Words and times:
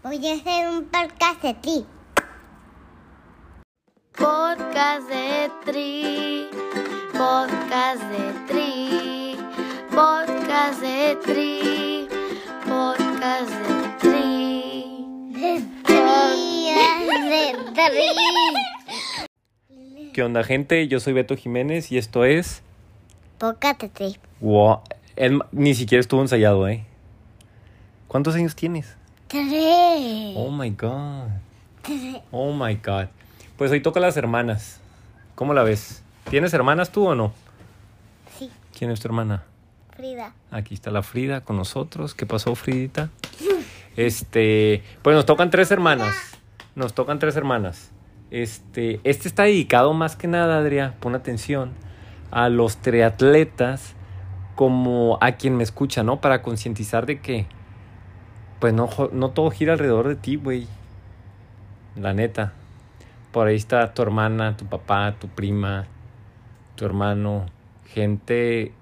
Voy 0.00 0.24
a 0.28 0.34
hacer 0.34 0.68
un 0.68 0.84
podcast 0.84 1.42
de 1.42 1.54
ti. 1.54 1.84
Podcast 4.16 5.08
de 5.08 5.50
Tri, 5.64 6.46
podcast 7.12 8.00
de 8.04 8.32
Tri, 8.46 9.36
podcast 9.90 10.80
de 10.80 11.16
Tri, 11.24 12.06
podcast 12.64 13.50
de 13.50 13.88
Tri. 13.98 14.84
De 15.32 15.60
tri, 15.82 16.70
de 17.28 17.56
tri. 17.74 18.06
¿Qué 20.12 20.22
onda, 20.22 20.44
gente? 20.44 20.86
Yo 20.86 21.00
soy 21.00 21.12
Beto 21.12 21.34
Jiménez 21.36 21.90
y 21.90 21.98
esto 21.98 22.24
es. 22.24 22.62
Podcast 23.38 23.82
de. 23.82 24.16
Wow. 24.40 24.82
Él 25.16 25.40
ni 25.50 25.74
siquiera 25.74 26.00
estuvo 26.00 26.20
ensayado, 26.20 26.68
¿eh? 26.68 26.84
¿Cuántos 28.06 28.36
años 28.36 28.54
tienes? 28.54 28.97
Tres. 29.28 30.34
Oh 30.36 30.50
my 30.50 30.70
god. 30.70 31.28
Oh 32.30 32.52
my 32.52 32.74
god. 32.74 33.08
Pues 33.56 33.70
hoy 33.70 33.80
toca 33.80 34.00
las 34.00 34.16
hermanas. 34.16 34.80
¿Cómo 35.34 35.54
la 35.54 35.62
ves? 35.62 36.02
¿Tienes 36.30 36.52
hermanas 36.54 36.90
tú 36.90 37.06
o 37.06 37.14
no? 37.14 37.32
Sí, 38.38 38.50
¿Quién 38.76 38.90
es 38.90 39.00
tu 39.00 39.08
hermana? 39.08 39.44
Frida. 39.96 40.32
Aquí 40.50 40.74
está 40.74 40.90
la 40.90 41.02
Frida 41.02 41.42
con 41.42 41.56
nosotros. 41.56 42.14
¿Qué 42.14 42.26
pasó, 42.26 42.54
Fridita? 42.54 43.10
Este, 43.96 44.84
pues 45.02 45.16
nos 45.16 45.26
tocan 45.26 45.50
tres 45.50 45.72
hermanas. 45.72 46.14
Nos 46.76 46.94
tocan 46.94 47.18
tres 47.18 47.34
hermanas. 47.34 47.90
Este, 48.30 49.00
este 49.02 49.26
está 49.26 49.42
dedicado 49.42 49.92
más 49.92 50.14
que 50.14 50.28
nada, 50.28 50.58
Adria, 50.58 50.94
pon 51.00 51.16
atención, 51.16 51.72
a 52.30 52.48
los 52.48 52.76
triatletas 52.76 53.94
como 54.54 55.18
a 55.20 55.32
quien 55.32 55.56
me 55.56 55.64
escucha, 55.64 56.04
¿no? 56.04 56.20
Para 56.20 56.42
concientizar 56.42 57.06
de 57.06 57.20
que, 57.20 57.46
pues 58.58 58.74
no, 58.74 58.88
no 59.12 59.30
todo 59.30 59.50
gira 59.50 59.74
alrededor 59.74 60.08
de 60.08 60.16
ti, 60.16 60.36
güey. 60.36 60.66
La 61.96 62.12
neta. 62.12 62.52
Por 63.32 63.46
ahí 63.46 63.56
está 63.56 63.92
tu 63.94 64.02
hermana, 64.02 64.56
tu 64.56 64.66
papá, 64.66 65.14
tu 65.18 65.28
prima, 65.28 65.86
tu 66.76 66.84
hermano, 66.84 67.46
gente 67.86 68.72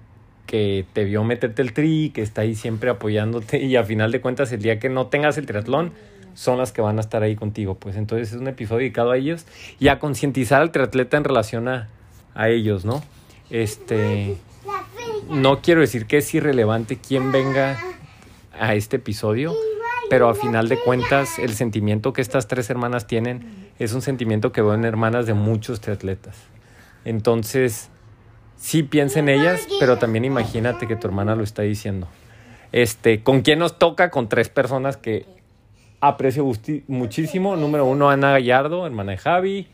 que 0.45 0.85
te 0.93 1.03
vio 1.03 1.23
meterte 1.23 1.61
el 1.61 1.73
tri, 1.73 2.11
que 2.13 2.21
está 2.21 2.41
ahí 2.41 2.55
siempre 2.55 2.89
apoyándote 2.89 3.57
y 3.63 3.75
a 3.75 3.83
final 3.83 4.11
de 4.11 4.21
cuentas 4.21 4.51
el 4.51 4.61
día 4.61 4.79
que 4.79 4.89
no 4.89 5.07
tengas 5.07 5.37
el 5.37 5.45
triatlón 5.45 5.91
son 6.33 6.57
las 6.59 6.71
que 6.71 6.81
van 6.81 6.97
a 6.97 7.01
estar 7.01 7.23
ahí 7.23 7.35
contigo. 7.35 7.75
Pues 7.75 7.95
entonces 7.95 8.31
es 8.31 8.39
un 8.39 8.47
episodio 8.47 8.79
dedicado 8.79 9.11
a 9.11 9.17
ellos 9.17 9.45
y 9.79 9.89
a 9.89 9.99
concientizar 9.99 10.61
al 10.61 10.71
triatleta 10.71 11.17
en 11.17 11.23
relación 11.23 11.67
a, 11.67 11.89
a 12.35 12.49
ellos, 12.49 12.85
¿no? 12.85 13.03
Este, 13.49 14.37
no 15.29 15.61
quiero 15.61 15.81
decir 15.81 16.05
que 16.05 16.17
es 16.17 16.33
irrelevante 16.33 16.97
quién 16.97 17.31
venga 17.31 17.77
a 18.59 18.75
este 18.75 18.97
episodio, 18.97 19.53
pero 20.09 20.29
a 20.29 20.33
final 20.33 20.69
de 20.69 20.77
cuentas 20.77 21.39
el 21.39 21.53
sentimiento 21.53 22.13
que 22.13 22.21
estas 22.21 22.47
tres 22.47 22.69
hermanas 22.69 23.07
tienen 23.07 23.69
es 23.79 23.93
un 23.93 24.01
sentimiento 24.01 24.51
que 24.51 24.61
veo 24.61 24.73
en 24.73 24.85
hermanas 24.85 25.25
de 25.25 25.33
muchos 25.33 25.81
triatletas. 25.81 26.37
Entonces, 27.05 27.89
sí 28.57 28.83
piensa 28.83 29.19
en 29.19 29.29
ellas, 29.29 29.67
pero 29.79 29.97
también 29.97 30.25
imagínate 30.25 30.87
que 30.87 30.95
tu 30.95 31.07
hermana 31.07 31.35
lo 31.35 31.43
está 31.43 31.61
diciendo. 31.61 32.07
Este, 32.71 33.23
¿con 33.23 33.41
quién 33.41 33.59
nos 33.59 33.79
toca? 33.79 34.09
Con 34.09 34.27
tres 34.29 34.49
personas 34.49 34.97
que 34.97 35.25
aprecio 36.01 36.45
muchísimo. 36.87 37.55
Número 37.55 37.85
uno, 37.85 38.09
Ana 38.09 38.31
Gallardo, 38.31 38.85
hermana 38.85 39.13
de 39.13 39.17
Javi. 39.17 39.67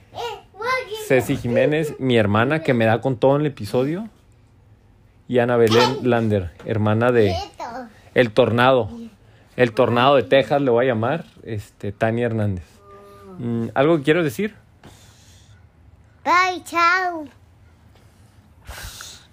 Ceci 1.07 1.35
Jiménez, 1.35 1.95
mi 1.99 2.17
hermana, 2.17 2.61
que 2.63 2.73
me 2.73 2.85
da 2.85 3.01
con 3.01 3.17
todo 3.17 3.35
en 3.35 3.41
el 3.41 3.47
episodio. 3.47 4.09
Y 5.27 5.39
Ana 5.39 5.57
Belén 5.57 5.99
Lander, 6.03 6.51
hermana 6.65 7.11
de. 7.11 7.33
El 8.14 8.31
Tornado. 8.31 8.89
El 9.56 9.73
Tornado 9.73 10.16
de 10.16 10.23
Texas 10.23 10.61
le 10.61 10.72
voy 10.72 10.86
a 10.86 10.89
llamar, 10.89 11.25
este, 11.44 11.92
Tania 11.92 12.25
Hernández. 12.25 12.66
Mm, 13.38 13.67
¿Algo 13.73 13.97
que 13.97 14.03
quieres 14.03 14.23
decir? 14.23 14.56
Bye, 16.23 16.64
chao. 16.64 17.25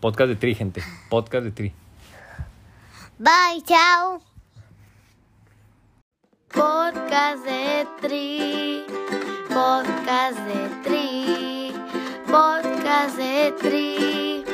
Podcast 0.01 0.29
de 0.29 0.37
Tri, 0.37 0.55
gente. 0.55 0.83
Podcast 1.09 1.45
de 1.45 1.53
Tri. 1.53 1.73
Bye, 3.19 3.63
chao. 3.67 4.21
Podcast 6.53 7.45
de 7.45 7.87
Tri, 8.01 8.85
podcast 9.49 10.39
de 10.47 10.69
Tri, 10.83 11.73
podcast 12.27 13.17
de 13.17 13.55
Tri, 13.61 14.45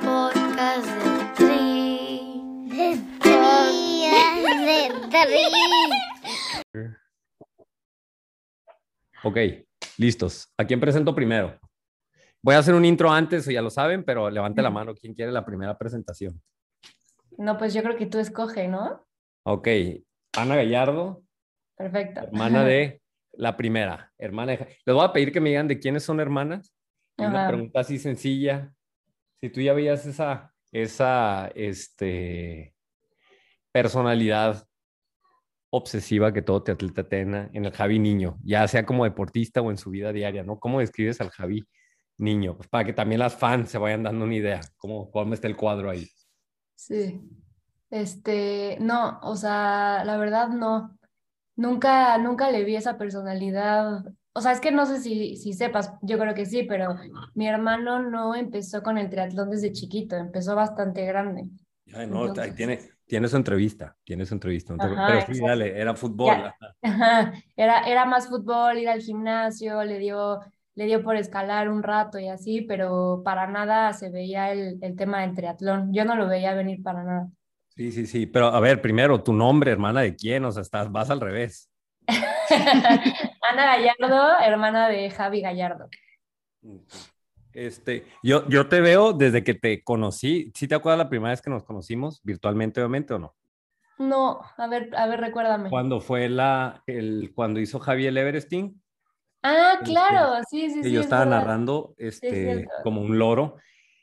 podcast 0.00 0.86
de 0.86 1.34
Tri. 1.34 3.00
Ok, 9.22 9.36
listos. 9.98 10.50
¿A 10.56 10.64
quién 10.64 10.80
presento 10.80 11.14
primero? 11.14 11.58
Voy 12.42 12.54
a 12.54 12.58
hacer 12.58 12.74
un 12.74 12.86
intro 12.86 13.10
antes, 13.10 13.44
ya 13.44 13.60
lo 13.60 13.68
saben, 13.68 14.02
pero 14.02 14.30
levante 14.30 14.62
la 14.62 14.70
mano 14.70 14.94
quien 14.94 15.12
quiere 15.12 15.30
la 15.30 15.44
primera 15.44 15.76
presentación. 15.76 16.40
No, 17.36 17.58
pues 17.58 17.74
yo 17.74 17.82
creo 17.82 17.96
que 17.96 18.06
tú 18.06 18.18
escoge, 18.18 18.66
¿no? 18.66 19.06
Ok, 19.44 19.68
Ana 20.36 20.56
Gallardo, 20.56 21.22
Perfecto. 21.76 22.20
hermana 22.20 22.64
de 22.64 23.02
la 23.32 23.56
primera, 23.56 24.12
hermana 24.16 24.52
de... 24.52 24.78
Les 24.86 24.94
voy 24.94 25.04
a 25.04 25.12
pedir 25.12 25.32
que 25.32 25.40
me 25.40 25.50
digan 25.50 25.68
de 25.68 25.78
quiénes 25.78 26.02
son 26.02 26.20
hermanas. 26.20 26.74
Una 27.18 27.48
pregunta 27.48 27.80
así 27.80 27.98
sencilla. 27.98 28.72
Si 29.40 29.50
tú 29.50 29.60
ya 29.60 29.74
veías 29.74 30.06
esa, 30.06 30.54
esa, 30.72 31.48
este, 31.54 32.74
personalidad 33.72 34.66
obsesiva 35.70 36.32
que 36.32 36.42
todo 36.42 36.58
atleta 36.72 37.08
tenga 37.08 37.48
en 37.52 37.64
el 37.64 37.72
Javi 37.72 37.98
niño, 37.98 38.38
ya 38.42 38.66
sea 38.66 38.84
como 38.84 39.04
deportista 39.04 39.60
o 39.62 39.70
en 39.70 39.78
su 39.78 39.90
vida 39.90 40.12
diaria, 40.12 40.42
¿no? 40.42 40.58
¿Cómo 40.58 40.80
describes 40.80 41.20
al 41.20 41.30
Javi 41.30 41.64
niño? 42.18 42.56
Pues 42.56 42.68
para 42.68 42.84
que 42.84 42.92
también 42.92 43.20
las 43.20 43.36
fans 43.36 43.70
se 43.70 43.78
vayan 43.78 44.02
dando 44.02 44.24
una 44.24 44.34
idea, 44.34 44.60
cómo, 44.76 45.10
cómo 45.10 45.32
está 45.32 45.46
el 45.46 45.56
cuadro 45.56 45.90
ahí. 45.90 46.08
Sí. 46.74 47.20
Este, 47.90 48.78
no, 48.80 49.18
o 49.22 49.36
sea, 49.36 50.02
la 50.04 50.16
verdad 50.16 50.48
no. 50.48 50.96
Nunca, 51.56 52.16
nunca 52.18 52.50
le 52.50 52.64
vi 52.64 52.76
esa 52.76 52.96
personalidad. 52.98 54.04
O 54.32 54.40
sea, 54.40 54.52
es 54.52 54.60
que 54.60 54.70
no 54.72 54.86
sé 54.86 55.00
si, 55.00 55.36
si 55.36 55.52
sepas, 55.52 55.92
yo 56.02 56.18
creo 56.18 56.34
que 56.34 56.46
sí, 56.46 56.62
pero 56.62 56.96
mi 57.34 57.46
hermano 57.48 58.00
no 58.02 58.34
empezó 58.34 58.82
con 58.82 58.96
el 58.96 59.10
triatlón 59.10 59.50
desde 59.50 59.72
chiquito, 59.72 60.16
empezó 60.16 60.54
bastante 60.54 61.04
grande. 61.04 61.48
Ay, 61.92 62.06
no, 62.06 62.20
Entonces- 62.22 62.44
ahí 62.44 62.52
tiene, 62.52 62.78
tiene 63.10 63.26
su 63.28 63.36
entrevista, 63.36 63.96
tiene 64.04 64.24
su 64.24 64.34
entrevista. 64.34 64.72
no 64.74 64.78
te- 64.78 64.86
Ajá, 64.86 65.06
pero 65.26 65.34
sí, 65.34 65.40
dale, 65.44 65.78
era 65.80 65.94
fútbol. 65.94 66.28
Ya. 66.36 66.54
ajá. 66.60 66.76
Ajá, 66.82 67.32
Era, 67.56 67.80
era 67.82 68.04
más 68.06 68.28
fútbol, 68.28 68.78
ir 68.78 68.88
al 68.88 69.00
gimnasio, 69.00 69.82
le 69.82 69.98
dio, 69.98 70.38
le 70.76 70.84
dio 70.86 71.02
por 71.02 71.16
escalar 71.16 71.68
un 71.68 71.82
rato 71.82 72.18
y 72.20 72.28
así, 72.28 72.62
pero 72.62 73.22
para 73.24 73.48
nada 73.48 73.92
se 73.92 74.10
veía 74.10 74.52
el, 74.52 74.78
el 74.80 74.96
tema 74.96 75.22
del 75.22 75.34
triatlón. 75.34 75.92
Yo 75.92 76.04
no 76.04 76.14
lo 76.14 76.28
veía 76.28 76.54
venir 76.54 76.82
para 76.82 77.02
nada. 77.02 77.28
Sí, 77.76 77.90
sí, 77.92 78.06
sí. 78.06 78.26
Pero 78.26 78.46
a 78.46 78.60
ver, 78.60 78.80
primero, 78.80 79.22
tu 79.22 79.32
nombre, 79.32 79.72
hermana 79.72 80.02
de 80.02 80.14
quién, 80.14 80.44
o 80.44 80.52
sea, 80.52 80.62
estás, 80.62 80.90
vas 80.92 81.10
al 81.10 81.20
revés. 81.20 81.68
Ana 83.42 83.76
Gallardo, 83.76 84.38
hermana 84.40 84.88
de 84.88 85.10
Javi 85.10 85.40
Gallardo. 85.40 85.88
Este, 87.52 88.04
yo, 88.22 88.48
yo 88.48 88.68
te 88.68 88.80
veo 88.80 89.12
desde 89.12 89.42
que 89.44 89.54
te 89.54 89.82
conocí. 89.82 90.52
¿Sí 90.54 90.68
te 90.68 90.74
acuerdas 90.74 90.98
la 90.98 91.08
primera 91.08 91.30
vez 91.30 91.42
que 91.42 91.50
nos 91.50 91.64
conocimos 91.64 92.20
virtualmente, 92.22 92.80
obviamente, 92.80 93.14
o 93.14 93.18
no? 93.18 93.34
No, 93.98 94.40
a 94.56 94.66
ver, 94.66 94.90
a 94.96 95.06
ver, 95.06 95.20
recuérdame. 95.20 95.68
Cuando 95.68 96.00
fue 96.00 96.28
la, 96.28 96.82
el, 96.86 97.32
cuando 97.34 97.60
hizo 97.60 97.78
Javi 97.78 98.06
el 98.06 98.16
Everesting, 98.16 98.80
Ah, 99.42 99.72
Este, 99.80 99.92
claro, 99.92 100.34
sí, 100.50 100.68
sí, 100.70 100.82
que 100.82 100.88
sí. 100.88 100.92
yo 100.92 101.00
es 101.00 101.06
estaba 101.06 101.24
verdad. 101.24 101.38
narrando, 101.40 101.94
este, 101.96 102.28
cierto. 102.30 102.70
como 102.82 103.00
un 103.00 103.18
loro, 103.18 103.56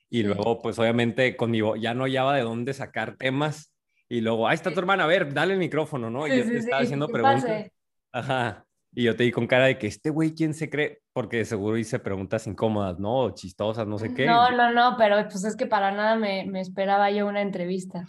y 0.10 0.18
Sí. 0.22 0.24
luego, 0.24 0.60
pues, 0.60 0.80
obviamente, 0.80 1.36
con 1.38 1.52
mi 1.52 1.62
voz, 1.62 1.80
ya 1.80 1.94
no 1.94 2.06
hallaba 2.06 2.36
de 2.36 2.42
dónde 2.42 2.74
sacar 2.74 3.18
temas, 3.18 3.72
y 4.10 4.22
luego, 4.22 4.48
ahí 4.48 4.56
está 4.56 4.74
tu 4.74 4.80
hermana, 4.80 5.04
a 5.04 5.08
ver, 5.08 5.34
dale 5.34 5.54
el 5.54 5.60
micrófono, 5.60 6.10
¿no? 6.10 6.28
Y 6.28 6.32
Sí, 6.32 6.38
yo 6.38 6.44
sí, 6.46 6.50
te 6.54 6.58
estaba 6.58 6.80
sí, 6.82 6.86
haciendo 6.86 7.08
preguntas. 7.08 7.44
pase. 7.44 7.74
Ajá. 8.12 8.66
Y 8.98 9.04
yo 9.04 9.16
te 9.16 9.26
di 9.26 9.32
con 9.32 9.46
cara 9.46 9.66
de 9.66 9.78
que 9.78 9.86
este 9.86 10.10
güey, 10.10 10.34
¿quién 10.34 10.56
se 10.56 10.72
cree? 10.72 11.02
Porque 11.14 11.46
seguro 11.46 11.78
hice 11.78 12.00
preguntas 12.00 12.48
incómodas, 12.48 12.98
¿no? 12.98 13.26
O 13.26 13.30
chistosas, 13.30 13.86
no 13.86 14.00
sé 14.00 14.12
qué. 14.12 14.26
No, 14.26 14.50
no, 14.50 14.74
no, 14.74 14.96
pero 14.98 15.18
pues 15.30 15.44
es 15.44 15.56
que 15.56 15.68
para 15.68 15.92
nada 15.92 16.16
me, 16.16 16.48
me 16.48 16.62
esperaba 16.62 17.12
yo 17.12 17.28
una 17.28 17.44
entrevista. 17.44 18.08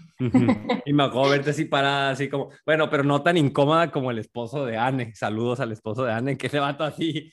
Y 0.87 0.93
me 0.95 1.03
acuerdo 1.03 1.33
verte 1.33 1.51
así 1.51 1.67
parada, 1.67 2.13
así 2.13 2.31
como, 2.31 2.49
bueno, 2.65 2.89
pero 2.89 3.05
no 3.05 3.23
tan 3.23 3.37
incómoda 3.37 3.91
como 3.91 4.11
el 4.11 4.19
esposo 4.19 4.65
de 4.65 4.79
Anne. 4.79 5.13
Saludos 5.15 5.61
al 5.61 5.73
esposo 5.73 6.07
de 6.07 6.13
Anne, 6.15 6.39
que 6.39 6.47
ese 6.47 6.59
vato 6.59 6.85
así, 6.85 7.31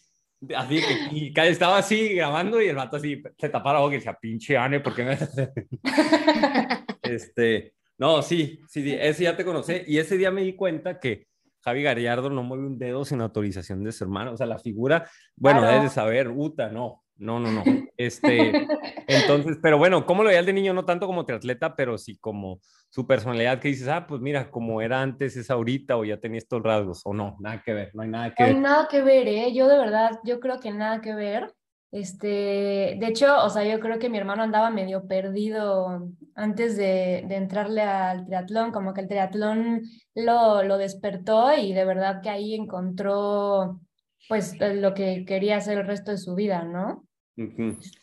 así, 0.54 0.82
que 0.82 1.18
y 1.18 1.34
estaba 1.48 1.78
así 1.78 2.10
grabando 2.10 2.62
y 2.62 2.68
el 2.68 2.76
vato 2.76 2.98
así 2.98 3.24
se 3.38 3.48
tapaba 3.48 3.76
la 3.76 3.86
boca 3.86 3.96
y 3.96 4.00
decía, 4.00 4.18
pinche 4.20 4.58
Anne, 4.58 4.82
¿por 4.82 4.94
qué 4.94 5.06
me 5.06 5.18
Este, 7.04 7.74
no, 7.98 8.22
sí, 8.22 8.60
sí, 8.68 8.84
sí, 8.84 8.98
ese 9.00 9.24
ya 9.24 9.38
te 9.38 9.46
conocí 9.46 9.76
y 9.88 9.98
ese 9.98 10.18
día 10.18 10.30
me 10.30 10.42
di 10.42 10.58
cuenta 10.58 11.00
que 11.00 11.28
Javi 11.66 11.82
Gallardo 11.84 12.30
no 12.30 12.44
mueve 12.44 12.66
un 12.68 12.78
dedo 12.78 13.04
sin 13.04 13.22
autorización 13.22 13.84
de 13.84 13.92
su 13.92 14.04
hermano. 14.04 14.32
O 14.34 14.38
sea, 14.38 14.46
la 14.46 14.60
figura, 14.60 15.10
bueno, 15.36 15.60
Claro. 15.62 15.74
debes 15.76 15.90
de 15.90 15.96
saber, 15.96 16.30
Uta, 16.30 16.70
no. 16.70 17.02
No, 17.18 17.40
no, 17.40 17.50
no. 17.50 17.64
Este, 17.98 18.68
entonces, 19.08 19.58
pero 19.64 19.78
bueno, 19.78 20.06
¿cómo 20.06 20.22
lo 20.22 20.28
veía 20.28 20.42
el 20.42 20.46
de 20.46 20.52
niño? 20.54 20.74
No 20.74 20.84
tanto 20.84 21.08
como 21.08 21.26
triatleta, 21.26 21.74
pero 21.76 21.98
sí 21.98 22.18
como 22.18 22.60
su 22.90 23.08
personalidad 23.08 23.60
que 23.60 23.70
dices, 23.70 23.88
ah, 23.88 24.06
pues 24.06 24.20
mira, 24.22 24.52
como 24.52 24.82
era 24.82 25.02
antes 25.02 25.38
es 25.38 25.50
ahorita 25.50 25.96
o 25.98 26.04
ya 26.04 26.18
tenía 26.20 26.40
estos 26.40 26.62
rasgos, 26.62 27.02
o 27.06 27.14
no, 27.14 27.38
nada 27.40 27.62
que 27.64 27.74
ver, 27.74 27.92
no 27.94 28.02
hay 28.04 28.10
nada 28.10 28.34
que 28.36 28.44
No 28.44 28.48
hay 28.48 28.54
ver. 28.54 28.62
nada 28.62 28.88
que 28.92 29.02
ver, 29.02 29.28
¿eh? 29.30 29.54
Yo 29.54 29.68
de 29.70 29.78
verdad, 29.78 30.12
yo 30.26 30.40
creo 30.42 30.60
que 30.60 30.72
nada 30.72 31.00
que 31.00 31.16
ver. 31.16 31.52
Este, 31.96 32.98
de 33.00 33.08
hecho, 33.08 33.42
o 33.42 33.50
sea, 33.50 33.64
yo 33.64 33.80
creo 33.80 34.00
que 34.00 34.10
mi 34.10 34.18
hermano 34.18 34.44
andaba 34.44 34.70
medio 34.70 35.08
perdido 35.08 36.10
antes 36.36 36.76
de, 36.76 37.24
de 37.26 37.36
entrarle 37.38 37.84
al 37.84 38.26
triatlón, 38.26 38.74
como 38.74 38.94
que 38.94 39.00
el 39.00 39.08
triatlón 39.08 39.82
lo, 40.14 40.62
lo 40.64 40.78
despertó 40.78 41.58
y 41.58 41.72
de 41.72 41.86
verdad 41.86 42.22
que 42.22 42.30
ahí 42.30 42.54
encontró 42.54 43.80
pues 44.28 44.58
lo 44.60 44.94
que 44.94 45.24
quería 45.26 45.56
hacer 45.56 45.78
el 45.78 45.88
resto 45.88 46.12
de 46.12 46.18
su 46.18 46.36
vida, 46.36 46.66
¿no? 46.66 47.08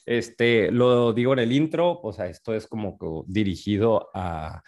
Este, 0.06 0.70
lo 0.70 1.12
digo 1.12 1.34
en 1.34 1.40
el 1.40 1.52
intro, 1.52 2.00
o 2.00 2.14
sea, 2.14 2.28
esto 2.28 2.54
es 2.54 2.66
como 2.66 2.96
dirigido 3.26 4.08
a, 4.14 4.62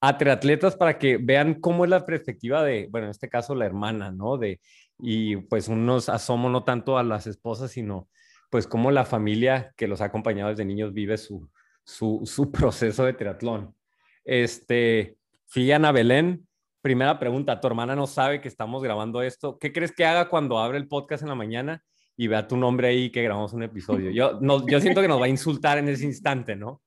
a 0.00 0.18
triatletas 0.18 0.76
para 0.76 1.00
que 1.00 1.16
vean 1.16 1.54
cómo 1.54 1.82
es 1.82 1.90
la 1.90 2.06
perspectiva 2.06 2.62
de, 2.62 2.86
bueno, 2.92 3.08
en 3.08 3.10
este 3.10 3.28
caso 3.28 3.56
la 3.56 3.66
hermana, 3.66 4.12
¿no? 4.12 4.38
De, 4.38 4.60
y 5.00 5.34
pues 5.34 5.66
unos 5.66 6.08
asomo 6.08 6.48
no 6.48 6.62
tanto 6.62 6.96
a 6.96 7.02
las 7.02 7.26
esposas, 7.26 7.72
sino 7.72 8.08
pues 8.52 8.66
cómo 8.66 8.90
la 8.90 9.06
familia 9.06 9.72
que 9.78 9.88
los 9.88 10.02
ha 10.02 10.04
acompañado 10.04 10.50
desde 10.50 10.66
niños 10.66 10.92
vive 10.92 11.16
su, 11.16 11.48
su, 11.84 12.20
su 12.26 12.52
proceso 12.52 13.06
de 13.06 13.14
triatlón. 13.14 13.74
Este, 14.24 15.16
fui 15.46 15.72
a 15.72 15.76
Ana 15.76 15.90
Belén, 15.90 16.46
primera 16.82 17.18
pregunta, 17.18 17.58
tu 17.58 17.66
hermana 17.66 17.96
no 17.96 18.06
sabe 18.06 18.42
que 18.42 18.48
estamos 18.48 18.82
grabando 18.82 19.22
esto, 19.22 19.58
¿qué 19.58 19.72
crees 19.72 19.92
que 19.92 20.04
haga 20.04 20.28
cuando 20.28 20.58
abre 20.58 20.76
el 20.76 20.86
podcast 20.86 21.22
en 21.22 21.30
la 21.30 21.34
mañana? 21.34 21.82
y 22.14 22.28
vea 22.28 22.46
tu 22.46 22.58
nombre 22.58 22.88
ahí 22.88 23.10
que 23.10 23.22
grabamos 23.22 23.54
un 23.54 23.62
episodio. 23.62 24.10
Yo, 24.12 24.38
no, 24.42 24.66
yo 24.68 24.82
siento 24.82 25.00
que 25.00 25.08
nos 25.08 25.18
va 25.18 25.24
a 25.24 25.30
insultar 25.30 25.78
en 25.78 25.88
ese 25.88 26.04
instante, 26.04 26.54
¿no? 26.54 26.82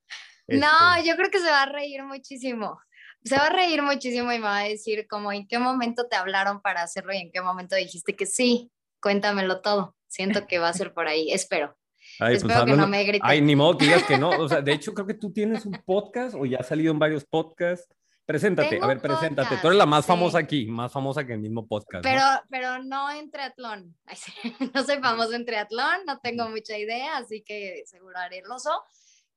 No, 0.46 0.94
Este, 0.96 1.08
yo 1.08 1.16
creo 1.16 1.30
que 1.30 1.40
se 1.40 1.50
va 1.50 1.62
a 1.62 1.66
reír 1.66 2.04
muchísimo. 2.04 2.78
Se 3.24 3.36
va 3.36 3.46
a 3.46 3.50
reír 3.50 3.82
muchísimo 3.82 4.32
y 4.32 4.38
me 4.38 4.44
va 4.44 4.58
a 4.58 4.68
decir 4.68 5.08
como 5.08 5.32
en 5.32 5.48
qué 5.48 5.58
momento 5.58 6.06
te 6.06 6.14
hablaron 6.14 6.62
para 6.62 6.82
hacerlo 6.82 7.12
y 7.12 7.16
en 7.16 7.32
qué 7.32 7.40
momento 7.40 7.74
dijiste 7.74 8.14
que 8.14 8.24
sí. 8.24 8.70
Cuéntamelo 9.00 9.60
todo. 9.60 9.95
Siento 10.16 10.46
que 10.46 10.58
va 10.58 10.70
a 10.70 10.72
ser 10.72 10.94
por 10.94 11.06
ahí. 11.06 11.30
Espero. 11.30 11.76
ay, 12.20 12.38
pues, 12.38 12.42
Espero 12.42 12.64
que 12.64 12.72
no 12.72 12.88
me 12.88 13.04
griten. 13.04 13.20
Ay, 13.22 13.42
ni 13.42 13.54
modo 13.54 13.76
que 13.76 13.84
digas 13.84 14.04
que 14.04 14.16
no. 14.16 14.30
O 14.30 14.48
sea, 14.48 14.62
de 14.62 14.72
hecho, 14.72 14.94
creo 14.94 15.06
que 15.06 15.12
tú 15.12 15.30
tienes 15.30 15.66
un 15.66 15.78
podcast 15.84 16.34
o 16.34 16.46
ya 16.46 16.58
has 16.58 16.68
salido 16.68 16.90
en 16.90 16.98
varios 16.98 17.26
podcasts. 17.26 17.86
Preséntate, 18.24 18.70
Tengo 18.70 18.86
a 18.86 18.88
ver, 18.88 18.96
un 18.96 19.02
preséntate. 19.02 19.48
Tú 19.48 19.54
podcast, 19.56 19.64
eres 19.66 19.76
la 19.76 19.86
más 19.86 20.06
sí. 20.06 20.08
famosa 20.08 20.38
aquí, 20.38 20.66
más 20.66 20.90
famosa 20.90 21.26
que 21.26 21.34
el 21.34 21.38
mismo 21.38 21.68
podcast. 21.68 22.02
¿no? 22.02 22.10
Pero, 22.10 22.24
pero 22.48 22.82
no 22.82 23.10
en 23.10 23.30
triatlón. 23.30 23.94
Ay, 24.06 24.16
sí, 24.16 24.32
No 24.74 24.84
soy 24.84 24.96
famosa 25.00 25.36
en 25.36 25.44
triatlón, 25.44 26.06
no 26.06 26.18
tengo 26.20 26.48
mucha 26.48 26.78
idea, 26.78 27.18
así 27.18 27.42
que 27.42 27.82
seguro 27.84 28.16
haré 28.18 28.38
el 28.38 28.50
oso. 28.50 28.70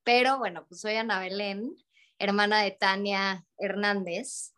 Pero 0.05 0.37
bueno, 0.37 0.65
pues 0.65 0.79
soy 0.79 0.95
Ana 0.95 1.19
Belén, 1.19 1.75
hermana 2.17 2.61
de 2.61 2.71
Tania 2.71 3.45
Hernández. 3.57 4.53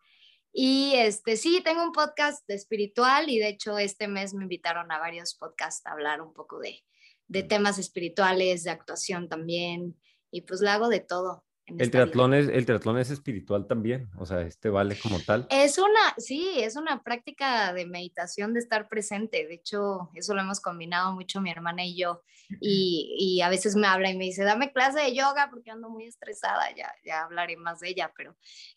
Y 0.52 0.94
este 0.96 1.36
sí, 1.36 1.62
tengo 1.64 1.82
un 1.82 1.92
podcast 1.92 2.46
de 2.46 2.54
espiritual 2.54 3.30
y 3.30 3.38
de 3.38 3.48
hecho 3.48 3.78
este 3.78 4.06
mes 4.06 4.34
me 4.34 4.42
invitaron 4.42 4.92
a 4.92 4.98
varios 4.98 5.34
podcasts 5.34 5.86
a 5.86 5.92
hablar 5.92 6.20
un 6.20 6.34
poco 6.34 6.58
de, 6.58 6.84
de 7.26 7.42
temas 7.42 7.78
espirituales, 7.78 8.64
de 8.64 8.70
actuación 8.70 9.28
también. 9.28 9.98
Y 10.30 10.42
pues 10.42 10.60
lo 10.60 10.70
hago 10.70 10.88
de 10.88 11.00
todo. 11.00 11.44
El 11.78 11.90
vida. 11.90 11.90
triatlón, 11.90 12.34
es, 12.34 12.48
el 12.48 12.66
triatlón 12.66 12.98
es 12.98 13.10
espiritual 13.10 13.66
también. 13.66 14.10
O 14.18 14.26
sea, 14.26 14.40
este 14.42 14.68
vale 14.68 14.96
como 15.00 15.18
tal. 15.20 15.46
Es 15.50 15.78
una, 15.78 16.14
sí, 16.18 16.50
es 16.56 16.76
una 16.76 17.02
práctica 17.02 17.72
de 17.72 17.86
meditación 17.86 18.54
de 18.54 18.60
estar 18.60 18.88
presente. 18.88 19.46
De 19.46 19.54
hecho, 19.54 20.10
eso 20.14 20.34
lo 20.34 20.40
hemos 20.40 20.60
combinado 20.60 21.12
mucho 21.12 21.40
mi 21.40 21.50
hermana 21.50 21.84
y 21.84 21.96
yo. 21.96 22.22
Y, 22.60 23.16
y 23.18 23.40
a 23.40 23.48
veces 23.48 23.76
me 23.76 23.86
habla 23.86 24.10
y 24.10 24.16
me 24.18 24.24
dice, 24.24 24.44
dame 24.44 24.72
clase 24.72 25.00
de 25.00 25.14
yoga 25.14 25.48
porque 25.50 25.70
ando 25.70 25.88
muy 25.88 26.04
estresada. 26.04 26.64
Ya, 26.76 26.92
ya 27.04 27.22
hablaré 27.22 27.56
más 27.56 27.80
de 27.80 27.88
ella, 27.88 28.12
pero. 28.16 28.36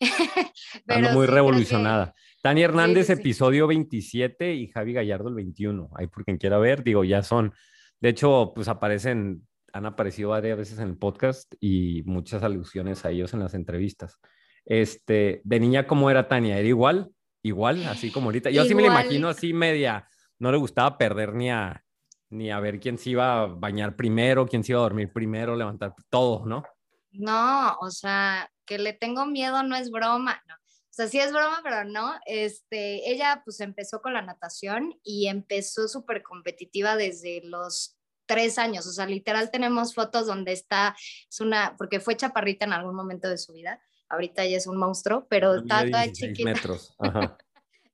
Ando 0.88 1.10
muy 1.10 1.10
sí, 1.10 1.12
creo 1.12 1.20
que- 1.26 1.26
revolucionada. 1.34 2.14
Tania 2.42 2.64
Hernández, 2.66 3.06
sí, 3.08 3.14
sí. 3.14 3.20
episodio 3.20 3.66
27 3.66 4.54
y 4.54 4.68
Javi 4.68 4.92
Gallardo 4.92 5.28
el 5.28 5.34
21. 5.34 5.90
Ahí 5.96 6.06
por 6.06 6.24
quien 6.24 6.38
quiera 6.38 6.58
ver, 6.58 6.82
digo, 6.84 7.04
ya 7.04 7.22
son. 7.22 7.52
De 8.00 8.10
hecho, 8.10 8.52
pues 8.54 8.68
aparecen, 8.68 9.46
han 9.76 9.86
aparecido 9.86 10.30
varias 10.30 10.58
veces 10.58 10.78
en 10.78 10.88
el 10.88 10.96
podcast 10.96 11.54
y 11.60 12.02
muchas 12.04 12.42
alusiones 12.42 13.04
a 13.04 13.10
ellos 13.10 13.34
en 13.34 13.40
las 13.40 13.54
entrevistas. 13.54 14.18
Este, 14.64 15.42
de 15.44 15.60
niña, 15.60 15.86
¿cómo 15.86 16.10
era 16.10 16.28
Tania? 16.28 16.58
¿Era 16.58 16.68
igual? 16.68 17.10
Igual, 17.42 17.84
así 17.86 18.10
como 18.10 18.26
ahorita. 18.26 18.50
Yo 18.50 18.64
sí 18.64 18.74
me 18.74 18.82
la 18.82 18.88
imagino 18.88 19.28
así 19.28 19.52
media, 19.52 20.08
no 20.38 20.50
le 20.50 20.58
gustaba 20.58 20.98
perder 20.98 21.34
ni 21.34 21.50
a, 21.50 21.84
ni 22.30 22.50
a 22.50 22.58
ver 22.58 22.80
quién 22.80 22.98
se 22.98 23.10
iba 23.10 23.42
a 23.42 23.46
bañar 23.46 23.94
primero, 23.96 24.46
quién 24.46 24.64
se 24.64 24.72
iba 24.72 24.80
a 24.80 24.84
dormir 24.84 25.12
primero, 25.12 25.54
levantar 25.54 25.94
todo, 26.10 26.44
¿no? 26.46 26.64
No, 27.12 27.76
o 27.80 27.90
sea, 27.90 28.50
que 28.64 28.78
le 28.78 28.92
tengo 28.92 29.26
miedo 29.26 29.62
no 29.62 29.76
es 29.76 29.90
broma, 29.90 30.42
no. 30.48 30.54
O 30.54 30.96
sea, 30.96 31.08
sí 31.08 31.18
es 31.18 31.30
broma, 31.30 31.60
pero 31.62 31.84
no. 31.84 32.14
Este, 32.24 33.10
ella 33.10 33.42
pues 33.44 33.60
empezó 33.60 34.00
con 34.00 34.14
la 34.14 34.22
natación 34.22 34.98
y 35.02 35.28
empezó 35.28 35.88
súper 35.88 36.22
competitiva 36.22 36.96
desde 36.96 37.42
los 37.44 37.95
tres 38.26 38.58
años. 38.58 38.86
O 38.86 38.92
sea, 38.92 39.06
literal 39.06 39.50
tenemos 39.50 39.94
fotos 39.94 40.26
donde 40.26 40.52
está, 40.52 40.96
es 41.28 41.40
una, 41.40 41.74
porque 41.78 42.00
fue 42.00 42.16
chaparrita 42.16 42.64
en 42.64 42.72
algún 42.72 42.94
momento 42.94 43.28
de 43.28 43.38
su 43.38 43.52
vida. 43.52 43.80
Ahorita 44.08 44.44
ya 44.44 44.56
es 44.56 44.66
un 44.66 44.76
monstruo, 44.76 45.26
pero 45.28 45.56
está 45.56 45.84
toda 45.84 46.02
16 46.02 46.32
chiquita. 46.32 46.50
metros. 46.50 46.94
Ajá. 46.98 47.36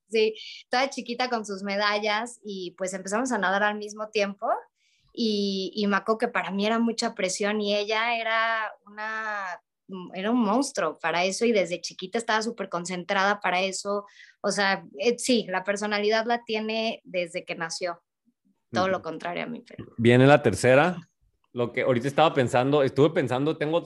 Sí, 0.09 0.35
toda 0.69 0.89
chiquita 0.89 1.29
con 1.29 1.43
sus 1.43 1.63
medallas 1.63 2.39
y 2.43 2.75
pues 2.77 2.93
empezamos 2.93 3.31
a 3.31 3.39
nadar 3.39 3.63
al 3.63 3.79
mismo 3.79 4.09
tiempo 4.09 4.47
y, 5.11 5.71
y 5.75 5.85
acuerdo 5.85 6.17
que 6.19 6.27
para 6.27 6.51
mí 6.51 6.65
era 6.65 6.77
mucha 6.77 7.15
presión 7.15 7.61
y 7.61 7.75
ella 7.75 8.15
era 8.15 8.71
una, 8.85 9.59
era 10.13 10.31
un 10.31 10.41
monstruo 10.41 10.97
para 10.99 11.23
eso 11.23 11.45
y 11.45 11.51
desde 11.51 11.81
chiquita 11.81 12.17
estaba 12.17 12.41
súper 12.41 12.69
concentrada 12.69 13.39
para 13.39 13.61
eso. 13.61 14.05
O 14.41 14.51
sea, 14.51 14.85
eh, 14.99 15.17
sí, 15.17 15.45
la 15.49 15.63
personalidad 15.63 16.25
la 16.25 16.43
tiene 16.43 17.01
desde 17.03 17.45
que 17.45 17.55
nació, 17.55 18.02
todo 18.73 18.87
lo 18.87 19.01
contrario 19.01 19.43
a 19.43 19.47
mí. 19.47 19.63
Pero... 19.67 19.93
Viene 19.97 20.27
la 20.27 20.41
tercera. 20.41 20.97
Lo 21.53 21.71
que 21.71 21.83
ahorita 21.83 22.07
estaba 22.07 22.33
pensando, 22.33 22.83
estuve 22.83 23.11
pensando, 23.11 23.57
tengo 23.57 23.83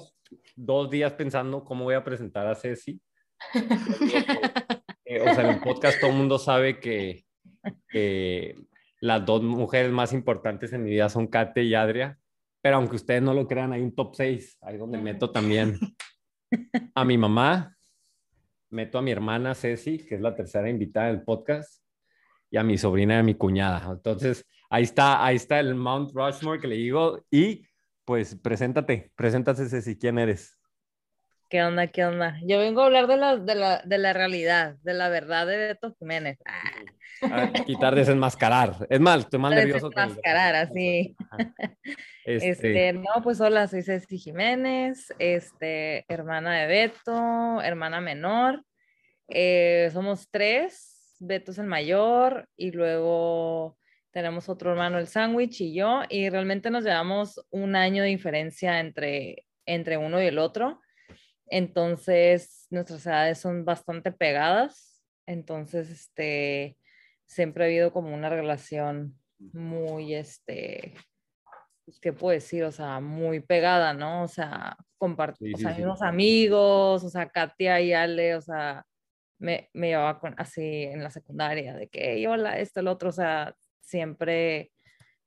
dos 0.55 0.89
días 0.89 1.13
pensando 1.13 1.63
cómo 1.63 1.83
voy 1.83 1.95
a 1.95 2.03
presentar 2.03 2.47
a 2.47 2.55
Ceci. 2.55 2.99
Eh, 5.09 5.21
o 5.21 5.33
sea, 5.33 5.45
en 5.45 5.55
el 5.55 5.61
podcast 5.61 6.01
todo 6.01 6.11
el 6.11 6.17
mundo 6.17 6.37
sabe 6.37 6.81
que, 6.81 7.23
que 7.87 8.57
las 8.99 9.25
dos 9.25 9.41
mujeres 9.41 9.89
más 9.89 10.11
importantes 10.11 10.73
en 10.73 10.83
mi 10.83 10.89
vida 10.89 11.07
son 11.07 11.27
Kate 11.27 11.63
y 11.63 11.75
Adria, 11.75 12.19
pero 12.61 12.75
aunque 12.75 12.97
ustedes 12.97 13.21
no 13.21 13.33
lo 13.33 13.47
crean, 13.47 13.71
hay 13.71 13.81
un 13.81 13.95
top 13.95 14.15
6, 14.15 14.57
ahí 14.63 14.75
donde 14.75 14.97
meto 14.97 15.31
también 15.31 15.79
a 16.93 17.05
mi 17.05 17.17
mamá, 17.17 17.77
meto 18.69 18.97
a 18.97 19.01
mi 19.01 19.11
hermana 19.11 19.55
Ceci, 19.55 19.99
que 19.99 20.15
es 20.15 20.21
la 20.21 20.35
tercera 20.35 20.69
invitada 20.69 21.07
del 21.07 21.23
podcast, 21.23 21.81
y 22.49 22.57
a 22.57 22.63
mi 22.63 22.77
sobrina 22.77 23.15
y 23.15 23.19
a 23.19 23.23
mi 23.23 23.35
cuñada. 23.35 23.89
Entonces, 23.91 24.45
ahí 24.69 24.83
está, 24.83 25.23
ahí 25.25 25.35
está 25.35 25.59
el 25.59 25.75
Mount 25.75 26.11
Rushmore 26.13 26.59
que 26.59 26.67
le 26.67 26.75
digo, 26.75 27.23
y 27.31 27.65
pues 28.05 28.35
preséntate, 28.35 29.11
preséntate 29.15 29.67
Ceci, 29.69 29.97
¿quién 29.97 30.17
eres? 30.19 30.53
¿Qué 31.49 31.63
onda? 31.63 31.87
¿Qué 31.87 32.03
onda? 32.05 32.37
Yo 32.45 32.59
vengo 32.59 32.81
a 32.81 32.85
hablar 32.87 33.07
de 33.07 33.15
la, 33.15 33.37
de 33.37 33.55
la, 33.55 33.81
de 33.85 33.97
la 33.97 34.11
realidad, 34.11 34.75
de 34.83 34.93
la 34.93 35.07
verdad 35.07 35.47
de 35.47 35.55
Beto 35.57 35.95
Jiménez. 35.97 36.37
Ah, 36.45 37.43
A 37.53 37.53
quitar, 37.63 37.95
desenmascarar. 37.95 38.85
Es 38.89 38.99
mal, 38.99 39.21
estoy 39.21 39.39
más 39.39 39.51
nervioso. 39.55 39.87
el- 39.87 39.93
desenmascarar, 39.93 40.55
así. 40.55 41.15
Este, 42.25 42.49
Este, 42.49 42.91
no, 42.93 43.23
pues 43.23 43.39
hola, 43.39 43.67
soy 43.69 43.81
Ceci 43.83 44.17
Jiménez, 44.17 45.13
este, 45.17 46.03
hermana 46.09 46.55
de 46.59 46.67
Beto, 46.67 47.61
hermana 47.61 48.01
menor. 48.01 48.65
Eh, 49.29 49.89
somos 49.93 50.27
tres, 50.29 51.15
Beto 51.19 51.51
es 51.51 51.57
el 51.59 51.67
mayor 51.67 52.49
y 52.57 52.71
luego 52.71 53.77
tenemos 54.17 54.49
otro 54.49 54.71
hermano, 54.71 54.97
el 54.97 55.05
sándwich 55.05 55.61
y 55.61 55.75
yo, 55.75 56.01
y 56.09 56.27
realmente 56.31 56.71
nos 56.71 56.83
llevamos 56.83 57.39
un 57.51 57.75
año 57.75 58.01
de 58.01 58.09
diferencia 58.09 58.79
entre, 58.79 59.45
entre 59.67 59.97
uno 59.99 60.19
y 60.19 60.25
el 60.25 60.39
otro. 60.39 60.81
Entonces, 61.45 62.65
nuestras 62.71 63.05
edades 63.05 63.37
son 63.37 63.63
bastante 63.63 64.11
pegadas. 64.11 65.03
Entonces, 65.27 65.91
este, 65.91 66.79
siempre 67.27 67.63
ha 67.63 67.67
habido 67.67 67.93
como 67.93 68.11
una 68.11 68.27
relación 68.27 69.19
muy, 69.37 70.15
este, 70.15 70.95
pues, 71.85 71.99
¿qué 71.99 72.11
puedo 72.11 72.33
decir? 72.33 72.63
O 72.63 72.71
sea, 72.71 72.99
muy 72.99 73.39
pegada, 73.39 73.93
¿no? 73.93 74.23
O 74.23 74.27
sea, 74.27 74.77
Sí, 75.37 75.53
o 75.53 75.57
sí, 75.57 75.63
sea, 75.63 75.75
sí. 75.75 75.83
unos 75.83 76.01
amigos, 76.01 77.03
o 77.03 77.09
sea, 77.09 77.29
Katia 77.29 77.79
y 77.81 77.93
Ale, 77.93 78.33
o 78.35 78.41
sea, 78.41 78.83
me, 79.37 79.69
me 79.73 79.89
llevaba 79.89 80.19
con, 80.19 80.33
así 80.39 80.85
en 80.85 81.03
la 81.03 81.11
secundaria, 81.11 81.75
de 81.75 81.87
que, 81.87 82.13
"Hey, 82.13 82.25
hola, 82.25 82.57
esto, 82.57 82.79
el 82.79 82.87
otro, 82.87 83.09
o 83.09 83.11
sea, 83.11 83.53
siempre 83.87 84.71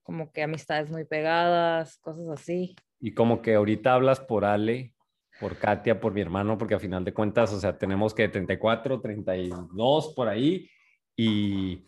como 0.02 0.32
que 0.32 0.42
amistades 0.42 0.90
muy 0.90 1.04
pegadas, 1.04 1.98
cosas 1.98 2.28
así. 2.28 2.76
y 3.00 3.12
como 3.14 3.40
que 3.42 3.54
ahorita 3.54 3.94
hablas 3.94 4.20
por 4.20 4.44
Ale, 4.44 4.94
por 5.40 5.56
Katia, 5.56 6.00
por 6.00 6.12
mi 6.12 6.20
hermano, 6.20 6.58
porque 6.58 6.74
a 6.74 6.78
final 6.78 7.04
de 7.04 7.14
cuentas, 7.14 7.52
o 7.52 7.60
sea, 7.60 7.78
tenemos 7.78 8.12
que 8.12 8.28
34, 8.28 9.00
32 9.00 10.12
por 10.14 10.28
ahí, 10.28 10.68
y 11.16 11.86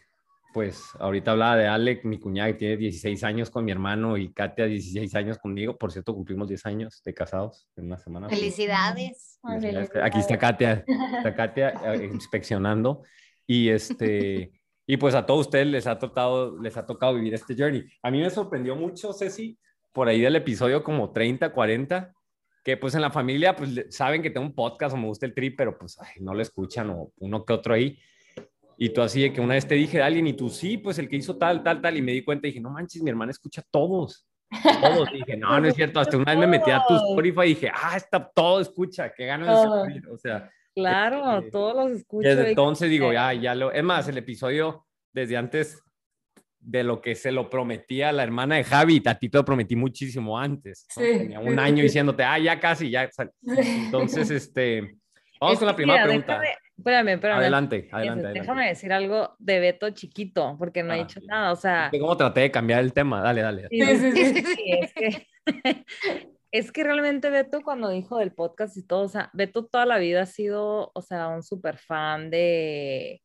pues 0.53 0.85
ahorita 0.99 1.33
hablaba 1.33 1.57
de 1.57 1.67
Alec, 1.67 2.05
mi 2.05 2.19
cuñada 2.19 2.53
que 2.53 2.59
tiene 2.59 2.77
16 2.77 3.25
años 3.25 3.51
con 3.51 3.65
mi 3.65 3.73
hermano 3.73 4.17
y 4.17 4.33
Katia 4.33 4.67
16 4.67 5.15
años 5.15 5.39
conmigo. 5.39 5.77
Por 5.79 5.91
cierto, 5.93 6.15
cumplimos 6.15 6.49
10 6.49 6.67
años 6.67 7.03
de 7.05 7.15
casados 7.15 7.69
en 7.77 7.87
una 7.87 7.99
semana. 7.99 8.29
Felicidades. 8.29 9.39
Ay, 9.43 9.75
Aquí 10.03 10.19
está 10.19 10.39
Katia, 10.39 10.85
está 11.17 11.35
Katia 11.35 11.71
eh, 11.95 12.11
inspeccionando. 12.13 13.03
Y 13.47 13.71
este, 13.71 14.53
y 14.87 14.97
pues 14.97 15.15
a 15.15 15.25
todos 15.25 15.47
ustedes 15.47 15.67
les 15.67 15.87
ha 15.87 15.99
tocado, 15.99 16.61
les 16.61 16.77
ha 16.77 16.87
tocado 16.87 17.15
vivir 17.15 17.35
este 17.35 17.55
journey. 17.57 17.85
A 18.03 18.11
mí 18.11 18.21
me 18.21 18.31
sorprendió 18.31 18.75
mucho, 18.77 19.13
Ceci, 19.13 19.59
por 19.93 20.09
ahí 20.09 20.21
del 20.21 20.37
episodio 20.37 20.83
como 20.83 21.13
30, 21.13 21.53
40, 21.53 22.13
que 22.65 22.77
pues 22.77 22.95
en 22.95 23.03
la 23.03 23.11
familia 23.11 23.55
pues 23.55 23.87
saben 23.91 24.23
que 24.23 24.31
tengo 24.31 24.47
un 24.47 24.55
podcast 24.55 24.95
o 24.95 24.99
me 24.99 25.07
gusta 25.07 25.27
el 25.27 25.35
trip, 25.35 25.57
pero 25.57 25.79
pues 25.79 25.99
ay, 26.01 26.21
no 26.21 26.35
lo 26.35 26.43
escuchan 26.43 26.91
o 26.91 27.13
uno 27.19 27.45
que 27.45 27.53
otro 27.53 27.75
ahí. 27.75 27.99
Y 28.77 28.91
tú 28.91 29.03
así 29.03 29.23
de 29.23 29.33
que 29.33 29.41
una 29.41 29.55
vez 29.55 29.67
te 29.67 29.75
dije 29.75 29.99
de 29.99 30.03
alguien 30.03 30.27
y 30.27 30.33
tú 30.33 30.49
sí, 30.49 30.79
pues 30.79 30.99
el 30.99 31.09
que 31.09 31.17
hizo 31.17 31.37
tal, 31.37 31.63
tal, 31.63 31.81
tal, 31.81 31.97
y 31.97 32.03
me 32.03 32.13
di 32.13 32.25
cuenta 32.25 32.47
y 32.47 32.51
dije, 32.51 32.61
no 32.61 32.71
manches, 32.71 33.03
mi 33.03 33.11
hermana 33.11 33.31
escucha 33.31 33.63
todos. 33.71 34.27
Todos. 34.81 35.09
Y 35.13 35.19
dije, 35.19 35.37
no, 35.37 35.61
no 35.61 35.69
es 35.69 35.75
cierto. 35.75 36.01
Hasta 36.01 36.17
una 36.17 36.33
vez 36.33 36.41
me 36.41 36.47
metí 36.47 36.71
a 36.71 36.83
tu. 36.87 36.95
Spotify 37.11 37.43
y 37.43 37.49
dije, 37.55 37.71
ah, 37.73 37.97
está 37.97 38.31
todo 38.35 38.61
escucha, 38.61 39.13
qué 39.15 39.27
ganas 39.27 39.49
de 39.49 39.69
sufrir. 39.69 40.09
O 40.09 40.19
sea, 40.19 40.51
Claro, 40.75 41.39
Este, 41.39 41.51
todos 41.51 41.77
los 41.77 41.99
escucho. 41.99 42.29
desde 42.29 42.45
y- 42.45 42.49
entonces 42.51 42.89
digo, 42.91 43.13
ya, 43.13 43.33
ya 43.35 43.55
lo. 43.55 43.73
Es 43.73 43.83
más, 43.85 44.09
el 44.09 44.19
episodio 44.19 44.87
desde 45.13 45.37
antes 45.37 45.83
de 46.59 46.85
lo 46.85 47.01
que 47.01 47.15
se 47.15 47.33
lo 47.33 47.51
prometía 47.51 48.11
a 48.11 48.13
la 48.13 48.23
hermana 48.23 48.55
de 48.57 48.65
Javi, 48.65 49.03
a 49.05 49.19
ti 49.19 49.29
te 49.29 49.37
lo 49.39 49.45
prometí 49.45 49.75
muchísimo 49.77 50.39
antes. 50.39 50.87
¿no? 50.97 51.03
Sí. 51.03 51.19
Tenía 51.19 51.41
un 51.41 51.59
año 51.59 51.83
diciéndote, 51.83 52.23
ah, 52.23 52.39
ya 52.39 52.59
casi, 52.61 52.89
ya. 52.91 53.09
Entonces, 53.47 54.31
este. 54.31 54.97
Vamos 55.41 55.55
Es 55.55 55.59
con 55.59 55.67
la 55.67 55.75
primera 55.75 55.95
mira, 55.99 56.05
pregunta. 56.07 56.35
déjame- 56.41 56.57
espérame, 56.79 57.09
espérame. 57.15 57.39
Adelante, 57.39 57.77
adelante, 57.91 58.27
adelante. 58.27 58.41
Déjame 58.41 58.69
decir 58.69 58.93
algo 58.93 59.35
de 59.41 59.59
Beto 59.59 59.91
chiquito, 59.91 60.55
porque 60.57 60.85
no 60.85 60.93
he 60.95 61.01
Ah, 61.01 61.05
dicho 61.05 61.19
sí. 61.21 61.27
nada. 61.27 61.51
O 61.53 61.57
sea, 61.57 61.83
¿Viste 61.91 61.99
¿Cómo 61.99 62.17
traté 62.17 62.41
de 62.43 62.51
cambiar 62.53 62.79
el 62.81 62.93
tema? 62.93 63.21
Dale, 63.23 63.43
dale. 63.43 63.67
Sí, 63.69 63.81
sí, 63.83 64.13
sí, 64.13 64.25
sí. 64.35 64.43
sí, 64.55 64.63
es 64.81 64.93
que, 64.95 65.27
es 66.53 66.71
que 66.71 66.85
realmente 66.85 67.31
Beto 67.31 67.63
cuando 67.63 67.89
dijo 67.89 68.19
del 68.19 68.35
podcast 68.35 68.77
y 68.77 68.87
todo, 68.87 69.05
o 69.05 69.09
sea, 69.09 69.31
Beto 69.33 69.67
toda 69.67 69.87
la 69.87 69.99
vida 69.99 70.23
ha 70.23 70.27
sido, 70.27 70.93
o 70.95 71.01
sea, 71.03 71.29
un 71.29 71.43
súper 71.43 71.79
fan 71.79 72.31
de, 72.31 73.23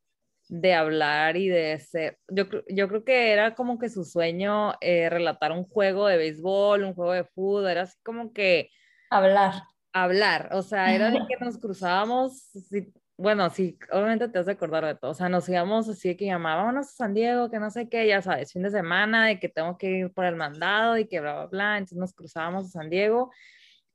de 0.47 0.73
hablar 0.73 1.35
y 1.35 1.49
de 1.49 1.77
ser, 1.79 2.17
yo, 2.29 2.45
yo 2.69 2.87
creo 2.87 3.03
que 3.03 3.33
era 3.33 3.53
como 3.53 3.79
que 3.79 3.89
su 3.89 4.05
sueño 4.05 4.73
eh, 4.79 5.09
relatar 5.09 5.51
un 5.51 5.65
juego 5.65 6.07
de 6.07 6.17
béisbol, 6.17 6.83
un 6.83 6.93
juego 6.93 7.11
de 7.11 7.25
fútbol, 7.25 7.67
era 7.67 7.81
así 7.81 7.97
como 8.01 8.31
que 8.31 8.69
Hablar. 9.09 9.53
hablar, 9.91 10.49
o 10.53 10.61
sea, 10.61 10.95
era 10.95 11.11
de 11.11 11.19
que 11.27 11.43
nos 11.43 11.57
cruzábamos, 11.57 12.39
sí, 12.41 12.93
bueno, 13.17 13.49
sí, 13.49 13.77
obviamente 13.91 14.29
te 14.29 14.39
has 14.39 14.45
de 14.45 14.51
acordar 14.53 14.85
de 14.85 14.95
todo, 14.95 15.11
o 15.11 15.13
sea, 15.15 15.27
nos 15.29 15.49
íbamos 15.49 15.89
así 15.89 16.09
de 16.09 16.17
que 16.17 16.25
llamábamos 16.25 16.87
a 16.87 16.91
San 16.91 17.13
Diego, 17.13 17.49
que 17.49 17.59
no 17.59 17.71
sé 17.71 17.89
qué, 17.89 18.07
ya 18.07 18.21
sabes, 18.21 18.53
fin 18.53 18.63
de 18.63 18.69
semana, 18.71 19.27
de 19.27 19.39
que 19.39 19.49
tengo 19.49 19.77
que 19.77 19.89
ir 19.89 20.13
por 20.13 20.25
el 20.25 20.35
mandado 20.35 20.97
y 20.97 21.07
que 21.07 21.19
bla, 21.19 21.33
bla, 21.33 21.45
bla, 21.47 21.77
entonces 21.77 21.97
nos 21.97 22.13
cruzábamos 22.13 22.67
a 22.67 22.69
San 22.69 22.89
Diego 22.89 23.31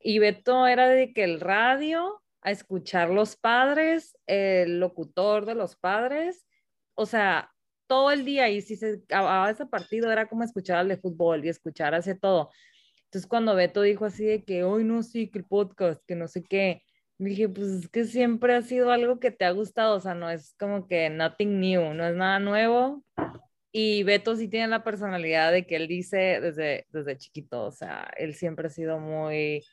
y 0.01 0.19
Beto 0.19 0.67
era 0.67 0.89
de 0.89 1.13
que 1.13 1.25
el 1.25 1.41
radio, 1.41 2.21
a 2.43 2.51
escuchar 2.51 3.11
los 3.11 3.37
padres, 3.37 4.19
el 4.27 4.81
locutor 4.81 5.47
de 5.47 5.55
los 5.55 5.77
padres, 5.77 6.45
o 6.95 7.07
sea, 7.07 7.53
todo 7.87 8.11
el 8.11 8.25
día 8.25 8.49
y 8.49 8.63
si 8.63 8.77
se 8.77 9.03
acababa 9.05 9.51
ese 9.51 9.67
partido 9.67 10.11
era 10.11 10.29
como 10.29 10.43
escuchar 10.43 10.79
al 10.79 10.89
de 10.89 10.97
fútbol 10.97 11.45
y 11.45 11.49
escuchar 11.49 11.95
hacia 11.95 12.19
todo. 12.19 12.51
Entonces 13.05 13.29
cuando 13.29 13.55
Beto 13.55 13.83
dijo 13.83 14.07
así 14.07 14.25
de 14.25 14.45
que 14.45 14.65
hoy 14.65 14.83
no 14.85 15.03
sí, 15.03 15.31
que 15.31 15.39
el 15.39 15.45
podcast, 15.45 16.03
que 16.07 16.17
no 16.17 16.27
sé 16.27 16.43
qué, 16.43 16.83
dije, 17.31 17.49
pues 17.49 17.69
es 17.69 17.89
que 17.89 18.05
siempre 18.05 18.55
ha 18.55 18.63
sido 18.63 18.91
algo 18.91 19.21
que 19.21 19.31
te 19.31 19.45
ha 19.45 19.51
gustado, 19.51 19.97
o 19.97 20.01
sea, 20.01 20.15
no 20.15 20.31
es 20.31 20.55
como 20.59 20.87
que 20.89 21.11
nothing 21.11 21.61
new, 21.61 21.95
no 21.95 22.07
es 22.07 22.15
nada 22.15 22.39
nuevo. 22.39 23.05
Y 23.73 24.03
Beto 24.03 24.37
sí 24.37 24.49
tiene 24.49 24.69
la 24.69 24.85
personalidad 24.85 25.53
de 25.53 25.67
que 25.67 25.77
él 25.77 25.89
dice 25.89 26.41
desde, 26.41 26.87
desde 26.91 27.17
chiquito, 27.17 27.65
o 27.65 27.73
sea, 27.73 28.11
él 28.19 28.35
siempre 28.35 28.67
ha 28.67 28.71
sido 28.71 28.99
muy, 28.99 29.65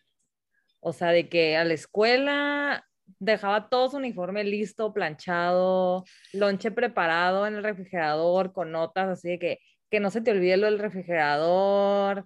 o 0.79 0.93
sea, 0.93 1.11
de 1.11 1.27
que 1.29 1.57
a 1.57 1.65
la 1.65 1.73
escuela 1.73 2.85
dejaba 3.19 3.69
todo 3.69 3.89
su 3.89 3.97
uniforme 3.97 4.43
listo, 4.43 4.93
planchado, 4.93 6.05
lonche 6.33 6.71
preparado 6.71 7.47
en 7.47 7.55
el 7.55 7.63
refrigerador 7.63 8.53
con 8.53 8.71
notas 8.71 9.09
así 9.09 9.29
de 9.29 9.39
que, 9.39 9.59
que 9.89 9.99
no 9.99 10.11
se 10.11 10.21
te 10.21 10.31
olvide 10.31 10.57
lo 10.57 10.67
del 10.67 10.79
refrigerador. 10.79 12.25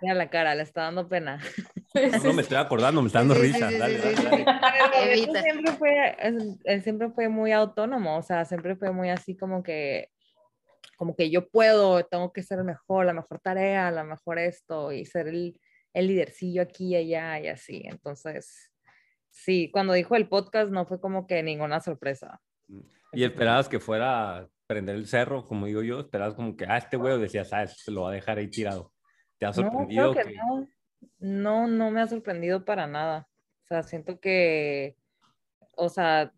Mira 0.00 0.14
la 0.14 0.30
cara, 0.30 0.54
le 0.54 0.62
está 0.62 0.82
dando 0.82 1.08
pena. 1.08 1.40
No 2.24 2.32
me 2.34 2.42
estoy 2.42 2.56
acordando, 2.56 3.02
me 3.02 3.08
está 3.08 3.18
dando 3.18 3.34
risa. 3.34 3.68
sí, 3.68 3.76
dale, 3.76 3.98
sí, 4.00 4.22
dale, 4.22 4.44
Evita. 5.12 5.42
siempre 5.42 5.72
fue, 5.72 6.16
él, 6.20 6.56
él 6.62 6.82
siempre 6.84 7.10
fue 7.10 7.28
muy 7.28 7.50
autónomo, 7.50 8.16
o 8.16 8.22
sea, 8.22 8.44
siempre 8.44 8.76
fue 8.76 8.92
muy 8.92 9.10
así 9.10 9.36
como 9.36 9.64
que, 9.64 10.08
como 10.96 11.16
que 11.16 11.30
yo 11.30 11.48
puedo, 11.48 12.04
tengo 12.04 12.32
que 12.32 12.44
ser 12.44 12.60
el 12.60 12.64
mejor, 12.64 13.06
la 13.06 13.12
mejor 13.12 13.40
tarea, 13.40 13.90
la 13.90 14.04
mejor 14.04 14.38
esto, 14.38 14.92
y 14.92 15.04
ser 15.04 15.26
el, 15.26 15.58
el 15.92 16.06
lidercillo 16.06 16.62
aquí 16.62 16.90
y 16.90 16.96
allá 16.96 17.40
y 17.40 17.48
así. 17.48 17.82
Entonces, 17.84 18.70
sí, 19.30 19.68
cuando 19.72 19.92
dijo 19.92 20.14
el 20.14 20.28
podcast 20.28 20.70
no 20.70 20.86
fue 20.86 21.00
como 21.00 21.26
que 21.26 21.42
ninguna 21.42 21.80
sorpresa. 21.80 22.40
Y 23.12 23.24
esperabas 23.24 23.68
que 23.68 23.80
fuera 23.80 24.46
prender 24.68 24.94
el 24.94 25.06
cerro, 25.08 25.44
como 25.44 25.66
digo 25.66 25.82
yo, 25.82 26.00
esperabas 26.00 26.34
como 26.34 26.56
que, 26.56 26.64
ah, 26.66 26.78
este 26.78 26.96
güey, 26.96 27.18
decías, 27.18 27.52
ah, 27.52 27.64
lo 27.88 28.02
va 28.02 28.10
a 28.10 28.14
dejar 28.14 28.38
ahí 28.38 28.48
tirado. 28.48 28.92
¿Te 29.40 29.46
ha 29.46 29.48
No, 29.48 29.54
sorprendido? 29.54 30.12
creo 30.12 30.24
que 30.24 30.30
que- 30.32 30.36
no. 30.36 30.68
No, 31.18 31.66
no 31.66 31.90
me 31.90 32.00
ha 32.02 32.06
sorprendido 32.06 32.64
para 32.64 32.86
nada. 32.86 33.26
O 33.64 33.66
sea, 33.66 33.82
siento 33.82 34.20
que, 34.20 34.96
o 35.76 35.88
sea, 35.88 36.32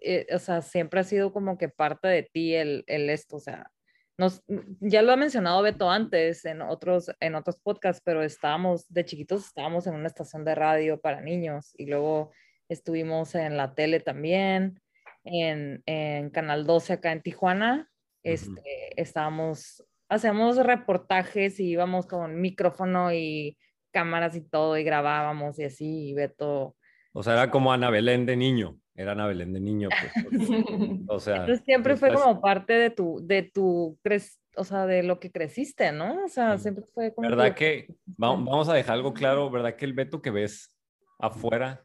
eh, 0.00 0.26
o 0.32 0.38
sea, 0.38 0.62
siempre 0.62 1.00
ha 1.00 1.04
sido 1.04 1.32
como 1.32 1.58
que 1.58 1.68
parte 1.68 2.08
de 2.08 2.22
ti 2.22 2.54
el, 2.54 2.84
el 2.86 3.10
esto, 3.10 3.36
o 3.36 3.40
sea, 3.40 3.70
nos, 4.16 4.42
ya 4.80 5.02
lo 5.02 5.12
ha 5.12 5.16
mencionado 5.16 5.62
Beto 5.62 5.90
antes 5.90 6.44
en 6.44 6.62
otros, 6.62 7.10
en 7.20 7.34
otros 7.34 7.58
podcasts, 7.58 8.02
pero 8.04 8.22
estábamos, 8.22 8.86
de 8.88 9.04
chiquitos 9.04 9.46
estábamos 9.46 9.86
en 9.88 9.94
una 9.94 10.06
estación 10.06 10.44
de 10.44 10.54
radio 10.54 11.00
para 11.00 11.20
niños 11.20 11.72
y 11.76 11.86
luego 11.86 12.30
estuvimos 12.68 13.34
en 13.34 13.56
la 13.56 13.74
tele 13.74 13.98
también, 14.00 14.80
en, 15.24 15.82
en 15.86 16.30
Canal 16.30 16.66
12 16.66 16.92
acá 16.92 17.10
en 17.12 17.22
Tijuana, 17.22 17.90
este, 18.22 19.00
estábamos, 19.00 19.82
hacíamos 20.08 20.56
reportajes 20.56 21.58
y 21.60 21.70
íbamos 21.70 22.06
con 22.06 22.40
micrófono 22.40 23.12
y 23.12 23.56
cámaras 23.92 24.34
y 24.36 24.40
todo 24.42 24.76
y 24.76 24.84
grabábamos 24.84 25.58
y 25.58 25.64
así, 25.64 26.08
y 26.10 26.14
Beto, 26.14 26.76
O 27.12 27.22
sea, 27.22 27.34
era 27.34 27.50
como 27.50 27.72
Ana 27.72 27.90
Belén 27.90 28.26
de 28.26 28.36
niño. 28.36 28.78
Era 28.96 29.12
Ana 29.12 29.26
Belén 29.26 29.52
de 29.52 29.60
niño. 29.60 29.88
pues, 29.88 30.12
o 31.08 31.18
sea, 31.20 31.36
Entonces 31.36 31.64
siempre 31.64 31.96
fue 31.96 32.08
estás- 32.08 32.22
como 32.22 32.40
parte 32.40 32.72
de 32.74 32.90
tu, 32.90 33.20
de 33.24 33.42
tu, 33.42 33.98
cres- 34.04 34.38
o 34.56 34.62
sea, 34.64 34.86
de 34.86 35.02
lo 35.02 35.18
que 35.18 35.32
creciste, 35.32 35.90
¿no? 35.92 36.24
O 36.24 36.28
sea, 36.28 36.56
Sí. 36.56 36.62
siempre 36.64 36.84
fue 36.94 37.12
como 37.14 37.28
¿Verdad 37.28 37.54
que- 37.54 37.86
que, 37.86 37.94
va- 38.22 38.28
vamos 38.30 38.68
a 38.68 38.74
dejar 38.74 38.94
algo 38.94 39.12
claro, 39.14 39.50
¿verdad 39.50 39.74
que 39.76 39.84
el 39.84 39.94
Beto 39.94 40.22
que 40.22 40.30
ves 40.30 40.76
afuera 41.18 41.84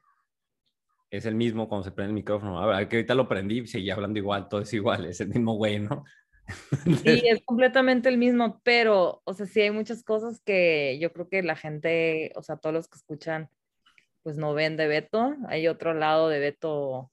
es 1.11 1.25
el 1.25 1.33
mismo 1.35 1.67
cuando 1.67 1.83
se 1.85 1.91
prende 1.91 2.09
el 2.09 2.15
micrófono? 2.15 2.59
A 2.61 2.65
ver, 2.67 2.87
que 2.87 2.97
ahorita 2.97 3.15
lo 3.15 3.27
prendí 3.27 3.59
y 3.59 3.67
seguía 3.67 3.95
hablando 3.95 4.19
igual, 4.19 4.47
todo 4.47 4.61
es 4.61 4.71
igual, 4.73 5.05
es 5.05 5.19
el 5.21 5.29
mismo 5.29 5.53
güey, 5.55 5.79
¿no? 5.79 6.03
Sí, 7.03 7.21
es 7.29 7.43
completamente 7.45 8.09
el 8.09 8.17
mismo, 8.17 8.59
pero, 8.63 9.21
o 9.23 9.33
sea, 9.33 9.45
sí 9.45 9.61
hay 9.61 9.71
muchas 9.71 10.03
cosas 10.03 10.41
que 10.41 10.97
yo 10.99 11.11
creo 11.13 11.29
que 11.29 11.43
la 11.43 11.55
gente, 11.55 12.31
o 12.35 12.43
sea, 12.43 12.57
todos 12.57 12.73
los 12.73 12.87
que 12.87 12.97
escuchan, 12.97 13.49
pues 14.23 14.37
no 14.37 14.53
ven 14.53 14.77
de 14.77 14.87
Beto. 14.87 15.35
Hay 15.47 15.67
otro 15.67 15.93
lado 15.93 16.29
de 16.29 16.39
Beto, 16.39 17.11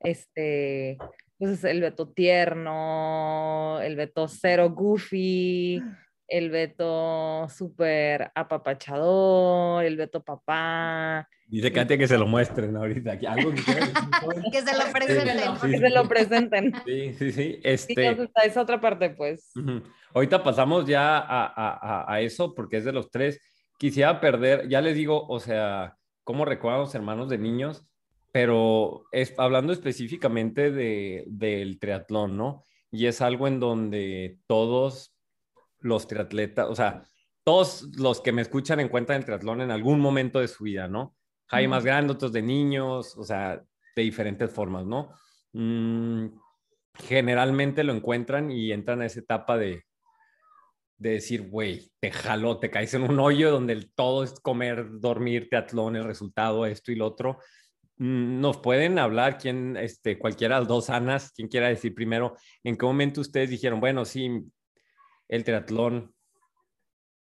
este, 0.00 0.98
pues 1.38 1.52
es 1.52 1.64
el 1.64 1.80
Beto 1.80 2.08
tierno, 2.08 3.80
el 3.82 3.96
Beto 3.96 4.28
cero 4.28 4.70
goofy, 4.70 5.82
el 6.28 6.50
Beto 6.50 7.48
súper 7.48 8.30
apapachador, 8.34 9.84
el 9.84 9.96
Beto 9.96 10.22
papá, 10.24 11.28
Dice 11.48 11.70
Katia 11.70 11.96
que 11.96 12.08
se 12.08 12.18
lo 12.18 12.26
muestren 12.26 12.76
ahorita. 12.76 13.12
aquí, 13.12 13.26
Algo 13.26 13.52
que? 13.52 13.60
Que 14.52 14.62
se 14.62 14.76
lo 14.76 14.92
presenten. 14.92 15.56
Sí, 15.62 15.70
que 15.70 15.78
se 15.78 15.90
lo 15.90 16.08
presenten. 16.08 16.72
Sí, 16.84 17.14
sí, 17.14 17.30
sí. 17.32 17.60
Este, 17.62 18.16
esa 18.44 18.62
otra 18.62 18.80
parte, 18.80 19.10
pues. 19.10 19.52
Ujú. 19.54 19.80
Ahorita 20.12 20.42
pasamos 20.42 20.86
ya 20.86 21.18
a, 21.18 21.44
a- 21.46 22.02
a- 22.04 22.12
a 22.12 22.20
eso 22.20 22.52
porque 22.54 22.78
es 22.78 22.84
de 22.84 22.92
los 22.92 23.10
tres. 23.10 23.40
Quisiera 23.78 24.20
perder, 24.20 24.68
ya 24.68 24.80
les 24.80 24.96
digo, 24.96 25.24
o 25.28 25.38
sea, 25.38 25.96
cómo 26.24 26.44
recuerdan 26.44 26.80
los 26.80 26.94
hermanos 26.96 27.28
de 27.28 27.38
niños, 27.38 27.84
pero 28.32 29.04
es, 29.12 29.32
hablando 29.38 29.72
específicamente 29.72 30.72
de, 30.72 31.24
del 31.28 31.78
triatlón, 31.78 32.36
¿no? 32.36 32.64
Y 32.90 33.06
es 33.06 33.20
algo 33.22 33.46
en 33.46 33.60
donde 33.60 34.38
todos 34.48 35.15
los 35.86 36.06
triatletas, 36.06 36.68
o 36.68 36.74
sea, 36.74 37.02
todos 37.44 37.88
los 37.96 38.20
que 38.20 38.32
me 38.32 38.42
escuchan 38.42 38.80
encuentran 38.80 39.18
el 39.18 39.24
triatlón 39.24 39.60
en 39.60 39.70
algún 39.70 40.00
momento 40.00 40.40
de 40.40 40.48
su 40.48 40.64
vida, 40.64 40.88
¿no? 40.88 41.14
Hay 41.48 41.68
más 41.68 41.84
grandes, 41.84 42.16
otros 42.16 42.32
de 42.32 42.42
niños, 42.42 43.16
o 43.16 43.22
sea, 43.22 43.62
de 43.94 44.02
diferentes 44.02 44.50
formas, 44.50 44.84
¿no? 44.84 45.12
Mm, 45.52 46.26
generalmente 46.94 47.84
lo 47.84 47.92
encuentran 47.92 48.50
y 48.50 48.72
entran 48.72 49.00
a 49.00 49.06
esa 49.06 49.20
etapa 49.20 49.56
de, 49.56 49.84
de 50.98 51.10
decir, 51.10 51.48
güey, 51.48 51.90
te 52.00 52.10
jaló, 52.10 52.58
te 52.58 52.70
caes 52.70 52.94
en 52.94 53.02
un 53.02 53.20
hoyo 53.20 53.50
donde 53.50 53.74
el 53.74 53.92
todo 53.92 54.24
es 54.24 54.40
comer, 54.40 54.86
dormir, 54.98 55.48
teatlón, 55.50 55.96
el 55.96 56.04
resultado, 56.04 56.66
esto 56.66 56.92
y 56.92 56.96
lo 56.96 57.06
otro. 57.06 57.38
mm, 57.98 58.40
nos 58.40 58.58
pueden 58.58 58.98
hablar, 58.98 59.38
quién, 59.38 59.76
este, 59.76 60.18
cualquiera 60.18 60.56
de 60.56 60.60
las 60.62 60.68
dos 60.68 60.90
Anas, 60.90 61.32
quien 61.32 61.48
quiera 61.48 61.68
decir 61.68 61.94
primero, 61.94 62.36
en 62.64 62.76
qué 62.76 62.86
momento 62.86 63.20
ustedes 63.20 63.50
dijeron, 63.50 63.80
bueno, 63.80 64.04
sí, 64.04 64.42
el 65.28 65.44
triatlón, 65.44 66.14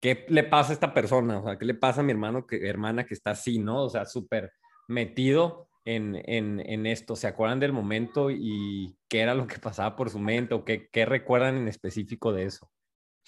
¿qué 0.01 0.27
le 0.29 0.45
pasa 0.45 0.71
a 0.71 0.75
esta 0.75 0.95
persona? 0.95 1.39
O 1.39 1.45
sea, 1.45 1.59
¿qué 1.59 1.65
le 1.65 1.75
pasa 1.75 2.01
a 2.01 2.05
mi 2.05 2.13
hermano, 2.13 2.47
que, 2.47 2.69
hermana 2.69 3.05
que 3.07 3.15
está 3.15 3.31
así, 3.31 3.59
¿no? 3.59 3.85
O 3.85 3.91
sea, 3.91 4.05
súper 4.05 4.53
metido 4.89 5.69
en, 5.85 6.17
en, 6.27 6.61
en, 6.61 6.87
esto. 6.87 7.17
¿Se 7.17 7.27
acuerdan 7.27 7.61
del 7.61 7.73
momento 7.73 8.31
y 8.31 8.97
qué 9.09 9.21
era 9.21 9.35
lo 9.35 9.47
que 9.47 9.59
pasaba 9.59 9.97
por 9.97 10.11
su 10.11 10.19
mente 10.19 10.55
o 10.55 10.65
qué, 10.65 10.89
qué 10.91 11.05
recuerdan 11.07 11.57
en 11.57 11.69
específico 11.69 12.33
de 12.33 12.45
eso? 12.45 12.71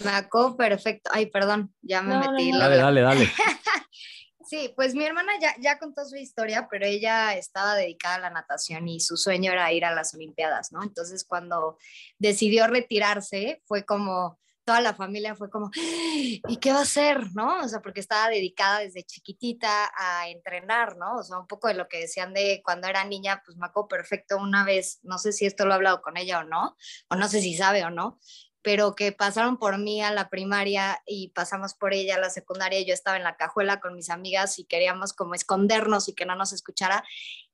Me 0.04 0.10
acuerdo 0.10 0.56
perfecto. 0.56 1.10
Ay, 1.12 1.26
perdón, 1.26 1.74
ya 1.80 2.02
me 2.02 2.14
No, 2.14 2.32
metí. 2.32 2.52
no, 2.52 2.58
Dale, 2.58 2.76
dale, 2.76 3.00
dale. 3.00 3.28
Sí, 4.48 4.72
pues 4.76 4.94
mi 4.94 5.04
hermana 5.04 5.32
ya, 5.40 5.56
ya 5.58 5.76
contó 5.76 6.04
su 6.04 6.14
historia, 6.14 6.68
pero 6.70 6.86
ella 6.86 7.34
estaba 7.34 7.74
dedicada 7.74 8.14
a 8.14 8.20
la 8.20 8.30
natación 8.30 8.86
y 8.86 9.00
su 9.00 9.16
sueño 9.16 9.50
era 9.50 9.72
ir 9.72 9.84
a 9.84 9.92
las 9.92 10.14
Olimpiadas, 10.14 10.70
¿no? 10.70 10.84
Entonces 10.84 11.24
cuando 11.24 11.78
decidió 12.20 12.68
retirarse, 12.68 13.60
fue 13.64 13.84
como, 13.84 14.38
toda 14.66 14.80
la 14.80 14.94
familia 14.94 15.36
fue 15.36 15.48
como, 15.48 15.70
¿y 15.74 16.56
qué 16.60 16.72
va 16.72 16.80
a 16.80 16.82
hacer, 16.82 17.32
no? 17.34 17.60
O 17.60 17.68
sea, 17.68 17.80
porque 17.80 18.00
estaba 18.00 18.28
dedicada 18.28 18.80
desde 18.80 19.04
chiquitita 19.04 19.92
a 19.96 20.28
entrenar, 20.28 20.96
¿no? 20.96 21.14
O 21.14 21.22
sea, 21.22 21.38
un 21.38 21.46
poco 21.46 21.68
de 21.68 21.74
lo 21.74 21.86
que 21.88 22.00
decían 22.00 22.34
de 22.34 22.60
cuando 22.64 22.88
era 22.88 23.04
niña, 23.04 23.42
pues 23.46 23.56
me 23.56 23.66
acuerdo 23.66 23.88
perfecto 23.88 24.36
una 24.38 24.64
vez, 24.64 24.98
no 25.04 25.18
sé 25.18 25.32
si 25.32 25.46
esto 25.46 25.64
lo 25.64 25.70
he 25.70 25.74
hablado 25.76 26.02
con 26.02 26.16
ella 26.16 26.40
o 26.40 26.44
no, 26.44 26.76
o 27.08 27.14
no 27.14 27.28
sé 27.28 27.40
si 27.40 27.54
sabe 27.54 27.84
o 27.84 27.90
no, 27.90 28.18
pero 28.66 28.96
que 28.96 29.12
pasaron 29.12 29.58
por 29.58 29.78
mí 29.78 30.02
a 30.02 30.10
la 30.10 30.28
primaria 30.28 31.00
y 31.06 31.28
pasamos 31.28 31.74
por 31.74 31.94
ella 31.94 32.16
a 32.16 32.18
la 32.18 32.30
secundaria. 32.30 32.84
Yo 32.84 32.94
estaba 32.94 33.16
en 33.16 33.22
la 33.22 33.36
cajuela 33.36 33.78
con 33.78 33.94
mis 33.94 34.10
amigas 34.10 34.58
y 34.58 34.64
queríamos 34.64 35.12
como 35.12 35.36
escondernos 35.36 36.08
y 36.08 36.14
que 36.14 36.26
no 36.26 36.34
nos 36.34 36.52
escuchara. 36.52 37.04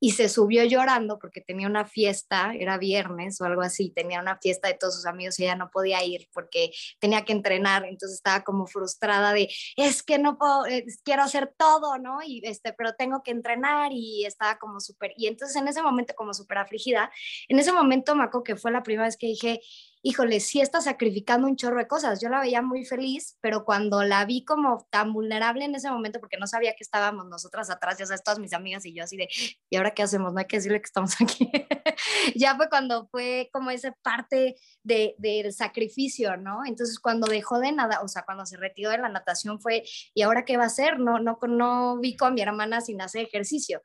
Y 0.00 0.12
se 0.12 0.30
subió 0.30 0.64
llorando 0.64 1.18
porque 1.18 1.42
tenía 1.42 1.66
una 1.66 1.84
fiesta, 1.84 2.54
era 2.58 2.78
viernes 2.78 3.38
o 3.42 3.44
algo 3.44 3.60
así, 3.60 3.90
tenía 3.90 4.20
una 4.20 4.38
fiesta 4.38 4.68
de 4.68 4.74
todos 4.74 4.94
sus 4.94 5.04
amigos 5.04 5.38
y 5.38 5.44
ella 5.44 5.54
no 5.54 5.70
podía 5.70 6.02
ir 6.02 6.30
porque 6.32 6.72
tenía 6.98 7.26
que 7.26 7.34
entrenar. 7.34 7.84
Entonces 7.84 8.16
estaba 8.16 8.42
como 8.42 8.66
frustrada 8.66 9.34
de, 9.34 9.50
es 9.76 10.02
que 10.02 10.18
no 10.18 10.38
puedo, 10.38 10.64
eh, 10.64 10.86
quiero 11.04 11.24
hacer 11.24 11.52
todo, 11.58 11.98
¿no? 11.98 12.22
Y 12.24 12.40
este, 12.44 12.72
pero 12.72 12.94
tengo 12.94 13.22
que 13.22 13.32
entrenar 13.32 13.92
y 13.92 14.24
estaba 14.24 14.58
como 14.58 14.80
súper, 14.80 15.12
y 15.18 15.26
entonces 15.26 15.56
en 15.56 15.68
ese 15.68 15.82
momento 15.82 16.14
como 16.16 16.32
súper 16.32 16.56
afligida, 16.56 17.12
en 17.48 17.58
ese 17.58 17.70
momento 17.70 18.14
me 18.16 18.30
que 18.46 18.56
fue 18.56 18.70
la 18.72 18.82
primera 18.82 19.04
vez 19.04 19.18
que 19.18 19.26
dije, 19.26 19.60
híjole, 20.02 20.40
sí 20.40 20.60
está 20.60 20.80
sacrificando 20.80 21.46
un 21.46 21.56
chorro 21.56 21.78
de 21.78 21.86
cosas. 21.86 22.20
Yo 22.20 22.28
la 22.28 22.40
veía 22.40 22.60
muy 22.60 22.84
feliz, 22.84 23.38
pero 23.40 23.64
cuando 23.64 24.02
la 24.02 24.24
vi 24.24 24.44
como 24.44 24.86
tan 24.90 25.12
vulnerable 25.12 25.64
en 25.64 25.74
ese 25.74 25.90
momento, 25.90 26.18
porque 26.18 26.38
no 26.38 26.46
sabía 26.46 26.74
que 26.74 26.82
estábamos 26.82 27.26
nosotras 27.26 27.70
atrás, 27.70 27.98
ya 27.98 28.06
sabes, 28.06 28.24
todas 28.24 28.40
mis 28.40 28.52
amigas 28.52 28.84
y 28.84 28.94
yo 28.94 29.04
así 29.04 29.16
de, 29.16 29.28
¿y 29.70 29.76
ahora 29.76 29.92
qué 29.92 30.02
hacemos? 30.02 30.32
No 30.32 30.40
hay 30.40 30.46
que 30.46 30.56
decirle 30.56 30.80
que 30.80 30.86
estamos 30.86 31.14
aquí. 31.20 31.50
ya 32.34 32.56
fue 32.56 32.68
cuando 32.68 33.06
fue 33.08 33.48
como 33.52 33.70
esa 33.70 33.92
parte 34.02 34.56
de, 34.82 35.14
del 35.18 35.52
sacrificio, 35.52 36.36
¿no? 36.36 36.64
Entonces 36.66 36.98
cuando 36.98 37.28
dejó 37.28 37.60
de 37.60 37.70
nada, 37.72 38.00
o 38.02 38.08
sea, 38.08 38.24
cuando 38.24 38.44
se 38.44 38.56
retiró 38.56 38.90
de 38.90 38.98
la 38.98 39.08
natación 39.08 39.60
fue, 39.60 39.84
¿y 40.14 40.22
ahora 40.22 40.44
qué 40.44 40.56
va 40.56 40.64
a 40.64 40.66
hacer? 40.66 40.98
No, 40.98 41.20
no, 41.20 41.38
no 41.48 41.98
vi 42.00 42.16
con 42.16 42.34
mi 42.34 42.40
hermana 42.40 42.80
sin 42.80 43.00
hacer 43.00 43.26
ejercicio. 43.26 43.82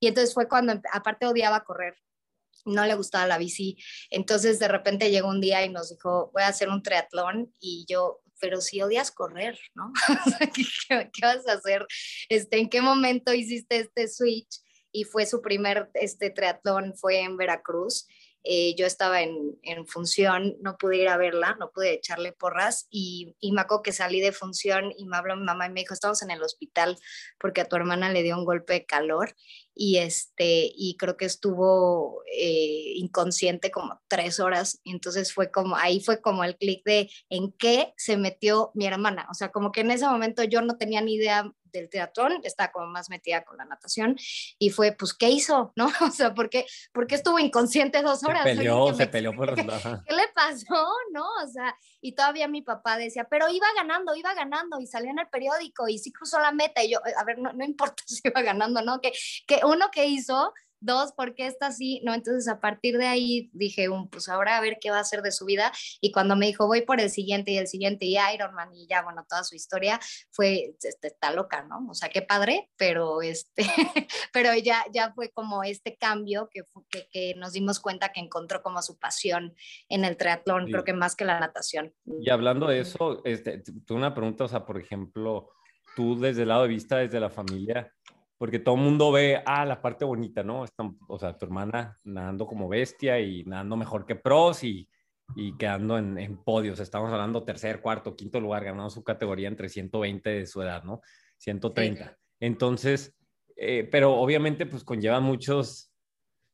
Y 0.00 0.08
entonces 0.08 0.34
fue 0.34 0.48
cuando, 0.48 0.80
aparte 0.92 1.26
odiaba 1.26 1.64
correr, 1.64 1.94
no 2.70 2.86
le 2.86 2.94
gustaba 2.94 3.26
la 3.26 3.38
bici. 3.38 3.76
Entonces 4.10 4.58
de 4.58 4.68
repente 4.68 5.10
llegó 5.10 5.28
un 5.28 5.40
día 5.40 5.64
y 5.64 5.68
nos 5.68 5.90
dijo, 5.90 6.30
voy 6.32 6.42
a 6.42 6.48
hacer 6.48 6.68
un 6.68 6.82
triatlón 6.82 7.54
y 7.60 7.84
yo, 7.88 8.20
pero 8.40 8.60
si 8.60 8.80
odias 8.80 9.10
correr, 9.10 9.58
¿no? 9.74 9.92
¿Qué, 10.54 10.64
¿Qué, 11.12 11.20
vas 11.22 11.46
a 11.46 11.52
hacer? 11.52 11.86
Este, 12.28 12.58
¿En 12.58 12.68
qué 12.68 12.80
momento 12.80 13.32
hiciste 13.32 13.76
este 13.76 14.08
switch? 14.08 14.60
Y 14.92 15.04
fue 15.04 15.26
su 15.26 15.40
primer 15.40 15.90
este, 15.94 16.30
triatlón, 16.30 16.94
fue 16.96 17.20
en 17.20 17.36
Veracruz. 17.36 18.08
Eh, 18.42 18.74
yo 18.74 18.86
estaba 18.86 19.20
en, 19.20 19.58
en, 19.62 19.86
función, 19.86 20.56
no 20.62 20.78
pude 20.78 20.96
ir 20.96 21.08
a 21.08 21.18
verla, 21.18 21.56
no 21.60 21.70
pude 21.72 21.92
echarle 21.92 22.32
porras 22.32 22.86
y, 22.90 23.36
y 23.38 23.52
me 23.52 23.60
acuerdo 23.60 23.82
que 23.82 23.92
salí 23.92 24.22
de 24.22 24.32
función 24.32 24.94
y 24.96 25.04
me 25.04 25.18
habló 25.18 25.36
mi 25.36 25.44
mamá 25.44 25.66
y 25.66 25.70
me 25.70 25.80
dijo, 25.80 25.92
estamos 25.92 26.22
en 26.22 26.30
el 26.30 26.42
hospital 26.42 26.96
porque 27.38 27.60
a 27.60 27.68
tu 27.68 27.76
hermana 27.76 28.10
le 28.10 28.22
dio 28.22 28.38
un 28.38 28.46
golpe 28.46 28.72
de 28.72 28.86
calor 28.86 29.36
y, 29.82 29.96
este, 29.96 30.70
y 30.76 30.98
creo 30.98 31.16
que 31.16 31.24
estuvo 31.24 32.22
eh, 32.30 32.92
inconsciente 32.96 33.70
como 33.70 33.98
tres 34.08 34.38
horas. 34.38 34.78
Entonces 34.84 35.32
fue 35.32 35.50
como, 35.50 35.74
ahí 35.74 36.00
fue 36.00 36.20
como 36.20 36.44
el 36.44 36.58
clic 36.58 36.84
de 36.84 37.10
en 37.30 37.50
qué 37.52 37.94
se 37.96 38.18
metió 38.18 38.72
mi 38.74 38.84
hermana. 38.84 39.26
O 39.30 39.34
sea, 39.34 39.50
como 39.50 39.72
que 39.72 39.80
en 39.80 39.90
ese 39.90 40.06
momento 40.06 40.44
yo 40.44 40.60
no 40.60 40.76
tenía 40.76 41.00
ni 41.00 41.14
idea 41.14 41.50
del 41.72 41.88
teatrón, 41.88 42.40
estaba 42.44 42.72
como 42.72 42.86
más 42.86 43.10
metida 43.10 43.44
con 43.44 43.56
la 43.58 43.64
natación 43.64 44.16
y 44.58 44.70
fue, 44.70 44.92
pues, 44.92 45.14
¿qué 45.14 45.30
hizo? 45.30 45.72
¿No? 45.76 45.90
O 46.00 46.10
sea, 46.10 46.34
¿por 46.34 46.50
qué, 46.50 46.66
por 46.92 47.06
qué 47.06 47.16
estuvo 47.16 47.38
inconsciente 47.38 48.02
dos 48.02 48.24
horas? 48.24 48.42
Se 48.44 48.56
peleó, 48.56 48.84
Oye, 48.84 48.96
se 48.96 49.06
me... 49.06 49.06
peleó 49.08 49.34
por... 49.34 49.58
Ajá. 49.58 50.02
¿Qué 50.06 50.14
le 50.14 50.28
pasó? 50.34 50.86
¿No? 51.12 51.26
O 51.44 51.48
sea, 51.48 51.74
y 52.00 52.12
todavía 52.12 52.48
mi 52.48 52.62
papá 52.62 52.96
decía, 52.96 53.24
pero 53.24 53.48
iba 53.48 53.66
ganando, 53.76 54.14
iba 54.14 54.34
ganando 54.34 54.80
y 54.80 54.86
salió 54.86 55.10
en 55.10 55.18
el 55.18 55.28
periódico 55.28 55.88
y 55.88 55.98
sí 55.98 56.12
cruzó 56.12 56.40
la 56.40 56.52
meta 56.52 56.82
y 56.82 56.92
yo, 56.92 57.00
a 57.16 57.24
ver, 57.24 57.38
no, 57.38 57.52
no 57.52 57.64
importa 57.64 58.02
si 58.06 58.20
iba 58.24 58.42
ganando, 58.42 58.82
¿no? 58.82 59.00
Que, 59.00 59.12
que 59.46 59.60
uno 59.64 59.90
que 59.90 60.06
hizo, 60.06 60.52
dos, 60.80 61.12
¿por 61.12 61.34
qué 61.34 61.46
está 61.46 61.66
así? 61.68 62.00
No, 62.04 62.14
entonces 62.14 62.48
a 62.48 62.60
partir 62.60 62.98
de 62.98 63.06
ahí 63.06 63.50
dije, 63.52 63.88
un, 63.88 64.08
pues 64.08 64.28
ahora 64.28 64.56
a 64.56 64.60
ver 64.60 64.78
qué 64.80 64.90
va 64.90 64.98
a 64.98 65.00
hacer 65.00 65.22
de 65.22 65.32
su 65.32 65.44
vida. 65.44 65.72
Y 66.00 66.12
cuando 66.12 66.36
me 66.36 66.46
dijo, 66.46 66.66
voy 66.66 66.82
por 66.82 67.00
el 67.00 67.10
siguiente 67.10 67.52
y 67.52 67.58
el 67.58 67.68
siguiente 67.68 68.06
y 68.06 68.16
Ironman 68.34 68.74
y 68.74 68.86
ya, 68.86 69.02
bueno, 69.02 69.24
toda 69.28 69.44
su 69.44 69.54
historia 69.54 70.00
fue, 70.30 70.74
este, 70.82 71.08
está 71.08 71.32
loca, 71.32 71.62
¿no? 71.62 71.86
O 71.88 71.94
sea, 71.94 72.08
qué 72.08 72.22
padre, 72.22 72.70
pero 72.76 73.22
este, 73.22 73.64
pero 74.32 74.54
ya, 74.54 74.84
ya 74.92 75.12
fue 75.12 75.30
como 75.30 75.62
este 75.62 75.96
cambio 75.96 76.48
que, 76.50 76.62
que, 76.88 77.08
que, 77.12 77.34
nos 77.36 77.52
dimos 77.52 77.80
cuenta 77.80 78.12
que 78.12 78.20
encontró 78.20 78.62
como 78.62 78.82
su 78.82 78.98
pasión 78.98 79.54
en 79.88 80.04
el 80.04 80.16
triatlón, 80.16 80.66
sí. 80.66 80.72
creo 80.72 80.84
que 80.84 80.92
más 80.92 81.16
que 81.16 81.24
la 81.24 81.38
natación. 81.38 81.94
Y 82.20 82.30
hablando 82.30 82.66
de 82.66 82.80
eso, 82.80 83.22
este, 83.24 83.62
tuve 83.86 83.98
una 83.98 84.14
pregunta, 84.14 84.44
o 84.44 84.48
sea, 84.48 84.64
por 84.64 84.80
ejemplo, 84.80 85.50
tú 85.96 86.18
desde 86.18 86.42
el 86.42 86.48
lado 86.48 86.62
de 86.62 86.68
vista, 86.68 86.98
desde 86.98 87.20
la 87.20 87.30
familia, 87.30 87.92
porque 88.40 88.58
todo 88.58 88.76
el 88.76 88.80
mundo 88.80 89.12
ve, 89.12 89.42
ah, 89.44 89.66
la 89.66 89.82
parte 89.82 90.06
bonita, 90.06 90.42
¿no? 90.42 90.64
Está, 90.64 90.90
o 91.08 91.18
sea, 91.18 91.36
tu 91.36 91.44
hermana 91.44 92.00
nadando 92.04 92.46
como 92.46 92.70
bestia 92.70 93.20
y 93.20 93.44
nadando 93.44 93.76
mejor 93.76 94.06
que 94.06 94.16
pros 94.16 94.64
y, 94.64 94.88
y 95.36 95.54
quedando 95.58 95.98
en, 95.98 96.16
en, 96.18 96.42
podios. 96.42 96.80
Estamos 96.80 97.12
hablando 97.12 97.44
tercer, 97.44 97.82
cuarto, 97.82 98.16
quinto 98.16 98.40
lugar, 98.40 98.64
ganando 98.64 98.88
su 98.88 99.04
categoría 99.04 99.46
entre 99.46 99.68
120 99.68 100.30
de 100.30 100.46
su 100.46 100.62
edad, 100.62 100.82
¿no? 100.84 101.02
130. 101.36 102.02
Sí. 102.02 102.10
Entonces, 102.40 103.14
eh, 103.56 103.86
pero 103.92 104.14
obviamente 104.14 104.64
pues 104.64 104.84
conlleva 104.84 105.20
muchos 105.20 105.92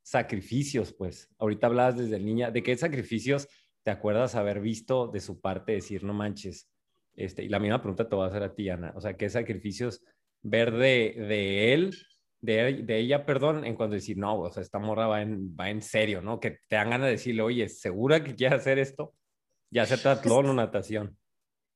sacrificios, 0.02 0.92
pues. 0.92 1.28
Ahorita 1.38 1.68
hablabas 1.68 1.98
desde 1.98 2.18
niña, 2.18 2.50
¿de 2.50 2.64
qué 2.64 2.76
sacrificios 2.76 3.46
te 3.84 3.92
acuerdas 3.92 4.34
haber 4.34 4.58
visto 4.58 5.06
de 5.06 5.20
su 5.20 5.40
parte 5.40 5.70
decir, 5.70 6.02
no 6.02 6.14
manches? 6.14 6.68
Este, 7.14 7.44
y 7.44 7.48
la 7.48 7.60
misma 7.60 7.80
pregunta 7.80 8.08
te 8.08 8.16
voy 8.16 8.24
a 8.24 8.28
hacer 8.28 8.42
a 8.42 8.52
ti, 8.56 8.70
Ana. 8.70 8.92
O 8.96 9.00
sea, 9.00 9.16
¿qué 9.16 9.30
sacrificios 9.30 10.02
ver 10.48 10.72
de, 10.72 11.72
él, 11.72 11.96
de, 12.40 12.82
de, 12.84 12.98
ella, 12.98 13.26
perdón, 13.26 13.64
en 13.64 13.74
cuanto 13.74 13.94
a 13.94 13.96
decir, 13.96 14.16
no, 14.16 14.38
o 14.38 14.50
sea, 14.50 14.62
esta 14.62 14.78
morra 14.78 15.06
va 15.06 15.22
en, 15.22 15.56
va 15.58 15.70
en 15.70 15.82
serio, 15.82 16.22
¿no? 16.22 16.38
Que 16.38 16.58
te 16.68 16.76
dan 16.76 16.90
ganas 16.90 17.06
de 17.06 17.12
decirle, 17.12 17.42
oye, 17.42 17.68
¿segura 17.68 18.22
que 18.22 18.34
quieres 18.34 18.60
hacer 18.60 18.78
esto? 18.78 19.14
Ya 19.70 19.86
sea 19.86 19.96
triatlón 19.96 20.46
o 20.46 20.54
natación. 20.54 21.18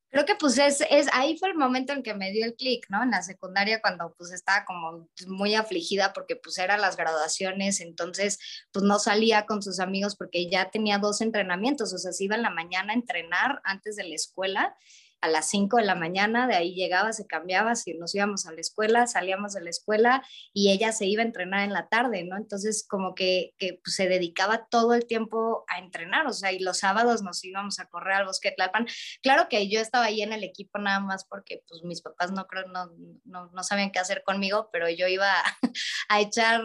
Creo 0.09 0.25
que 0.25 0.35
pues 0.35 0.57
es, 0.57 0.83
es, 0.89 1.07
ahí 1.13 1.37
fue 1.37 1.49
el 1.49 1.55
momento 1.55 1.93
en 1.93 2.03
que 2.03 2.13
me 2.13 2.31
dio 2.31 2.45
el 2.45 2.55
clic, 2.55 2.85
¿no? 2.89 3.01
En 3.01 3.11
la 3.11 3.21
secundaria 3.21 3.81
cuando 3.81 4.13
pues 4.17 4.31
estaba 4.31 4.65
como 4.65 5.07
muy 5.27 5.55
afligida 5.55 6.11
porque 6.11 6.35
pues 6.35 6.57
eran 6.57 6.81
las 6.81 6.97
graduaciones, 6.97 7.79
entonces 7.79 8.37
pues 8.73 8.83
no 8.83 8.99
salía 8.99 9.45
con 9.45 9.61
sus 9.61 9.79
amigos 9.79 10.17
porque 10.17 10.49
ya 10.49 10.69
tenía 10.69 10.97
dos 10.97 11.21
entrenamientos, 11.21 11.93
o 11.93 11.97
sea, 11.97 12.11
se 12.11 12.25
iba 12.25 12.35
en 12.35 12.41
la 12.41 12.49
mañana 12.49 12.91
a 12.91 12.97
entrenar 12.97 13.61
antes 13.63 13.95
de 13.95 14.03
la 14.03 14.15
escuela 14.15 14.75
a 15.21 15.27
las 15.27 15.49
5 15.49 15.77
de 15.77 15.83
la 15.83 15.95
mañana, 15.95 16.47
de 16.47 16.55
ahí 16.55 16.73
llegaba, 16.73 17.13
se 17.13 17.27
cambiaba, 17.27 17.75
si 17.75 17.93
nos 17.93 18.13
íbamos 18.15 18.45
a 18.47 18.51
la 18.51 18.61
escuela, 18.61 19.07
salíamos 19.07 19.53
de 19.53 19.61
la 19.61 19.69
escuela 19.69 20.25
y 20.53 20.71
ella 20.71 20.91
se 20.91 21.05
iba 21.05 21.21
a 21.21 21.25
entrenar 21.25 21.63
en 21.63 21.73
la 21.73 21.87
tarde, 21.87 22.23
¿no? 22.23 22.37
Entonces 22.37 22.85
como 22.87 23.13
que, 23.13 23.53
que 23.57 23.79
pues, 23.83 23.95
se 23.95 24.07
dedicaba 24.07 24.67
todo 24.69 24.93
el 24.93 25.05
tiempo 25.05 25.63
a 25.67 25.79
entrenar, 25.79 26.27
o 26.27 26.33
sea, 26.33 26.51
y 26.51 26.59
los 26.59 26.79
sábados 26.79 27.21
nos 27.21 27.43
íbamos 27.43 27.79
a 27.79 27.85
correr 27.85 28.15
al 28.15 28.25
bosque 28.25 28.49
de 28.49 28.55
Tlalpan. 28.55 28.87
Claro 29.21 29.47
que 29.49 29.69
yo 29.69 29.79
estaba 29.79 30.05
ahí 30.05 30.21
en 30.21 30.33
el 30.33 30.43
equipo 30.43 30.79
nada 30.79 30.99
más 30.99 31.25
porque 31.25 31.63
pues 31.67 31.83
mis 31.83 32.01
papás 32.01 32.31
no 32.31 32.47
creo, 32.47 32.67
no, 32.67 32.91
no, 33.23 33.51
no 33.51 33.63
sabían 33.63 33.91
qué 33.91 33.99
hacer 33.99 34.23
conmigo, 34.23 34.69
pero 34.71 34.89
yo 34.89 35.07
iba 35.07 35.31
a, 35.31 35.43
a 36.09 36.21
echar 36.21 36.61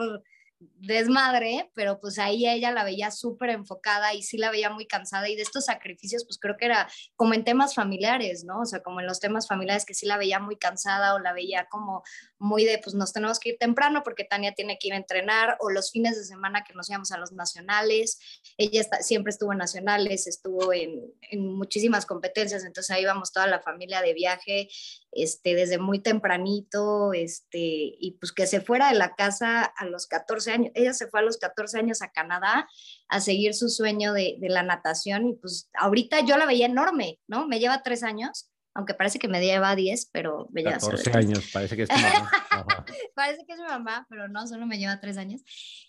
desmadre, 0.59 1.71
pero 1.75 2.01
pues 2.01 2.19
ahí 2.19 2.49
ella 2.49 2.71
la 2.71 2.85
veía 2.85 3.11
súper 3.11 3.51
enfocada 3.51 4.14
y 4.14 4.23
sí 4.23 4.38
la 4.38 4.51
veía 4.51 4.71
muy 4.71 4.87
cansada 4.87 5.29
y 5.29 5.37
de 5.37 5.42
estos 5.42 5.66
sacrificios 5.66 6.25
pues 6.25 6.38
creo 6.38 6.57
que 6.57 6.64
era 6.64 6.88
como 7.14 7.35
en 7.35 7.45
temas 7.45 7.75
familiares, 7.75 8.45
¿no? 8.45 8.61
O 8.61 8.64
sea, 8.64 8.83
como 8.83 9.01
en 9.01 9.07
los 9.07 9.21
temas 9.21 9.47
familiares 9.49 9.85
que 9.85 9.95
sí 9.95 10.07
la 10.07 10.16
veía 10.16 10.38
muy 10.38 10.57
cansada 10.57 11.14
o 11.14 11.19
la 11.19 11.35
veía 11.35 11.66
como 11.71 12.03
muy 12.38 12.64
de 12.64 12.79
pues 12.79 12.95
nos 12.95 13.12
tenemos 13.12 13.38
que 13.38 13.51
ir 13.51 13.59
temprano 13.59 14.03
porque 14.03 14.25
Tania 14.25 14.53
tiene 14.53 14.79
que 14.79 14.88
ir 14.88 14.95
a 14.95 14.99
entrenar 14.99 15.57
o 15.61 15.71
los 15.71 15.90
fines 15.90 16.16
de 16.16 16.25
semana 16.25 16.64
que 16.64 16.73
nos 16.75 16.88
íbamos 16.88 17.12
a 17.12 17.19
los 17.19 17.33
nacionales, 17.33 18.19
ella 18.57 18.81
está, 18.81 19.03
siempre 19.03 19.31
estuvo 19.31 19.53
en 19.53 19.59
nacionales, 19.59 20.27
estuvo 20.27 20.73
en, 20.73 21.12
en 21.31 21.55
muchísimas 21.55 22.07
competencias, 22.07 22.64
entonces 22.64 22.90
ahí 22.90 23.03
íbamos 23.03 23.33
toda 23.33 23.47
la 23.47 23.61
familia 23.61 24.01
de 24.01 24.14
viaje 24.14 24.69
este, 25.16 25.55
desde 25.55 25.79
muy 25.79 26.00
tempranito, 26.00 27.12
este, 27.12 27.59
y 27.59 28.16
pues 28.20 28.33
que 28.33 28.46
se 28.46 28.61
fuera 28.61 28.88
de 28.90 28.98
la 28.98 29.14
casa 29.14 29.64
a 29.64 29.85
los 29.87 30.07
14 30.07 30.52
años. 30.52 30.72
Ella 30.74 30.92
se 30.92 31.09
fue 31.09 31.20
a 31.20 31.22
los 31.22 31.38
14 31.38 31.79
años 31.79 32.02
a 32.02 32.11
Canadá 32.11 32.68
a 33.09 33.20
seguir 33.20 33.55
su 33.55 33.68
sueño 33.68 34.12
de, 34.12 34.37
de 34.40 34.48
la 34.48 34.62
natación 34.62 35.29
y 35.29 35.35
pues 35.35 35.70
ahorita 35.74 36.20
yo 36.20 36.37
la 36.37 36.46
veía 36.46 36.66
enorme, 36.66 37.20
¿no? 37.26 37.46
Me 37.46 37.59
lleva 37.59 37.83
tres 37.83 38.02
años, 38.02 38.50
aunque 38.76 38.92
parece 38.92 39.18
que 39.18 39.29
me 39.29 39.40
lleva 39.40 39.74
10, 39.74 40.11
pero 40.12 40.48
me 40.52 40.62
lleva 40.62 40.79
solo 40.79 40.98
14 40.98 41.11
tres. 41.11 41.24
años, 41.24 41.50
parece 41.50 41.76
que 41.76 41.83
es 41.85 41.88
tu 41.88 41.96
mamá. 41.96 42.31
Parece 43.14 43.46
que 43.46 43.55
es 43.55 43.59
mi 43.59 43.66
mamá, 43.66 44.07
pero 44.11 44.29
no, 44.29 44.46
solo 44.46 44.66
me 44.66 44.79
lleva 44.79 45.00
tres 45.00 45.16
años. 45.16 45.42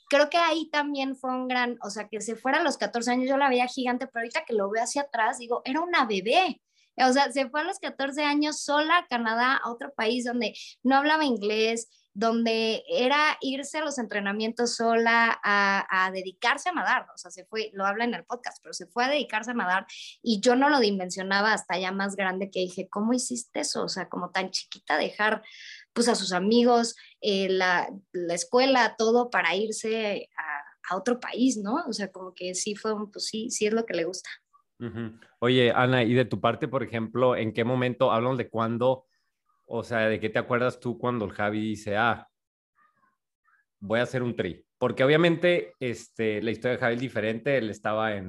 Creo 0.09 0.29
que 0.29 0.37
ahí 0.37 0.69
también 0.69 1.15
fue 1.15 1.31
un 1.31 1.47
gran, 1.47 1.77
o 1.81 1.89
sea, 1.89 2.07
que 2.07 2.21
se 2.21 2.35
fuera 2.35 2.59
a 2.59 2.63
los 2.63 2.77
14 2.77 3.11
años, 3.11 3.29
yo 3.29 3.37
la 3.37 3.49
veía 3.49 3.67
gigante, 3.67 4.07
pero 4.07 4.21
ahorita 4.21 4.45
que 4.45 4.53
lo 4.53 4.69
veo 4.69 4.83
hacia 4.83 5.03
atrás, 5.03 5.37
digo, 5.37 5.61
era 5.65 5.81
una 5.81 6.05
bebé. 6.05 6.61
O 6.97 7.13
sea, 7.13 7.31
se 7.31 7.49
fue 7.49 7.61
a 7.61 7.63
los 7.63 7.79
14 7.79 8.23
años 8.23 8.61
sola 8.61 8.97
a 8.97 9.07
Canadá, 9.07 9.57
a 9.57 9.69
otro 9.69 9.93
país 9.93 10.25
donde 10.25 10.55
no 10.83 10.95
hablaba 10.95 11.25
inglés, 11.25 11.89
donde 12.17 12.83
era 12.89 13.37
irse 13.41 13.77
a 13.77 13.85
los 13.85 13.99
entrenamientos 13.99 14.75
sola 14.75 15.39
a, 15.43 16.09
dedicarse 16.11 16.69
a 16.69 16.71
nadar, 16.71 17.05
o 17.13 17.17
sea, 17.17 17.29
se 17.29 17.45
fue, 17.45 17.69
lo 17.73 17.85
habla 17.85 18.05
en 18.05 18.15
el 18.15 18.25
podcast, 18.25 18.57
pero 18.63 18.73
se 18.73 18.87
fue 18.87 19.05
a 19.05 19.09
dedicarse 19.09 19.51
a 19.51 19.53
nadar 19.53 19.85
y 20.23 20.39
yo 20.41 20.55
no 20.55 20.69
lo 20.69 20.79
dimensionaba 20.79 21.53
hasta 21.53 21.77
ya 21.77 21.91
más 21.91 22.15
grande 22.15 22.49
que 22.49 22.61
dije, 22.61 22.89
¿cómo 22.89 23.13
hiciste 23.13 23.59
eso? 23.59 23.83
O 23.83 23.87
sea, 23.87 24.09
como 24.09 24.31
tan 24.31 24.49
chiquita 24.49 24.97
dejar 24.97 25.43
pues 25.93 26.07
a 26.07 26.15
sus 26.15 26.33
amigos, 26.33 26.95
eh, 27.21 27.49
la, 27.49 27.87
la, 28.11 28.33
escuela, 28.33 28.95
todo 28.97 29.29
para 29.29 29.55
irse 29.55 30.27
a, 30.35 30.93
a, 30.93 30.97
otro 30.97 31.19
país, 31.19 31.57
¿no? 31.57 31.85
O 31.87 31.93
sea, 31.93 32.11
como 32.11 32.33
que 32.33 32.55
sí 32.55 32.73
fue, 32.73 32.93
pues 33.11 33.27
sí, 33.27 33.51
sí 33.51 33.67
es 33.67 33.73
lo 33.73 33.85
que 33.85 33.93
le 33.93 34.05
gusta. 34.05 34.29
Uh 34.79 34.85
-huh. 34.85 35.19
Oye, 35.39 35.71
Ana, 35.71 36.03
y 36.03 36.13
de 36.13 36.25
tu 36.25 36.39
parte, 36.39 36.67
por 36.67 36.83
ejemplo, 36.83 37.35
¿en 37.35 37.53
qué 37.53 37.63
momento 37.63 38.11
hablan 38.11 38.37
de 38.37 38.49
cuándo? 38.49 39.05
O 39.65 39.83
sea, 39.83 40.07
¿de 40.07 40.19
qué 40.19 40.29
te 40.29 40.39
acuerdas 40.39 40.79
tú 40.79 40.97
cuando 40.97 41.25
el 41.25 41.31
Javi 41.31 41.59
dice, 41.59 41.97
ah, 41.97 42.27
voy 43.79 43.99
a 43.99 44.03
hacer 44.03 44.23
un 44.23 44.35
tri? 44.35 44.63
Porque 44.77 45.03
obviamente 45.03 45.73
este, 45.79 46.41
la 46.41 46.51
historia 46.51 46.77
de 46.77 46.81
Javi 46.81 46.95
es 46.95 47.01
diferente, 47.01 47.57
él 47.57 47.69
estaba 47.69 48.15
en, 48.15 48.27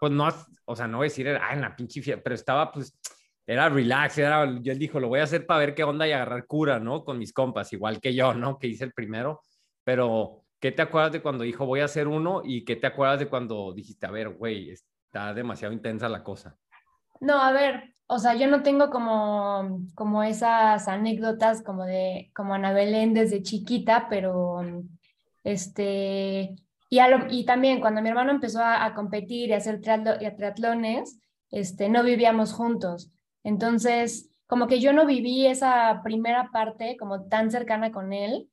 pues 0.00 0.12
no, 0.12 0.28
o 0.64 0.76
sea, 0.76 0.86
no 0.86 0.98
voy 0.98 1.06
a 1.06 1.10
decir, 1.10 1.28
ah, 1.28 1.54
en 1.54 1.60
la 1.60 1.74
pinche 1.74 2.02
fiesta, 2.02 2.22
pero 2.22 2.34
estaba 2.34 2.72
pues, 2.72 2.98
era 3.46 3.68
relax, 3.68 4.18
era, 4.18 4.44
yo 4.60 4.72
él 4.72 4.78
dijo, 4.78 5.00
lo 5.00 5.08
voy 5.08 5.20
a 5.20 5.24
hacer 5.24 5.46
para 5.46 5.60
ver 5.60 5.74
qué 5.74 5.84
onda 5.84 6.06
y 6.06 6.12
agarrar 6.12 6.46
cura, 6.46 6.78
¿no? 6.78 7.04
Con 7.04 7.18
mis 7.18 7.32
compas, 7.32 7.72
igual 7.72 8.00
que 8.00 8.14
yo, 8.14 8.34
¿no? 8.34 8.58
Que 8.58 8.66
hice 8.66 8.84
el 8.84 8.92
primero, 8.92 9.40
pero 9.84 10.44
¿qué 10.60 10.72
te 10.72 10.82
acuerdas 10.82 11.12
de 11.12 11.22
cuando 11.22 11.44
dijo, 11.44 11.64
voy 11.64 11.80
a 11.80 11.86
hacer 11.86 12.08
uno? 12.08 12.42
¿Y 12.44 12.64
qué 12.64 12.76
te 12.76 12.86
acuerdas 12.86 13.20
de 13.20 13.28
cuando 13.28 13.72
dijiste, 13.72 14.06
a 14.06 14.10
ver, 14.10 14.28
güey, 14.28 14.74
está 15.08 15.32
demasiado 15.32 15.72
intensa 15.72 16.08
la 16.08 16.22
cosa? 16.22 16.56
No, 17.20 17.40
a 17.40 17.50
ver, 17.50 17.94
o 18.06 18.18
sea, 18.18 18.34
yo 18.34 18.46
no 18.46 18.62
tengo 18.62 18.90
como, 18.90 19.80
como 19.94 20.22
esas 20.22 20.86
anécdotas 20.86 21.62
como 21.62 21.84
de, 21.84 22.30
como 22.34 22.54
Ana 22.54 22.72
Belén 22.72 23.14
desde 23.14 23.42
chiquita, 23.42 24.06
pero 24.08 24.60
este, 25.42 26.54
y, 26.90 26.98
a 26.98 27.08
lo, 27.08 27.26
y 27.30 27.44
también 27.44 27.80
cuando 27.80 28.02
mi 28.02 28.08
hermano 28.08 28.30
empezó 28.30 28.60
a, 28.62 28.94
competir 28.94 29.48
y 29.48 29.52
a 29.54 29.56
hacer 29.56 29.80
a 29.88 30.36
triatlones, 30.36 31.18
este, 31.50 31.88
no 31.88 32.02
vivíamos 32.02 32.52
juntos. 32.52 33.10
Entonces, 33.42 34.30
como 34.46 34.66
que 34.66 34.80
yo 34.80 34.92
no 34.92 35.06
viví 35.06 35.46
esa 35.46 36.02
primera 36.04 36.50
parte 36.52 36.96
como 36.98 37.24
tan 37.28 37.50
cercana 37.50 37.92
con 37.92 38.12
él. 38.12 38.48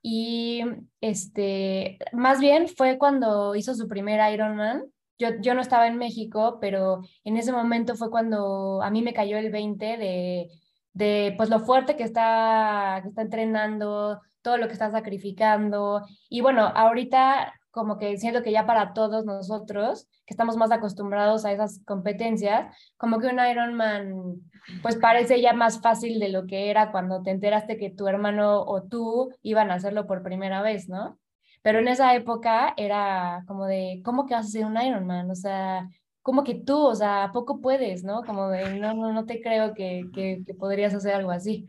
Y 0.00 0.62
este, 1.00 1.98
más 2.12 2.40
bien 2.40 2.68
fue 2.68 2.98
cuando 2.98 3.56
hizo 3.56 3.74
su 3.74 3.88
primer 3.88 4.32
Ironman, 4.32 4.84
yo, 5.18 5.30
yo, 5.40 5.54
no 5.54 5.60
estaba 5.60 5.86
en 5.86 5.98
México, 5.98 6.58
pero 6.60 7.02
en 7.24 7.36
ese 7.36 7.52
momento 7.52 7.94
fue 7.96 8.10
cuando 8.10 8.82
a 8.82 8.90
mí 8.90 9.02
me 9.02 9.14
cayó 9.14 9.38
el 9.38 9.50
20 9.50 9.96
de, 9.96 10.48
de 10.92 11.34
pues 11.36 11.50
lo 11.50 11.60
fuerte 11.60 11.96
que 11.96 12.04
está, 12.04 13.00
que 13.02 13.08
está 13.08 13.22
entrenando, 13.22 14.20
todo 14.42 14.56
lo 14.58 14.66
que 14.66 14.72
está 14.72 14.90
sacrificando. 14.90 16.02
Y 16.28 16.40
bueno, 16.40 16.62
ahorita 16.74 17.52
como 17.70 17.98
que 17.98 18.16
siento 18.16 18.42
que 18.42 18.52
ya 18.52 18.66
para 18.66 18.92
todos 18.92 19.24
nosotros, 19.24 20.08
que 20.26 20.34
estamos 20.34 20.56
más 20.56 20.72
acostumbrados 20.72 21.44
a 21.44 21.52
esas 21.52 21.80
competencias, 21.84 22.74
como 22.96 23.20
que 23.20 23.28
un 23.28 23.38
Ironman 23.38 24.40
pues 24.82 24.96
parece 24.96 25.40
ya 25.40 25.52
más 25.52 25.80
fácil 25.80 26.18
de 26.18 26.28
lo 26.28 26.46
que 26.46 26.70
era 26.70 26.90
cuando 26.90 27.22
te 27.22 27.30
enteraste 27.30 27.78
que 27.78 27.90
tu 27.90 28.08
hermano 28.08 28.62
o 28.62 28.82
tú 28.82 29.30
iban 29.42 29.70
a 29.70 29.74
hacerlo 29.74 30.06
por 30.06 30.22
primera 30.22 30.62
vez, 30.62 30.88
¿no? 30.88 31.18
Pero 31.62 31.78
en 31.80 31.88
esa 31.88 32.14
época 32.14 32.74
era 32.76 33.44
como 33.46 33.66
de, 33.66 34.00
¿cómo 34.04 34.26
que 34.26 34.34
vas 34.34 34.46
a 34.46 34.50
ser 34.50 34.64
un 34.64 34.80
Ironman? 34.80 35.30
O 35.30 35.34
sea, 35.34 35.88
¿cómo 36.22 36.44
que 36.44 36.54
tú? 36.54 36.78
O 36.78 36.94
sea, 36.94 37.24
¿a 37.24 37.32
poco 37.32 37.60
puedes, 37.60 38.04
no? 38.04 38.22
Como 38.24 38.48
de, 38.48 38.78
no, 38.78 38.94
no, 38.94 39.12
no 39.12 39.26
te 39.26 39.40
creo 39.40 39.74
que, 39.74 40.04
que, 40.14 40.42
que 40.46 40.54
podrías 40.54 40.94
hacer 40.94 41.14
algo 41.14 41.30
así. 41.30 41.68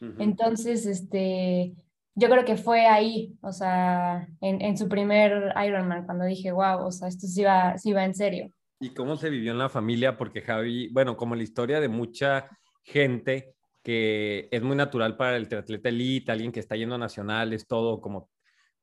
Uh 0.00 0.06
-huh. 0.06 0.16
Entonces, 0.18 0.86
este, 0.86 1.74
yo 2.14 2.28
creo 2.30 2.44
que 2.44 2.56
fue 2.56 2.86
ahí, 2.86 3.36
o 3.42 3.52
sea, 3.52 4.26
en, 4.40 4.62
en, 4.62 4.76
su 4.78 4.88
primer 4.88 5.52
Ironman, 5.64 6.06
cuando 6.06 6.24
dije, 6.24 6.50
wow, 6.50 6.86
o 6.86 6.90
sea, 6.90 7.08
esto 7.08 7.26
sí 7.26 7.44
va, 7.44 7.76
sí 7.78 7.92
va 7.92 8.04
en 8.04 8.14
serio. 8.14 8.50
¿Y 8.80 8.90
cómo 8.90 9.16
se 9.16 9.30
vivió 9.30 9.52
en 9.52 9.58
la 9.58 9.68
familia? 9.68 10.16
Porque 10.16 10.40
Javi, 10.40 10.88
bueno, 10.88 11.16
como 11.16 11.34
la 11.34 11.42
historia 11.42 11.80
de 11.80 11.88
mucha 11.88 12.48
gente 12.82 13.54
que 13.82 14.48
es 14.50 14.62
muy 14.62 14.76
natural 14.76 15.16
para 15.16 15.36
el 15.36 15.48
triatleta 15.48 15.90
elite, 15.90 16.32
alguien 16.32 16.52
que 16.52 16.60
está 16.60 16.74
yendo 16.74 16.96
a 16.96 16.98
nacionales, 16.98 17.66
todo 17.66 18.00
como 18.00 18.28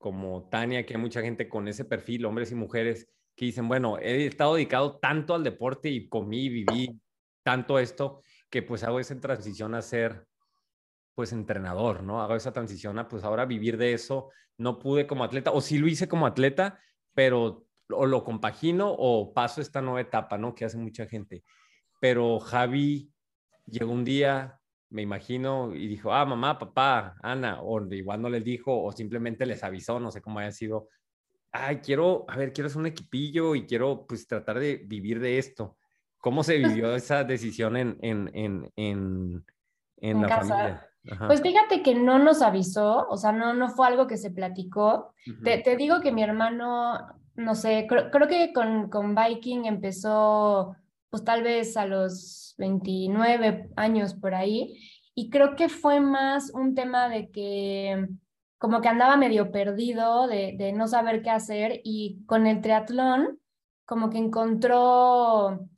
como 0.04 0.50
Tania, 0.50 0.86
que 0.86 0.96
hay 0.96 1.00
mucha 1.00 1.22
gente 1.22 1.48
con 1.48 1.70
ese 1.70 1.86
perfil, 1.86 2.26
hombres 2.26 2.52
y 2.52 2.56
mujeres, 2.56 3.08
que 3.38 3.46
dicen, 3.46 3.70
bueno, 3.70 3.98
he 4.00 4.26
estado 4.26 4.56
dedicado 4.56 5.00
tanto 5.00 5.34
al 5.34 5.46
deporte 5.46 5.88
y 5.88 6.10
comí, 6.10 6.50
viví 6.50 7.00
tanto 7.42 7.80
esto, 7.80 8.22
que 8.50 8.62
pues 8.62 8.84
hago 8.84 9.00
esa 9.00 9.18
transición 9.18 9.74
a 9.76 9.82
ser, 9.82 10.28
pues, 11.16 11.32
entrenador, 11.32 12.04
¿no? 12.04 12.22
Hago 12.22 12.36
esa 12.36 12.52
transición 12.52 13.00
a, 13.00 13.08
pues, 13.08 13.24
ahora 13.24 13.46
vivir 13.46 13.78
de 13.78 13.94
eso. 13.94 14.30
No 14.58 14.78
pude 14.78 15.08
como 15.08 15.24
atleta, 15.24 15.52
o 15.52 15.62
sí 15.62 15.78
lo 15.78 15.88
hice 15.88 16.10
como 16.10 16.26
atleta, 16.28 16.82
pero 17.14 17.66
o 17.90 18.06
lo 18.06 18.26
compagino 18.26 18.94
o 18.94 19.34
paso 19.34 19.62
esta 19.62 19.82
nueva 19.82 20.02
etapa, 20.02 20.38
¿no? 20.38 20.54
Que 20.54 20.66
hace 20.66 20.78
mucha 20.78 21.06
gente. 21.06 21.46
Pero 22.02 22.42
Javi 22.42 23.10
llegó 23.68 23.94
un 23.94 24.04
día, 24.04 24.60
me 24.94 25.02
imagino, 25.02 25.74
y 25.74 25.88
dijo, 25.88 26.14
ah, 26.14 26.24
mamá, 26.24 26.60
papá, 26.60 27.16
Ana, 27.24 27.62
o 27.62 27.82
igual 27.94 28.22
no 28.22 28.30
les 28.30 28.44
dijo, 28.44 28.84
o 28.84 28.92
simplemente 28.92 29.46
les 29.48 29.64
avisó, 29.64 30.00
no 30.00 30.12
sé 30.12 30.22
cómo 30.22 30.38
haya 30.38 30.52
sido, 30.52 30.88
ay, 31.52 31.78
quiero, 31.78 32.26
a 32.28 32.38
ver, 32.38 32.54
quiero 32.54 32.68
hacer 32.68 32.80
un 32.80 32.86
equipillo 32.86 33.56
y 33.56 33.66
quiero, 33.66 34.06
pues, 34.08 34.28
tratar 34.28 34.60
de 34.60 34.78
vivir 34.86 35.20
de 35.20 35.40
esto. 35.40 35.78
¿Cómo 36.20 36.44
se 36.44 36.58
vivió 36.58 36.96
esa 36.96 37.24
decisión 37.24 37.76
en, 37.76 37.98
en, 38.02 38.30
en, 38.34 38.72
en, 38.76 39.46
en 39.98 40.22
la 40.22 40.28
casa. 40.28 40.56
familia? 40.56 40.90
Ajá. 41.12 41.28
Pues 41.28 41.42
fíjate 41.42 41.82
que 41.82 41.96
no 41.96 42.18
nos 42.20 42.42
avisó, 42.42 43.08
o 43.10 43.18
sea, 43.18 43.32
no, 43.32 43.54
no 43.54 43.70
fue 43.70 43.88
algo 43.88 44.08
que 44.08 44.18
se 44.18 44.32
platicó. 44.32 45.14
Uh 45.28 45.32
-huh. 45.32 45.44
te, 45.44 45.58
te, 45.58 45.76
digo 45.76 46.00
que 46.02 46.12
mi 46.14 46.24
hermano, 46.24 46.98
no 47.36 47.56
sé, 47.56 47.88
creo, 47.90 48.10
creo 48.10 48.28
que 48.28 48.54
con, 48.54 48.90
con 48.90 49.16
Viking 49.16 49.66
empezó, 49.66 50.78
pues 51.14 51.24
tal 51.24 51.44
vez 51.44 51.78
a 51.78 51.86
los 51.86 52.56
29 52.58 53.70
años 53.76 54.16
por 54.16 54.34
ahí, 54.34 54.80
y 55.14 55.30
creo 55.30 55.56
que 55.56 55.70
fue 55.70 56.00
más 56.00 56.50
un 56.56 56.74
tema 56.74 57.08
de 57.08 57.30
que 57.30 58.08
como 58.58 58.82
que 58.82 58.88
andaba 58.88 59.16
medio 59.16 59.52
perdido, 59.52 60.26
de, 60.26 60.74
no 60.74 60.88
saber 60.88 61.22
qué 61.22 61.30
hacer, 61.30 61.82
y 61.84 62.26
con 62.26 62.48
el 62.48 62.62
triatlón 62.62 63.38
como 63.86 64.10
que 64.10 64.18
encontró 64.18 65.70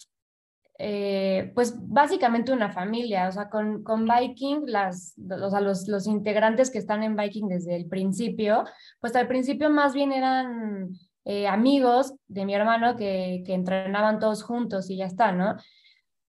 eh, 0.79 1.51
pues 1.53 1.75
básicamente 1.85 2.53
una 2.53 2.71
familia, 2.71 3.27
o 3.27 3.31
sea, 3.33 3.49
con, 3.49 3.83
con 3.83 4.05
Viking, 4.05 4.61
las, 4.67 5.15
o 5.19 5.49
sea, 5.49 5.59
los, 5.59 5.89
los 5.89 6.07
integrantes 6.07 6.71
que 6.71 6.77
están 6.77 7.03
en 7.03 7.17
Viking 7.17 7.49
desde 7.49 7.75
el 7.75 7.89
principio, 7.89 8.63
pues 9.01 9.13
al 9.17 9.27
principio 9.27 9.69
más 9.69 9.93
bien 9.93 10.13
eran 10.13 10.95
eh, 11.27 11.47
amigos 11.47 12.13
de 12.27 12.45
mi 12.45 12.53
hermano 12.53 12.95
que, 12.95 13.41
que 13.47 13.55
entrenaban 13.55 14.19
todos 14.19 14.43
juntos 14.43 14.91
y 14.91 14.97
ya 14.97 15.07
está, 15.07 15.31
¿no? 15.31 15.55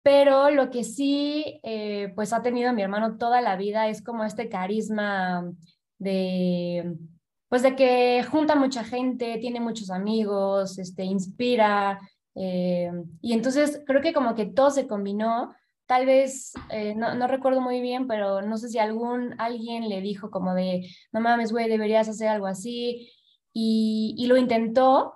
Pero 0.02 0.50
lo 0.50 0.68
que 0.68 0.82
sí, 0.82 1.60
eh, 1.62 2.12
pues 2.16 2.32
ha 2.32 2.42
tenido 2.42 2.72
mi 2.72 2.82
hermano 2.82 3.16
toda 3.16 3.40
la 3.40 3.54
vida 3.54 3.86
es 3.86 4.02
como 4.02 4.24
este 4.24 4.48
carisma 4.48 5.48
de, 5.98 6.96
pues 7.48 7.62
de 7.62 7.76
que 7.76 8.24
junta 8.28 8.56
mucha 8.56 8.82
gente, 8.82 9.38
tiene 9.38 9.60
muchos 9.60 9.90
amigos, 9.92 10.76
este, 10.78 11.04
inspira, 11.04 12.00
eh, 12.34 12.90
y 13.20 13.32
entonces 13.32 13.82
creo 13.86 14.02
que 14.02 14.12
como 14.12 14.34
que 14.34 14.46
todo 14.46 14.70
se 14.72 14.88
combinó, 14.88 15.54
tal 15.86 16.06
vez, 16.06 16.52
no, 16.96 17.14
no, 17.14 17.26
recuerdo 17.26 17.60
muy 17.60 17.80
bien, 17.80 18.06
pero 18.06 18.42
no 18.42 18.56
sé 18.58 18.68
si 18.68 18.78
algún, 18.78 19.34
alguien 19.38 19.88
le 19.88 20.00
dijo 20.00 20.30
como 20.30 20.54
de, 20.54 20.88
no 21.12 21.20
mames, 21.20 21.52
güey, 21.52 21.68
deberías 21.68 22.08
hacer 22.08 22.28
algo 22.28 22.46
así, 22.46 23.10
y, 23.52 24.26
lo 24.28 24.36
intentó, 24.36 25.14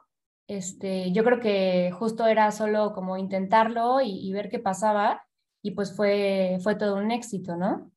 este, 0.49 1.13
yo 1.13 1.25
creo 1.25 1.41
que 1.41 1.93
justo 1.93 2.27
era 2.27 2.51
solo 2.51 2.93
como 2.93 3.17
intentarlo 3.17 4.01
y, 4.03 4.33
ver 4.33 4.49
qué 4.49 4.59
pasaba 4.59 5.25
y 5.63 5.73
pues 5.73 5.97
fue, 5.97 6.59
fue 6.63 6.75
todo 6.75 6.97
un 6.97 7.11
éxito, 7.11 7.57
¿no? 7.57 7.91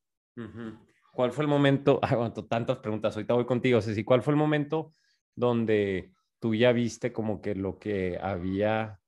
¿Cuál 1.14 1.32
fue 1.32 1.44
el 1.44 1.50
momento? 1.50 2.00
Aguanto 2.04 2.46
tantas 2.46 2.78
preguntas, 2.80 3.16
ahorita 3.16 3.34
voy 3.34 3.46
contigo, 3.46 3.82
Ceci. 3.82 4.04
¿Cuál 4.04 4.22
fue 4.22 4.34
el 4.34 4.38
momento 4.38 4.92
donde 5.36 6.14
tú 6.40 6.56
ya 6.56 6.72
viste 6.72 7.12
como 7.12 7.42
que 7.42 7.56
lo 7.56 7.80
que 7.80 8.20
había 8.22 9.00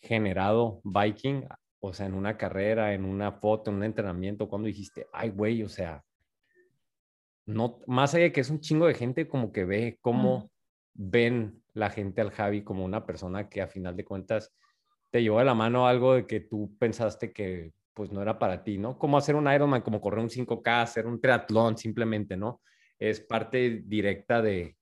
generado 0.00 0.80
Viking 0.84 1.44
o 1.84 1.92
sea, 1.92 2.06
en 2.06 2.14
una 2.14 2.38
carrera, 2.38 2.94
en 2.94 3.04
una 3.04 3.32
foto, 3.32 3.70
en 3.70 3.78
un 3.78 3.84
entrenamiento, 3.84 4.48
cuando 4.48 4.66
dijiste, 4.66 5.08
ay, 5.12 5.30
güey, 5.30 5.64
o 5.64 5.68
sea, 5.68 6.04
no, 7.46 7.80
más 7.86 8.14
allá 8.14 8.24
de 8.24 8.32
que 8.32 8.40
es 8.40 8.50
un 8.50 8.60
chingo 8.60 8.86
de 8.86 8.94
gente 8.94 9.28
como 9.28 9.52
que 9.52 9.64
ve 9.64 9.98
cómo 10.00 10.50
ven 10.94 11.62
la 11.74 11.90
gente 11.90 12.20
al 12.20 12.30
Javi 12.30 12.62
como 12.62 12.84
una 12.84 13.06
persona 13.06 13.48
que 13.48 13.62
a 13.62 13.66
final 13.66 13.96
de 13.96 14.04
cuentas 14.04 14.54
te 15.10 15.22
llevó 15.22 15.38
de 15.38 15.44
la 15.44 15.54
mano 15.54 15.86
algo 15.86 16.14
de 16.14 16.26
que 16.26 16.40
tú 16.40 16.76
pensaste 16.78 17.32
que 17.32 17.72
pues 17.94 18.10
no 18.10 18.22
era 18.22 18.38
para 18.38 18.64
ti, 18.64 18.78
¿no? 18.78 18.98
Como 18.98 19.18
hacer 19.18 19.34
un 19.34 19.52
Ironman, 19.52 19.82
como 19.82 20.00
correr 20.00 20.20
un 20.20 20.30
5K, 20.30 20.82
hacer 20.82 21.06
un 21.06 21.20
triatlón 21.20 21.76
simplemente, 21.76 22.36
¿no? 22.36 22.62
Es 22.98 23.20
parte 23.20 23.82
directa 23.84 24.40
de, 24.40 24.76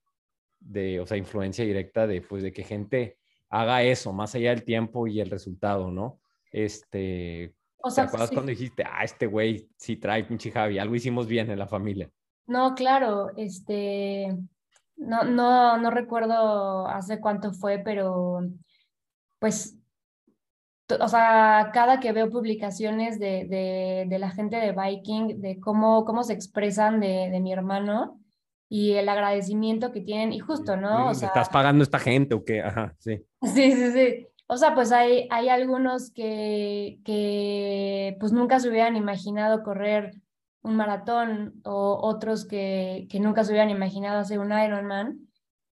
de, 0.59 0.99
o 0.99 1.05
sea, 1.05 1.17
influencia 1.17 1.65
directa 1.65 2.07
de, 2.07 2.21
pues, 2.21 2.43
de 2.43 2.53
que 2.53 2.63
gente 2.63 3.17
haga 3.49 3.83
eso, 3.83 4.13
más 4.13 4.33
allá 4.35 4.51
del 4.51 4.63
tiempo 4.63 5.07
y 5.07 5.19
el 5.19 5.29
resultado, 5.29 5.91
¿no? 5.91 6.21
Este, 6.51 7.53
O 7.77 7.91
¿te 7.93 8.01
acuerdas 8.01 8.29
sí. 8.29 8.35
cuando 8.35 8.51
dijiste, 8.51 8.83
ah, 8.85 9.03
este 9.03 9.25
güey 9.25 9.69
sí 9.75 9.97
trae 9.97 10.23
pinche 10.23 10.51
Javi, 10.51 10.79
algo 10.79 10.95
hicimos 10.95 11.27
bien 11.27 11.51
en 11.51 11.59
la 11.59 11.67
familia? 11.67 12.09
No, 12.47 12.75
claro, 12.75 13.31
este, 13.37 14.35
no, 14.97 15.23
no, 15.23 15.77
no 15.77 15.91
recuerdo 15.91 16.87
hace 16.87 17.19
cuánto 17.19 17.53
fue, 17.53 17.79
pero 17.79 18.41
pues, 19.39 19.77
o 20.99 21.07
sea, 21.07 21.71
cada 21.73 21.99
que 21.99 22.11
veo 22.11 22.29
publicaciones 22.29 23.19
de, 23.19 23.45
de, 23.45 24.05
de 24.07 24.19
la 24.19 24.31
gente 24.31 24.57
de 24.57 24.73
Viking, 24.73 25.39
de 25.39 25.59
cómo, 25.59 26.03
cómo 26.05 26.23
se 26.23 26.33
expresan 26.33 26.99
de, 26.99 27.29
de 27.31 27.39
mi 27.39 27.53
hermano 27.53 28.19
y 28.69 28.93
el 28.93 29.09
agradecimiento 29.09 29.91
que 29.91 30.01
tienen, 30.01 30.31
y 30.31 30.39
justo, 30.39 30.77
¿no? 30.77 31.05
O 31.05 31.09
¿Me 31.09 31.15
sea, 31.15 31.27
estás 31.29 31.49
pagando 31.49 31.83
esta 31.83 31.99
gente 31.99 32.35
o 32.35 32.43
qué? 32.45 32.61
Ajá, 32.61 32.95
sí. 32.99 33.25
Sí, 33.41 33.71
sí, 33.71 33.91
sí. 33.91 34.27
O 34.47 34.57
sea, 34.57 34.75
pues 34.75 34.91
hay, 34.91 35.27
hay 35.29 35.49
algunos 35.49 36.11
que, 36.11 36.99
que 37.05 38.17
pues 38.19 38.31
nunca 38.33 38.59
se 38.59 38.69
hubieran 38.69 38.95
imaginado 38.95 39.63
correr 39.63 40.13
un 40.63 40.75
maratón 40.75 41.61
o 41.63 41.99
otros 42.01 42.45
que, 42.45 43.07
que 43.09 43.19
nunca 43.19 43.43
se 43.43 43.51
hubieran 43.51 43.69
imaginado 43.69 44.19
hacer 44.19 44.39
un 44.39 44.51
Ironman. 44.51 45.27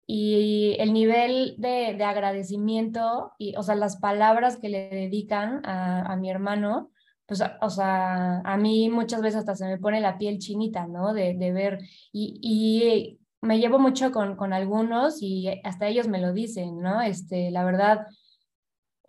Y 0.05 0.75
el 0.79 0.91
nivel 0.91 1.55
de, 1.57 1.95
de 1.97 2.03
agradecimiento 2.03 3.31
y, 3.37 3.55
o 3.55 3.63
sea, 3.63 3.75
las 3.75 3.97
palabras 3.97 4.57
que 4.57 4.67
le 4.67 4.89
dedican 4.89 5.65
a, 5.65 6.01
a 6.11 6.17
mi 6.17 6.29
hermano, 6.29 6.91
pues, 7.25 7.41
o 7.61 7.69
sea, 7.69 8.39
a 8.41 8.57
mí 8.57 8.89
muchas 8.89 9.21
veces 9.21 9.39
hasta 9.39 9.55
se 9.55 9.65
me 9.65 9.77
pone 9.77 10.01
la 10.01 10.17
piel 10.17 10.39
chinita, 10.39 10.87
¿no? 10.87 11.13
De, 11.13 11.35
de 11.35 11.51
ver, 11.53 11.79
y, 12.11 12.37
y 12.41 13.19
me 13.41 13.59
llevo 13.59 13.79
mucho 13.79 14.11
con, 14.11 14.35
con 14.35 14.51
algunos 14.51 15.21
y 15.21 15.47
hasta 15.63 15.87
ellos 15.87 16.09
me 16.09 16.19
lo 16.19 16.33
dicen, 16.33 16.81
¿no? 16.81 17.01
Este, 17.01 17.49
la 17.49 17.63
verdad, 17.63 18.07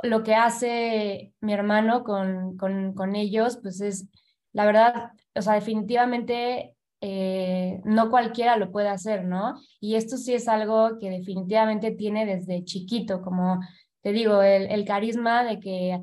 lo 0.02 0.22
que 0.22 0.36
hace 0.36 1.32
mi 1.40 1.52
hermano 1.52 2.04
con, 2.04 2.56
con, 2.56 2.94
con 2.94 3.16
ellos, 3.16 3.58
pues 3.60 3.80
es, 3.80 4.08
la 4.52 4.64
verdad, 4.64 5.10
o 5.34 5.42
sea, 5.42 5.54
definitivamente 5.54 6.74
eh, 7.00 7.80
no 7.84 8.10
cualquiera 8.10 8.56
lo 8.56 8.70
puede 8.70 8.88
hacer, 8.88 9.24
¿no? 9.24 9.54
Y 9.80 9.96
esto 9.96 10.16
sí 10.16 10.34
es 10.34 10.48
algo 10.48 10.98
que 10.98 11.10
definitivamente 11.10 11.90
tiene 11.90 12.24
desde 12.26 12.64
chiquito, 12.64 13.20
como 13.20 13.60
te 14.02 14.12
digo, 14.12 14.42
el, 14.42 14.70
el 14.70 14.84
carisma 14.84 15.44
de 15.44 15.60
que 15.60 16.00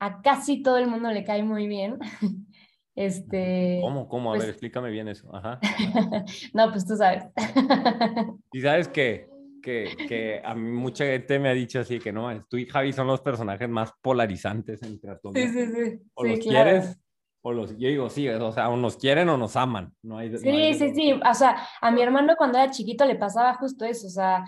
a 0.00 0.20
casi 0.22 0.62
todo 0.62 0.78
el 0.78 0.86
mundo 0.88 1.10
le 1.10 1.24
cae 1.24 1.42
muy 1.42 1.66
bien. 1.66 1.98
Este, 2.98 3.78
¿Cómo? 3.82 4.08
¿Cómo? 4.08 4.30
A 4.30 4.36
pues- 4.36 4.44
ver, 4.44 4.50
explícame 4.52 4.90
bien 4.90 5.06
eso. 5.06 5.28
Ajá. 5.36 5.60
no, 6.54 6.70
pues 6.70 6.86
tú 6.86 6.96
sabes. 6.96 7.24
Y 8.52 8.62
sabes 8.62 8.88
que, 8.88 9.28
que, 9.62 9.94
que 10.08 10.40
a 10.42 10.54
mí 10.54 10.70
mucha 10.70 11.04
gente 11.04 11.38
me 11.38 11.50
ha 11.50 11.52
dicho 11.52 11.78
así 11.78 11.98
que 11.98 12.10
no, 12.10 12.30
tú 12.48 12.56
y 12.56 12.64
Javi 12.64 12.94
son 12.94 13.06
los 13.06 13.20
personajes 13.20 13.68
más 13.68 13.92
polarizantes 14.00 14.82
en 14.82 14.98
triatlón. 14.98 15.34
Sí, 15.34 15.46
sí, 15.46 15.66
sí. 15.66 15.98
O 16.14 16.24
sí, 16.24 16.30
los 16.30 16.38
claro. 16.38 16.70
quieres, 16.70 16.98
o 17.48 17.52
los, 17.52 17.70
yo 17.78 17.88
digo, 17.88 18.10
sí, 18.10 18.28
o 18.28 18.50
sea, 18.52 18.68
o 18.70 18.76
nos 18.76 18.96
quieren 18.96 19.28
o 19.28 19.36
nos 19.36 19.54
aman. 19.56 19.94
No 20.02 20.18
hay, 20.18 20.30
no 20.30 20.38
Sí, 20.38 20.48
hay 20.48 20.72
de 20.72 20.78
sí, 20.78 20.94
sí. 20.94 21.12
O 21.12 21.34
sea, 21.34 21.56
a 21.80 21.90
mi 21.92 22.02
hermano 22.02 22.34
cuando 22.36 22.58
era 22.58 22.70
chiquito 22.72 23.04
le 23.04 23.14
pasaba 23.14 23.54
justo 23.54 23.84
eso. 23.84 24.08
O 24.08 24.10
sea, 24.10 24.42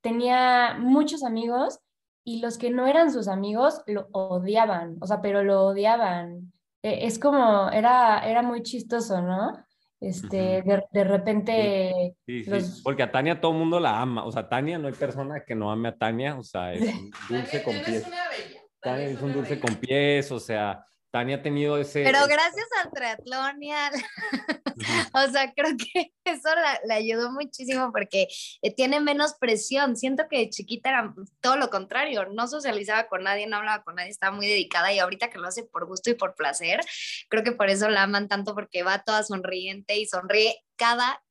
tenía 0.00 0.76
muchos 0.78 1.22
amigos 1.24 1.78
y 2.24 2.40
los 2.40 2.58
que 2.58 2.70
no 2.70 2.86
eran 2.86 3.12
sus 3.12 3.28
amigos 3.28 3.82
lo 3.86 4.08
odiaban. 4.12 4.96
O 5.00 5.06
sea, 5.06 5.20
pero 5.20 5.42
lo 5.44 5.66
odiaban. 5.66 6.52
E- 6.82 7.06
Es 7.06 7.18
como, 7.18 7.68
era, 7.70 8.18
era 8.28 8.42
muy 8.42 8.62
chistoso, 8.62 9.22
¿no? 9.22 9.52
Este, 10.00 10.62
de, 10.62 10.82
de 10.90 11.04
repente, 11.04 12.16
Sí, 12.26 12.42
sí, 12.44 12.50
los- 12.50 12.80
porque 12.82 13.04
a 13.04 13.12
Tania 13.12 13.40
todo 13.40 13.52
el 13.52 13.58
mundo 13.58 13.78
la 13.78 14.00
ama. 14.00 14.24
O 14.24 14.32
sea, 14.32 14.48
Tania 14.48 14.78
no 14.78 14.88
hay 14.88 14.94
persona 14.94 15.44
que 15.46 15.54
no 15.54 15.70
ame 15.70 15.90
a 15.90 15.96
Tania. 15.96 16.36
O 16.38 16.42
sea, 16.42 16.72
es 16.72 16.82
un 16.92 17.10
dulce 17.28 17.62
con 17.62 17.74
pies. 17.74 18.10
Tania 18.80 19.06
es 19.06 19.22
un 19.22 19.32
dulce 19.32 19.60
con 19.60 19.76
pies. 19.76 20.32
O 20.32 20.40
sea, 20.40 20.84
Tania 21.12 21.36
ha 21.36 21.42
tenido 21.42 21.76
ese. 21.76 22.02
Pero 22.04 22.26
gracias 22.26 22.66
al 22.82 22.90
triatlón 22.90 23.62
y 23.62 23.70
al... 23.70 23.92
O 25.14 25.30
sea, 25.30 25.52
creo 25.52 25.76
que 25.76 26.12
eso 26.24 26.48
la- 26.54 26.80
le 26.88 26.94
ayudó 26.94 27.30
muchísimo 27.30 27.92
porque 27.92 28.26
eh, 28.62 28.74
tiene 28.74 28.98
menos 28.98 29.34
presión. 29.38 29.94
Siento 29.94 30.24
que 30.28 30.38
de 30.38 30.50
chiquita 30.50 30.88
era 30.88 31.14
todo 31.40 31.56
lo 31.56 31.68
contrario, 31.68 32.26
no 32.32 32.48
socializaba 32.48 33.08
con 33.08 33.24
nadie, 33.24 33.46
no 33.46 33.58
hablaba 33.58 33.84
con 33.84 33.96
nadie, 33.96 34.10
estaba 34.10 34.34
muy 34.34 34.46
dedicada 34.46 34.90
y 34.92 34.98
ahorita 34.98 35.28
que 35.28 35.38
lo 35.38 35.46
hace 35.46 35.64
por 35.64 35.86
gusto 35.86 36.08
y 36.10 36.14
por 36.14 36.34
placer, 36.34 36.80
creo 37.28 37.44
que 37.44 37.52
por 37.52 37.68
eso 37.68 37.90
la 37.90 38.04
aman 38.04 38.26
tanto 38.26 38.54
porque 38.54 38.82
va 38.82 39.04
toda 39.04 39.22
sonriente 39.22 39.98
y 39.98 40.06
sonríe 40.06 40.64
cada, 40.76 41.22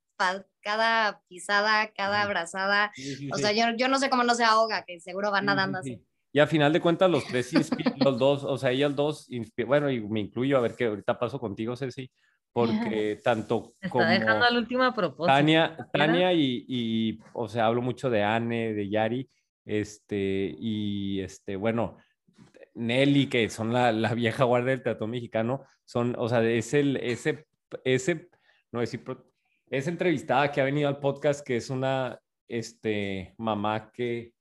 cada 0.61 1.21
pisada, 1.27 1.91
cada 1.91 2.21
abrazada. 2.21 2.91
O 3.33 3.37
sea, 3.37 3.51
yo, 3.51 3.75
yo 3.75 3.87
no 3.87 3.97
sé 3.97 4.11
cómo 4.11 4.23
no 4.23 4.35
se 4.35 4.43
ahoga, 4.43 4.85
que 4.85 4.99
seguro 4.99 5.31
va 5.31 5.41
nadando 5.41 5.81
sí. 5.81 5.93
así. 5.93 6.10
Y 6.33 6.39
a 6.39 6.47
final 6.47 6.71
de 6.71 6.79
cuentas, 6.79 7.09
los 7.09 7.25
tres, 7.25 7.51
los 7.97 8.17
dos, 8.17 8.43
o 8.43 8.57
sea, 8.57 8.71
ellas 8.71 8.95
dos, 8.95 9.27
bueno, 9.65 9.91
y 9.91 9.99
me 10.01 10.21
incluyo, 10.21 10.57
a 10.57 10.61
ver 10.61 10.75
qué 10.75 10.85
ahorita 10.85 11.19
paso 11.19 11.39
contigo, 11.39 11.75
Ceci, 11.75 12.09
porque 12.53 13.19
tanto 13.23 13.73
Está 13.81 13.89
como 13.89 14.05
dejando 14.05 14.45
al 14.45 14.57
último 14.57 14.83
a 14.83 14.93
propósito. 14.93 15.27
Tania. 15.27 15.77
Tania 15.91 16.33
y, 16.33 16.65
y, 16.67 17.19
o 17.33 17.47
sea, 17.47 17.65
hablo 17.65 17.81
mucho 17.81 18.09
de 18.09 18.23
Anne, 18.23 18.73
de 18.73 18.89
Yari, 18.89 19.29
este, 19.65 20.55
y 20.57 21.19
este, 21.21 21.55
bueno, 21.55 21.97
Nelly, 22.73 23.27
que 23.27 23.49
son 23.49 23.73
la, 23.73 23.91
la 23.91 24.13
vieja 24.13 24.45
guardia 24.45 24.71
del 24.71 24.83
teatro 24.83 25.07
mexicano, 25.07 25.65
son, 25.85 26.15
o 26.17 26.29
sea, 26.29 26.41
es 26.43 26.73
el, 26.73 26.97
ese, 26.97 27.45
ese, 27.83 28.29
no 28.71 28.79
decir, 28.79 29.03
esa 29.69 29.89
entrevistada 29.89 30.51
que 30.51 30.61
ha 30.61 30.65
venido 30.65 30.87
al 30.87 30.99
podcast, 30.99 31.45
que 31.45 31.57
es 31.57 31.69
una, 31.69 32.19
este, 32.47 33.33
mamá 33.37 33.91
que, 33.91 34.33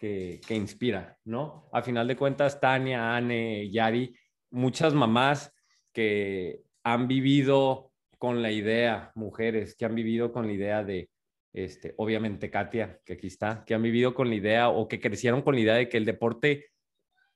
que, 0.00 0.40
inspira, 0.54 1.18
¿no? 1.24 1.68
A 1.72 1.82
final 1.82 2.08
de 2.08 2.16
cuentas, 2.16 2.58
Tania, 2.58 3.14
Anne, 3.14 3.70
Yari, 3.70 4.16
muchas 4.50 4.94
mamás 4.94 5.54
que 5.92 6.62
han 6.82 7.06
vivido 7.06 7.92
con 8.18 8.40
la 8.40 8.50
idea, 8.50 9.12
mujeres 9.14 9.76
que 9.76 9.84
han 9.84 9.94
vivido 9.94 10.32
con 10.32 10.46
la 10.46 10.52
idea 10.54 10.82
de, 10.82 11.10
este, 11.52 11.94
obviamente 11.98 12.50
Katia, 12.50 12.98
que 13.04 13.14
aquí 13.14 13.26
está, 13.26 13.62
que 13.66 13.74
han 13.74 13.82
vivido 13.82 14.14
con 14.14 14.30
la 14.30 14.36
idea 14.36 14.70
o 14.70 14.88
que 14.88 15.00
crecieron 15.00 15.42
con 15.42 15.54
la 15.54 15.60
idea 15.60 15.74
de 15.74 15.88
que 15.90 15.98
el 15.98 16.06
deporte 16.06 16.70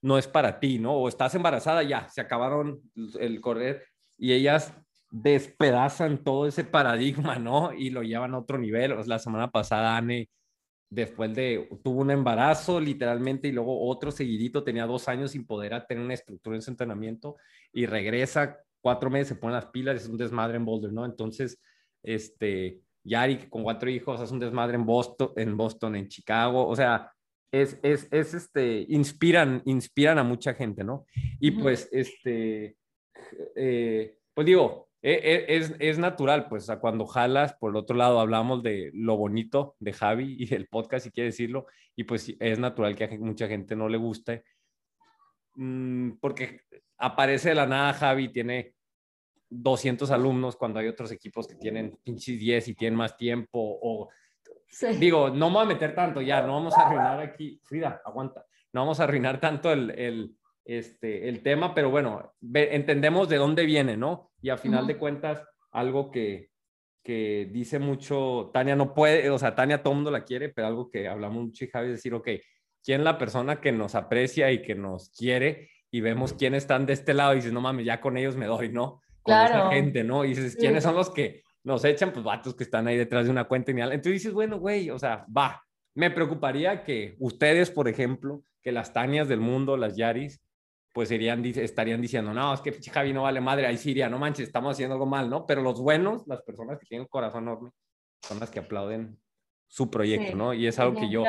no 0.01 0.17
es 0.17 0.27
para 0.27 0.59
ti, 0.59 0.79
¿no? 0.79 0.95
O 0.95 1.09
estás 1.09 1.35
embarazada, 1.35 1.83
ya, 1.83 2.09
se 2.09 2.23
acabaron 2.23 2.81
el 3.21 3.41
correr 3.43 3.85
y 4.17 4.33
ellas 4.33 4.75
despedazan 5.11 6.25
todo 6.25 6.47
ese 6.47 6.65
paradigma, 6.65 7.39
¿no? 7.39 7.75
Y 7.75 7.91
lo 7.91 8.03
llevan 8.03 8.35
a 8.35 8.39
otro 8.39 8.59
nivel. 8.59 8.93
O 8.93 9.03
la 9.05 9.19
semana 9.19 9.51
pasada, 9.51 9.97
Anne, 9.97 10.29
después 10.91 11.35
de, 11.35 11.69
tuvo 11.83 12.01
un 12.01 12.11
embarazo 12.11 12.81
literalmente 12.81 13.49
y 13.49 13.53
luego 13.53 13.87
otro 13.89 14.11
seguidito, 14.11 14.65
tenía 14.65 14.87
dos 14.87 15.09
años 15.09 15.33
sin 15.33 15.47
poder 15.47 15.85
tener 15.87 16.05
una 16.05 16.15
estructura 16.15 16.57
en 16.57 16.63
su 16.63 16.71
entrenamiento 16.71 17.37
y 17.73 17.87
regresa 17.87 18.59
cuatro 18.81 19.11
meses, 19.11 19.29
se 19.29 19.35
pone 19.37 19.55
las 19.55 19.67
pilas, 19.67 20.03
es 20.03 20.09
un 20.09 20.19
desmadre 20.19 20.57
en 20.57 20.65
Boulder, 20.65 20.93
¿no? 20.93 21.05
Entonces, 21.05 21.59
este, 22.03 22.81
Yari 23.03 23.49
con 23.49 23.63
cuatro 23.63 23.91
hijos 23.91 24.21
hace 24.21 24.33
un 24.33 24.41
desmadre 24.41 24.77
en 24.77 24.85
Boston, 24.85 25.31
en 25.37 25.57
Boston, 25.57 25.97
en 25.97 26.09
Chicago, 26.09 26.67
o 26.67 26.77
sea, 26.77 27.11
es, 27.51 27.79
es, 27.83 28.09
es 28.11 28.35
este, 28.35 28.85
inspiran, 28.89 29.63
inspiran 29.65 30.19
a 30.19 30.25
mucha 30.25 30.55
gente, 30.55 30.83
¿no? 30.83 31.07
Y 31.41 31.53
pues, 31.53 31.89
este, 31.93 32.77
eh, 33.55 34.19
pues 34.35 34.47
digo, 34.47 34.89
es, 35.05 35.75
es 35.81 35.99
natural, 35.99 36.49
pues, 36.49 36.71
a 36.71 36.81
cuando 36.81 37.05
jalas, 37.05 37.53
por 37.55 37.71
el 37.71 37.77
otro 37.77 37.95
lado, 37.95 38.21
hablamos 38.21 38.63
de 38.63 38.91
lo 38.95 39.19
bonito 39.19 39.77
de 39.79 39.93
Javi 39.93 40.35
y 40.39 40.47
del 40.47 40.67
podcast, 40.67 41.05
si 41.05 41.11
quiere 41.13 41.29
decirlo, 41.29 41.67
y 41.95 42.05
pues 42.05 42.35
es 42.41 42.59
natural 42.59 42.97
que 42.97 43.05
a 43.05 43.19
mucha 43.19 43.47
gente 43.47 43.77
no 43.77 43.91
le 43.91 43.99
guste, 43.99 44.45
mm, 45.57 46.13
porque 46.13 46.63
aparece 46.97 47.51
de 47.51 47.55
la 47.55 47.67
nada 47.67 47.93
Javi, 47.93 48.31
tiene 48.31 48.75
200 49.51 50.11
alumnos 50.11 50.57
cuando 50.57 50.81
hay 50.81 50.89
otros 50.89 51.13
equipos 51.13 51.47
que 51.47 51.57
tienen 51.57 51.99
pinches 52.03 52.39
10 52.39 52.69
y 52.69 52.75
tienen 52.75 52.97
más 52.97 53.15
tiempo, 53.15 53.79
o 53.83 54.09
sí. 54.69 54.87
digo, 54.99 55.29
no 55.29 55.51
me 55.51 55.57
voy 55.57 55.65
a 55.65 55.69
meter 55.69 55.95
tanto 55.95 56.23
ya, 56.23 56.41
no 56.41 56.55
vamos 56.55 56.79
a 56.79 56.87
arruinar 56.87 57.21
aquí, 57.21 57.61
Frida, 57.63 58.01
aguanta, 58.07 58.47
no 58.73 58.81
vamos 58.81 59.01
a 59.01 59.05
arruinar 59.05 59.39
tanto 59.39 59.71
el, 59.71 59.91
el, 59.91 60.35
este, 60.65 61.29
el 61.29 61.43
tema, 61.43 61.75
pero 61.75 61.91
bueno, 61.91 62.33
ve- 62.41 62.75
entendemos 62.75 63.29
de 63.29 63.37
dónde 63.37 63.65
viene, 63.67 63.97
¿no? 63.97 64.31
Y 64.41 64.51
a 64.51 64.57
final 64.57 64.87
de 64.87 64.97
cuentas, 64.97 65.43
algo 65.73 66.11
que, 66.11 66.51
que 67.03 67.49
dice 67.53 67.79
mucho, 67.79 68.51
Tania 68.55 68.77
no 68.77 68.95
puede, 68.95 69.29
o 69.31 69.39
sea, 69.39 69.55
Tania 69.55 69.83
todo 69.83 69.93
el 69.93 69.97
mundo 69.97 70.11
la 70.11 70.25
quiere, 70.25 70.49
pero 70.49 70.67
algo 70.69 70.91
que 70.91 71.07
hablamos 71.09 71.45
mucho 71.45 71.65
y 71.65 71.69
Javi 71.69 71.89
es 71.89 71.95
decir, 71.97 72.15
ok, 72.15 72.29
¿quién 72.83 73.01
es 73.01 73.05
la 73.05 73.19
persona 73.19 73.61
que 73.61 73.73
nos 73.73 73.95
aprecia 73.95 74.51
y 74.53 74.63
que 74.63 74.75
nos 74.75 75.11
quiere 75.11 75.69
y 75.91 76.01
vemos 76.01 76.33
quiénes 76.33 76.65
están 76.65 76.87
de 76.87 76.95
este 76.95 77.13
lado 77.15 77.33
y 77.35 77.37
dices, 77.37 77.53
no 77.53 77.61
mames, 77.61 77.85
ya 77.87 78.01
con 78.01 78.17
ellos 78.17 78.37
me 78.37 78.47
doy, 78.47 78.71
¿no? 78.71 79.01
Con 79.23 79.35
esa 79.37 79.49
Claro. 79.53 79.71
gente, 79.71 80.03
¿no? 80.05 80.25
Y 80.25 80.29
dices, 80.29 80.53
Sí. 80.53 80.59
¿quiénes 80.59 80.83
son 80.83 80.95
los 80.95 81.11
que 81.11 81.43
nos 81.63 81.85
echan? 81.85 82.13
Pues 82.13 82.25
vatos 82.25 82.55
que 82.55 82.65
están 82.65 82.87
ahí 82.89 82.97
detrás 82.97 83.25
de 83.27 83.31
una 83.31 83.45
cuenta 83.45 83.71
y 83.71 83.75
Entonces 83.75 84.13
dices, 84.13 84.33
bueno, 84.33 84.59
güey, 84.59 84.91
o 84.91 84.99
sea, 84.99 85.25
va. 85.35 85.63
Me 85.95 86.11
preocuparía 86.11 86.83
que 86.85 87.15
ustedes, 87.21 87.71
por 87.71 87.87
ejemplo, 87.89 88.43
que 88.63 88.73
las 88.73 88.93
Tanias 88.93 89.29
del 89.29 89.41
mundo, 89.41 89.77
las 89.77 89.97
Yaris, 89.97 90.43
pues 90.95 91.11
irían, 91.11 91.45
estarían 91.45 92.01
diciendo, 92.01 92.33
no, 92.33 92.55
es 92.55 92.61
que 92.61 92.73
Javi 92.73 93.13
no 93.13 93.25
vale 93.25 93.41
madre, 93.41 93.67
ahí 93.67 93.77
sí 93.77 93.91
iría, 93.91 94.09
no 94.09 94.17
manches, 94.17 94.47
estamos 94.47 94.73
haciendo 94.73 94.95
algo 94.95 95.07
mal, 95.07 95.29
¿no? 95.29 95.45
Pero 95.45 95.61
los 95.61 95.81
buenos, 95.81 96.23
las 96.29 96.41
personas 96.43 96.79
que 96.79 96.87
tienen 96.87 97.09
corazón 97.09 97.43
enorme, 97.43 97.71
son 98.23 98.39
las 98.39 98.49
que 98.49 98.61
aplauden 98.61 99.19
su 99.67 99.91
proyecto, 99.91 100.29
Sí, 100.31 100.39
¿no? 100.39 100.55
Y 100.55 100.69
es 100.69 100.79
algo 100.79 100.99
que 101.01 101.11
yo 101.11 101.25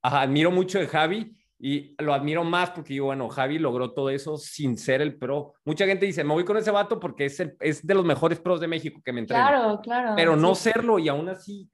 ajá, 0.00 0.22
admiro 0.22 0.52
mucho 0.52 0.78
de 0.78 0.86
Javi 0.86 1.36
y 1.58 1.96
lo 1.98 2.14
admiro 2.14 2.44
más 2.44 2.70
porque 2.70 2.92
digo, 2.94 3.06
bueno, 3.06 3.28
Javi 3.28 3.58
logró 3.58 3.92
todo 3.92 4.10
eso 4.10 4.36
sin 4.36 4.78
ser 4.78 5.02
el 5.02 5.18
pro. 5.18 5.54
Mucha 5.64 5.86
gente 5.86 6.06
dice, 6.06 6.22
me 6.22 6.32
voy 6.32 6.44
con 6.44 6.56
ese 6.56 6.70
vato 6.70 7.00
porque 7.00 7.24
es, 7.24 7.40
el- 7.40 7.56
es 7.58 7.84
de 7.84 7.94
los 7.94 8.04
mejores 8.04 8.38
pros 8.38 8.60
de 8.60 8.68
México 8.68 9.02
que 9.04 9.12
me 9.12 9.20
entrena. 9.20 9.48
Claro, 9.48 9.80
claro. 9.82 10.12
Pero 10.14 10.36
no 10.36 10.54
sí. 10.54 10.70
serlo 10.70 11.00
y 11.00 11.08
aún 11.08 11.28
así 11.28 11.68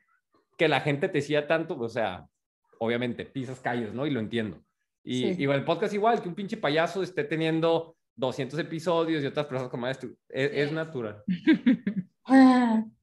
que 0.56 0.68
la 0.68 0.80
gente 0.80 1.10
te 1.10 1.20
siga 1.20 1.46
tanto, 1.46 1.78
o 1.78 1.88
sea, 1.90 2.26
obviamente 2.78 3.26
pisas 3.26 3.60
callos, 3.60 3.92
¿no? 3.92 4.06
Y 4.06 4.10
lo 4.10 4.20
entiendo. 4.20 4.62
Y, 5.06 5.34
Sí. 5.34 5.36
y 5.38 5.44
el 5.44 5.64
podcast 5.64 5.94
igual, 5.94 6.20
que 6.20 6.28
un 6.28 6.34
pinche 6.34 6.56
payaso 6.56 7.02
esté 7.02 7.22
teniendo 7.24 7.96
200 8.16 8.58
episodios 8.58 9.22
y 9.22 9.26
otras 9.26 9.46
personas 9.46 9.70
como 9.70 9.86
esto, 9.86 10.08
es, 10.28 10.50
es 10.52 10.72
natural. 10.72 11.22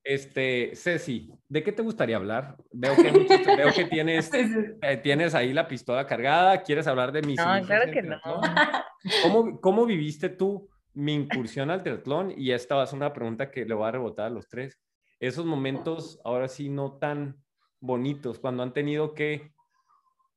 Este, 0.04 0.76
Ceci, 0.76 1.32
¿de 1.48 1.64
qué 1.64 1.72
te 1.72 1.82
gustaría 1.82 2.18
hablar? 2.18 2.58
Veo 2.74 2.94
que, 2.96 3.10
muchos- 3.12 3.46
veo 3.58 3.72
que 3.74 3.86
tienes, 3.86 4.26
sí, 4.34 4.44
sí. 4.50 4.56
eh, 4.82 4.98
tienes 4.98 5.34
ahí 5.34 5.54
la 5.54 5.66
pistola 5.68 6.06
cargada, 6.06 6.62
¿quieres 6.62 6.88
hablar 6.88 7.14
de 7.14 7.22
mis 7.22 7.38
No, 7.38 7.46
claro 7.66 7.90
que 7.92 8.02
no. 8.02 8.20
¿Cómo, 9.24 9.62
¿Cómo 9.62 9.86
viviste 9.86 10.28
tú 10.28 10.68
mi 10.94 11.14
incursión 11.14 11.72
al 11.72 11.84
triatlón? 11.84 12.34
Y 12.36 12.52
esta 12.52 12.76
va 12.76 12.84
a 12.84 12.88
ser 12.88 12.98
una 12.98 13.14
pregunta 13.14 13.50
que 13.50 13.64
le 13.66 13.74
voy 13.74 13.88
a 13.88 13.92
rebotar 13.92 14.26
a 14.26 14.30
los 14.30 14.50
tres. 14.50 14.78
Esos 15.22 15.46
momentos, 15.46 16.20
ahora 16.26 16.50
sí, 16.50 16.68
no 16.68 16.98
tan 16.98 17.38
bonitos, 17.80 18.40
cuando 18.40 18.62
han 18.64 18.74
tenido 18.74 19.14
que, 19.14 19.54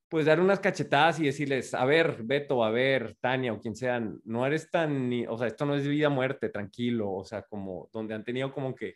pues, 0.09 0.27
dar 0.27 0.41
unas 0.41 0.61
cachetadas 0.61 1.19
y 1.21 1.25
decirles, 1.25 1.75
a 1.75 1.85
ver, 1.85 2.23
Beto, 2.23 2.63
a 2.65 2.71
ver, 2.71 3.17
Tania 3.21 3.53
o 3.53 3.61
quien 3.61 3.75
sean, 3.75 4.21
no 4.25 4.47
eres 4.47 4.71
tan, 4.71 5.09
ni- 5.09 5.27
o 5.27 5.37
sea, 5.37 5.49
esto 5.49 5.67
no 5.67 5.75
es 5.75 5.87
vida 5.87 6.09
muerte, 6.09 6.49
tranquilo, 6.49 7.11
o 7.13 7.25
sea, 7.25 7.43
como 7.43 7.89
donde 7.93 8.15
han 8.15 8.25
tenido 8.25 8.53
como 8.53 8.75
que, 8.75 8.95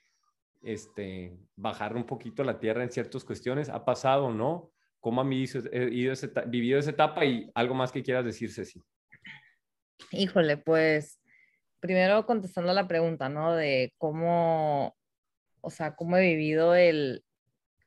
este, 0.63 1.37
bajar 1.57 1.97
un 1.97 2.05
poquito 2.05 2.45
la 2.45 2.61
tierra 2.61 2.83
en 2.85 2.91
ciertas 2.91 3.25
cuestiones, 3.25 3.69
¿ha 3.69 3.85
pasado, 3.85 4.31
no? 4.33 4.71
¿Cómo 5.01 5.23
han 5.23 5.31
vivido, 5.31 5.63
eh, 5.73 5.89
ido 5.91 6.13
esa 6.13 6.27
eta- 6.27 6.45
vivido 6.45 6.79
esa 6.79 6.91
etapa 6.91 7.25
y 7.25 7.51
algo 7.55 7.75
más 7.75 7.91
que 7.91 8.03
quieras 8.03 8.25
decir, 8.25 8.53
Ceci? 8.53 8.81
Híjole, 10.13 10.59
pues 10.59 11.21
primero 11.81 12.27
contestando 12.27 12.73
la 12.75 12.87
pregunta, 12.87 13.29
¿no? 13.29 13.55
De 13.55 13.95
cómo, 13.97 14.95
o 15.63 15.71
sea, 15.71 15.97
cómo 15.97 16.17
he 16.19 16.23
vivido 16.27 16.75
el, 16.75 17.25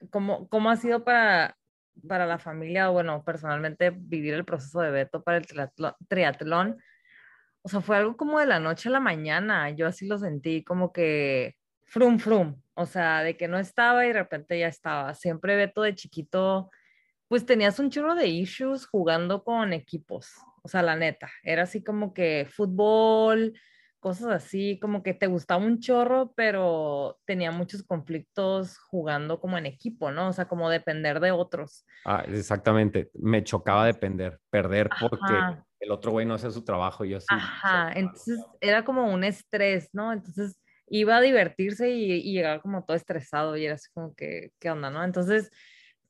cómo, 0.10 0.48
cómo 0.50 0.70
ha 0.72 0.76
sido 0.78 1.04
para, 1.04 1.56
para 2.08 2.26
la 2.26 2.40
familia, 2.40 2.90
o 2.90 2.94
bueno, 2.94 3.24
personalmente 3.24 3.92
vivir 3.92 4.34
el 4.34 4.46
proceso 4.46 4.82
de 4.82 4.92
Beto 4.92 5.24
para 5.24 5.38
el 5.38 5.46
triatlón. 6.08 6.78
O 7.62 7.70
sea, 7.70 7.82
fue 7.82 7.98
algo 7.98 8.18
como 8.18 8.40
de 8.40 8.46
la 8.46 8.60
noche 8.60 8.90
a 8.90 8.92
la 8.92 9.00
mañana. 9.00 9.70
Yo 9.72 9.88
así 9.88 10.08
lo 10.08 10.18
sentí, 10.18 10.64
como 10.64 10.92
que 10.92 11.56
frum 11.86 12.20
frum. 12.20 12.62
O 12.76 12.86
sea, 12.86 13.22
de 13.24 13.38
que 13.38 13.48
no 13.48 13.58
estaba 13.58 14.06
y 14.06 14.10
de 14.10 14.14
repente 14.14 14.60
ya 14.60 14.68
estaba. 14.68 15.14
Siempre 15.14 15.56
Beto 15.56 15.82
de 15.84 15.96
chiquito, 15.96 16.70
pues 17.28 17.46
tenías 17.46 17.80
un 17.80 17.90
chorro 17.90 18.16
de 18.16 18.28
issues 18.28 18.86
jugando 18.86 19.44
con 19.44 19.74
equipos. 19.74 20.34
O 20.64 20.68
sea, 20.68 20.82
la 20.82 20.96
neta, 20.96 21.30
era 21.44 21.64
así 21.64 21.84
como 21.84 22.14
que 22.14 22.48
fútbol, 22.50 23.54
cosas 24.04 24.28
así, 24.28 24.78
como 24.80 25.02
que 25.02 25.14
te 25.14 25.28
gustaba 25.28 25.64
un 25.64 25.80
chorro, 25.80 26.34
pero 26.36 27.18
tenía 27.26 27.52
muchos 27.52 27.84
conflictos 27.84 28.78
jugando 28.78 29.40
como 29.40 29.58
en 29.58 29.66
equipo, 29.66 30.12
¿no? 30.12 30.28
O 30.28 30.34
sea, 30.34 30.46
como 30.50 30.70
depender 30.70 31.22
de 31.22 31.32
otros. 31.32 31.86
Ah, 32.04 32.26
exactamente. 32.28 33.10
Me 33.14 33.46
chocaba 33.46 33.86
depender, 33.86 34.42
perder 34.50 34.90
porque 35.00 35.34
el 35.80 35.92
otro 35.92 36.12
güey 36.12 36.26
no 36.26 36.34
hace 36.34 36.52
su 36.52 36.66
trabajo 36.66 37.06
y 37.06 37.12
yo 37.12 37.22
sí. 37.22 37.28
Ajá, 37.30 37.94
entonces 37.94 38.40
era 38.60 38.84
como 38.84 39.12
un 39.12 39.24
estrés, 39.24 39.88
¿no? 39.94 40.12
Entonces 40.12 40.60
iba 40.88 41.16
a 41.16 41.22
divertirse 41.22 41.90
y, 41.90 42.12
y 42.12 42.34
llegaba 42.34 42.62
como 42.62 42.84
todo 42.84 42.98
estresado 42.98 43.56
y 43.56 43.66
era 43.66 43.76
así 43.76 43.88
como 43.94 44.14
que, 44.14 44.52
¿qué 44.60 44.70
onda, 44.70 44.90
no? 44.90 45.02
Entonces, 45.02 45.50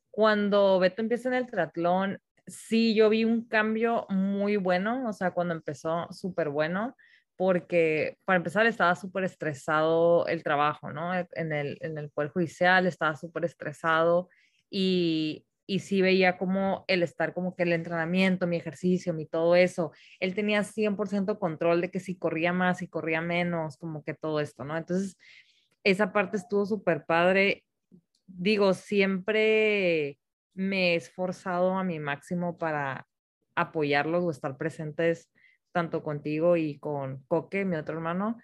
cuando 0.09 0.79
Beto 0.79 1.03
empieza 1.03 1.29
en 1.29 1.35
el 1.35 1.45
triatlón, 1.45 2.19
sí, 2.47 2.95
yo 2.95 3.09
vi 3.09 3.23
un 3.23 3.47
cambio 3.47 4.07
muy 4.09 4.57
bueno, 4.57 5.07
o 5.07 5.13
sea, 5.13 5.29
cuando 5.29 5.53
empezó 5.53 6.07
súper 6.11 6.49
bueno, 6.49 6.95
porque 7.35 8.17
para 8.25 8.37
empezar 8.37 8.65
estaba 8.65 8.95
súper 8.95 9.23
estresado 9.23 10.27
el 10.27 10.43
trabajo, 10.43 10.91
¿no? 10.91 11.13
En 11.13 11.51
el, 11.51 11.77
en 11.81 11.97
el 11.97 12.09
Poder 12.09 12.29
Judicial 12.31 12.85
estaba 12.85 13.15
súper 13.15 13.45
estresado 13.45 14.29
y, 14.69 15.45
y 15.65 15.79
sí 15.79 16.01
veía 16.01 16.37
como 16.37 16.85
el 16.87 17.03
estar 17.03 17.33
como 17.33 17.55
que 17.55 17.63
el 17.63 17.73
entrenamiento, 17.73 18.47
mi 18.47 18.57
ejercicio, 18.57 19.13
mi 19.13 19.25
todo 19.25 19.55
eso, 19.55 19.91
él 20.19 20.35
tenía 20.35 20.63
100% 20.63 21.39
control 21.39 21.81
de 21.81 21.89
que 21.89 21.99
si 21.99 22.15
corría 22.17 22.53
más, 22.53 22.79
si 22.79 22.87
corría 22.87 23.21
menos, 23.21 23.77
como 23.77 24.03
que 24.03 24.13
todo 24.13 24.39
esto, 24.39 24.63
¿no? 24.63 24.77
Entonces, 24.77 25.17
esa 25.83 26.13
parte 26.13 26.37
estuvo 26.37 26.65
súper 26.65 27.05
padre. 27.05 27.63
Digo, 28.27 28.73
siempre 28.73 30.19
me 30.53 30.93
he 30.93 30.95
esforzado 30.95 31.77
a 31.77 31.83
mi 31.83 31.99
máximo 31.99 32.57
para 32.57 33.07
apoyarlos 33.55 34.23
o 34.23 34.31
estar 34.31 34.57
presentes 34.57 35.29
tanto 35.73 36.01
contigo 36.03 36.55
y 36.55 36.77
con 36.79 37.23
Coque, 37.27 37.65
mi 37.65 37.75
otro 37.75 37.95
hermano. 37.95 38.39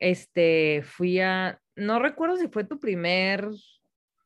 Este, 0.00 0.82
fui 0.84 1.20
a, 1.20 1.60
no 1.76 2.00
recuerdo 2.00 2.36
si 2.36 2.48
fue 2.48 2.64
tu 2.64 2.80
primer 2.80 3.48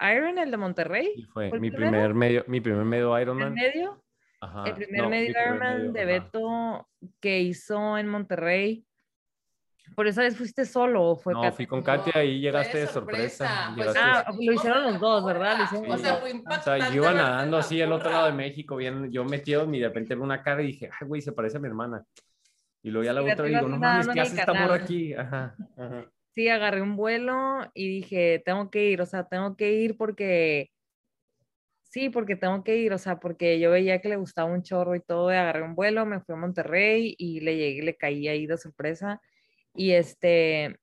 Iron, 0.00 0.38
el 0.38 0.50
de 0.50 0.56
Monterrey, 0.56 1.12
Y 1.16 1.22
fue 1.24 1.48
¿Fue 1.50 1.56
el 1.59 1.61
mi 1.62 1.70
primero? 1.70 1.90
primer 1.90 2.14
medio, 2.14 2.44
mi 2.46 2.61
primer 2.61 2.85
medio 2.85 3.18
Ironman. 3.20 3.52
medio 3.54 4.02
Ajá. 4.40 4.64
el 4.66 4.74
primer 4.74 5.02
no, 5.02 5.11
medio 5.11 5.30
Ironman 5.30 5.92
de 5.92 6.00
ajá. 6.02 6.09
Beto 6.11 6.88
que 7.20 7.40
hizo 7.40 7.98
en 7.98 8.09
Monterrey. 8.09 8.85
Por 9.94 10.06
esa 10.09 10.22
vez 10.22 10.37
fuiste 10.37 10.64
solo 10.66 11.02
o 11.04 11.16
fue 11.16 11.32
No, 11.32 11.42
Katy? 11.42 11.56
fui 11.56 11.66
con 11.66 11.80
Katia 11.82 12.24
y 12.24 12.40
llegaste 12.40 12.76
de 12.78 12.87
sorpresa. 12.88 13.46
sorpresa, 13.46 13.72
pues, 13.76 13.87
llegaste- 13.87 14.00
Ah, 14.02 14.32
lo 14.38 14.52
hicieron 14.52 14.82
los 14.82 15.00
dos, 15.00 15.24
¿verdad? 15.24 15.62
Hicieron 15.64 15.90
O 15.92 15.96
sea, 15.98 16.16
fue 16.16 16.30
O 16.30 16.32
sea, 16.32 16.37
impactante. 16.37 16.87
yo 16.88 17.02
iba 17.02 17.12
nadando 17.14 17.56
así 17.56 17.80
al 17.80 17.92
otro 17.92 18.11
lado 18.11 18.26
de 18.26 18.32
México, 18.32 18.76
bien, 18.76 19.11
yo 19.12 19.24
metido 19.24 19.72
y 19.72 19.78
de 19.78 19.87
repente 19.88 20.14
veo 20.16 20.24
una 20.24 20.42
cara 20.42 20.61
y 20.62 20.66
dije, 20.68 20.90
ay, 21.00 21.06
güey, 21.06 21.22
se 21.22 21.32
parece 21.32 21.56
a 21.59 21.61
mi 21.61 21.68
hermana. 21.68 22.04
Y 22.87 22.90
luego 22.92 23.05
ya 23.05 23.12
la 23.12 23.22
Sí, 23.22 23.31
otra 23.33 23.46
digo, 23.46 23.68
no 23.68 23.79
mames, 23.79 24.07
¿qué 24.07 24.20
hace 24.20 24.37
esta 24.37 24.55
morra 24.55 24.77
aquí? 24.77 25.12
Ajá, 25.12 25.57
ajá. 25.77 26.12
Sí, 26.31 26.49
agarré 26.49 26.83
un 26.83 26.94
vuelo 26.94 27.68
y 27.75 27.88
dije, 27.88 28.40
tengo 28.44 28.70
que 28.70 28.90
ir, 28.90 29.01
o 29.03 29.07
sea, 29.07 29.27
tengo 29.27 29.57
que 29.57 29.72
ir 29.72 29.96
porque, 29.96 30.70
sí, 31.83 32.09
porque 32.11 32.37
tengo 32.37 32.62
que 32.62 32.77
ir, 32.77 32.92
o 32.92 32.99
sea, 32.99 33.18
porque 33.18 33.59
yo 33.59 33.72
veía 33.72 34.01
que 34.01 34.09
le 34.09 34.14
gustaba 34.14 34.53
un 34.53 34.62
chorro 34.62 34.94
y 34.94 35.01
todo, 35.01 35.33
y 35.33 35.35
agarré 35.35 35.62
un 35.62 35.75
vuelo, 35.75 36.07
me 36.07 36.20
fui 36.20 36.37
a 36.37 36.38
Monterrey 36.38 37.16
y 37.18 37.40
le 37.40 37.57
llegué, 37.57 37.83
le 37.83 37.96
caí 37.96 38.29
ahí 38.29 38.46
de 38.46 38.57
sorpresa. 38.57 39.20
Y 39.75 39.90
este, 39.90 40.79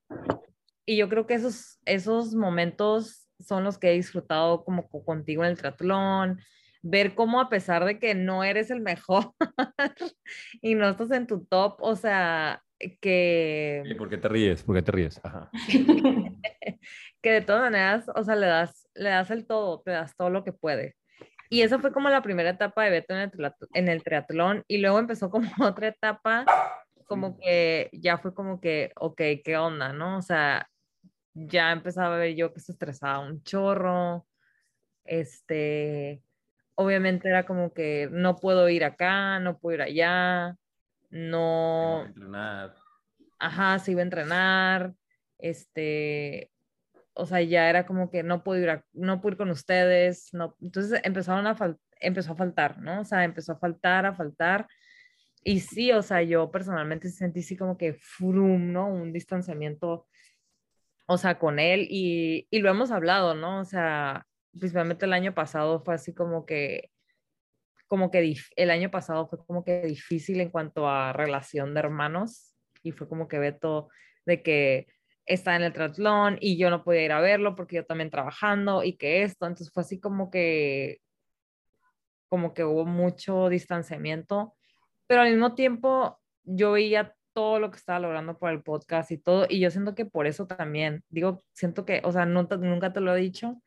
y 0.86 0.98
yo 0.98 1.08
creo 1.08 1.26
que 1.26 1.36
esos, 1.36 1.80
esos 1.86 2.36
momentos 2.36 3.30
son 3.40 3.64
los 3.64 3.78
que 3.78 3.92
he 3.92 3.94
disfrutado 3.94 4.66
como 4.66 4.90
co- 4.90 5.06
contigo 5.06 5.46
en 5.46 5.52
el 5.52 5.58
triatlón, 5.58 6.42
ver 6.84 7.16
cómo 7.16 7.40
a 7.40 7.50
pesar 7.50 7.86
de 7.86 7.98
que 7.98 8.14
no 8.14 8.44
eres 8.44 8.70
el 8.70 8.82
mejor 8.82 9.34
y 10.62 10.76
no 10.76 10.90
estás 10.90 11.10
en 11.12 11.26
tu 11.26 11.46
top, 11.46 11.78
o 11.80 11.96
sea, 11.96 12.62
que 13.02 13.82
¿Y 13.86 13.96
por 13.96 14.10
qué 14.10 14.18
te 14.18 14.28
ríes? 14.28 14.62
¿Por 14.64 14.76
qué 14.76 14.82
te 14.82 14.92
ríes? 14.92 15.20
Ajá. 15.24 15.50
que 17.22 17.32
de 17.32 17.42
todas 17.42 17.62
maneras, 17.62 18.06
o 18.14 18.24
sea, 18.24 18.36
le 18.36 18.48
das, 18.48 18.90
le 18.94 19.10
das 19.10 19.32
el 19.32 19.48
todo, 19.48 19.82
te 19.82 19.92
das 19.92 20.16
todo 20.16 20.30
lo 20.30 20.44
que 20.44 20.52
puede. 20.52 20.96
Y 21.50 21.62
esa 21.62 21.80
fue 21.80 21.94
como 21.94 22.10
la 22.10 22.22
primera 22.22 22.50
etapa 22.50 22.84
de 22.84 22.90
Beto 22.90 23.14
en 23.14 23.22
el, 23.22 23.54
en 23.74 23.88
el 23.88 24.04
triatlón 24.04 24.64
y 24.68 24.80
luego 24.80 25.00
empezó 25.00 25.30
como 25.30 25.50
otra 25.62 25.88
etapa, 25.88 26.46
como 27.06 27.38
que 27.38 27.90
ya 27.94 28.18
fue 28.18 28.34
como 28.34 28.60
que, 28.60 28.92
ok, 28.96 29.22
¿qué 29.44 29.58
onda, 29.58 29.94
no? 29.94 30.18
O 30.18 30.22
sea, 30.22 30.68
ya 31.34 31.72
empezaba 31.72 32.16
a 32.16 32.20
ver 32.20 32.36
yo 32.36 32.54
que 32.54 32.60
se 32.60 32.74
estresaba 32.74 33.20
un 33.20 33.42
chorro, 33.44 34.28
este, 35.06 36.22
obviamente 36.76 37.30
era 37.30 37.46
como 37.46 37.74
que 37.74 38.10
no 38.12 38.36
puedo 38.38 38.68
ir 38.70 38.84
acá, 38.84 39.40
no 39.40 39.60
puedo 39.60 39.76
ir 39.76 39.82
allá, 39.82 40.56
no, 41.10 42.06
Entrenar. 42.06 42.76
ajá, 43.40 43.80
se 43.80 43.92
iba 43.92 44.02
a 44.02 44.04
entrenar, 44.04 44.94
este, 45.38 46.52
o 47.14 47.26
sea, 47.26 47.42
ya 47.42 47.70
era 47.70 47.86
como 47.86 48.10
que 48.10 48.24
no 48.24 48.44
puedo 48.44 48.62
ir, 48.62 48.70
a- 48.70 48.86
no 48.94 49.22
puedo 49.22 49.34
ir 49.34 49.38
con 49.38 49.50
ustedes, 49.52 50.30
no, 50.34 50.56
entonces 50.62 51.00
empezaron 51.04 51.46
a 51.48 51.56
fal- 51.56 51.78
empezó 52.00 52.34
a 52.34 52.36
faltar, 52.36 52.80
¿no? 52.80 53.02
O 53.02 53.06
sea, 53.06 53.24
empezó 53.24 53.54
a 53.54 53.60
faltar, 53.60 54.06
a 54.06 54.14
faltar, 54.16 54.68
y 55.44 55.60
sí, 55.60 55.92
o 55.92 56.02
sea, 56.02 56.22
yo 56.24 56.50
personalmente 56.52 57.10
sentí 57.10 57.42
así 57.42 57.58
como 57.58 57.78
que 57.78 57.94
frum, 57.94 58.72
¿no? 58.72 58.88
Un 58.88 59.12
distanciamiento, 59.14 60.08
o 61.06 61.18
sea, 61.18 61.38
con 61.38 61.60
él, 61.60 61.88
y, 61.90 62.48
y 62.50 62.60
lo 62.60 62.70
hemos 62.70 62.92
hablado, 62.92 63.36
¿no? 63.36 63.60
O 63.60 63.66
sea, 63.66 64.26
principalmente 64.58 65.06
el 65.06 65.14
año 65.14 65.34
pasado 65.34 65.84
fue 65.84 65.96
así 65.96 66.14
como 66.14 66.46
que 66.46 66.90
como 67.88 68.10
que 68.10 68.36
el 68.56 68.72
año 68.72 68.90
pasado 68.90 69.28
fue 69.28 69.38
como 69.46 69.64
que 69.64 69.82
difícil 69.82 70.42
en 70.42 70.50
cuanto 70.50 70.90
a 70.90 71.14
relación 71.14 71.74
de 71.74 71.82
hermanos 71.82 72.56
y 72.82 72.92
fue 72.92 73.08
como 73.08 73.28
que 73.28 73.38
Beto 73.38 73.90
de 74.26 74.42
que 74.42 74.88
está 75.26 75.56
en 75.56 75.62
el 75.62 75.74
triatlón 75.74 76.38
y 76.40 76.58
yo 76.58 76.70
no 76.70 76.84
podía 76.84 77.04
ir 77.04 77.12
a 77.12 77.22
verlo 77.22 77.56
porque 77.56 77.76
yo 77.78 77.86
también 77.86 78.10
trabajando 78.10 78.84
y 78.84 78.98
que 78.98 79.24
esto, 79.24 79.46
entonces 79.46 79.72
fue 79.72 79.82
así 79.82 80.00
como 80.00 80.32
que 80.32 81.02
como 82.30 82.56
que 82.56 82.64
hubo 82.64 82.84
mucho 82.84 83.48
distanciamiento, 83.48 84.56
pero 85.06 85.22
al 85.22 85.30
mismo 85.30 85.54
tiempo 85.54 86.20
yo 86.44 86.72
veía 86.72 87.14
todo 87.34 87.60
lo 87.60 87.70
que 87.70 87.78
estaba 87.78 88.00
logrando 88.00 88.40
por 88.40 88.50
el 88.50 88.64
podcast 88.64 89.12
y 89.12 89.20
todo, 89.20 89.46
y 89.48 89.60
yo 89.60 89.70
siento 89.70 89.94
que 89.94 90.06
por 90.06 90.26
eso 90.26 90.48
también, 90.48 91.04
digo, 91.10 91.44
siento 91.54 91.86
que, 91.86 92.02
o 92.04 92.12
sea, 92.12 92.26
no 92.26 92.42
nunca 92.44 92.92
te 92.92 93.02
lo 93.02 93.16
he 93.16 93.22
dicho, 93.22 93.62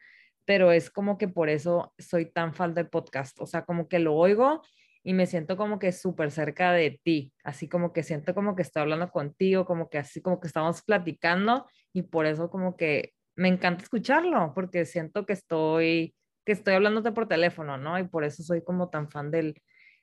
pero 0.47 0.73
es 0.73 0.91
como 0.91 1.19
que 1.19 1.29
por 1.29 1.51
eso 1.51 1.93
soy 1.99 2.27
tan 2.27 2.55
fan 2.55 2.73
del 2.75 2.89
podcast, 2.89 3.39
o 3.41 3.47
sea, 3.47 3.65
como 3.65 3.89
que 3.89 3.99
lo 3.99 4.15
oigo 4.15 4.63
y 5.03 5.13
me 5.13 5.27
siento 5.27 5.57
como 5.57 5.79
que 5.79 5.93
súper 5.93 6.31
cerca 6.31 6.73
de 6.73 6.99
ti, 7.03 7.33
así 7.45 7.69
como 7.69 7.93
que 7.93 8.03
siento 8.03 8.35
como 8.35 8.57
que 8.57 8.63
estoy 8.63 8.83
hablando 8.83 9.11
contigo, 9.11 9.67
como 9.67 9.91
que 9.91 9.99
así 9.99 10.23
como 10.23 10.41
que 10.41 10.47
estamos 10.47 10.83
platicando 10.83 11.67
y 11.93 12.03
por 12.03 12.27
eso 12.27 12.49
como 12.49 12.77
que 12.77 13.13
me 13.37 13.49
encanta 13.49 13.83
escucharlo, 13.85 14.53
porque 14.55 14.87
siento 14.87 15.27
que 15.27 15.35
estoy, 15.35 16.15
que 16.45 16.53
estoy 16.53 16.75
hablándote 16.75 17.13
por 17.13 17.29
teléfono, 17.29 17.77
¿no? 17.77 17.99
Y 17.99 18.05
por 18.05 18.25
eso 18.25 18.43
soy 18.43 18.65
como 18.65 18.89
tan 18.89 19.11
fan 19.11 19.31
del, 19.31 19.61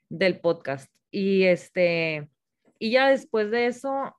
del 0.07 0.39
podcast. 0.39 0.93
Y 1.09 1.43
este, 1.43 2.29
y 2.79 2.91
ya 2.91 3.09
después 3.09 3.49
de 3.49 3.67
eso, 3.67 4.15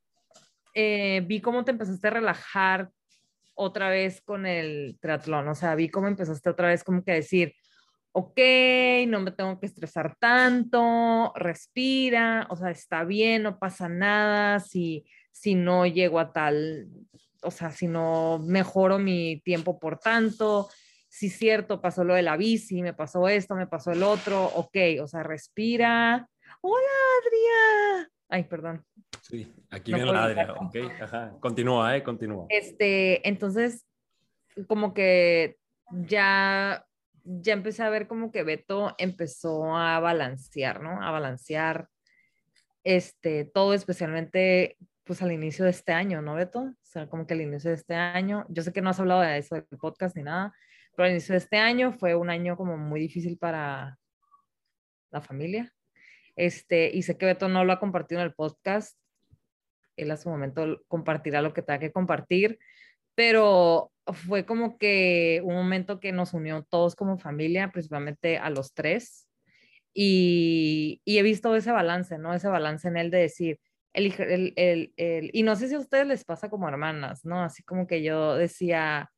eh, 0.75 1.23
vi 1.27 1.41
cómo 1.41 1.65
te 1.65 1.71
empezaste 1.71 2.09
a 2.09 2.11
relajar 2.11 2.91
otra 3.55 3.89
vez 3.89 4.21
con 4.21 4.47
el 4.47 4.99
triatlón, 5.01 5.49
o 5.49 5.55
sea, 5.55 5.75
vi 5.75 5.89
cómo 5.89 6.09
empezaste 6.09 6.51
otra 6.51 6.69
vez 6.69 6.85
como 6.85 7.05
que 7.05 7.13
a 7.13 7.17
decir, 7.17 7.55
ok, 8.13 8.39
no 9.09 9.21
me 9.21 9.33
tengo 9.33 9.59
que 9.59 9.67
estresar 9.67 10.17
tanto, 10.21 11.33
respira, 11.35 12.47
o 12.51 12.57
sea, 12.57 12.71
está 12.71 13.05
bien, 13.05 13.43
no 13.43 13.59
pasa 13.59 13.89
nada, 13.89 14.61
si, 14.61 15.05
si 15.33 15.55
no 15.55 15.87
llego 15.87 16.21
a 16.21 16.33
tal, 16.33 16.89
o 17.43 17.51
sea, 17.51 17.71
si 17.71 17.89
no 17.89 18.39
mejoro 18.39 18.99
mi 18.99 19.41
tiempo 19.41 19.79
por 19.79 19.99
tanto, 19.99 20.69
si 21.09 21.27
es 21.27 21.37
cierto, 21.37 21.81
pasó 21.81 22.05
lo 22.05 22.15
de 22.15 22.23
la 22.23 22.37
bici, 22.37 22.83
me 22.83 22.95
pasó 22.95 23.29
esto, 23.29 23.55
me 23.55 23.67
pasó 23.67 23.93
el 23.93 24.03
otro, 24.03 24.45
ok, 24.47 24.77
o 25.01 25.07
sea, 25.07 25.23
respira. 25.23 26.29
Hola, 26.61 26.89
Adria. 27.21 28.11
Ay, 28.29 28.45
perdón. 28.45 28.85
Sí, 29.23 29.55
aquí 29.71 29.91
No 29.91 29.99
viene 29.99 30.13
la 30.13 30.25
Adria, 30.25 30.53
ok, 30.53 30.77
ajá. 31.03 31.37
Continúa, 31.41 31.97
eh, 31.97 32.03
continúa. 32.03 32.47
Este, 32.49 33.27
entonces, 33.29 33.87
como 34.67 34.95
que 34.95 35.57
ya, 35.91 36.87
ya 37.25 37.53
empecé 37.53 37.83
a 37.83 37.91
ver 37.91 38.07
como 38.07 38.31
que 38.31 38.43
Beto 38.43 38.95
empezó 38.99 39.77
a 39.77 39.99
balancear, 40.01 40.81
¿no? 40.81 41.03
A 41.03 41.11
balancear 41.11 41.89
este, 42.85 43.45
todo, 43.45 43.75
especialmente 43.75 44.77
pues 45.05 45.21
al 45.21 45.33
inicio 45.33 45.65
de 45.65 45.71
este 45.71 45.93
año, 45.93 46.23
¿no, 46.23 46.35
Beto? 46.35 46.61
O 46.61 46.75
sea, 46.83 47.09
como 47.09 47.27
que 47.27 47.35
al 47.35 47.43
inicio 47.43 47.71
de 47.71 47.77
este 47.77 47.95
año, 47.95 48.47
yo 48.49 48.63
sé 48.63 48.73
que 48.73 48.81
no 48.81 48.91
has 48.91 49.01
hablado 49.01 49.21
de 49.21 49.37
eso 49.37 49.55
del 49.55 49.79
podcast 49.79 50.17
ni 50.17 50.23
nada, 50.23 50.55
pero 50.97 51.07
al 51.07 51.13
inicio 51.13 51.35
de 51.35 51.39
este 51.39 51.59
año 51.59 51.93
fue 51.93 52.15
un 52.15 52.31
año 52.31 52.57
como 52.57 52.79
muy 52.79 53.01
difícil 53.01 53.37
para 53.37 53.99
la 55.11 55.21
familia. 55.21 55.73
Este, 56.37 56.91
y 56.93 57.03
sé 57.03 57.17
que 57.17 57.27
Beto 57.27 57.49
no 57.49 57.65
lo 57.65 57.73
ha 57.73 57.79
compartido 57.81 58.21
en 58.21 58.27
el 58.27 58.35
podcast. 58.35 58.99
Él 59.97 60.11
a 60.11 60.17
su 60.17 60.29
momento 60.29 60.83
compartirá 60.89 61.43
lo 61.43 61.53
que 61.53 61.63
tenga 61.63 61.79
que 61.81 61.93
compartir, 61.93 62.59
pero 63.15 63.93
fue 64.07 64.45
como 64.45 64.77
que 64.79 65.41
un 65.45 65.55
momento 65.55 66.01
que 66.01 66.13
nos 66.13 66.35
unió 66.35 66.67
todos 66.69 66.95
como 66.97 67.19
familia, 67.19 67.71
principalmente 67.71 68.39
a 68.39 68.51
los 68.51 68.75
tres. 68.75 69.29
Y, 69.95 71.01
y 71.05 71.19
he 71.19 71.23
visto 71.23 71.55
ese 71.55 71.71
balance, 71.71 72.19
¿no? 72.19 72.35
Ese 72.35 72.49
balance 72.49 72.89
en 72.89 72.97
él 72.97 73.11
de 73.11 73.19
decir, 73.19 73.61
el, 73.93 74.13
el, 74.57 74.93
el, 74.97 75.31
y 75.33 75.45
no 75.45 75.55
sé 75.55 75.69
si 75.69 75.75
a 75.77 75.79
ustedes 75.79 76.07
les 76.07 76.25
pasa 76.25 76.51
como 76.51 76.69
hermanas, 76.69 77.25
¿no? 77.25 77.43
Así 77.43 77.63
como 77.63 77.87
que 77.87 78.03
yo 78.03 78.35
decía, 78.37 79.11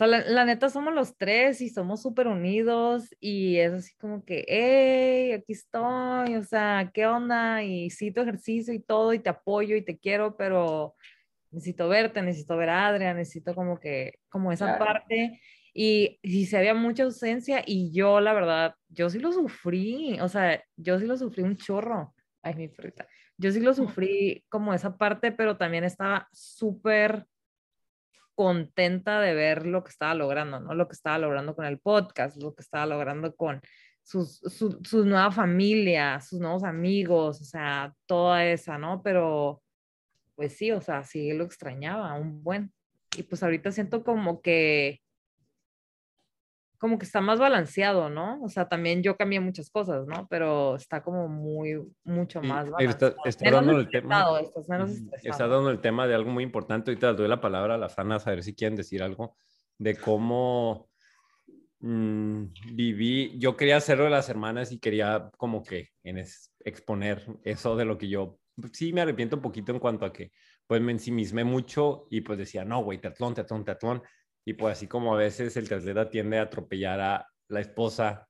sea, 0.00 0.06
la, 0.06 0.20
la 0.24 0.44
neta 0.44 0.68
somos 0.70 0.94
los 0.94 1.16
tres 1.16 1.60
y 1.60 1.68
somos 1.68 2.02
súper 2.02 2.26
unidos 2.26 3.14
y 3.20 3.56
es 3.58 3.72
así 3.72 3.94
como 3.98 4.24
que, 4.24 4.44
hey, 4.48 5.32
aquí 5.32 5.52
estoy, 5.52 6.36
o 6.36 6.42
sea, 6.42 6.90
¿qué 6.94 7.06
onda? 7.06 7.62
Y 7.62 7.90
sí, 7.90 8.10
tu 8.10 8.22
ejercicio 8.22 8.72
y 8.72 8.80
todo 8.80 9.12
y 9.12 9.18
te 9.18 9.28
apoyo 9.28 9.76
y 9.76 9.82
te 9.82 9.98
quiero, 9.98 10.36
pero 10.36 10.94
necesito 11.50 11.88
verte, 11.88 12.22
necesito 12.22 12.56
ver 12.56 12.70
a 12.70 12.86
Adrián, 12.86 13.16
necesito 13.16 13.54
como 13.54 13.78
que, 13.78 14.14
como 14.28 14.52
esa 14.52 14.76
Claro. 14.76 14.84
parte. 14.84 15.40
Y, 15.74 16.18
y 16.22 16.46
se 16.46 16.56
había 16.56 16.74
mucha 16.74 17.04
ausencia 17.04 17.62
y 17.64 17.92
yo, 17.92 18.20
la 18.20 18.32
verdad, 18.32 18.74
yo 18.88 19.08
sí 19.10 19.18
lo 19.18 19.32
sufrí, 19.32 20.18
o 20.20 20.28
sea, 20.28 20.64
yo 20.76 20.98
sí 20.98 21.06
lo 21.06 21.16
sufrí 21.16 21.42
un 21.42 21.56
chorro. 21.56 22.14
Ay, 22.42 22.54
mi 22.54 22.68
perrita. 22.68 23.06
Yo 23.36 23.52
sí 23.52 23.60
lo 23.60 23.74
sufrí 23.74 24.44
como 24.48 24.74
esa 24.74 24.96
parte, 24.96 25.30
pero 25.30 25.56
también 25.56 25.84
estaba 25.84 26.28
súper 26.32 27.26
contenta 28.40 29.20
de 29.20 29.34
ver 29.34 29.66
lo 29.66 29.84
que 29.84 29.90
estaba 29.90 30.14
logrando, 30.14 30.60
¿no? 30.60 30.74
Lo 30.74 30.88
que 30.88 30.94
estaba 30.94 31.18
logrando 31.18 31.54
con 31.54 31.66
el 31.66 31.78
podcast, 31.78 32.38
lo 32.38 32.54
que 32.54 32.62
estaba 32.62 32.86
logrando 32.86 33.36
con 33.36 33.60
sus, 34.02 34.38
su, 34.38 34.80
su 34.82 35.04
nueva 35.04 35.30
familia, 35.30 36.18
sus 36.22 36.40
nuevos 36.40 36.64
amigos, 36.64 37.42
o 37.42 37.44
sea, 37.44 37.92
toda 38.06 38.46
esa, 38.46 38.78
¿no? 38.78 39.02
Pero, 39.02 39.62
pues 40.36 40.56
sí, 40.56 40.72
o 40.72 40.80
sea, 40.80 41.04
sí 41.04 41.34
lo 41.34 41.44
extrañaba 41.44 42.14
un 42.14 42.42
buen. 42.42 42.72
Y 43.14 43.24
pues 43.24 43.42
ahorita 43.42 43.72
siento 43.72 44.02
como 44.04 44.40
que, 44.40 45.02
como 46.80 46.98
que 46.98 47.04
está 47.04 47.20
más 47.20 47.38
balanceado, 47.38 48.08
¿no? 48.08 48.42
O 48.42 48.48
sea, 48.48 48.66
también 48.68 49.02
yo 49.02 49.16
cambié 49.16 49.38
muchas 49.38 49.70
cosas, 49.70 50.06
¿no? 50.06 50.26
Pero 50.30 50.76
está 50.76 51.02
como 51.02 51.28
muy, 51.28 51.78
mucho 52.04 52.40
más 52.40 52.64
está- 52.66 52.70
balanceado. 53.10 53.16
está 53.26 53.44
Menos 53.44 53.66
dando 53.66 53.80
el 53.80 53.90
tema. 53.90 54.26
estás 54.40 54.68
menos. 54.68 54.90
Está 55.22 55.46
dando 55.46 55.70
el 55.70 55.80
tema 55.80 56.06
de 56.06 56.14
algo 56.14 56.30
muy 56.30 56.42
importante. 56.42 56.90
Ahorita 56.90 57.08
les 57.08 57.16
doy 57.18 57.28
la 57.28 57.40
palabra 57.40 57.74
a 57.74 57.78
las 57.78 57.98
Anas 57.98 58.26
a 58.26 58.30
ver 58.30 58.42
si 58.42 58.54
quieren 58.54 58.76
decir 58.76 59.02
algo 59.02 59.36
de 59.78 59.94
cómo 59.96 60.88
mm, 61.80 62.44
viví. 62.74 63.38
Yo 63.38 63.56
quería 63.56 63.76
hacerlo 63.76 64.04
de 64.04 64.10
las 64.10 64.28
hermanas 64.28 64.72
y 64.72 64.78
quería 64.78 65.30
como 65.36 65.62
que 65.62 65.88
en 66.02 66.18
es- 66.18 66.52
exponer 66.64 67.26
eso 67.44 67.76
de 67.76 67.84
lo 67.84 67.98
que 67.98 68.08
yo 68.08 68.38
sí 68.72 68.92
me 68.92 69.00
arrepiento 69.00 69.36
un 69.36 69.42
poquito 69.42 69.72
en 69.72 69.78
cuanto 69.78 70.04
a 70.04 70.12
que 70.12 70.32
pues 70.66 70.80
me 70.82 70.92
ensimismé 70.92 71.44
mucho 71.44 72.06
y 72.10 72.20
pues 72.20 72.38
decía, 72.38 72.64
no, 72.64 72.82
güey, 72.84 72.98
teatlón, 73.00 73.34
teatlón, 73.34 73.64
teatlón. 73.64 74.02
Y 74.50 74.54
pues 74.54 74.72
así 74.78 74.88
como 74.88 75.14
a 75.14 75.16
veces 75.16 75.56
el 75.56 75.66
triatleta 75.68 76.10
tiende 76.10 76.38
a 76.38 76.42
atropellar 76.42 77.00
a 77.00 77.26
la 77.48 77.60
esposa, 77.60 78.28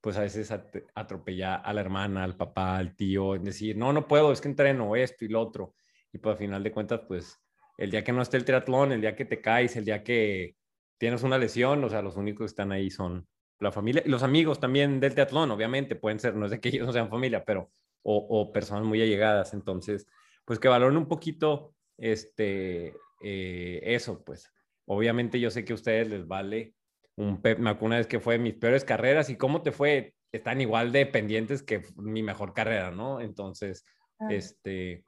pues 0.00 0.16
a 0.16 0.22
veces 0.22 0.50
at- 0.50 0.74
atropella 0.94 1.56
a 1.56 1.74
la 1.74 1.82
hermana, 1.82 2.24
al 2.24 2.36
papá, 2.38 2.78
al 2.78 2.96
tío, 2.96 3.34
en 3.34 3.44
decir, 3.44 3.76
no, 3.76 3.92
no 3.92 4.08
puedo, 4.08 4.32
es 4.32 4.40
que 4.40 4.48
entreno 4.48 4.96
esto 4.96 5.26
y 5.26 5.28
lo 5.28 5.42
otro. 5.42 5.74
Y 6.10 6.16
pues 6.18 6.36
a 6.36 6.38
final 6.38 6.62
de 6.62 6.72
cuentas, 6.72 7.02
pues 7.06 7.38
el 7.76 7.90
día 7.90 8.02
que 8.02 8.12
no 8.12 8.22
esté 8.22 8.38
el 8.38 8.46
triatlón, 8.46 8.92
el 8.92 9.02
día 9.02 9.14
que 9.14 9.26
te 9.26 9.42
caes, 9.42 9.76
el 9.76 9.84
día 9.84 10.02
que 10.02 10.56
tienes 10.96 11.22
una 11.22 11.36
lesión, 11.36 11.84
o 11.84 11.90
sea, 11.90 12.00
los 12.02 12.16
únicos 12.16 12.44
que 12.46 12.52
están 12.52 12.72
ahí 12.72 12.88
son 12.90 13.28
la 13.60 13.70
familia 13.70 14.02
y 14.06 14.08
los 14.08 14.22
amigos 14.22 14.60
también 14.60 15.00
del 15.00 15.12
triatlón, 15.12 15.50
obviamente, 15.50 15.96
pueden 15.96 16.18
ser, 16.18 16.34
no 16.34 16.46
es 16.46 16.50
de 16.52 16.60
que 16.60 16.70
ellos 16.70 16.86
no 16.86 16.92
sean 16.94 17.10
familia, 17.10 17.44
pero, 17.44 17.70
o, 18.02 18.16
o 18.40 18.52
personas 18.52 18.84
muy 18.86 19.02
allegadas. 19.02 19.52
Entonces, 19.52 20.06
pues 20.46 20.58
que 20.58 20.68
valoren 20.68 20.96
un 20.96 21.08
poquito 21.08 21.74
este, 21.98 22.94
eh, 23.22 23.80
eso, 23.82 24.24
pues. 24.24 24.50
Obviamente 24.88 25.38
yo 25.38 25.50
sé 25.50 25.64
que 25.64 25.72
a 25.72 25.76
ustedes 25.76 26.08
les 26.08 26.26
vale 26.26 26.74
un 27.16 27.40
pe- 27.42 27.56
me 27.56 27.70
acuerdo 27.70 27.86
una 27.86 27.96
vez 27.98 28.06
que 28.06 28.20
fue 28.20 28.34
de 28.34 28.40
mis 28.44 28.54
peores 28.54 28.84
carreras 28.84 29.28
y 29.28 29.36
cómo 29.36 29.62
te 29.62 29.72
fue, 29.72 30.14
están 30.32 30.60
igual 30.60 30.92
de 30.92 31.04
pendientes 31.06 31.62
que 31.62 31.82
mi 31.96 32.22
mejor 32.22 32.54
carrera, 32.54 32.90
¿no? 32.90 33.20
Entonces, 33.20 33.84
Ah. 34.20 34.28
este, 34.30 35.04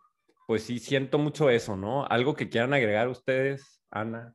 pues 0.47 0.63
sí 0.65 0.79
siento 0.79 1.19
mucho 1.19 1.51
eso, 1.51 1.77
¿no? 1.77 2.05
Algo 2.07 2.35
que 2.35 2.49
quieran 2.49 2.75
agregar 2.75 3.09
ustedes, 3.09 3.81
Ana, 3.91 4.35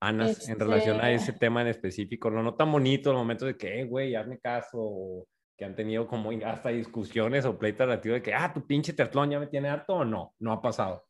Ana, 0.00 0.28
en 0.48 0.58
relación 0.58 1.00
a 1.00 1.10
Este- 1.10 1.30
ese 1.30 1.38
tema 1.38 1.62
en 1.62 1.68
específico, 1.68 2.30
lo 2.30 2.42
no 2.42 2.54
tan 2.54 2.70
bonito, 2.70 3.10
el 3.10 3.16
momento 3.16 3.46
de 3.46 3.56
que, 3.56 3.80
"Eh, 3.80 3.84
güey, 3.84 4.14
hazme 4.14 4.38
caso, 4.38 4.78
o 4.78 5.26
que 5.56 5.64
han 5.64 5.74
tenido 5.74 6.06
como 6.06 6.30
hasta 6.44 6.68
discusiones 6.68 7.44
o 7.46 7.58
pleitos 7.58 7.86
relativos 7.86 8.16
de 8.18 8.22
que, 8.22 8.34
ah, 8.34 8.52
tu 8.52 8.66
pinche 8.66 8.92
triatlón 8.92 9.30
ya 9.30 9.40
me 9.40 9.46
tiene 9.46 9.68
harto 9.70 9.94
o 9.94 10.04
no, 10.04 10.34
no 10.38 10.52
ha 10.52 10.60
pasado. 10.60 11.04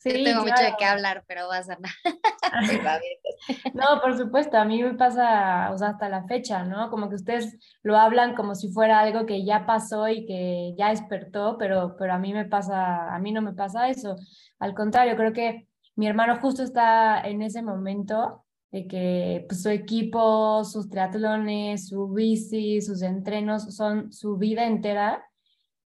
Sí, 0.00 0.24
tengo 0.24 0.40
mucho 0.40 0.54
de 0.54 0.60
claro. 0.60 0.76
qué 0.78 0.84
hablar, 0.86 1.24
pero 1.28 1.46
vas 1.46 1.68
a 1.68 1.76
No, 3.74 4.00
por 4.00 4.16
supuesto, 4.16 4.56
a 4.56 4.64
mí 4.64 4.82
me 4.82 4.94
pasa, 4.94 5.70
o 5.70 5.76
sea, 5.76 5.88
hasta 5.88 6.08
la 6.08 6.24
fecha, 6.24 6.64
¿no? 6.64 6.88
Como 6.88 7.10
que 7.10 7.16
ustedes 7.16 7.58
lo 7.82 7.98
hablan 7.98 8.34
como 8.34 8.54
si 8.54 8.72
fuera 8.72 9.00
algo 9.00 9.26
que 9.26 9.44
ya 9.44 9.66
pasó 9.66 10.08
y 10.08 10.24
que 10.24 10.74
ya 10.78 10.88
despertó, 10.88 11.56
pero, 11.58 11.96
pero 11.98 12.14
a 12.14 12.18
mí 12.18 12.32
me 12.32 12.46
pasa, 12.46 13.14
a 13.14 13.18
mí 13.18 13.30
no 13.30 13.42
me 13.42 13.52
pasa 13.52 13.90
eso. 13.90 14.16
Al 14.58 14.74
contrario, 14.74 15.16
creo 15.16 15.34
que 15.34 15.68
mi 15.96 16.06
hermano 16.06 16.38
justo 16.40 16.62
está 16.62 17.20
en 17.20 17.42
ese 17.42 17.62
momento 17.62 18.46
de 18.70 18.86
que 18.86 19.44
pues, 19.48 19.62
su 19.62 19.68
equipo, 19.68 20.64
sus 20.64 20.88
triatlones, 20.88 21.88
su 21.88 22.08
bici, 22.08 22.80
sus 22.80 23.02
entrenos 23.02 23.74
son 23.76 24.10
su 24.12 24.38
vida 24.38 24.64
entera 24.64 25.22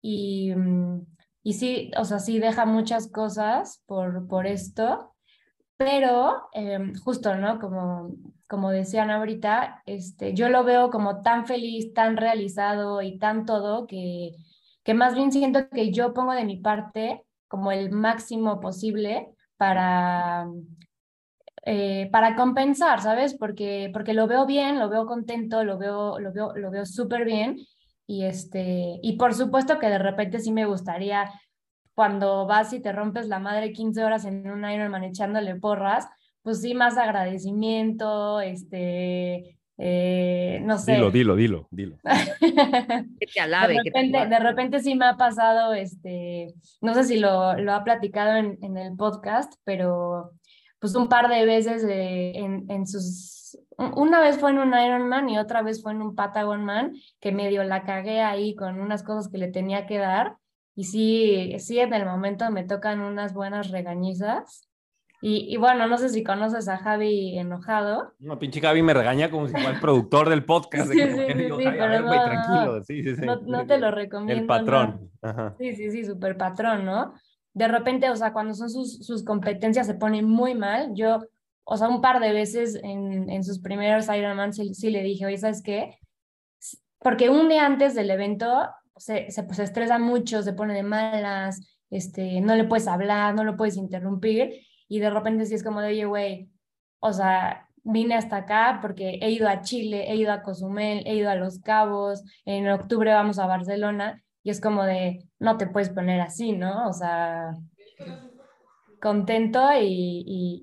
y, 0.00 0.54
mm, 0.54 1.06
y 1.48 1.54
sí, 1.54 1.90
o 1.96 2.04
sea, 2.04 2.18
sí 2.18 2.38
deja 2.38 2.66
muchas 2.66 3.08
cosas 3.10 3.82
por, 3.86 4.26
por 4.28 4.46
esto. 4.46 5.14
Pero 5.76 6.48
em, 6.52 6.94
justo, 6.96 7.34
¿no? 7.36 7.58
Como 7.60 8.12
como 8.48 8.70
decían 8.70 9.10
ahorita, 9.10 9.82
este, 9.84 10.32
yo 10.34 10.48
lo 10.48 10.64
veo 10.64 10.90
como 10.90 11.20
tan 11.22 11.46
feliz, 11.46 11.92
tan 11.92 12.16
realizado 12.16 13.02
y 13.02 13.18
tan 13.18 13.44
todo 13.44 13.86
que, 13.86 14.32
que 14.82 14.94
más 14.94 15.14
bien 15.14 15.30
siento 15.30 15.68
que 15.68 15.92
yo 15.92 16.14
pongo 16.14 16.32
de 16.32 16.46
mi 16.46 16.56
parte 16.56 17.24
como 17.46 17.72
el 17.72 17.90
máximo 17.90 18.58
posible 18.58 19.28
para, 19.58 20.46
eh, 21.66 22.08
para 22.10 22.36
compensar, 22.36 23.02
¿sabes? 23.02 23.34
Porque, 23.34 23.90
porque 23.92 24.14
lo 24.14 24.26
veo 24.26 24.46
bien, 24.46 24.78
lo 24.78 24.88
veo 24.88 25.04
contento, 25.04 25.62
lo 25.62 25.76
veo, 25.76 26.18
lo 26.18 26.32
veo, 26.32 26.56
lo 26.56 26.70
veo 26.70 26.86
súper 26.86 27.26
bien. 27.26 27.58
Y, 28.08 28.24
este, 28.24 28.98
y 29.02 29.18
por 29.18 29.34
supuesto 29.34 29.78
que 29.78 29.88
de 29.88 29.98
repente 29.98 30.40
sí 30.40 30.50
me 30.50 30.64
gustaría 30.64 31.30
cuando 31.94 32.46
vas 32.46 32.72
y 32.72 32.80
te 32.80 32.90
rompes 32.90 33.28
la 33.28 33.38
madre 33.38 33.72
15 33.72 34.02
horas 34.02 34.24
en 34.24 34.50
un 34.50 34.68
Ironman 34.68 35.04
echándole 35.04 35.56
porras, 35.56 36.08
pues 36.42 36.62
sí, 36.62 36.72
más 36.72 36.96
agradecimiento, 36.96 38.40
este, 38.40 39.58
eh, 39.76 40.60
no 40.62 40.78
sé. 40.78 40.94
Dilo, 40.94 41.10
dilo, 41.10 41.36
dilo, 41.36 41.68
dilo. 41.70 41.98
Que 43.20 43.26
te 43.26 43.40
alabe. 43.40 43.74
de, 43.74 43.80
que 43.82 43.90
te 43.90 43.98
repente, 43.98 44.18
alabe. 44.18 44.34
de 44.34 44.40
repente 44.40 44.80
sí 44.80 44.94
me 44.94 45.06
ha 45.06 45.16
pasado, 45.16 45.74
este, 45.74 46.54
no 46.80 46.94
sé 46.94 47.04
si 47.04 47.18
lo, 47.18 47.56
lo 47.58 47.72
ha 47.72 47.84
platicado 47.84 48.36
en, 48.36 48.58
en 48.62 48.78
el 48.78 48.96
podcast, 48.96 49.52
pero 49.64 50.32
pues 50.78 50.94
un 50.94 51.08
par 51.08 51.28
de 51.28 51.44
veces 51.44 51.84
eh, 51.84 52.32
en, 52.36 52.64
en 52.70 52.86
sus... 52.86 53.37
Una 53.78 54.20
vez 54.20 54.38
fue 54.38 54.50
en 54.50 54.58
un 54.58 54.74
Ironman 54.76 55.28
y 55.28 55.38
otra 55.38 55.62
vez 55.62 55.82
fue 55.82 55.92
en 55.92 56.02
un 56.02 56.16
Patagon 56.16 56.64
Man, 56.64 56.94
que 57.20 57.30
medio 57.30 57.62
la 57.62 57.84
cagué 57.84 58.20
ahí 58.20 58.56
con 58.56 58.80
unas 58.80 59.04
cosas 59.04 59.28
que 59.30 59.38
le 59.38 59.48
tenía 59.48 59.86
que 59.86 59.98
dar. 59.98 60.36
Y 60.74 60.84
sí, 60.84 61.54
sí, 61.58 61.78
en 61.78 61.94
el 61.94 62.04
momento 62.04 62.50
me 62.50 62.64
tocan 62.64 63.00
unas 63.00 63.34
buenas 63.34 63.70
regañizas. 63.70 64.68
Y, 65.20 65.52
y 65.52 65.56
bueno, 65.56 65.86
no 65.88 65.98
sé 65.98 66.08
si 66.10 66.22
conoces 66.22 66.68
a 66.68 66.76
Javi 66.78 67.38
enojado. 67.38 68.14
No, 68.20 68.38
pinche 68.38 68.60
Gaby 68.60 68.82
me 68.82 68.94
regaña 68.94 69.30
como 69.30 69.46
si 69.48 69.52
fuera 69.52 69.70
el 69.70 69.80
productor 69.80 70.28
del 70.28 70.44
podcast. 70.44 70.90
Sí, 70.92 71.00
sí, 71.00 71.08
sí, 71.08 71.34
digo, 71.34 71.58
sí, 71.58 71.64
"Ay, 71.66 71.78
a 71.78 71.80
pero 71.80 71.88
ver, 71.90 72.02
güey, 72.04 72.18
no, 72.18 72.24
tranquilo. 72.24 72.84
Sí, 72.84 73.02
sí, 73.02 73.16
sí. 73.16 73.26
No, 73.26 73.36
no 73.40 73.66
te 73.66 73.78
lo 73.78 73.90
recomiendo. 73.90 74.32
El 74.34 74.40
no. 74.42 74.46
patrón. 74.46 75.10
Ajá. 75.22 75.54
Sí, 75.58 75.74
sí, 75.74 75.90
sí, 75.90 76.04
súper 76.04 76.36
patrón, 76.36 76.84
¿no? 76.84 77.14
De 77.52 77.66
repente, 77.66 78.10
o 78.10 78.16
sea, 78.16 78.32
cuando 78.32 78.54
son 78.54 78.70
sus, 78.70 79.04
sus 79.04 79.24
competencias 79.24 79.86
se 79.88 79.94
pone 79.94 80.22
muy 80.22 80.54
mal. 80.54 80.90
Yo, 80.94 81.18
o 81.70 81.76
sea, 81.76 81.88
un 81.88 82.00
par 82.00 82.18
de 82.18 82.32
veces 82.32 82.80
en, 82.82 83.28
en 83.28 83.44
sus 83.44 83.60
primeros 83.60 84.08
Ironman 84.08 84.54
sí, 84.54 84.72
sí 84.72 84.88
le 84.88 85.02
dije, 85.02 85.26
oye, 85.26 85.36
¿sabes 85.36 85.62
qué? 85.62 85.98
Porque 86.98 87.28
un 87.28 87.50
día 87.50 87.66
antes 87.66 87.94
del 87.94 88.10
evento 88.10 88.66
se, 88.96 89.30
se, 89.30 89.42
pues, 89.42 89.58
se 89.58 89.64
estresa 89.64 89.98
mucho, 89.98 90.42
se 90.42 90.54
pone 90.54 90.72
de 90.72 90.82
malas, 90.82 91.60
este, 91.90 92.40
no 92.40 92.56
le 92.56 92.64
puedes 92.64 92.88
hablar, 92.88 93.34
no 93.34 93.44
lo 93.44 93.58
puedes 93.58 93.76
interrumpir, 93.76 94.66
y 94.88 94.98
de 94.98 95.10
repente 95.10 95.44
sí 95.44 95.54
es 95.54 95.62
como 95.62 95.82
de, 95.82 95.88
oye, 95.88 96.06
güey, 96.06 96.50
o 97.00 97.12
sea, 97.12 97.68
vine 97.84 98.14
hasta 98.14 98.38
acá 98.38 98.78
porque 98.80 99.18
he 99.20 99.30
ido 99.30 99.46
a 99.46 99.60
Chile, 99.60 100.10
he 100.10 100.16
ido 100.16 100.32
a 100.32 100.42
Cozumel, 100.42 101.02
he 101.06 101.16
ido 101.16 101.28
a 101.28 101.36
Los 101.36 101.58
Cabos, 101.58 102.24
en 102.46 102.66
octubre 102.70 103.12
vamos 103.12 103.38
a 103.38 103.46
Barcelona, 103.46 104.24
y 104.42 104.48
es 104.48 104.62
como 104.62 104.84
de, 104.84 105.28
no 105.38 105.58
te 105.58 105.66
puedes 105.66 105.90
poner 105.90 106.22
así, 106.22 106.52
¿no? 106.52 106.88
O 106.88 106.94
sea, 106.94 107.52
contento 109.00 109.60
y... 109.80 109.86
y, 110.26 110.60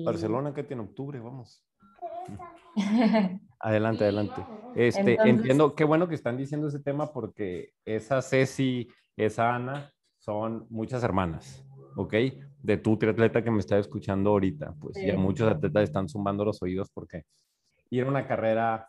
y- 0.00 0.04
Barcelona, 0.04 0.52
que 0.54 0.62
tiene 0.64 0.82
octubre, 0.82 1.20
vamos. 1.20 1.62
Adelante, 3.60 4.04
adelante. 4.04 4.42
Este, 4.74 5.12
Entonces- 5.12 5.26
entiendo, 5.34 5.74
qué 5.74 5.84
bueno 5.84 6.08
que 6.08 6.14
están 6.14 6.36
diciendo 6.36 6.68
ese 6.68 6.80
tema 6.80 7.12
porque 7.12 7.70
esa 7.84 8.20
Ceci, 8.22 8.88
esa 9.16 9.54
Ana, 9.54 9.92
son 10.18 10.66
muchas 10.70 11.02
hermanas, 11.02 11.64
¿ok? 11.96 12.14
De 12.62 12.76
tu 12.76 12.96
triatleta 12.98 13.42
que 13.42 13.50
me 13.50 13.60
está 13.60 13.78
escuchando 13.78 14.30
ahorita, 14.30 14.74
pues 14.80 14.96
Sí. 14.96 15.06
ya 15.06 15.16
muchos 15.16 15.50
atletas 15.50 15.84
están 15.84 16.08
zumbando 16.08 16.44
los 16.44 16.60
oídos 16.62 16.90
porque 16.92 17.22
ir 17.90 18.04
a 18.04 18.08
una 18.08 18.26
carrera 18.26 18.88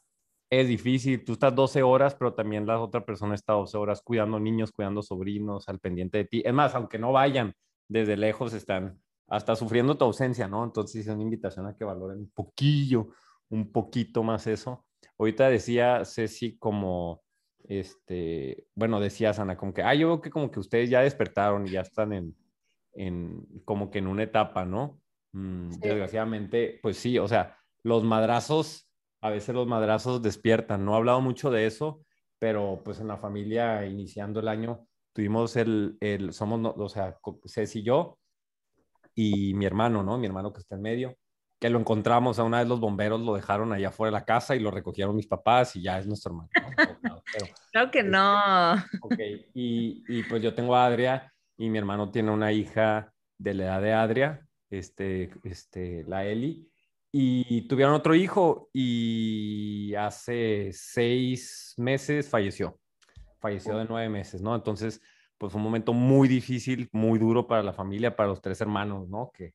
es 0.49 0.67
difícil. 0.67 1.23
Tú 1.23 1.33
estás 1.33 1.53
12 1.55 1.83
horas, 1.83 2.15
pero 2.15 2.33
también 2.33 2.65
la 2.65 2.79
otra 2.81 3.05
persona 3.05 3.35
está 3.35 3.53
12 3.53 3.77
horas 3.77 4.01
cuidando 4.01 4.39
niños, 4.39 4.71
cuidando 4.71 5.01
sobrinos, 5.01 5.69
al 5.69 5.79
pendiente 5.79 6.17
de 6.19 6.25
ti. 6.25 6.41
Es 6.43 6.53
más, 6.53 6.73
aunque 6.75 6.97
no 6.97 7.11
vayan, 7.11 7.53
desde 7.87 8.17
lejos 8.17 8.53
están 8.53 8.99
hasta 9.27 9.55
sufriendo 9.55 9.97
tu 9.97 10.05
ausencia, 10.05 10.47
¿no? 10.47 10.63
Entonces 10.63 11.05
es 11.05 11.13
una 11.13 11.23
invitación 11.23 11.67
a 11.67 11.75
que 11.75 11.83
valoren 11.83 12.19
un 12.19 12.31
poquillo, 12.31 13.09
un 13.49 13.71
poquito 13.71 14.23
más 14.23 14.47
eso. 14.47 14.85
Ahorita 15.17 15.49
decía 15.49 16.03
Ceci 16.05 16.57
como, 16.57 17.23
este, 17.63 18.67
bueno, 18.75 18.99
decía 18.99 19.31
Ana, 19.37 19.57
como 19.57 19.73
que, 19.73 19.83
ah, 19.83 19.93
yo 19.93 20.07
veo 20.07 20.21
que 20.21 20.29
como 20.29 20.49
que 20.49 20.59
ustedes 20.59 20.89
ya 20.89 21.01
despertaron 21.01 21.67
y 21.67 21.71
ya 21.71 21.81
están 21.81 22.13
en, 22.13 22.35
en 22.93 23.45
como 23.65 23.89
que 23.91 23.99
en 23.99 24.07
una 24.07 24.23
etapa, 24.23 24.65
¿no? 24.65 25.01
Mm, 25.33 25.71
Sí. 25.71 25.79
Desgraciadamente, 25.81 26.79
pues 26.81 26.97
sí, 26.97 27.19
o 27.19 27.27
sea, 27.27 27.57
los 27.83 28.03
madrazos, 28.03 28.89
a 29.21 29.29
veces 29.29 29.53
los 29.53 29.67
madrazos 29.67 30.21
despiertan. 30.21 30.85
No 30.85 30.93
he 30.93 30.97
hablado 30.97 31.21
mucho 31.21 31.51
de 31.51 31.65
eso, 31.65 32.01
pero 32.39 32.81
pues 32.83 32.99
en 32.99 33.07
la 33.07 33.17
familia, 33.17 33.85
iniciando 33.85 34.39
el 34.39 34.47
año, 34.47 34.86
tuvimos 35.17 35.55
el, 35.55 35.97
el 35.99 36.31
somos, 36.31 36.59
no- 36.59 36.75
o 36.77 36.89
sea, 36.89 37.17
Ceci 37.47 37.79
y 37.79 37.83
yo, 37.83 38.19
y 39.15 39.55
mi 39.55 39.65
hermano, 39.65 40.03
¿no? 40.03 40.15
Mi 40.19 40.27
hermano 40.27 40.53
que 40.53 40.59
está 40.59 40.75
en 40.75 40.83
medio, 40.83 41.15
que 41.59 41.71
lo 41.71 41.79
encontramos, 41.79 42.37
a 42.37 42.43
una 42.43 42.59
vez 42.59 42.67
los 42.67 42.79
bomberos 42.79 43.19
lo 43.21 43.33
dejaron 43.33 43.73
allá 43.73 43.87
afuera 43.87 44.09
de 44.11 44.19
la 44.19 44.25
casa 44.25 44.55
y 44.55 44.59
lo 44.59 44.69
recogieron 44.69 45.15
mis 45.15 45.25
papás 45.25 45.75
y 45.75 45.81
ya 45.81 45.97
es 45.97 46.05
nuestro 46.05 46.33
hermano. 46.33 46.49
¿no? 47.01 47.23
Pero, 47.33 47.47
Claro 47.71 47.89
que 47.89 48.03
no. 48.03 48.73
ok, 49.01 49.19
y, 49.55 50.03
y 50.07 50.21
pues 50.29 50.43
yo 50.43 50.53
tengo 50.53 50.75
a 50.75 50.85
Adria 50.85 51.33
y 51.57 51.67
mi 51.71 51.79
hermano 51.79 52.11
tiene 52.11 52.29
una 52.29 52.51
hija 52.51 53.11
de 53.39 53.55
la 53.55 53.63
edad 53.65 53.81
de 53.81 53.93
Adria, 53.93 54.47
este, 54.69 55.31
este, 55.43 56.03
la 56.03 56.25
Eli, 56.25 56.69
y 57.11 57.67
tuvieron 57.67 57.95
otro 57.95 58.13
hijo 58.13 58.69
y 58.71 59.95
hace 59.95 60.69
seis 60.73 61.73
meses 61.77 62.29
falleció, 62.29 62.79
falleció 63.39 63.77
de 63.77 63.85
nueve 63.85 64.09
meses, 64.09 64.41
¿no? 64.41 64.55
Entonces, 64.55 65.01
pues 65.37 65.51
fue 65.51 65.59
un 65.59 65.65
momento 65.65 65.93
muy 65.93 66.27
difícil, 66.27 66.89
muy 66.91 67.19
duro 67.19 67.47
para 67.47 67.63
la 67.63 67.73
familia, 67.73 68.15
para 68.15 68.29
los 68.29 68.41
tres 68.41 68.59
hermanos, 68.61 69.07
¿no? 69.09 69.31
Que, 69.33 69.53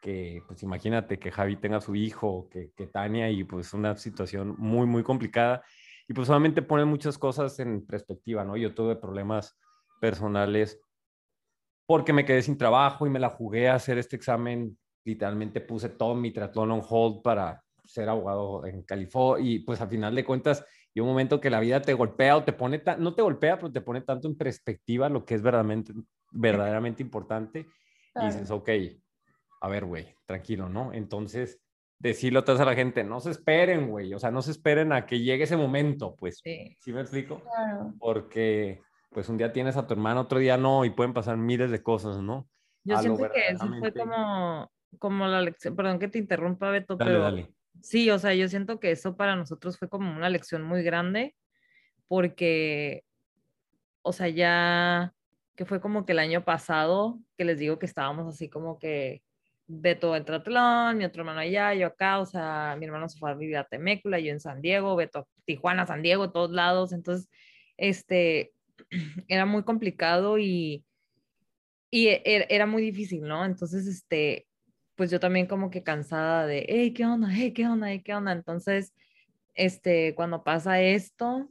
que 0.00 0.42
pues 0.46 0.62
imagínate 0.62 1.18
que 1.18 1.32
Javi 1.32 1.56
tenga 1.56 1.80
su 1.80 1.94
hijo, 1.96 2.48
que, 2.50 2.70
que 2.76 2.86
Tania, 2.86 3.30
y 3.30 3.44
pues 3.44 3.74
una 3.74 3.96
situación 3.96 4.54
muy, 4.58 4.86
muy 4.86 5.02
complicada. 5.02 5.64
Y 6.08 6.14
pues 6.14 6.28
solamente 6.28 6.62
pone 6.62 6.84
muchas 6.84 7.18
cosas 7.18 7.58
en 7.58 7.84
perspectiva, 7.84 8.44
¿no? 8.44 8.56
Yo 8.56 8.74
tuve 8.74 8.96
problemas 8.96 9.58
personales 10.00 10.80
porque 11.86 12.12
me 12.12 12.24
quedé 12.24 12.42
sin 12.42 12.58
trabajo 12.58 13.06
y 13.06 13.10
me 13.10 13.20
la 13.20 13.30
jugué 13.30 13.68
a 13.68 13.74
hacer 13.74 13.98
este 13.98 14.16
examen. 14.16 14.76
Literalmente 15.04 15.60
puse 15.60 15.88
todo 15.88 16.14
mi 16.14 16.32
triatlón 16.32 16.70
on 16.72 16.82
hold 16.88 17.22
para 17.22 17.62
ser 17.84 18.08
abogado 18.08 18.66
en 18.66 18.82
California 18.82 19.48
y 19.48 19.58
pues 19.60 19.80
al 19.80 19.88
final 19.88 20.14
de 20.14 20.24
cuentas, 20.24 20.64
y 20.96 21.00
un 21.00 21.08
momento 21.08 21.42
que 21.42 21.50
la 21.50 21.60
vida 21.60 21.82
te 21.82 21.92
golpea 21.92 22.38
o 22.38 22.44
te 22.44 22.54
pone, 22.54 22.82
no 22.96 23.14
te 23.14 23.20
golpea, 23.20 23.58
pero 23.58 23.70
te 23.70 23.82
pone 23.82 24.00
tanto 24.00 24.28
en 24.28 24.34
perspectiva 24.34 25.10
lo 25.10 25.26
que 25.26 25.34
es 25.34 25.42
verdaderamente, 25.42 25.92
verdaderamente 26.32 27.02
importante 27.02 27.66
y 28.14 28.24
dices, 28.24 28.50
ok, 28.50 28.70
a 29.60 29.68
ver, 29.68 29.84
güey, 29.84 30.14
tranquilo, 30.24 30.70
¿no? 30.70 30.94
Entonces, 30.94 31.60
decirle 31.98 32.38
otra 32.38 32.54
vez 32.54 32.62
a 32.62 32.64
la 32.64 32.74
gente, 32.74 33.04
no 33.04 33.20
se 33.20 33.30
esperen, 33.30 33.90
güey, 33.90 34.14
o 34.14 34.18
sea, 34.18 34.30
no 34.30 34.40
se 34.40 34.52
esperen 34.52 34.90
a 34.94 35.04
que 35.04 35.20
llegue 35.20 35.44
ese 35.44 35.58
momento, 35.58 36.16
pues, 36.16 36.40
Sí. 36.42 36.74
¿sí 36.80 36.94
me 36.94 37.02
explico? 37.02 37.42
Claro. 37.42 37.92
Porque, 37.98 38.80
pues, 39.10 39.28
un 39.28 39.36
día 39.36 39.52
tienes 39.52 39.76
a 39.76 39.86
tu 39.86 39.92
hermano, 39.92 40.22
otro 40.22 40.38
día 40.38 40.56
no, 40.56 40.86
y 40.86 40.90
pueden 40.90 41.12
pasar 41.12 41.36
miles 41.36 41.70
de 41.70 41.82
cosas, 41.82 42.22
¿no? 42.22 42.48
Yo 42.84 42.96
A 42.96 43.02
siento 43.02 43.30
que 43.30 43.48
eso 43.48 43.68
fue 43.80 43.92
como, 43.92 44.70
como 44.98 45.26
la 45.26 45.42
lección, 45.42 45.76
perdón 45.76 45.98
que 45.98 46.08
te 46.08 46.16
interrumpa, 46.20 46.70
Beto, 46.70 46.96
Dale, 46.96 47.10
pero 47.10 47.22
dale. 47.22 47.54
Sí, 47.82 48.10
o 48.10 48.18
sea, 48.18 48.34
yo 48.34 48.48
siento 48.48 48.80
que 48.80 48.90
eso 48.90 49.16
para 49.16 49.36
nosotros 49.36 49.78
fue 49.78 49.88
como 49.88 50.10
una 50.14 50.30
lección 50.30 50.62
muy 50.62 50.82
grande 50.82 51.34
porque, 52.08 53.04
o 54.02 54.12
sea, 54.12 54.28
ya 54.28 55.12
que 55.56 55.64
fue 55.64 55.80
como 55.80 56.04
que 56.04 56.12
el 56.12 56.18
año 56.18 56.44
pasado, 56.44 57.18
que 57.36 57.44
les 57.44 57.58
digo 57.58 57.78
que 57.78 57.86
estábamos 57.86 58.32
así 58.32 58.48
como 58.48 58.78
que 58.78 59.22
Beto 59.66 60.14
en 60.14 60.24
Tratlón, 60.24 60.98
mi 60.98 61.04
otro 61.04 61.22
hermano 61.22 61.40
allá, 61.40 61.74
yo 61.74 61.88
acá, 61.88 62.20
o 62.20 62.26
sea, 62.26 62.76
mi 62.78 62.86
hermano 62.86 63.08
se 63.08 63.18
fue 63.18 63.30
a 63.30 63.34
vivir 63.34 63.56
a 63.56 63.64
Temécula, 63.64 64.20
yo 64.20 64.30
en 64.30 64.40
San 64.40 64.62
Diego, 64.62 64.94
Beto 64.94 65.26
Tijuana, 65.44 65.86
San 65.86 66.02
Diego, 66.02 66.30
todos 66.30 66.50
lados, 66.52 66.92
entonces, 66.92 67.28
este, 67.76 68.52
era 69.28 69.46
muy 69.46 69.64
complicado 69.64 70.38
y, 70.38 70.84
y 71.90 72.08
e- 72.08 72.22
e- 72.24 72.46
era 72.48 72.66
muy 72.66 72.82
difícil, 72.82 73.22
¿no? 73.22 73.44
Entonces, 73.44 73.86
este, 73.86 74.45
pues 74.96 75.10
yo 75.10 75.20
también 75.20 75.46
como 75.46 75.70
que 75.70 75.82
cansada 75.82 76.46
de, 76.46 76.66
hey, 76.68 76.92
¿qué 76.94 77.04
onda? 77.04 77.28
Hey, 77.30 77.52
¿qué 77.52 77.66
onda? 77.66 77.90
Hey, 77.90 78.02
¿qué 78.02 78.14
onda? 78.14 78.32
Entonces, 78.32 78.94
este, 79.54 80.14
cuando 80.14 80.42
pasa 80.42 80.80
esto, 80.80 81.50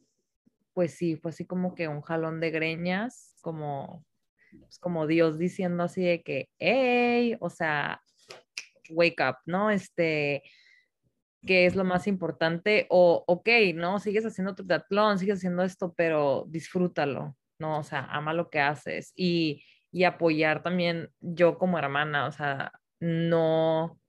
pues 0.73 0.95
sí, 0.95 1.15
fue 1.15 1.29
así 1.29 1.45
como 1.45 1.75
que 1.75 1.87
un 1.87 2.01
jalón 2.01 2.39
de 2.39 2.49
greñas, 2.51 3.37
como, 3.41 4.03
pues 4.59 4.79
como 4.79 5.05
Dios 5.05 5.37
diciendo 5.37 5.83
así 5.83 6.03
de 6.03 6.23
que, 6.23 6.49
hey, 6.57 7.37
o 7.39 7.49
sea, 7.51 8.01
wake 8.89 9.21
up, 9.21 9.37
¿no? 9.45 9.69
Este, 9.69 10.43
¿qué 11.45 11.67
es 11.67 11.75
lo 11.75 11.83
más 11.83 12.07
importante? 12.07 12.87
O, 12.89 13.23
ok, 13.27 13.49
¿no? 13.75 13.99
Sigues 13.99 14.25
haciendo 14.25 14.55
tu 14.55 14.65
triatlón, 14.65 15.19
sigues 15.19 15.37
haciendo 15.37 15.63
esto, 15.63 15.93
pero 15.95 16.45
disfrútalo, 16.47 17.37
¿no? 17.59 17.77
O 17.79 17.83
sea, 17.83 18.05
ama 18.05 18.33
lo 18.33 18.49
que 18.49 18.59
haces 18.59 19.13
y, 19.15 19.63
y 19.91 20.03
apoyar 20.03 20.63
también 20.63 21.11
yo 21.19 21.59
como 21.59 21.77
hermana, 21.77 22.27
o 22.27 22.31
sea, 22.31 22.71
no, 22.99 23.99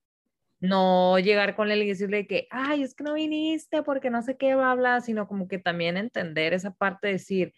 no 0.60 1.18
llegar 1.18 1.56
con 1.56 1.70
él 1.70 1.82
y 1.82 1.88
decirle 1.88 2.26
que, 2.26 2.48
ay, 2.50 2.82
es 2.82 2.94
que 2.94 3.04
no 3.04 3.14
viniste 3.14 3.82
porque 3.82 4.10
no 4.10 4.22
sé 4.22 4.36
qué 4.36 4.54
va 4.54 4.68
a 4.68 4.72
hablar, 4.72 5.02
sino 5.02 5.28
como 5.28 5.48
que 5.48 5.58
también 5.58 5.96
entender 5.96 6.52
esa 6.54 6.72
parte 6.72 7.08
de 7.08 7.12
decir, 7.14 7.54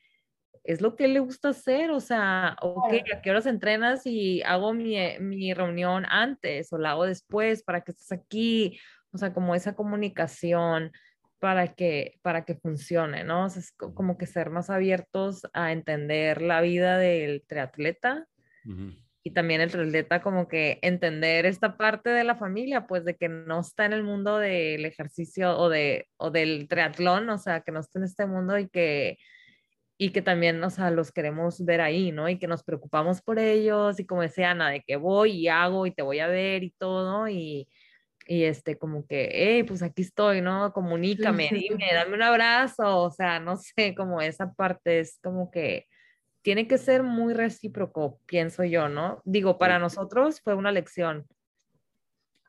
es 0.64 0.80
lo 0.80 0.96
que 0.96 1.08
le 1.08 1.20
gusta 1.20 1.50
hacer, 1.50 1.90
o 1.90 2.00
sea, 2.00 2.56
ok, 2.60 2.92
¿a 3.14 3.22
qué 3.22 3.30
horas 3.30 3.46
entrenas 3.46 4.04
y 4.04 4.42
hago 4.42 4.74
mi, 4.74 4.98
mi 5.18 5.54
reunión 5.54 6.04
antes 6.08 6.72
o 6.72 6.78
la 6.78 6.90
hago 6.90 7.06
después 7.06 7.62
para 7.62 7.80
que 7.80 7.92
estés 7.92 8.12
aquí? 8.12 8.78
O 9.12 9.18
sea, 9.18 9.32
como 9.32 9.54
esa 9.54 9.74
comunicación 9.74 10.92
para 11.38 11.74
que, 11.74 12.18
para 12.22 12.44
que 12.44 12.56
funcione, 12.56 13.24
¿no? 13.24 13.46
O 13.46 13.48
sea, 13.48 13.60
es 13.60 13.72
como 13.72 14.18
que 14.18 14.26
ser 14.26 14.50
más 14.50 14.70
abiertos 14.70 15.46
a 15.52 15.72
entender 15.72 16.42
la 16.42 16.60
vida 16.60 16.98
del 16.98 17.44
triatleta 17.46 18.26
y 19.28 19.30
también 19.30 19.60
el 19.60 19.70
triatleta 19.70 20.22
como 20.22 20.48
que 20.48 20.78
entender 20.80 21.44
esta 21.44 21.76
parte 21.76 22.08
de 22.08 22.24
la 22.24 22.34
familia, 22.34 22.86
pues 22.86 23.04
de 23.04 23.14
que 23.14 23.28
no 23.28 23.60
está 23.60 23.84
en 23.84 23.92
el 23.92 24.02
mundo 24.02 24.38
del 24.38 24.86
ejercicio 24.86 25.54
o, 25.58 25.68
de, 25.68 26.08
o 26.16 26.30
del 26.30 26.66
triatlón, 26.66 27.28
o 27.28 27.36
sea, 27.36 27.60
que 27.60 27.70
no 27.70 27.80
está 27.80 27.98
en 27.98 28.06
este 28.06 28.24
mundo 28.24 28.58
y 28.58 28.70
que, 28.70 29.18
y 29.98 30.12
que 30.12 30.22
también, 30.22 30.64
o 30.64 30.70
sea, 30.70 30.90
los 30.90 31.12
queremos 31.12 31.62
ver 31.62 31.82
ahí, 31.82 32.10
¿no? 32.10 32.30
Y 32.30 32.38
que 32.38 32.46
nos 32.46 32.62
preocupamos 32.62 33.20
por 33.20 33.38
ellos 33.38 34.00
y 34.00 34.06
como 34.06 34.22
decía 34.22 34.52
Ana, 34.52 34.70
de 34.70 34.80
que 34.80 34.96
voy 34.96 35.32
y 35.32 35.48
hago 35.48 35.86
y 35.86 35.90
te 35.90 36.00
voy 36.00 36.20
a 36.20 36.26
ver 36.26 36.64
y 36.64 36.70
todo 36.78 37.28
y 37.28 37.68
y 38.30 38.44
este, 38.44 38.76
como 38.76 39.06
que, 39.06 39.30
hey, 39.32 39.62
pues 39.62 39.82
aquí 39.82 40.02
estoy, 40.02 40.42
¿no? 40.42 40.72
Comunícame, 40.74 41.48
dime, 41.50 41.86
dame 41.94 42.14
un 42.14 42.22
abrazo, 42.22 42.98
o 43.04 43.10
sea, 43.10 43.40
no 43.40 43.56
sé, 43.56 43.94
como 43.94 44.20
esa 44.20 44.52
parte 44.52 45.00
es 45.00 45.18
como 45.22 45.50
que 45.50 45.86
tiene 46.42 46.66
que 46.68 46.78
ser 46.78 47.02
muy 47.02 47.34
recíproco, 47.34 48.20
pienso 48.26 48.64
yo, 48.64 48.88
¿no? 48.88 49.20
Digo, 49.24 49.58
para 49.58 49.78
nosotros 49.78 50.40
fue 50.40 50.54
una 50.54 50.72
lección, 50.72 51.26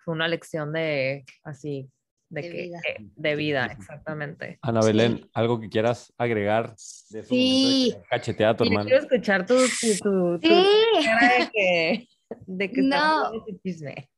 fue 0.03 0.13
una 0.13 0.27
lección 0.27 0.71
de, 0.73 1.25
así, 1.43 1.89
de, 2.29 2.41
De 2.41 2.49
que, 2.49 2.61
vida. 2.63 2.79
eh, 2.87 2.95
de 2.99 3.35
vida, 3.35 3.65
exactamente. 3.65 4.59
Ana 4.61 4.81
Belén, 4.81 5.27
¿algo 5.33 5.59
que 5.59 5.69
quieras 5.69 6.13
agregar 6.17 6.75
de 7.09 7.23
Sí. 7.23 7.91
de 7.95 8.03
cachetea 8.09 8.49
a 8.51 8.55
tu 8.57 8.63
hermano? 8.65 8.85
quiero 8.87 9.01
escuchar 9.03 9.45
tu, 9.45 9.55
tu, 9.55 9.97
tu, 9.97 10.39
tu 10.39 10.47
Sí. 10.47 11.05
cara 11.05 11.33
de 11.39 11.49
que, 11.51 12.07
de 12.45 12.71
que 12.71 12.81
No. 12.81 13.33
ese 13.33 13.59
chisme. 13.63 14.09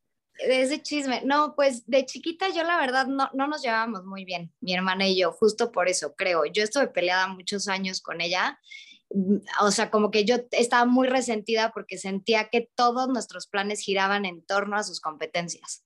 de 0.47 0.61
ese 0.63 0.82
chisme. 0.82 1.22
No, 1.24 1.53
pues 1.55 1.86
de 1.86 2.03
chiquita 2.05 2.49
yo 2.49 2.63
la 2.63 2.78
verdad 2.80 3.05
no, 3.05 3.30
no 3.34 3.47
nos 3.47 3.61
llevábamos 3.61 4.05
muy 4.05 4.26
bien, 4.26 4.51
mi 4.59 4.74
hermana 4.74 5.07
y 5.07 5.15
yo, 5.19 5.32
justo 5.32 5.72
por 5.72 5.88
eso 5.88 6.15
creo. 6.15 6.45
Yo 6.45 6.63
estuve 6.63 6.88
peleada 6.88 7.28
muchos 7.28 7.67
años 7.67 8.01
con 8.01 8.22
ella. 8.22 8.59
Mm, 9.14 9.38
O 9.62 9.72
sea, 9.72 9.89
como 9.91 10.12
que 10.12 10.26
yo 10.26 10.38
estaba 10.51 10.86
muy 10.86 11.07
resentida 11.07 11.72
porque 11.74 11.97
sentía 11.97 12.49
que 12.49 12.70
todos 12.76 13.07
nuestros 13.07 13.47
planes 13.47 13.82
giraban 13.82 14.26
en 14.26 14.43
torno 14.45 14.78
a 14.78 14.84
sus 14.84 14.99
competencias. 14.99 15.84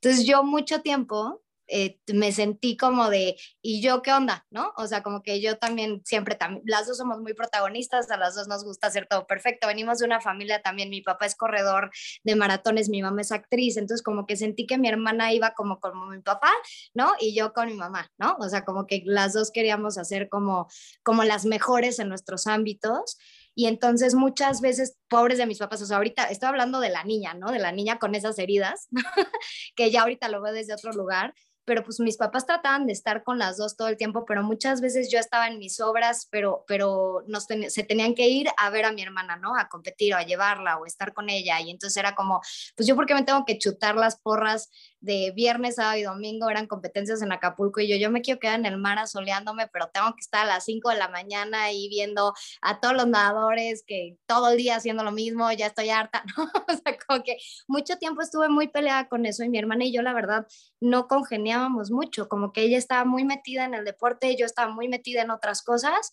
Entonces 0.00 0.26
yo 0.26 0.42
mucho 0.42 0.80
tiempo 0.82 1.42
eh, 1.68 2.00
me 2.12 2.32
sentí 2.32 2.76
como 2.76 3.10
de, 3.10 3.36
¿y 3.62 3.82
yo 3.82 4.02
qué 4.02 4.12
onda? 4.12 4.46
¿No? 4.50 4.72
O 4.76 4.86
sea, 4.86 5.02
como 5.02 5.22
que 5.22 5.40
yo 5.40 5.58
también, 5.58 6.02
siempre, 6.04 6.36
las 6.64 6.86
dos 6.86 6.96
somos 6.96 7.20
muy 7.20 7.34
protagonistas, 7.34 8.10
a 8.10 8.16
las 8.16 8.34
dos 8.34 8.48
nos 8.48 8.64
gusta 8.64 8.88
hacer 8.88 9.06
todo 9.08 9.26
perfecto. 9.26 9.66
Venimos 9.66 9.98
de 9.98 10.06
una 10.06 10.20
familia 10.20 10.62
también, 10.62 10.90
mi 10.90 11.02
papá 11.02 11.26
es 11.26 11.36
corredor 11.36 11.90
de 12.24 12.36
maratones, 12.36 12.88
mi 12.88 13.02
mamá 13.02 13.20
es 13.20 13.32
actriz, 13.32 13.76
entonces 13.76 14.02
como 14.02 14.26
que 14.26 14.36
sentí 14.36 14.66
que 14.66 14.78
mi 14.78 14.88
hermana 14.88 15.32
iba 15.32 15.52
como 15.52 15.78
como 15.78 16.06
mi 16.06 16.20
papá, 16.20 16.52
¿no? 16.94 17.12
Y 17.20 17.34
yo 17.34 17.52
con 17.52 17.68
mi 17.68 17.74
mamá, 17.74 18.10
¿no? 18.18 18.36
O 18.40 18.48
sea, 18.48 18.64
como 18.64 18.86
que 18.86 19.02
las 19.04 19.32
dos 19.32 19.50
queríamos 19.50 19.98
hacer 19.98 20.28
como, 20.28 20.68
como 21.02 21.24
las 21.24 21.44
mejores 21.44 21.98
en 21.98 22.08
nuestros 22.08 22.46
ámbitos. 22.46 23.18
Y 23.54 23.66
entonces 23.66 24.14
muchas 24.14 24.60
veces, 24.60 24.96
pobres 25.08 25.38
de 25.38 25.46
mis 25.46 25.58
papás, 25.58 25.82
o 25.82 25.86
sea, 25.86 25.96
ahorita 25.96 26.24
estoy 26.26 26.48
hablando 26.48 26.78
de 26.78 26.90
la 26.90 27.02
niña, 27.02 27.34
¿no? 27.34 27.50
De 27.50 27.58
la 27.58 27.72
niña 27.72 27.98
con 27.98 28.14
esas 28.14 28.38
heridas, 28.38 28.88
que 29.74 29.90
ya 29.90 30.02
ahorita 30.02 30.28
lo 30.28 30.40
veo 30.40 30.52
desde 30.52 30.74
otro 30.74 30.92
lugar, 30.92 31.34
pero 31.68 31.84
pues 31.84 32.00
mis 32.00 32.16
papás 32.16 32.46
trataban 32.46 32.86
de 32.86 32.94
estar 32.94 33.22
con 33.22 33.38
las 33.38 33.58
dos 33.58 33.76
todo 33.76 33.88
el 33.88 33.98
tiempo, 33.98 34.24
pero 34.24 34.42
muchas 34.42 34.80
veces 34.80 35.10
yo 35.12 35.18
estaba 35.18 35.48
en 35.48 35.58
mis 35.58 35.80
obras, 35.80 36.26
pero, 36.30 36.64
pero 36.66 37.22
nos 37.26 37.44
se 37.44 37.82
tenían 37.84 38.14
que 38.14 38.26
ir 38.26 38.48
a 38.56 38.70
ver 38.70 38.86
a 38.86 38.92
mi 38.92 39.02
hermana, 39.02 39.36
¿no? 39.36 39.54
A 39.54 39.68
competir 39.68 40.14
o 40.14 40.16
a 40.16 40.22
llevarla 40.22 40.78
o 40.78 40.86
estar 40.86 41.12
con 41.12 41.28
ella. 41.28 41.60
Y 41.60 41.70
entonces 41.70 41.98
era 41.98 42.14
como, 42.14 42.40
pues 42.74 42.86
yo 42.88 42.96
porque 42.96 43.12
me 43.12 43.22
tengo 43.22 43.44
que 43.44 43.58
chutar 43.58 43.96
las 43.96 44.18
porras 44.18 44.70
de 45.00 45.32
viernes, 45.34 45.76
sábado 45.76 45.98
y 45.98 46.02
domingo, 46.02 46.50
eran 46.50 46.66
competencias 46.66 47.22
en 47.22 47.32
Acapulco 47.32 47.80
y 47.80 47.88
yo, 47.88 47.96
yo 47.96 48.10
me 48.10 48.20
quiero 48.20 48.40
quedar 48.40 48.58
en 48.58 48.66
el 48.66 48.78
mar 48.78 48.98
asoleándome, 48.98 49.68
pero 49.68 49.88
tengo 49.92 50.08
que 50.14 50.20
estar 50.20 50.44
a 50.44 50.46
las 50.46 50.64
5 50.64 50.90
de 50.90 50.96
la 50.96 51.08
mañana 51.08 51.64
ahí 51.64 51.88
viendo 51.88 52.34
a 52.62 52.80
todos 52.80 52.94
los 52.94 53.06
nadadores 53.06 53.84
que 53.86 54.16
todo 54.26 54.50
el 54.50 54.58
día 54.58 54.76
haciendo 54.76 55.04
lo 55.04 55.12
mismo, 55.12 55.50
ya 55.52 55.66
estoy 55.66 55.90
harta, 55.90 56.24
¿no? 56.36 56.44
O 56.44 56.72
sea, 56.72 56.98
como 57.06 57.22
que 57.22 57.36
mucho 57.68 57.96
tiempo 57.96 58.22
estuve 58.22 58.48
muy 58.48 58.68
peleada 58.68 59.08
con 59.08 59.26
eso 59.26 59.44
y 59.44 59.48
mi 59.48 59.58
hermana 59.58 59.84
y 59.84 59.92
yo, 59.92 60.02
la 60.02 60.12
verdad, 60.12 60.46
no 60.80 61.06
congeniábamos 61.08 61.90
mucho, 61.90 62.28
como 62.28 62.52
que 62.52 62.62
ella 62.62 62.78
estaba 62.78 63.04
muy 63.04 63.24
metida 63.24 63.64
en 63.64 63.74
el 63.74 63.84
deporte, 63.84 64.36
yo 64.36 64.46
estaba 64.46 64.72
muy 64.72 64.88
metida 64.88 65.22
en 65.22 65.30
otras 65.30 65.62
cosas. 65.62 66.12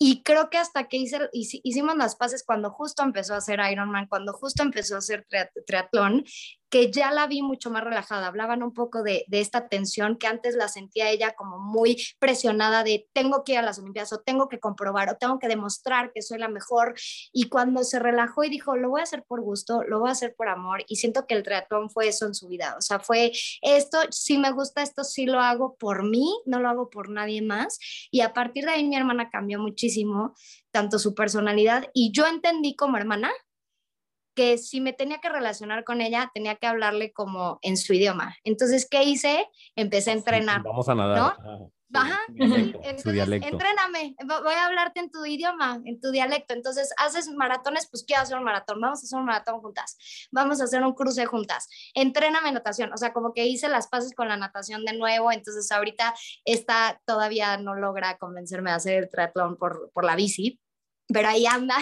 Y 0.00 0.22
creo 0.22 0.48
que 0.48 0.58
hasta 0.58 0.86
que 0.86 0.96
hice, 0.96 1.28
hicimos 1.32 1.96
las 1.96 2.14
paces 2.14 2.44
cuando 2.46 2.70
justo 2.70 3.02
empezó 3.02 3.34
a 3.34 3.38
hacer 3.38 3.58
Ironman, 3.72 4.06
cuando 4.06 4.32
justo 4.32 4.62
empezó 4.62 4.94
a 4.94 4.98
hacer 4.98 5.26
triatlón, 5.66 6.24
que 6.70 6.90
ya 6.90 7.10
la 7.10 7.26
vi 7.26 7.42
mucho 7.42 7.70
más 7.70 7.84
relajada. 7.84 8.26
Hablaban 8.26 8.62
un 8.62 8.72
poco 8.72 9.02
de, 9.02 9.24
esta 9.30 9.68
tensión 9.68 10.16
que 10.16 10.26
antes 10.26 10.54
la 10.54 10.68
sentía 10.68 11.10
ella 11.10 11.34
como 11.34 11.58
muy 11.58 12.02
presionada 12.18 12.84
de 12.84 13.08
tengo 13.12 13.44
que 13.44 13.52
ir 13.52 13.58
a 13.58 13.62
las 13.62 13.78
Olimpiadas 13.78 14.12
o 14.12 14.20
tengo 14.20 14.48
que 14.48 14.58
comprobar 14.58 15.08
o 15.10 15.16
tengo 15.16 15.38
que 15.38 15.48
demostrar 15.48 16.12
que 16.12 16.22
soy 16.22 16.38
la 16.38 16.48
mejor. 16.48 16.94
Y 17.32 17.48
cuando 17.48 17.84
se 17.84 17.98
relajó 17.98 18.44
y 18.44 18.50
dijo, 18.50 18.76
lo 18.76 18.90
voy 18.90 19.00
a 19.00 19.04
hacer 19.04 19.24
por 19.26 19.40
gusto, 19.40 19.82
lo 19.84 20.00
voy 20.00 20.08
a 20.08 20.12
hacer 20.12 20.34
por 20.36 20.48
amor. 20.48 20.84
Y 20.88 20.96
siento 20.96 21.26
que 21.26 21.34
el 21.34 21.42
triatlón 21.42 21.90
fue 21.90 22.08
eso 22.08 22.26
en 22.26 22.34
su 22.34 22.48
vida. 22.48 22.74
O 22.78 22.82
sea, 22.82 22.98
fue 22.98 23.32
esto, 23.62 23.98
si 24.10 24.38
me 24.38 24.52
gusta 24.52 24.82
esto, 24.82 25.04
sí 25.04 25.26
lo 25.26 25.40
hago 25.40 25.76
por 25.76 26.08
mí, 26.08 26.28
no 26.46 26.60
lo 26.60 26.68
hago 26.68 26.90
por 26.90 27.08
nadie 27.08 27.42
más. 27.42 27.78
Y 28.10 28.20
a 28.20 28.32
partir 28.32 28.64
de 28.64 28.72
ahí 28.72 28.84
mi 28.84 28.96
hermana 28.96 29.30
cambió 29.30 29.58
muchísimo, 29.58 30.34
tanto 30.70 30.98
su 30.98 31.14
personalidad 31.14 31.88
y 31.94 32.12
yo 32.12 32.26
entendí 32.26 32.76
como 32.76 32.96
hermana 32.96 33.30
que 34.38 34.56
si 34.56 34.80
me 34.80 34.92
tenía 34.92 35.18
que 35.18 35.28
relacionar 35.28 35.82
con 35.82 36.00
ella, 36.00 36.30
tenía 36.32 36.54
que 36.54 36.68
hablarle 36.68 37.12
como 37.12 37.58
en 37.60 37.76
su 37.76 37.92
idioma. 37.92 38.36
Entonces, 38.44 38.86
¿qué 38.88 39.02
hice? 39.02 39.48
Empecé 39.74 40.10
a 40.10 40.14
entrenar. 40.14 40.62
Vamos 40.62 40.88
a 40.88 40.94
nadar. 40.94 41.36
¿no? 41.42 41.72
Ajá. 41.92 42.20
Su 42.28 42.34
dialecto, 42.34 42.78
Entonces, 42.84 43.02
su 43.02 43.10
dialecto. 43.10 43.48
entréname, 43.48 44.14
voy 44.24 44.54
a 44.54 44.66
hablarte 44.66 45.00
en 45.00 45.10
tu 45.10 45.24
idioma, 45.24 45.80
en 45.84 46.00
tu 46.00 46.12
dialecto. 46.12 46.54
Entonces, 46.54 46.94
haces 46.98 47.28
maratones, 47.30 47.88
pues 47.90 48.04
quiero 48.04 48.22
hacer 48.22 48.38
un 48.38 48.44
maratón, 48.44 48.80
vamos 48.80 49.00
a 49.00 49.06
hacer 49.06 49.18
un 49.18 49.24
maratón 49.24 49.60
juntas, 49.60 50.28
vamos 50.30 50.60
a 50.60 50.64
hacer 50.64 50.84
un 50.84 50.92
cruce 50.94 51.26
juntas, 51.26 51.68
entréname 51.94 52.52
natación, 52.52 52.92
o 52.92 52.96
sea, 52.96 53.12
como 53.12 53.34
que 53.34 53.44
hice 53.44 53.68
las 53.68 53.88
pases 53.88 54.14
con 54.14 54.28
la 54.28 54.36
natación 54.36 54.84
de 54.84 54.92
nuevo, 54.92 55.32
entonces 55.32 55.72
ahorita 55.72 56.14
esta 56.44 57.00
todavía 57.06 57.56
no 57.56 57.74
logra 57.74 58.18
convencerme 58.18 58.70
de 58.70 58.76
hacer 58.76 59.02
el 59.02 59.10
triatlón 59.10 59.56
por, 59.56 59.90
por 59.92 60.04
la 60.04 60.14
bici, 60.14 60.60
pero 61.12 61.28
ahí 61.28 61.46
anda. 61.46 61.76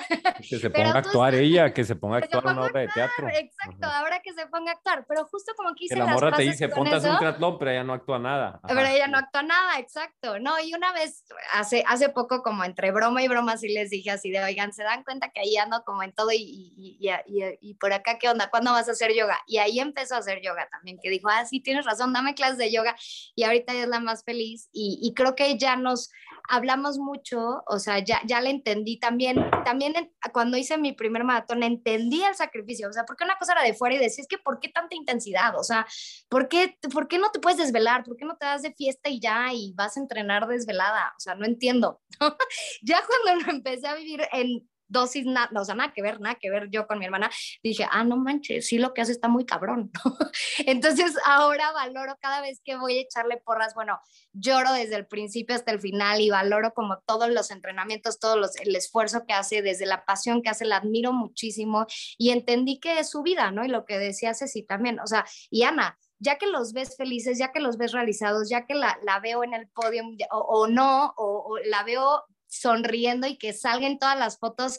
Que 0.49 0.59
se 0.59 0.71
ponga 0.71 0.93
a 0.93 0.99
actuar 0.99 1.35
ella, 1.35 1.73
que 1.73 1.85
se 1.85 1.97
ponga 1.97 2.17
a 2.17 2.19
actuar 2.23 2.47
una 2.47 2.63
obra 2.63 2.81
de 2.81 2.89
teatro. 2.89 3.29
Exacto, 3.29 3.87
Ajá. 3.87 3.99
ahora 4.01 4.21
que 4.23 4.33
se 4.33 4.47
ponga 4.47 4.73
a 4.73 4.75
actuar, 4.75 5.05
pero 5.09 5.25
justo 5.27 5.53
como 5.57 5.75
que 5.75 5.87
hice 5.87 5.95
que 5.95 6.01
la 6.01 6.07
morra 6.07 6.33
te 6.33 6.43
dice, 6.43 6.69
ponte 6.69 6.95
a 6.95 6.99
hacer 6.99 7.11
un 7.11 7.19
triatlón, 7.19 7.59
pero 7.59 7.71
ella 7.71 7.85
no 7.85 7.93
actúa 7.93 8.19
nada. 8.19 8.61
Ajá. 8.63 8.69
Pero 8.69 8.87
ella 8.87 9.09
no 9.09 9.19
actúa 9.19 9.43
nada, 9.43 9.79
exacto. 9.79 10.39
No, 10.39 10.59
y 10.61 10.75
una 10.75 10.93
vez, 10.93 11.25
hace, 11.55 11.85
hace 11.87 12.09
poco, 12.09 12.43
como 12.43 12.65
entre 12.65 12.93
broma 12.93 13.23
y 13.23 13.29
broma, 13.29 13.57
sí 13.57 13.69
les 13.69 13.91
dije 13.91 14.11
así 14.11 14.31
de, 14.31 14.43
oigan, 14.43 14.73
¿se 14.73 14.83
dan 14.85 15.03
cuenta 15.03 15.31
que 15.31 15.41
ahí 15.41 15.57
ando 15.57 15.83
como 15.85 16.03
en 16.03 16.13
todo 16.13 16.31
y, 16.33 16.39
y, 16.39 16.99
y, 17.01 17.43
y, 17.61 17.75
por 17.75 17.93
acá 17.93 18.19
qué 18.19 18.29
onda? 18.29 18.49
¿Cuándo 18.51 18.73
vas 18.73 18.89
a 18.89 18.93
hacer 18.93 19.13
yoga? 19.13 19.39
Y 19.47 19.59
ahí 19.59 19.81
empezó 19.81 20.15
a 20.15 20.19
hacer 20.19 20.41
yoga 20.43 20.69
también, 20.71 20.99
que 21.03 21.11
dijo, 21.11 21.29
ah, 21.29 21.45
sí, 21.45 21.61
tienes 21.61 21.85
razón, 21.85 22.13
dame 22.13 22.35
clases 22.35 22.59
de 22.59 22.73
yoga. 22.73 22.95
Y 23.35 23.45
ahorita 23.45 23.73
ella 23.73 23.83
es 23.85 23.89
la 23.89 24.01
más 24.01 24.25
feliz 24.25 24.69
y, 24.73 24.99
y 25.03 25.15
creo 25.15 25.35
que 25.35 25.59
ya 25.59 25.77
nos 25.77 26.11
hablamos 26.49 26.99
mucho, 26.99 27.63
o 27.67 27.79
sea, 27.79 27.99
ya, 27.99 28.21
ya 28.25 28.41
le 28.41 28.51
entendí 28.51 28.99
también, 28.99 29.16
también 29.65 29.95
cuando 30.33 30.57
hice 30.57 30.79
mi 30.79 30.93
primer 30.93 31.25
maratón 31.25 31.63
entendí 31.63 32.23
el 32.23 32.35
sacrificio, 32.35 32.89
o 32.89 32.93
sea, 32.93 33.05
porque 33.05 33.25
una 33.25 33.37
cosa 33.39 33.53
era 33.53 33.63
de 33.63 33.75
fuera 33.75 33.97
y 33.97 33.99
decía, 33.99 34.23
es 34.23 34.29
que 34.29 34.39
¿por 34.39 34.61
qué 34.61 34.69
tanta 34.69 34.95
intensidad? 34.95 35.59
O 35.59 35.65
sea, 35.65 35.87
¿por 36.29 36.49
qué, 36.49 36.79
¿por 36.93 37.09
qué 37.09 37.19
no 37.19 37.31
te 37.31 37.41
puedes 37.41 37.59
desvelar? 37.59 38.05
¿Por 38.05 38.17
qué 38.17 38.25
no 38.25 38.37
te 38.37 38.47
das 38.47 38.63
de 38.63 38.75
fiesta 38.75 39.09
y 39.09 39.21
ya 39.21 39.53
y 39.53 39.73
vas 39.75 39.97
a 39.97 40.01
entrenar 40.01 40.47
desvelada? 40.47 41.13
O 41.17 41.21
sea, 41.21 41.35
no 41.35 41.47
entiendo. 41.47 42.01
ya 42.83 43.03
cuando 43.07 43.51
empecé 43.51 43.87
a 43.87 43.95
vivir 43.95 44.23
en 44.33 44.69
dosis, 44.89 45.27
nada, 45.27 45.51
o 45.55 45.65
sea, 45.65 45.75
nada 45.75 45.93
que 45.93 46.03
ver, 46.03 46.21
nada 46.21 46.37
que 46.37 46.51
ver 46.51 46.69
yo 46.71 46.87
con 46.87 46.99
mi 46.99 47.05
hermana, 47.05 47.31
dije, 47.63 47.87
ah, 47.91 48.05
no 48.05 48.17
manches, 48.17 48.67
sí 48.67 48.79
lo 48.79 48.95
que 48.95 49.01
hace 49.01 49.13
está 49.13 49.29
muy 49.29 49.45
cabrón. 49.45 49.91
Entonces 50.67 51.15
ahora 51.25 51.73
valoro 51.73 52.17
cada 52.21 52.41
vez 52.41 52.61
que 52.65 52.77
voy 52.77 52.99
a 52.99 53.03
echarle 53.03 53.39
porras, 53.39 53.75
bueno, 53.75 54.01
lloro 54.33 54.73
desde 54.73 54.97
el 54.97 55.07
principio 55.07 55.57
hasta 55.57 55.73
el 55.73 55.81
final 55.81 56.21
y 56.21 56.31
valoro 56.31 56.73
como 56.75 56.99
todos 57.07 57.31
los 57.31 57.51
entrenamientos, 57.51 58.19
todo 58.19 58.37
los, 58.37 58.57
el 58.57 58.75
esfuerzo 58.75 59.25
que 59.27 59.35
hace, 59.35 59.63
desde 59.63 59.87
la 59.87 60.05
pasión 60.05 60.43
que 60.43 60.51
hace, 60.51 60.65
la 60.65 60.77
admiro 60.77 61.13
muchísimo 61.13 61.87
y 62.19 62.31
entendí 62.31 62.81
que 62.81 62.99
es 62.99 63.11
su 63.11 63.23
vida, 63.23 63.51
¿no? 63.51 63.65
Y 63.65 63.69
lo 63.69 63.85
que 63.85 63.99
decía 63.99 64.35
Ceci 64.35 64.63
también, 64.63 65.01
o 65.01 65.07
sea, 65.07 65.25
y 65.51 65.63
Ana, 65.63 65.99
ya 66.19 66.39
que 66.39 66.47
los 66.47 66.73
ves 66.73 66.97
felices, 66.97 67.39
ya 67.39 67.53
que 67.53 67.61
los 67.61 67.77
ves 67.77 67.93
realizados, 67.93 68.49
ya 68.49 68.67
que 68.67 68.75
la, 68.75 68.99
la 69.03 69.21
veo 69.21 69.45
en 69.45 69.55
el 69.55 69.69
podio 69.69 70.03
o, 70.31 70.39
o 70.39 70.67
no, 70.67 71.13
o, 71.17 71.45
o 71.47 71.59
la 71.59 71.83
veo 71.83 72.25
sonriendo 72.61 73.27
y 73.27 73.39
que 73.39 73.53
salgan 73.53 73.99
todas 73.99 74.19
las 74.19 74.39
fotos 74.39 74.79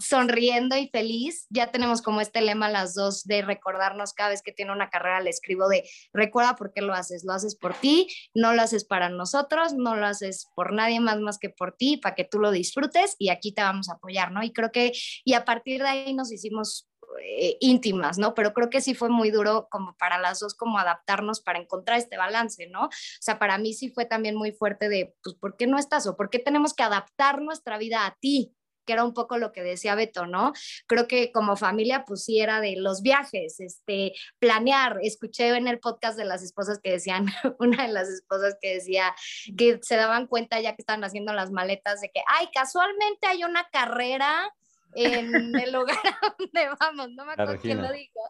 sonriendo 0.00 0.76
y 0.76 0.88
feliz. 0.88 1.46
Ya 1.50 1.70
tenemos 1.70 2.02
como 2.02 2.20
este 2.20 2.40
lema 2.40 2.68
las 2.68 2.94
dos 2.94 3.24
de 3.24 3.42
recordarnos 3.42 4.12
cada 4.14 4.30
vez 4.30 4.42
que 4.42 4.52
tiene 4.52 4.72
una 4.72 4.90
carrera, 4.90 5.20
le 5.20 5.30
escribo 5.30 5.68
de 5.68 5.88
recuerda 6.12 6.56
por 6.56 6.72
qué 6.72 6.80
lo 6.82 6.94
haces. 6.94 7.24
Lo 7.24 7.32
haces 7.32 7.56
por 7.56 7.74
ti, 7.74 8.08
no 8.34 8.54
lo 8.54 8.62
haces 8.62 8.84
para 8.84 9.08
nosotros, 9.08 9.74
no 9.74 9.96
lo 9.96 10.06
haces 10.06 10.46
por 10.54 10.72
nadie 10.72 11.00
más 11.00 11.20
más 11.20 11.38
que 11.38 11.50
por 11.50 11.72
ti, 11.76 11.96
para 11.96 12.14
que 12.14 12.24
tú 12.24 12.38
lo 12.38 12.50
disfrutes 12.50 13.16
y 13.18 13.28
aquí 13.28 13.52
te 13.52 13.62
vamos 13.62 13.88
a 13.88 13.94
apoyar, 13.94 14.32
¿no? 14.32 14.42
Y 14.42 14.52
creo 14.52 14.72
que, 14.72 14.92
y 15.24 15.34
a 15.34 15.44
partir 15.44 15.82
de 15.82 15.88
ahí 15.88 16.14
nos 16.14 16.32
hicimos 16.32 16.88
eh, 17.24 17.56
íntimas, 17.60 18.18
¿no? 18.18 18.34
Pero 18.34 18.52
creo 18.52 18.70
que 18.70 18.80
sí 18.80 18.94
fue 18.94 19.08
muy 19.08 19.30
duro 19.30 19.68
como 19.70 19.96
para 19.96 20.18
las 20.18 20.40
dos 20.40 20.54
como 20.54 20.78
adaptarnos 20.78 21.40
para 21.40 21.58
encontrar 21.58 21.98
este 21.98 22.16
balance, 22.16 22.66
¿no? 22.66 22.84
O 22.86 22.90
sea, 23.20 23.38
para 23.38 23.58
mí 23.58 23.74
sí 23.74 23.90
fue 23.90 24.04
también 24.04 24.34
muy 24.34 24.52
fuerte 24.52 24.88
de, 24.88 25.14
pues, 25.22 25.36
¿por 25.36 25.56
qué 25.56 25.66
no 25.66 25.78
estás 25.78 26.06
o 26.06 26.16
por 26.16 26.30
qué 26.30 26.38
tenemos 26.38 26.74
que 26.74 26.82
adaptar 26.82 27.40
nuestra 27.40 27.78
vida 27.78 28.06
a 28.06 28.16
ti? 28.20 28.54
que 28.84 28.92
era 28.92 29.04
un 29.04 29.14
poco 29.14 29.38
lo 29.38 29.52
que 29.52 29.62
decía 29.62 29.94
Beto, 29.94 30.26
¿no? 30.26 30.52
Creo 30.86 31.06
que 31.06 31.32
como 31.32 31.56
familia, 31.56 32.04
pues 32.04 32.24
sí 32.24 32.40
era 32.40 32.60
de 32.60 32.76
los 32.76 33.02
viajes, 33.02 33.60
este, 33.60 34.12
planear. 34.38 34.98
Escuché 35.02 35.48
en 35.56 35.68
el 35.68 35.78
podcast 35.78 36.16
de 36.16 36.24
las 36.24 36.42
esposas 36.42 36.80
que 36.82 36.92
decían, 36.92 37.26
una 37.58 37.86
de 37.86 37.92
las 37.92 38.08
esposas 38.08 38.56
que 38.60 38.74
decía 38.74 39.14
que 39.56 39.78
se 39.82 39.96
daban 39.96 40.26
cuenta 40.26 40.60
ya 40.60 40.74
que 40.74 40.82
estaban 40.82 41.04
haciendo 41.04 41.32
las 41.32 41.50
maletas 41.50 42.00
de 42.00 42.10
que, 42.10 42.22
ay, 42.26 42.48
casualmente 42.52 43.26
hay 43.26 43.44
una 43.44 43.68
carrera 43.70 44.52
en 44.94 45.54
el 45.58 45.72
lugar 45.72 45.96
a 46.22 46.34
donde 46.38 46.68
vamos, 46.80 47.10
no 47.12 47.24
me 47.24 47.32
acuerdo 47.32 47.58
quién 47.60 47.82
lo 47.82 47.92
dijo, 47.92 48.20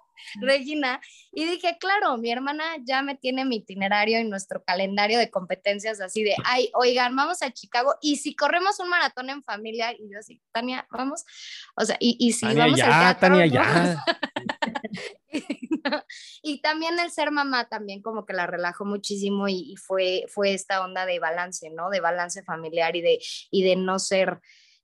Regina, 0.40 1.00
y 1.32 1.44
dije, 1.44 1.76
claro, 1.78 2.16
mi 2.18 2.30
hermana 2.30 2.64
ya 2.82 3.02
me 3.02 3.16
tiene 3.16 3.44
mi 3.44 3.56
itinerario 3.56 4.20
y 4.20 4.24
nuestro 4.24 4.62
calendario 4.64 5.18
de 5.18 5.30
competencias 5.30 6.00
así 6.00 6.22
de, 6.22 6.34
ay, 6.44 6.70
oigan, 6.74 7.14
vamos 7.16 7.42
a 7.42 7.50
Chicago, 7.50 7.94
y 8.00 8.16
si 8.16 8.34
corremos 8.34 8.78
un 8.80 8.88
maratón 8.88 9.30
en 9.30 9.42
familia, 9.42 9.92
y 9.92 10.10
yo 10.10 10.18
así, 10.18 10.40
Tania, 10.52 10.86
vamos, 10.90 11.24
o 11.76 11.84
sea, 11.84 11.96
y, 12.00 12.16
y 12.18 12.32
si 12.32 12.46
Tania, 12.46 12.64
vamos 12.64 12.78
ya, 12.78 12.84
al 12.86 13.18
teatro, 13.18 13.28
Tania, 13.28 13.46
¿no? 13.46 13.52
ya. 13.52 14.04
y 16.42 16.60
también 16.60 16.98
el 16.98 17.10
ser 17.10 17.30
mamá 17.30 17.68
también 17.68 18.02
como 18.02 18.24
que 18.24 18.32
la 18.32 18.46
relajó 18.46 18.84
muchísimo 18.84 19.48
y, 19.48 19.72
y 19.72 19.76
fue, 19.76 20.24
fue 20.28 20.54
esta 20.54 20.84
onda 20.84 21.06
de 21.06 21.18
balance, 21.18 21.70
¿no? 21.70 21.90
De 21.90 22.00
balance 22.00 22.42
familiar 22.42 22.94
y 22.96 23.02
de, 23.02 23.18
y 23.50 23.62
de 23.64 23.76
no 23.76 23.98
ser, 23.98 24.40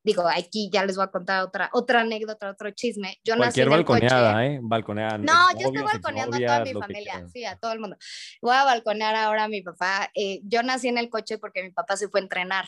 digo, 0.09 0.29
aquí 0.29 0.69
ya 0.73 0.85
les 0.85 0.97
voy 0.97 1.05
a 1.05 1.09
contar 1.11 1.45
otra, 1.45 1.71
otra 1.73 2.01
anécdota, 2.01 2.51
otro 2.51 2.71
chisme. 2.73 3.19
Yo 3.25 3.35
nací 3.37 3.61
Cualquier 3.61 3.67
en 3.69 3.73
el 3.75 3.85
coche. 3.85 4.01
balconeada, 4.07 4.47
¿eh? 4.47 4.59
Balconeada. 4.63 5.19
No, 5.19 5.33
yo 5.53 5.67
estoy 5.69 5.83
balconeando 5.83 6.37
a 6.37 6.41
toda 6.41 6.65
mi 6.65 6.73
familia, 6.81 7.13
sí, 7.33 7.45
a 7.45 7.57
todo 7.57 7.73
el 7.73 7.81
mundo. 7.81 7.97
Voy 8.43 8.55
a 8.57 8.65
balconear 8.65 9.15
ahora 9.15 9.45
a 9.45 9.49
mi 9.49 9.63
papá. 9.63 10.11
Eh, 10.15 10.41
yo 10.45 10.63
nací 10.63 10.89
en 10.89 10.99
el 10.99 11.09
coche 11.09 11.39
porque 11.39 11.63
mi 11.63 11.71
papá 11.71 11.97
se 11.97 12.09
fue 12.09 12.21
a 12.21 12.23
entrenar 12.25 12.67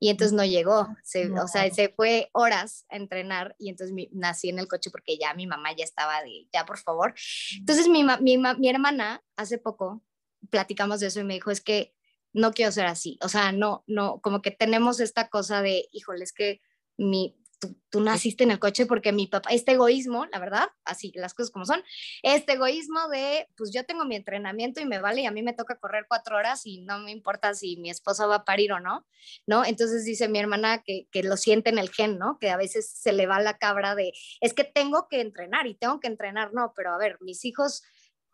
y 0.00 0.10
entonces 0.10 0.32
no 0.34 0.44
llegó, 0.44 0.88
se- 1.02 1.30
o 1.30 1.46
sea, 1.48 1.70
se 1.70 1.88
fue 1.88 2.28
horas 2.32 2.84
a 2.90 2.96
entrenar 2.96 3.54
y 3.58 3.70
entonces 3.70 3.94
mi- 3.94 4.08
nací 4.12 4.48
en 4.50 4.58
el 4.58 4.68
coche 4.68 4.90
porque 4.90 5.16
ya 5.18 5.32
mi 5.34 5.46
mamá 5.46 5.70
ya 5.76 5.84
estaba 5.84 6.22
de, 6.22 6.46
ya 6.52 6.64
por 6.66 6.78
favor. 6.78 7.14
Entonces 7.58 7.88
mi, 7.88 8.04
mi, 8.20 8.36
mi 8.38 8.68
hermana 8.68 9.22
hace 9.36 9.58
poco 9.58 10.02
platicamos 10.50 11.00
de 11.00 11.06
eso 11.06 11.20
y 11.20 11.24
me 11.24 11.34
dijo, 11.34 11.50
es 11.50 11.60
que 11.62 11.94
no 12.32 12.52
quiero 12.52 12.72
ser 12.72 12.86
así, 12.86 13.16
o 13.22 13.28
sea, 13.28 13.52
no, 13.52 13.84
no, 13.86 14.20
como 14.20 14.42
que 14.42 14.50
tenemos 14.50 14.98
esta 14.98 15.28
cosa 15.28 15.62
de, 15.62 15.88
híjole, 15.92 16.24
es 16.24 16.32
que 16.32 16.60
mi, 16.96 17.36
tú, 17.58 17.76
tú 17.90 18.00
naciste 18.00 18.44
en 18.44 18.50
el 18.50 18.58
coche 18.58 18.86
porque 18.86 19.12
mi 19.12 19.26
papá, 19.26 19.50
este 19.50 19.72
egoísmo, 19.72 20.26
la 20.26 20.38
verdad, 20.38 20.68
así 20.84 21.12
las 21.14 21.34
cosas 21.34 21.50
como 21.50 21.64
son, 21.64 21.82
este 22.22 22.54
egoísmo 22.54 23.08
de, 23.08 23.48
pues 23.56 23.72
yo 23.72 23.84
tengo 23.84 24.04
mi 24.04 24.16
entrenamiento 24.16 24.80
y 24.80 24.86
me 24.86 24.98
vale 24.98 25.22
y 25.22 25.26
a 25.26 25.30
mí 25.30 25.42
me 25.42 25.52
toca 25.52 25.78
correr 25.78 26.06
cuatro 26.08 26.36
horas 26.36 26.66
y 26.66 26.80
no 26.82 26.98
me 26.98 27.10
importa 27.10 27.54
si 27.54 27.76
mi 27.76 27.90
esposa 27.90 28.26
va 28.26 28.36
a 28.36 28.44
parir 28.44 28.72
o 28.72 28.80
no, 28.80 29.06
¿no? 29.46 29.64
Entonces 29.64 30.04
dice 30.04 30.28
mi 30.28 30.38
hermana 30.38 30.82
que, 30.82 31.08
que 31.10 31.22
lo 31.22 31.36
siente 31.36 31.70
en 31.70 31.78
el 31.78 31.90
gen, 31.90 32.18
¿no? 32.18 32.38
Que 32.38 32.50
a 32.50 32.56
veces 32.56 32.90
se 32.90 33.12
le 33.12 33.26
va 33.26 33.40
la 33.40 33.58
cabra 33.58 33.94
de, 33.94 34.12
es 34.40 34.54
que 34.54 34.64
tengo 34.64 35.08
que 35.08 35.20
entrenar 35.20 35.66
y 35.66 35.74
tengo 35.74 36.00
que 36.00 36.08
entrenar, 36.08 36.52
no, 36.52 36.72
pero 36.76 36.92
a 36.92 36.98
ver, 36.98 37.18
mis 37.20 37.44
hijos 37.44 37.82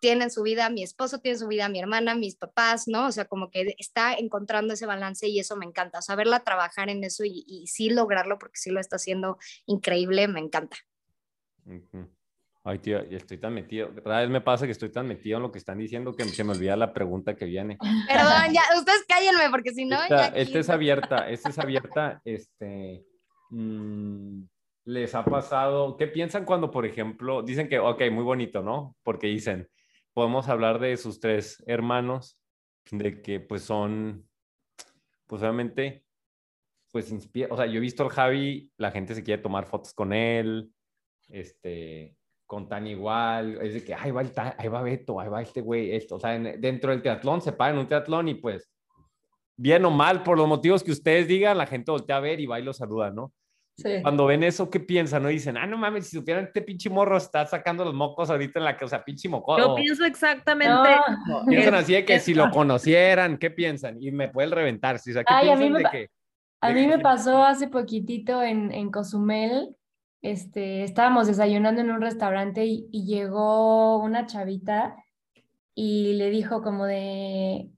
tienen 0.00 0.30
su 0.30 0.42
vida, 0.42 0.68
mi 0.70 0.82
esposo 0.82 1.18
tiene 1.20 1.38
su 1.38 1.46
vida, 1.46 1.68
mi 1.68 1.78
hermana, 1.78 2.14
mis 2.14 2.34
papás, 2.36 2.88
¿no? 2.88 3.06
O 3.06 3.12
sea, 3.12 3.26
como 3.26 3.50
que 3.50 3.74
está 3.78 4.14
encontrando 4.14 4.74
ese 4.74 4.86
balance 4.86 5.28
y 5.28 5.38
eso 5.38 5.56
me 5.56 5.66
encanta, 5.66 5.98
o 5.98 6.02
sea, 6.02 6.16
verla 6.16 6.40
trabajar 6.40 6.88
en 6.88 7.04
eso 7.04 7.24
y, 7.24 7.44
y 7.46 7.66
sí 7.68 7.90
lograrlo 7.90 8.38
porque 8.38 8.56
sí 8.58 8.70
lo 8.70 8.80
está 8.80 8.96
haciendo 8.96 9.38
increíble, 9.66 10.26
me 10.26 10.40
encanta. 10.40 10.76
Ay, 12.62 12.78
tío, 12.78 12.98
estoy 13.00 13.38
tan 13.38 13.54
metido. 13.54 13.90
Cada 14.02 14.20
vez 14.20 14.28
me 14.30 14.40
pasa 14.42 14.66
que 14.66 14.72
estoy 14.72 14.90
tan 14.90 15.06
metido 15.06 15.38
en 15.38 15.42
lo 15.42 15.50
que 15.52 15.58
están 15.58 15.78
diciendo 15.78 16.12
que 16.14 16.24
se 16.24 16.44
me 16.44 16.52
olvida 16.52 16.76
la 16.76 16.92
pregunta 16.92 17.34
que 17.34 17.46
viene. 17.46 17.78
Perdón, 18.08 18.52
ya, 18.52 18.62
ustedes 18.78 19.04
cállenme 19.08 19.48
porque 19.50 19.72
si 19.72 19.84
no, 19.86 19.96
esta, 20.02 20.08
ya 20.08 20.26
aquí- 20.26 20.40
esta 20.40 20.58
es 20.58 20.68
abierta, 20.68 21.30
esta 21.30 21.48
es 21.48 21.58
abierta, 21.58 22.20
este, 22.24 23.04
mm, 23.50 24.42
les 24.84 25.14
ha 25.14 25.24
pasado, 25.24 25.96
¿qué 25.96 26.06
piensan 26.06 26.44
cuando, 26.44 26.70
por 26.70 26.84
ejemplo, 26.84 27.42
dicen 27.42 27.68
que, 27.68 27.78
ok, 27.78 28.02
muy 28.12 28.24
bonito, 28.24 28.62
¿no? 28.62 28.94
Porque 29.02 29.28
dicen, 29.28 29.68
podemos 30.20 30.50
hablar 30.50 30.80
de 30.80 30.98
sus 30.98 31.18
tres 31.18 31.64
hermanos, 31.66 32.38
de 32.90 33.22
que 33.22 33.40
pues 33.40 33.62
son, 33.62 34.28
pues 35.26 35.40
obviamente, 35.40 36.04
pues 36.92 37.10
inspira, 37.10 37.48
o 37.50 37.56
sea, 37.56 37.64
yo 37.64 37.78
he 37.78 37.80
visto 37.80 38.02
al 38.02 38.10
Javi, 38.10 38.70
la 38.76 38.90
gente 38.90 39.14
se 39.14 39.22
quiere 39.22 39.40
tomar 39.40 39.64
fotos 39.64 39.94
con 39.94 40.12
él, 40.12 40.70
este, 41.28 42.18
con 42.44 42.68
Tania 42.68 42.92
igual, 42.92 43.62
es 43.62 43.72
de 43.72 43.82
que, 43.82 43.94
ahí 43.94 44.10
va, 44.10 44.20
el 44.20 44.30
ahí 44.58 44.68
va 44.68 44.82
Beto, 44.82 45.18
ahí 45.18 45.30
va 45.30 45.40
este 45.40 45.62
güey, 45.62 45.92
esto, 45.92 46.16
o 46.16 46.20
sea, 46.20 46.34
en- 46.36 46.60
dentro 46.60 46.90
del 46.90 47.00
teatlón 47.00 47.40
se 47.40 47.52
para 47.52 47.72
en 47.72 47.78
un 47.78 47.88
teatlón 47.88 48.28
y 48.28 48.34
pues 48.34 48.70
bien 49.56 49.86
o 49.86 49.90
mal, 49.90 50.22
por 50.22 50.36
los 50.36 50.46
motivos 50.46 50.82
que 50.84 50.92
ustedes 50.92 51.28
digan, 51.28 51.56
la 51.56 51.66
gente 51.66 51.92
voltea 51.92 52.18
a 52.18 52.20
ver 52.20 52.40
y 52.40 52.44
va 52.44 52.60
y 52.60 52.62
lo 52.62 52.74
saluda, 52.74 53.10
¿no? 53.10 53.32
Sí. 53.82 54.02
Cuando 54.02 54.26
ven 54.26 54.42
eso, 54.42 54.68
¿qué 54.70 54.80
piensan? 54.80 55.22
¿No? 55.22 55.28
Dicen, 55.28 55.56
ah, 55.56 55.66
no 55.66 55.76
mames, 55.78 56.06
si 56.08 56.16
supieran 56.16 56.44
este 56.44 56.62
pinche 56.62 56.90
morro 56.90 57.16
está 57.16 57.46
sacando 57.46 57.84
los 57.84 57.94
mocos 57.94 58.30
ahorita 58.30 58.58
en 58.58 58.64
la 58.64 58.76
que, 58.76 58.84
o 58.84 58.88
sea, 58.88 59.04
pinche 59.04 59.28
mocoso. 59.28 59.68
Yo 59.68 59.74
pienso 59.74 60.04
exactamente. 60.04 60.72
No. 61.26 61.44
Piensan 61.46 61.74
así 61.74 61.92
de 61.94 62.04
que 62.04 62.18
si 62.18 62.34
lo 62.34 62.50
conocieran, 62.50 63.38
¿qué 63.38 63.50
piensan? 63.50 63.96
Y 64.02 64.10
me 64.10 64.28
puede 64.28 64.48
reventar, 64.54 64.98
¿sí? 64.98 65.10
O 65.10 65.14
sea, 65.14 65.24
¿qué 65.24 65.32
Ay, 65.34 65.48
a 65.48 65.52
mí 65.56 65.58
piensan 65.58 65.72
me 65.72 65.78
de 65.78 65.82
pa- 65.84 65.90
que... 65.90 66.08
A 66.62 66.68
de 66.68 66.74
mí 66.74 66.80
que- 66.82 66.96
me 66.96 66.98
pasó 67.02 67.44
hace 67.44 67.68
poquitito 67.68 68.42
en, 68.42 68.70
en 68.72 68.90
Cozumel, 68.90 69.74
este, 70.22 70.82
estábamos 70.84 71.26
desayunando 71.26 71.80
en 71.80 71.90
un 71.90 72.02
restaurante 72.02 72.66
y, 72.66 72.86
y 72.92 73.06
llegó 73.06 73.96
una 74.02 74.26
chavita 74.26 74.94
y 75.74 76.12
le 76.14 76.28
dijo 76.28 76.62
como 76.62 76.84
de, 76.84 77.70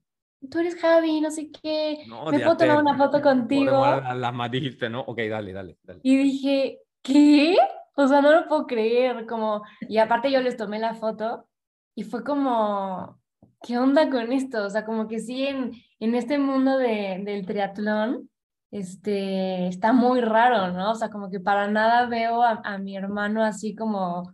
tú 0.51 0.59
eres 0.59 0.77
Javi, 0.77 1.21
no 1.21 1.31
sé 1.31 1.51
qué, 1.51 2.05
No, 2.07 2.27
¿me 2.27 2.39
puedo 2.41 2.57
tomar 2.57 2.79
una 2.79 2.97
foto 2.97 3.21
contigo? 3.23 3.79
Por 3.79 4.03
la, 4.03 4.15
la 4.15 4.33
más 4.33 4.51
dijiste, 4.51 4.89
¿no? 4.89 5.01
Ok, 5.01 5.19
dale, 5.29 5.53
dale, 5.53 5.79
dale. 5.83 6.01
Y 6.03 6.17
dije, 6.17 6.81
¿qué? 7.03 7.57
O 7.95 8.07
sea, 8.09 8.21
no 8.21 8.33
lo 8.33 8.49
puedo 8.49 8.67
creer, 8.67 9.27
como, 9.27 9.63
y 9.83 9.99
aparte 9.99 10.31
yo 10.31 10.41
les 10.41 10.57
tomé 10.57 10.79
la 10.79 10.95
foto 10.95 11.47
y 11.95 12.05
fue 12.05 12.25
como, 12.25 13.21
¿qué 13.63 13.79
onda 13.79 14.09
con 14.11 14.33
esto? 14.33 14.65
O 14.65 14.71
sea, 14.71 14.85
como 14.85 15.09
que 15.09 15.21
sí, 15.21 15.47
en, 15.47 15.73
en 16.01 16.15
este 16.15 16.39
mundo 16.39 16.79
de, 16.79 17.21
del 17.25 17.47
triatlón, 17.47 18.31
este, 18.71 19.69
está 19.69 19.93
muy 19.93 20.23
raro, 20.23 20.73
¿no? 20.73 20.93
O 20.93 20.95
sea, 20.95 21.11
como 21.11 21.31
que 21.31 21.41
para 21.41 21.69
nada 21.69 22.07
veo 22.07 22.43
a, 22.43 22.63
a 22.65 22.79
mi 22.79 22.97
hermano 22.97 23.45
así 23.45 23.75
como, 23.75 24.33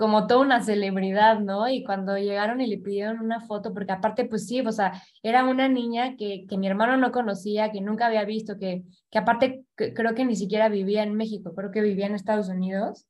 como 0.00 0.26
toda 0.26 0.40
una 0.40 0.62
celebridad, 0.64 1.40
¿no? 1.40 1.68
Y 1.68 1.84
cuando 1.84 2.16
llegaron 2.16 2.62
y 2.62 2.66
le 2.66 2.78
pidieron 2.78 3.20
una 3.20 3.42
foto, 3.42 3.74
porque 3.74 3.92
aparte, 3.92 4.24
pues 4.24 4.46
sí, 4.46 4.62
o 4.62 4.72
sea, 4.72 4.94
era 5.22 5.44
una 5.44 5.68
niña 5.68 6.16
que, 6.16 6.46
que 6.48 6.56
mi 6.56 6.66
hermano 6.66 6.96
no 6.96 7.12
conocía, 7.12 7.70
que 7.70 7.82
nunca 7.82 8.06
había 8.06 8.24
visto, 8.24 8.58
que, 8.58 8.82
que 9.10 9.18
aparte 9.18 9.66
creo 9.74 10.14
que 10.14 10.24
ni 10.24 10.36
siquiera 10.36 10.70
vivía 10.70 11.02
en 11.02 11.16
México, 11.16 11.54
creo 11.54 11.70
que 11.70 11.82
vivía 11.82 12.06
en 12.06 12.14
Estados 12.14 12.48
Unidos. 12.48 13.06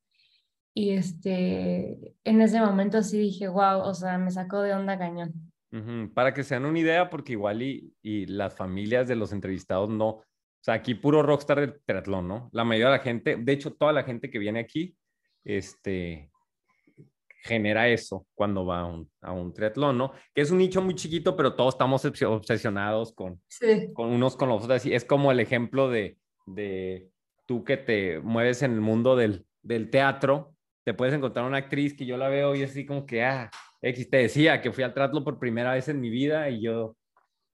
Y 0.73 0.89
este, 0.89 2.13
en 2.25 2.41
ese 2.41 2.59
momento 2.59 3.01
sí 3.03 3.19
dije, 3.19 3.47
wow, 3.47 3.83
o 3.83 3.93
sea, 3.93 4.17
me 4.17 4.29
sacó 4.29 4.61
de 4.61 4.73
onda 4.73 4.97
cañón. 4.97 5.31
Ujú, 5.71 6.13
Para 6.13 6.33
que 6.33 6.43
se 6.43 6.55
den 6.55 6.65
una 6.65 6.79
idea, 6.79 7.09
porque 7.09 7.31
igual 7.31 7.61
y, 7.61 7.93
y 8.01 8.25
las 8.25 8.53
familias 8.53 9.07
de 9.07 9.15
los 9.15 9.31
entrevistados 9.31 9.89
no, 9.89 10.07
o 10.09 10.25
sea, 10.59 10.73
aquí 10.73 10.93
puro 10.93 11.23
rockstar 11.23 11.61
del 11.61 11.81
triatlón, 11.85 12.27
¿no? 12.27 12.49
La 12.51 12.65
mayoría 12.65 12.87
de 12.87 12.97
la 12.97 13.03
gente, 13.03 13.37
de 13.37 13.51
hecho, 13.53 13.71
toda 13.75 13.93
la 13.93 14.03
gente 14.03 14.29
que 14.29 14.39
viene 14.39 14.59
aquí, 14.59 14.97
este, 15.45 16.30
genera 17.43 17.87
eso 17.87 18.25
cuando 18.35 18.65
va 18.65 18.81
a 18.81 18.85
un, 18.85 19.09
a 19.21 19.31
un 19.31 19.53
triatlón, 19.53 19.97
¿no? 19.97 20.11
Que 20.33 20.41
es 20.41 20.51
un 20.51 20.59
nicho 20.59 20.81
muy 20.81 20.95
chiquito, 20.95 21.35
pero 21.35 21.55
todos 21.55 21.73
estamos 21.75 22.05
obs- 22.05 22.25
obsesionados 22.27 23.13
con, 23.13 23.41
Sí. 23.47 23.91
con 23.93 24.09
unos 24.09 24.35
con 24.35 24.49
los 24.49 24.63
otros. 24.63 24.85
Es 24.85 25.05
como 25.05 25.31
el 25.31 25.39
ejemplo 25.39 25.89
de, 25.89 26.17
de 26.45 27.09
tú 27.47 27.63
que 27.63 27.77
te 27.77 28.19
mueves 28.19 28.61
en 28.61 28.73
el 28.73 28.81
mundo 28.81 29.15
del, 29.15 29.45
del 29.63 29.89
teatro, 29.89 30.55
te 30.85 30.93
puedes 30.93 31.13
encontrar 31.13 31.45
una 31.45 31.57
actriz 31.57 31.95
que 31.95 32.05
yo 32.05 32.17
la 32.17 32.29
veo 32.29 32.55
y 32.55 32.61
es 32.63 32.71
así 32.71 32.85
como 32.85 33.05
que, 33.05 33.23
ah, 33.23 33.49
X, 33.81 34.09
te 34.09 34.17
decía 34.17 34.61
que 34.61 34.71
fui 34.71 34.83
al 34.83 34.93
triatlón 34.93 35.23
por 35.23 35.39
primera 35.39 35.73
vez 35.73 35.87
en 35.89 35.99
mi 35.99 36.09
vida 36.09 36.49
y 36.49 36.61
yo 36.61 36.95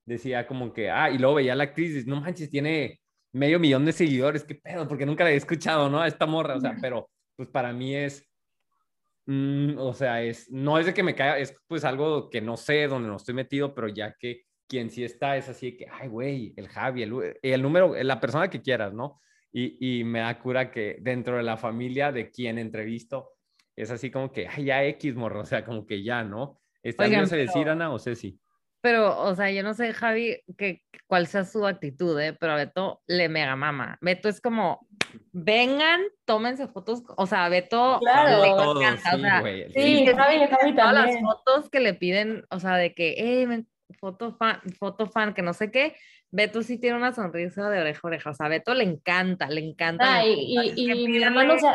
decía 0.05 0.47
como 0.47 0.73
que, 0.73 0.89
ah, 0.89 1.09
y 1.09 1.17
luego 1.17 1.35
veía 1.35 1.53
a 1.53 1.55
la 1.55 1.63
actriz 1.65 1.89
y 1.89 1.93
dices, 1.93 2.07
no 2.07 2.19
manches, 2.21 2.49
tiene 2.49 2.99
medio 3.33 3.59
millón 3.59 3.85
de 3.85 3.91
seguidores, 3.93 4.43
qué 4.43 4.55
pedo, 4.55 4.87
porque 4.87 5.05
nunca 5.05 5.23
la 5.23 5.31
he 5.31 5.35
escuchado, 5.35 5.89
¿no? 5.89 6.01
A 6.01 6.07
esta 6.07 6.25
morra, 6.25 6.55
o 6.55 6.59
sea, 6.59 6.75
pero 6.81 7.09
pues 7.35 7.49
para 7.49 7.71
mí 7.73 7.93
es, 7.95 8.26
mm, 9.27 9.77
o 9.77 9.93
sea, 9.93 10.23
es, 10.23 10.49
no 10.51 10.79
es 10.79 10.87
de 10.87 10.93
que 10.93 11.03
me 11.03 11.15
caiga, 11.15 11.37
es 11.37 11.55
pues 11.67 11.85
algo 11.85 12.29
que 12.29 12.41
no 12.41 12.57
sé, 12.57 12.87
donde 12.87 13.09
no 13.09 13.17
estoy 13.17 13.35
metido, 13.35 13.75
pero 13.75 13.87
ya 13.87 14.15
que 14.17 14.43
quien 14.67 14.89
sí 14.89 15.03
está 15.03 15.37
es 15.37 15.47
así 15.47 15.71
de 15.71 15.77
que, 15.77 15.87
ay, 15.89 16.07
güey, 16.07 16.53
el 16.57 16.67
Javi, 16.67 17.03
el, 17.03 17.37
el 17.41 17.61
número, 17.61 17.93
la 18.01 18.19
persona 18.19 18.49
que 18.49 18.61
quieras, 18.61 18.93
¿no? 18.93 19.21
Y, 19.51 19.99
y 19.99 20.03
me 20.03 20.19
da 20.19 20.39
cura 20.39 20.71
que 20.71 20.97
dentro 20.99 21.37
de 21.37 21.43
la 21.43 21.57
familia 21.57 22.11
de 22.11 22.31
quien 22.31 22.57
entrevisto, 22.57 23.37
es 23.75 23.91
así 23.91 24.09
como 24.09 24.31
que, 24.31 24.47
ay, 24.47 24.65
ya 24.65 24.83
X, 24.83 25.15
morro, 25.15 25.41
o 25.41 25.45
sea, 25.45 25.63
como 25.63 25.85
que 25.85 26.03
ya, 26.03 26.23
¿no? 26.23 26.59
¿Estás 26.81 27.09
bien 27.09 27.27
se 27.27 27.37
decir, 27.37 27.69
Ana 27.69 27.91
o 27.91 27.99
Ceci? 27.99 28.39
Pero, 28.87 29.19
o 29.21 29.35
sea, 29.35 29.51
yo 29.51 29.63
no 29.63 29.73
sé, 29.73 29.91
Javi, 29.91 30.41
que, 30.57 30.81
cuál 31.07 31.27
sea 31.27 31.43
su 31.43 31.67
actitud, 31.67 32.17
¿eh? 32.21 32.31
Pero 32.31 32.53
a 32.53 32.55
Beto 32.55 33.01
le 33.05 33.27
mega 33.27 33.53
mama. 33.57 33.97
Beto 33.99 34.29
es 34.29 34.39
como, 34.39 34.87
vengan, 35.33 35.99
tómense 36.23 36.69
fotos. 36.69 37.03
O 37.17 37.27
sea, 37.27 37.49
Beto 37.49 37.99
Claro. 37.99 38.41
le 38.41 38.49
Todo, 38.51 38.81
encanta, 38.81 39.09
o 39.11 39.15
sí, 39.17 39.21
sea, 39.21 39.39
güey, 39.41 39.73
Sí, 39.73 40.05
Javi, 40.05 40.47
Javi 40.47 40.73
todas 40.73 40.93
las 40.93 41.19
fotos 41.19 41.69
que 41.69 41.81
le 41.81 41.95
piden, 41.95 42.45
o 42.49 42.61
sea, 42.61 42.75
de 42.77 42.93
que, 42.93 43.15
eh, 43.17 43.45
ven, 43.45 43.67
foto 43.99 44.31
fan, 44.37 44.61
foto 44.79 45.05
fan, 45.05 45.33
que 45.33 45.41
no 45.41 45.51
sé 45.53 45.69
qué. 45.69 45.97
Beto 46.29 46.61
sí 46.61 46.77
tiene 46.77 46.97
una 46.97 47.13
sonrisa 47.13 47.69
de 47.69 47.79
oreja 47.79 48.01
a 48.03 48.07
oreja. 48.07 48.29
O 48.31 48.33
sea, 48.33 48.47
a 48.47 48.49
Beto 48.49 48.73
le 48.73 48.83
encanta, 48.83 49.47
le 49.49 49.61
encanta. 49.61 50.15
Ah, 50.17 50.25
y, 50.25 50.73
y- 50.75 51.07
mi 51.07 51.23
hermano, 51.23 51.55
se, 51.57 51.67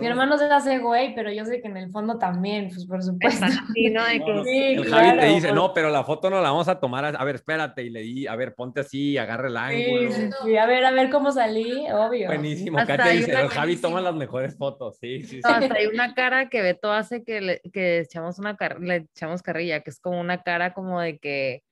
mi 0.00 0.06
hermano 0.06 0.38
se 0.38 0.46
hace 0.46 0.78
güey, 0.78 1.14
pero 1.14 1.30
yo 1.30 1.44
sé 1.44 1.60
que 1.60 1.68
en 1.68 1.76
el 1.76 1.90
fondo 1.90 2.16
también, 2.18 2.68
pues 2.68 2.86
por 2.86 3.02
supuesto. 3.02 3.44
Así, 3.44 3.90
¿no? 3.90 4.02
De 4.06 4.12
que- 4.24 4.32
No, 4.32 4.44
Sí, 4.44 4.58
El 4.58 4.84
Javi 4.86 5.08
te 5.10 5.14
claro, 5.16 5.34
dice, 5.34 5.46
por- 5.48 5.56
no, 5.56 5.74
pero 5.74 5.90
la 5.90 6.02
foto 6.04 6.30
no 6.30 6.36
la 6.40 6.50
vamos 6.50 6.68
a 6.68 6.80
tomar. 6.80 7.04
A, 7.04 7.08
a 7.08 7.24
ver, 7.24 7.34
espérate. 7.34 7.82
Y 7.82 7.90
le 7.90 8.00
di, 8.00 8.26
a 8.26 8.36
ver, 8.36 8.54
ponte 8.54 8.80
así, 8.80 9.18
agarra 9.18 9.48
el 9.48 9.56
ángulo. 9.58 10.12
Sí, 10.12 10.22
sí, 10.22 10.30
sí. 10.44 10.56
A 10.56 10.66
ver, 10.66 10.84
a 10.84 10.92
ver 10.92 11.10
cómo 11.10 11.30
salí, 11.30 11.84
obvio. 11.92 12.28
Buenísimo. 12.28 12.78
Hasta 12.78 12.96
Katia 12.96 13.12
dice, 13.12 13.32
el 13.32 13.48
Javi 13.48 13.76
toma 13.76 14.00
las 14.00 14.14
mejores 14.14 14.56
fotos. 14.56 14.96
Sí, 14.98 15.22
sí, 15.24 15.36
sí. 15.36 15.40
No, 15.44 15.50
hasta 15.50 15.74
hay 15.74 15.86
una 15.86 16.14
cara 16.14 16.48
que 16.48 16.62
Beto 16.62 16.90
hace 16.90 17.22
que 17.22 17.40
le, 17.42 17.60
que 17.72 17.98
echamos 18.00 18.38
una 18.38 18.56
car- 18.56 18.80
le 18.80 19.06
echamos 19.14 19.42
carrilla, 19.42 19.80
que 19.82 19.90
es 19.90 20.00
como 20.00 20.18
una 20.20 20.42
cara 20.42 20.72
como 20.72 21.00
de 21.00 21.18
que, 21.18 21.62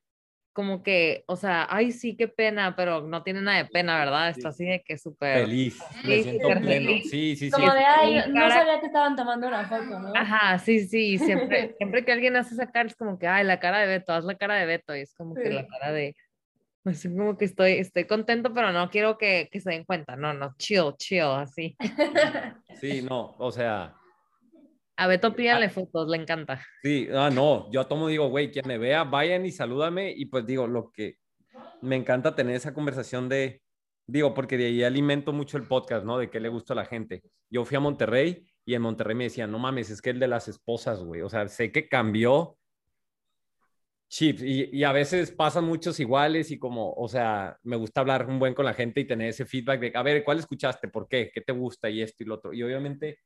como 0.52 0.82
que, 0.82 1.24
o 1.26 1.36
sea, 1.36 1.66
ay 1.70 1.92
sí, 1.92 2.16
qué 2.16 2.26
pena, 2.28 2.74
pero 2.76 3.02
no 3.02 3.22
tiene 3.22 3.40
nada 3.42 3.58
de 3.58 3.66
pena, 3.66 3.98
¿verdad? 3.98 4.30
Está 4.30 4.48
así 4.48 4.64
de 4.64 4.82
que 4.84 4.98
súper. 4.98 5.42
Feliz. 5.44 5.82
Me 6.04 6.16
Sí, 6.16 6.22
siento 6.24 6.48
súper 6.48 6.60
pleno. 6.60 6.90
feliz. 6.90 7.10
Sí, 7.10 7.36
sí, 7.36 7.50
sí. 7.50 7.50
Como 7.50 7.72
de, 7.72 7.84
ay, 7.84 8.14
no 8.28 8.40
cara- 8.40 8.54
sabía 8.54 8.80
que 8.80 8.86
estaban 8.86 9.14
tomando 9.16 9.46
una 9.48 9.68
foto, 9.68 10.00
¿no? 10.00 10.12
Ajá, 10.16 10.58
sí, 10.58 10.80
sí, 10.86 11.18
siempre, 11.18 11.74
siempre 11.78 12.04
que 12.04 12.12
alguien 12.12 12.36
hace 12.36 12.54
esa 12.54 12.70
cara 12.70 12.88
es 12.88 12.96
como 12.96 13.18
que, 13.18 13.26
ay, 13.26 13.44
la 13.44 13.60
cara 13.60 13.78
de 13.80 13.86
Beto, 13.86 14.12
haz 14.12 14.24
la 14.24 14.36
cara 14.36 14.56
de 14.56 14.66
Beto, 14.66 14.96
y 14.96 15.00
es 15.00 15.14
como 15.14 15.34
que 15.34 15.50
la 15.50 15.62
Sí. 15.62 15.68
cara 15.68 15.92
de, 15.92 16.16
así 16.84 17.08
como 17.08 17.36
que 17.36 17.44
estoy, 17.44 17.72
estoy 17.72 18.04
contento, 18.06 18.52
pero 18.54 18.72
no 18.72 18.90
quiero 18.90 19.18
que, 19.18 19.48
que 19.52 19.60
se 19.60 19.70
den 19.70 19.84
cuenta, 19.84 20.16
no, 20.16 20.32
no, 20.34 20.54
chill, 20.58 20.94
chill, 20.96 21.22
así. 21.22 21.76
Sí, 22.80 23.02
no, 23.02 23.34
o 23.38 23.50
sea, 23.50 23.94
A 25.00 25.06
Beto 25.06 25.32
pídanle 25.32 25.70
fotos, 25.70 26.08
le 26.08 26.16
encanta. 26.16 26.60
sí, 26.82 27.06
ah, 27.14 27.30
no, 27.30 27.70
yo 27.70 27.86
tomo 27.86 28.08
digo, 28.08 28.28
güey, 28.30 28.50
quien 28.50 28.66
me 28.66 28.78
vea, 28.78 29.04
vayan 29.04 29.46
y 29.46 29.52
salúdame 29.52 30.10
y 30.10 30.26
pues 30.26 30.44
digo, 30.44 30.66
lo 30.66 30.90
que 30.90 31.18
me 31.82 31.94
encanta 31.94 32.34
tener 32.34 32.56
esa 32.56 32.74
conversación 32.74 33.28
de, 33.28 33.62
digo, 34.08 34.34
porque 34.34 34.56
de 34.58 34.66
ahí 34.66 34.82
alimento 34.82 35.32
mucho 35.32 35.56
el 35.56 35.68
podcast, 35.68 36.04
¿no? 36.04 36.18
De 36.18 36.28
qué 36.30 36.40
le 36.40 36.48
gusta 36.48 36.72
a 36.72 36.76
la 36.76 36.84
gente. 36.84 37.22
Yo 37.48 37.64
fui 37.64 37.76
a 37.76 37.80
Monterrey 37.80 38.44
y 38.64 38.74
en 38.74 38.82
Monterrey 38.82 39.14
me 39.14 39.24
decían, 39.24 39.52
no 39.52 39.60
mames, 39.60 39.88
es 39.88 40.02
que 40.02 40.10
el 40.10 40.18
de 40.18 40.26
las 40.26 40.48
esposas, 40.48 41.00
güey, 41.04 41.20
o 41.20 41.28
sea, 41.28 41.46
sé 41.46 41.70
que 41.70 41.88
cambió 41.88 42.58
chips 44.08 44.42
y, 44.42 44.68
y 44.72 44.82
a 44.82 44.90
veces 44.90 45.30
pasan 45.30 45.64
muchos 45.64 46.00
iguales 46.00 46.50
y 46.50 46.58
como, 46.58 46.92
o 46.92 47.06
sea, 47.06 47.56
me 47.62 47.76
gusta 47.76 48.00
hablar 48.00 48.26
un 48.26 48.40
buen 48.40 48.52
con 48.52 48.64
la 48.64 48.74
gente 48.74 49.02
y 49.02 49.06
tener 49.06 49.28
ese 49.28 49.46
feedback 49.46 49.78
de, 49.78 49.92
a 49.94 50.02
ver, 50.02 50.24
¿cuál 50.24 50.40
escuchaste? 50.40 50.88
¿Por 50.88 51.06
qué? 51.06 51.30
¿Qué 51.32 51.40
te 51.40 51.52
gusta? 51.52 51.88
Y 51.88 52.02
esto 52.02 52.24
y 52.24 52.26
lo 52.26 52.34
otro. 52.34 52.52
Y 52.52 52.64
obviamente, 52.64 53.20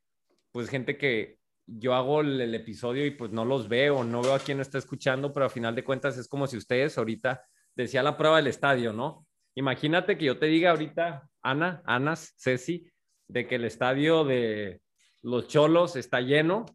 pues 0.50 0.68
gente 0.68 0.98
que 0.98 1.40
yo 1.66 1.94
hago 1.94 2.20
el, 2.20 2.40
el 2.40 2.54
episodio 2.54 3.06
y 3.06 3.12
pues 3.12 3.30
no 3.30 3.44
los 3.44 3.68
veo, 3.68 4.04
no 4.04 4.22
veo 4.22 4.34
a 4.34 4.38
quién 4.38 4.60
está 4.60 4.78
escuchando, 4.78 5.32
pero 5.32 5.46
a 5.46 5.50
final 5.50 5.74
de 5.74 5.84
cuentas 5.84 6.18
es 6.18 6.28
como 6.28 6.46
si 6.46 6.56
ustedes 6.56 6.98
ahorita 6.98 7.44
decía 7.74 8.02
la 8.02 8.16
prueba 8.16 8.36
del 8.36 8.48
estadio, 8.48 8.92
¿no? 8.92 9.26
Imagínate 9.54 10.16
que 10.16 10.24
yo 10.24 10.38
te 10.38 10.46
diga 10.46 10.70
ahorita, 10.70 11.28
Ana, 11.42 11.82
Anas, 11.84 12.34
Ceci, 12.38 12.90
de 13.28 13.46
que 13.46 13.56
el 13.56 13.64
estadio 13.64 14.24
de 14.24 14.80
los 15.22 15.48
Cholos 15.48 15.96
está 15.96 16.20
lleno 16.20 16.66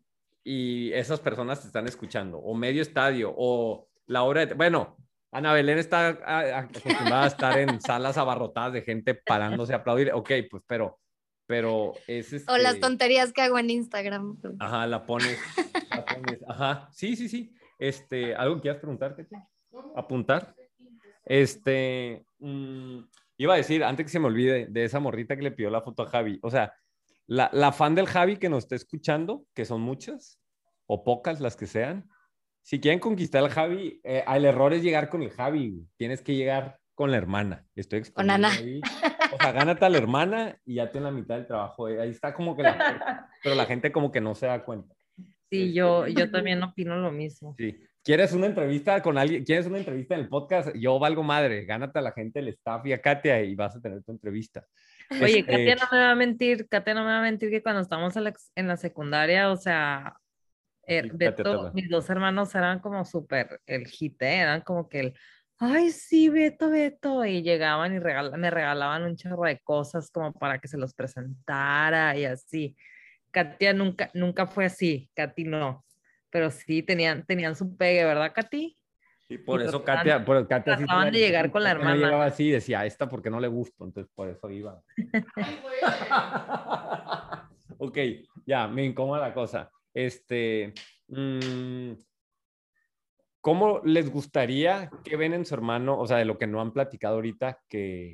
y 0.43 0.91
esas 0.93 1.19
personas 1.19 1.61
te 1.61 1.67
están 1.67 1.87
escuchando, 1.87 2.37
o 2.37 2.55
medio 2.55 2.81
estadio, 2.81 3.33
o 3.35 3.87
la 4.05 4.23
hora 4.23 4.45
de... 4.45 4.53
Bueno, 4.53 4.97
Ana 5.31 5.53
Belén 5.53 5.77
está 5.77 6.09
acostumbrada 6.59 7.23
a 7.23 7.27
estar 7.27 7.59
en 7.59 7.81
salas 7.81 8.17
abarrotadas 8.17 8.73
de 8.73 8.81
gente 8.81 9.15
parándose 9.15 9.73
a 9.73 9.77
aplaudir, 9.77 10.11
ok, 10.13 10.31
pues 10.49 10.63
pero, 10.65 10.99
pero 11.47 11.93
es... 12.05 12.47
O 12.47 12.57
las 12.57 12.75
este- 12.75 12.81
tonterías 12.81 13.33
que 13.33 13.41
hago 13.41 13.57
en 13.57 13.69
Instagram. 13.69 14.37
Ajá, 14.59 14.85
la 14.85 15.05
pones, 15.05 15.39
la 15.89 16.05
pones. 16.05 16.39
Ajá, 16.47 16.89
sí, 16.91 17.15
sí, 17.15 17.27
sí. 17.27 17.53
Este, 17.79 18.35
¿algo 18.35 18.55
que 18.55 18.63
quieras 18.63 18.79
preguntar, 18.79 19.15
Katia? 19.15 19.47
¿Apuntar? 19.95 20.53
Este, 21.23 22.25
mm, 22.39 22.99
iba 23.37 23.53
a 23.53 23.57
decir, 23.57 23.83
antes 23.83 24.05
que 24.05 24.11
se 24.11 24.19
me 24.19 24.27
olvide, 24.27 24.67
de 24.67 24.83
esa 24.83 24.99
morrita 24.99 25.35
que 25.35 25.43
le 25.43 25.51
pidió 25.51 25.69
la 25.69 25.81
foto 25.81 26.03
a 26.03 26.09
Javi. 26.09 26.39
O 26.43 26.51
sea, 26.51 26.73
la, 27.25 27.49
la 27.53 27.71
fan 27.71 27.95
del 27.95 28.07
Javi 28.07 28.37
que 28.37 28.49
nos 28.49 28.65
está 28.65 28.75
escuchando, 28.75 29.45
que 29.53 29.65
son 29.65 29.81
muchas, 29.81 30.39
o 30.85 31.03
pocas 31.03 31.39
las 31.39 31.55
que 31.55 31.67
sean, 31.67 32.09
si 32.61 32.81
quieren 32.81 32.99
conquistar 32.99 33.43
al 33.43 33.49
Javi, 33.49 34.01
eh, 34.03 34.25
el 34.27 34.43
error 34.43 34.73
es 34.73 34.83
llegar 34.83 35.09
con 35.09 35.23
el 35.23 35.31
Javi. 35.31 35.87
Tienes 35.95 36.21
que 36.21 36.35
llegar 36.35 36.77
con 36.97 37.11
la 37.11 37.17
hermana. 37.17 37.63
Estoy 37.75 38.01
Con 38.11 38.29
Ana. 38.31 38.49
ahí. 38.51 38.81
O 39.33 39.37
sea, 39.37 39.51
gánate 39.51 39.83
a 39.85 39.89
la 39.89 39.97
hermana 39.97 40.57
y 40.65 40.75
ya 40.75 40.89
tienes 40.89 41.11
la 41.11 41.11
mitad 41.11 41.35
del 41.35 41.45
trabajo. 41.47 41.89
eh. 41.89 42.01
Ahí 42.01 42.09
está 42.11 42.33
como 42.33 42.55
que 42.55 42.63
la 42.63 43.29
pero 43.43 43.55
la 43.55 43.65
gente 43.65 43.91
como 43.91 44.09
que 44.09 44.21
no 44.21 44.33
se 44.33 44.45
da 44.47 44.63
cuenta. 44.63 44.95
Sí, 45.51 45.73
yo, 45.73 46.07
yo 46.07 46.31
también 46.31 46.63
opino 46.63 46.95
lo 46.97 47.11
mismo. 47.11 47.53
Sí. 47.57 47.77
¿Quieres 48.03 48.31
una 48.31 48.45
entrevista 48.47 49.01
con 49.03 49.17
alguien? 49.17 49.43
¿Quieres 49.43 49.67
una 49.67 49.77
entrevista 49.79 50.15
en 50.15 50.21
el 50.21 50.29
podcast? 50.29 50.73
Yo 50.75 50.97
valgo 50.97 51.23
madre. 51.23 51.65
Gánate 51.65 51.99
a 51.99 52.01
la 52.01 52.13
gente, 52.13 52.39
el 52.39 52.47
staff 52.47 52.85
y 52.85 52.93
a 52.93 53.01
Katia 53.01 53.43
y 53.43 53.53
vas 53.53 53.75
a 53.75 53.81
tener 53.81 54.01
tu 54.01 54.13
entrevista. 54.13 54.65
Oye, 55.11 55.39
Este, 55.39 55.51
Katia 55.51 55.75
no 55.75 55.87
me 55.91 55.97
va 55.99 56.11
a 56.11 56.15
mentir, 56.15 56.67
Katia 56.69 56.93
no 56.93 57.01
me 57.03 57.11
va 57.11 57.19
a 57.19 57.21
mentir 57.21 57.49
que 57.51 57.61
cuando 57.61 57.81
estábamos 57.81 58.15
en 58.15 58.23
la, 58.23 58.33
en 58.55 58.67
la 58.69 58.77
secundaria, 58.77 59.51
o 59.51 59.57
sea, 59.57 60.15
eh, 60.87 61.03
Beto, 61.13 61.43
toma. 61.43 61.71
mis 61.73 61.89
dos 61.89 62.09
hermanos 62.09 62.55
eran 62.55 62.79
como 62.79 63.03
súper 63.03 63.59
el 63.65 63.85
hit, 63.87 64.21
¿eh? 64.21 64.37
eran 64.37 64.61
como 64.61 64.87
que 64.87 64.99
el, 65.01 65.13
ay, 65.59 65.91
sí, 65.91 66.29
Beto, 66.29 66.69
Beto, 66.69 67.25
y 67.25 67.41
llegaban 67.41 67.95
y 67.95 67.99
regala- 67.99 68.37
me 68.37 68.49
regalaban 68.51 69.03
un 69.03 69.15
chorro 69.15 69.43
de 69.43 69.59
cosas 69.59 70.09
como 70.11 70.31
para 70.33 70.59
que 70.59 70.67
se 70.67 70.77
los 70.77 70.93
presentara 70.93 72.15
y 72.17 72.25
así. 72.25 72.75
Katia 73.31 73.73
nunca, 73.73 74.09
nunca 74.13 74.47
fue 74.47 74.65
así, 74.65 75.09
Katy 75.15 75.43
no, 75.43 75.83
pero 76.29 76.49
sí 76.51 76.81
tenían, 76.83 77.25
tenían 77.25 77.55
su 77.55 77.75
pegue, 77.75 78.05
¿verdad, 78.05 78.31
Katy? 78.33 78.77
Y 79.29 79.37
por 79.39 79.61
y 79.61 79.65
eso 79.65 79.83
trataban- 79.83 79.97
Katia, 79.97 80.25
por 80.25 80.47
Katia 80.47 80.77
trataban 80.77 81.11
de 81.11 81.19
llegar 81.19 81.51
con 81.51 81.63
la 81.63 81.71
Katia 81.71 81.83
no 81.85 81.91
hermana. 81.91 82.05
llegaba 82.07 82.25
así 82.25 82.45
y 82.47 82.51
decía, 82.51 82.79
"A 82.81 82.85
esta 82.85 83.09
porque 83.09 83.29
no 83.29 83.39
le 83.39 83.47
gusto, 83.49 83.83
entonces 83.83 84.11
por 84.15 84.29
eso 84.29 84.49
iba. 84.49 84.81
ok, 87.77 87.97
ya, 88.45 88.67
me 88.67 88.85
incomoda 88.85 89.27
la 89.27 89.33
cosa. 89.33 89.69
Este, 89.93 90.73
mm, 91.07 91.91
¿cómo 93.47 93.79
les 93.85 94.11
gustaría 94.11 94.91
que 95.05 95.15
ven 95.15 95.33
en 95.33 95.45
su 95.45 95.53
hermano, 95.53 95.97
o 95.97 96.05
sea, 96.05 96.17
de 96.17 96.25
lo 96.25 96.37
que 96.37 96.47
no 96.47 96.59
han 96.59 96.73
platicado 96.73 97.15
ahorita, 97.15 97.61
que, 97.69 98.13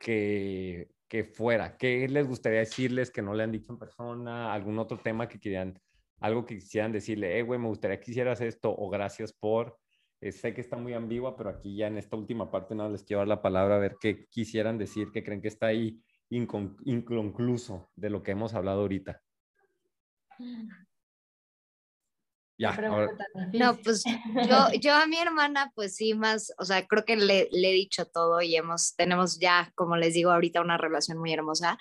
que, 0.00 0.88
fuera? 1.32 1.76
¿Qué 1.76 2.08
les 2.08 2.26
gustaría 2.26 2.58
decirles 2.58 3.12
que 3.12 3.22
no 3.22 3.32
le 3.32 3.44
han 3.44 3.52
dicho 3.52 3.70
en 3.70 3.78
persona? 3.78 4.52
¿Algún 4.52 4.80
otro 4.80 4.98
tema 4.98 5.28
que 5.28 5.38
quieran, 5.38 5.78
algo 6.18 6.44
que 6.44 6.56
quisieran 6.56 6.90
decirle, 6.90 7.38
eh, 7.38 7.44
güey, 7.44 7.60
me 7.60 7.68
gustaría 7.68 8.00
que 8.00 8.10
hicieras 8.10 8.40
esto 8.40 8.74
o 8.76 8.90
gracias 8.90 9.32
por... 9.32 9.78
Eh, 10.20 10.32
sé 10.32 10.52
que 10.52 10.62
está 10.62 10.76
muy 10.76 10.94
ambigua, 10.94 11.36
pero 11.36 11.50
aquí 11.50 11.76
ya 11.76 11.86
en 11.86 11.98
esta 11.98 12.16
última 12.16 12.50
parte 12.50 12.74
no 12.74 12.88
les 12.88 13.04
quiero 13.04 13.20
dar 13.20 13.28
la 13.28 13.40
palabra 13.40 13.76
a 13.76 13.78
ver 13.78 13.98
qué 14.00 14.26
quisieran 14.30 14.78
decir, 14.78 15.12
que 15.12 15.22
creen 15.22 15.42
que 15.42 15.46
está 15.46 15.66
ahí 15.66 16.02
incon- 16.28 16.76
inconcluso 16.84 17.88
de 17.94 18.10
lo 18.10 18.24
que 18.24 18.32
hemos 18.32 18.52
hablado 18.54 18.80
ahorita. 18.80 19.22
Ya, 22.62 22.70
ahora- 22.70 23.08
No, 23.52 23.76
pues 23.76 24.04
yo, 24.04 24.68
yo 24.80 24.94
a 24.94 25.06
mi 25.06 25.16
hermana, 25.18 25.72
pues 25.74 25.96
sí, 25.96 26.14
más, 26.14 26.52
o 26.58 26.64
sea, 26.64 26.86
creo 26.86 27.04
que 27.04 27.16
le, 27.16 27.48
le 27.50 27.70
he 27.70 27.72
dicho 27.72 28.06
todo 28.06 28.40
y 28.40 28.54
hemos, 28.56 28.94
tenemos 28.96 29.38
ya, 29.38 29.72
como 29.74 29.96
les 29.96 30.14
digo 30.14 30.30
ahorita, 30.30 30.60
una 30.60 30.78
relación 30.78 31.18
muy 31.18 31.32
hermosa. 31.32 31.76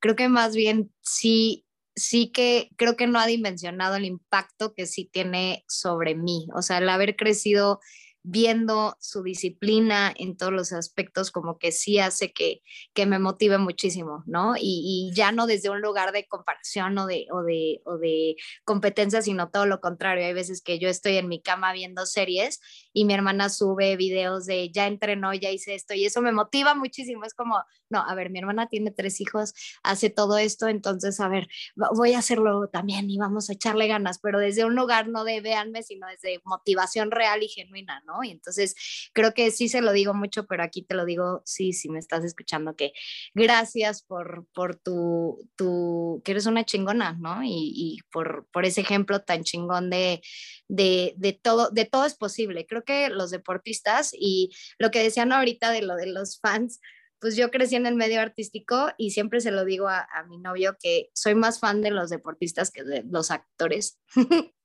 Creo 0.00 0.14
que 0.14 0.28
más 0.28 0.54
bien 0.54 0.92
sí, 1.00 1.64
sí 1.94 2.30
que 2.30 2.68
creo 2.76 2.96
que 2.96 3.06
no 3.06 3.18
ha 3.18 3.26
dimensionado 3.26 3.96
el 3.96 4.04
impacto 4.04 4.74
que 4.74 4.86
sí 4.86 5.08
tiene 5.10 5.64
sobre 5.68 6.14
mí. 6.14 6.46
O 6.54 6.60
sea, 6.62 6.78
el 6.78 6.88
haber 6.90 7.16
crecido 7.16 7.80
viendo 8.28 8.96
su 8.98 9.22
disciplina 9.22 10.12
en 10.16 10.36
todos 10.36 10.52
los 10.52 10.72
aspectos, 10.72 11.30
como 11.30 11.58
que 11.58 11.70
sí 11.70 12.00
hace 12.00 12.32
que, 12.32 12.60
que 12.92 13.06
me 13.06 13.20
motive 13.20 13.56
muchísimo, 13.56 14.24
¿no? 14.26 14.56
Y, 14.56 15.12
y 15.12 15.14
ya 15.14 15.30
no 15.30 15.46
desde 15.46 15.70
un 15.70 15.80
lugar 15.80 16.10
de 16.10 16.26
comparación 16.26 16.98
o 16.98 17.06
de, 17.06 17.28
o 17.30 17.44
de, 17.44 17.82
o 17.84 17.98
de 17.98 18.34
competencia, 18.64 19.22
sino 19.22 19.50
todo 19.50 19.66
lo 19.66 19.80
contrario. 19.80 20.26
Hay 20.26 20.32
veces 20.32 20.60
que 20.60 20.80
yo 20.80 20.88
estoy 20.88 21.18
en 21.18 21.28
mi 21.28 21.40
cama 21.40 21.72
viendo 21.72 22.04
series 22.04 22.60
y 22.92 23.04
mi 23.04 23.14
hermana 23.14 23.48
sube 23.48 23.94
videos 23.94 24.44
de 24.44 24.70
ya 24.72 24.88
entrenó, 24.88 25.32
ya 25.32 25.52
hice 25.52 25.76
esto 25.76 25.94
y 25.94 26.04
eso 26.04 26.20
me 26.20 26.32
motiva 26.32 26.74
muchísimo. 26.74 27.24
Es 27.24 27.34
como, 27.34 27.62
no, 27.90 28.00
a 28.00 28.14
ver, 28.14 28.30
mi 28.30 28.38
hermana 28.38 28.68
tiene 28.68 28.90
tres 28.90 29.20
hijos, 29.20 29.54
hace 29.82 30.10
todo 30.10 30.38
esto, 30.38 30.68
entonces, 30.68 31.20
a 31.20 31.28
ver, 31.28 31.48
voy 31.74 32.14
a 32.14 32.18
hacerlo 32.18 32.68
también 32.68 33.10
y 33.10 33.18
vamos 33.18 33.50
a 33.50 33.52
echarle 33.52 33.86
ganas, 33.88 34.18
pero 34.18 34.38
desde 34.38 34.64
un 34.64 34.74
lugar 34.74 35.08
no 35.08 35.24
de 35.24 35.40
véanme, 35.40 35.82
sino 35.82 36.06
desde 36.06 36.40
motivación 36.44 37.10
real 37.10 37.42
y 37.42 37.48
genuina, 37.48 38.02
¿no? 38.06 38.24
Y 38.24 38.30
entonces 38.30 38.74
creo 39.12 39.34
que 39.34 39.50
sí 39.50 39.68
se 39.68 39.80
lo 39.80 39.92
digo 39.92 40.14
mucho, 40.14 40.46
pero 40.46 40.62
aquí 40.62 40.82
te 40.82 40.94
lo 40.94 41.04
digo, 41.04 41.42
sí, 41.44 41.72
si 41.72 41.88
me 41.88 41.98
estás 41.98 42.24
escuchando, 42.24 42.76
que 42.76 42.92
gracias 43.34 44.02
por, 44.02 44.46
por 44.52 44.76
tu, 44.76 45.48
tu, 45.56 46.22
que 46.24 46.32
eres 46.32 46.46
una 46.46 46.64
chingona, 46.64 47.16
¿no? 47.18 47.42
Y, 47.42 47.72
y 47.74 47.98
por, 48.10 48.46
por 48.52 48.64
ese 48.64 48.80
ejemplo 48.80 49.20
tan 49.22 49.44
chingón 49.44 49.90
de, 49.90 50.22
de, 50.68 51.14
de, 51.16 51.32
todo, 51.32 51.70
de 51.70 51.84
todo 51.84 52.04
es 52.04 52.14
posible. 52.14 52.66
Creo 52.66 52.84
que 52.84 53.08
los 53.08 53.30
deportistas 53.30 54.12
y 54.12 54.50
lo 54.78 54.90
que 54.90 55.02
decían 55.02 55.32
ahorita 55.32 55.70
de 55.70 55.82
lo 55.82 55.96
de 55.96 56.06
los 56.06 56.38
fans, 56.40 56.80
pues 57.20 57.36
yo 57.36 57.50
crecí 57.50 57.76
en 57.76 57.86
el 57.86 57.94
medio 57.94 58.20
artístico 58.20 58.88
y 58.96 59.10
siempre 59.10 59.40
se 59.40 59.50
lo 59.50 59.64
digo 59.64 59.88
a, 59.88 60.06
mi 60.28 60.38
novio 60.38 60.76
que 60.80 61.10
soy 61.14 61.34
más 61.34 61.60
fan 61.60 61.82
de 61.82 61.90
los 61.90 62.10
deportistas 62.10 62.70
que 62.70 62.84
de 62.84 63.04
los 63.04 63.30
actores. 63.30 63.98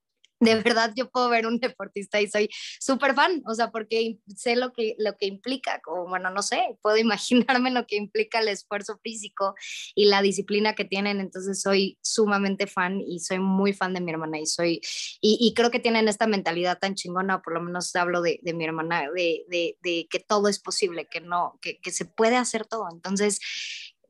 de 0.42 0.56
verdad 0.56 0.92
yo 0.96 1.10
puedo 1.10 1.30
ver 1.30 1.46
un 1.46 1.60
deportista 1.60 2.20
y 2.20 2.28
soy 2.28 2.50
súper 2.80 3.14
fan, 3.14 3.44
o 3.46 3.54
sea, 3.54 3.72
porque 3.72 4.18
sé 4.36 4.56
lo 4.56 4.74
que, 4.74 4.96
lo 4.98 5.16
que 5.18 5.28
implica, 5.28 5.80
como, 5.82 6.08
bueno, 6.10 6.32
no 6.32 6.42
sé, 6.42 6.78
puedo 6.82 6.98
imaginarme 7.58 7.72
lo 7.72 7.86
que 7.86 7.96
implica 7.96 8.39
el 8.39 8.48
esfuerzo 8.48 9.00
físico 9.04 9.56
y 9.96 10.06
la 10.06 10.22
disciplina 10.22 10.74
que 10.74 10.84
tienen, 10.84 11.20
entonces 11.20 11.62
soy 11.62 11.98
sumamente 12.02 12.68
fan 12.68 13.00
y 13.00 13.20
soy 13.20 13.39
muy 13.39 13.74
fan 13.74 13.94
de 13.94 14.02
mi 14.02 14.12
hermana 14.12 14.39
y 14.39 14.48
soy, 14.48 14.82
y, 15.22 15.38
y 15.39 15.54
creo 15.54 15.70
que 15.70 15.80
tienen 15.80 16.08
esta 16.08 16.26
mentalidad 16.26 16.80
tan 16.80 16.96
chingona, 16.96 17.42
por 17.42 17.54
lo 17.54 17.62
menos 17.62 17.96
hablo 17.96 18.22
de, 18.22 18.39
de 18.42 18.54
mi 18.54 18.66
hermana, 18.66 19.04
de, 19.14 19.46
de, 19.48 19.78
de, 19.82 20.08
que 20.10 20.20
todo 20.20 20.48
es 20.48 20.60
posible, 20.60 21.08
que 21.10 21.22
no, 21.22 21.60
que, 21.62 21.80
que 21.80 21.92
se 21.92 22.06
puede 22.06 22.36
hacer 22.36 22.66
todo, 22.66 22.88
entonces, 22.92 23.39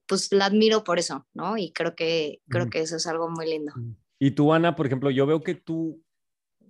pues 0.07 0.31
la 0.31 0.45
admiro 0.45 0.85
por 0.85 0.97
eso, 0.97 1.27
¿no? 1.33 1.57
Y 1.57 1.71
creo 1.73 1.95
que, 1.95 2.41
creo 2.49 2.69
que 2.69 2.79
eso 2.79 2.95
es 2.95 3.07
algo 3.07 3.29
muy 3.29 3.49
lindo. 3.49 3.73
Y 4.19 4.31
tú, 4.31 4.53
Ana, 4.53 4.75
por 4.75 4.85
ejemplo, 4.85 5.09
yo 5.09 5.25
veo 5.25 5.41
que 5.41 5.55
tú 5.55 6.03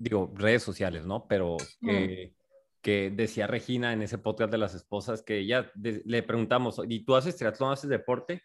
digo, 0.01 0.31
redes 0.35 0.63
sociales, 0.63 1.05
¿no? 1.05 1.27
Pero 1.27 1.57
que, 1.79 2.33
que, 2.81 3.11
decía 3.11 3.45
Regina 3.45 3.93
en 3.93 4.01
ese 4.01 4.17
podcast 4.17 4.51
de 4.51 4.57
las 4.57 4.73
esposas 4.73 5.21
que 5.21 5.37
ella 5.37 5.71
le 5.75 6.23
preguntamos, 6.23 6.81
¿y 6.87 7.05
tú 7.05 7.15
haces 7.15 7.37
triatlón, 7.37 7.71
haces 7.71 7.89
deporte? 7.89 8.41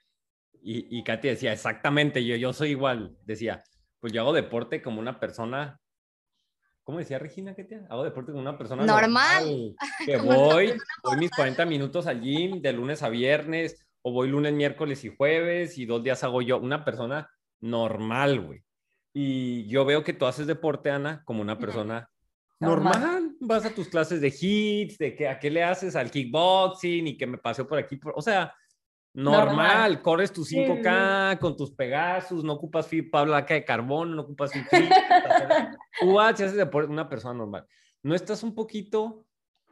Y, 0.62 0.98
y 0.98 1.02
Katy 1.02 1.28
decía, 1.28 1.52
exactamente, 1.52 2.24
yo, 2.24 2.36
yo 2.36 2.52
soy 2.52 2.70
igual. 2.70 3.16
Decía, 3.24 3.62
pues 4.00 4.12
yo 4.12 4.20
hago 4.20 4.32
deporte 4.32 4.82
como 4.82 5.00
una 5.00 5.18
persona. 5.18 5.80
¿Cómo 6.82 6.98
decía 6.98 7.18
Regina, 7.18 7.54
Katy? 7.54 7.74
Hago 7.88 8.04
deporte 8.04 8.32
como 8.32 8.42
una 8.42 8.58
persona 8.58 8.84
normal. 8.84 9.44
normal 9.44 9.76
que 10.06 10.16
voy, 10.18 10.74
voy 11.02 11.16
mis 11.16 11.30
40 11.30 11.64
minutos 11.64 12.06
al 12.06 12.20
gym 12.20 12.60
de 12.60 12.72
lunes 12.72 13.02
a 13.02 13.08
viernes, 13.08 13.86
o 14.02 14.12
voy 14.12 14.28
lunes, 14.28 14.52
miércoles 14.52 15.04
y 15.04 15.14
jueves, 15.16 15.78
y 15.78 15.86
dos 15.86 16.02
días 16.02 16.22
hago 16.22 16.42
yo. 16.42 16.58
Una 16.58 16.84
persona 16.84 17.30
normal, 17.60 18.40
güey. 18.40 18.66
Y 19.18 19.66
yo 19.68 19.86
veo 19.86 20.04
que 20.04 20.12
tú 20.12 20.26
haces 20.26 20.46
deporte, 20.46 20.90
Ana, 20.90 21.22
como 21.24 21.40
una 21.40 21.58
persona 21.58 22.10
normal. 22.60 23.00
normal. 23.00 23.36
Vas 23.40 23.64
a 23.64 23.74
tus 23.74 23.88
clases 23.88 24.20
de 24.20 24.28
hits, 24.28 24.98
de 24.98 25.16
que 25.16 25.26
a 25.26 25.38
qué 25.38 25.48
le 25.48 25.64
haces 25.64 25.96
al 25.96 26.10
kickboxing 26.10 27.06
y 27.06 27.16
que 27.16 27.26
me 27.26 27.38
paseo 27.38 27.66
por 27.66 27.78
aquí. 27.78 27.96
Por... 27.96 28.12
O 28.14 28.20
sea, 28.20 28.54
normal. 29.14 29.46
normal. 29.46 30.02
Corres 30.02 30.30
tus 30.34 30.52
5K 30.52 31.32
sí. 31.32 31.38
con 31.38 31.56
tus 31.56 31.70
Pegasus, 31.72 32.44
no 32.44 32.52
ocupas 32.52 32.90
placa 33.10 33.54
de 33.54 33.64
carbón, 33.64 34.14
no 34.14 34.20
ocupas 34.20 34.52
fibra. 34.52 34.68
tú 35.98 36.20
haces 36.20 36.54
deporte, 36.54 36.92
una 36.92 37.08
persona 37.08 37.32
normal. 37.32 37.64
¿No 38.02 38.14
estás 38.14 38.42
un 38.42 38.54
poquito 38.54 39.24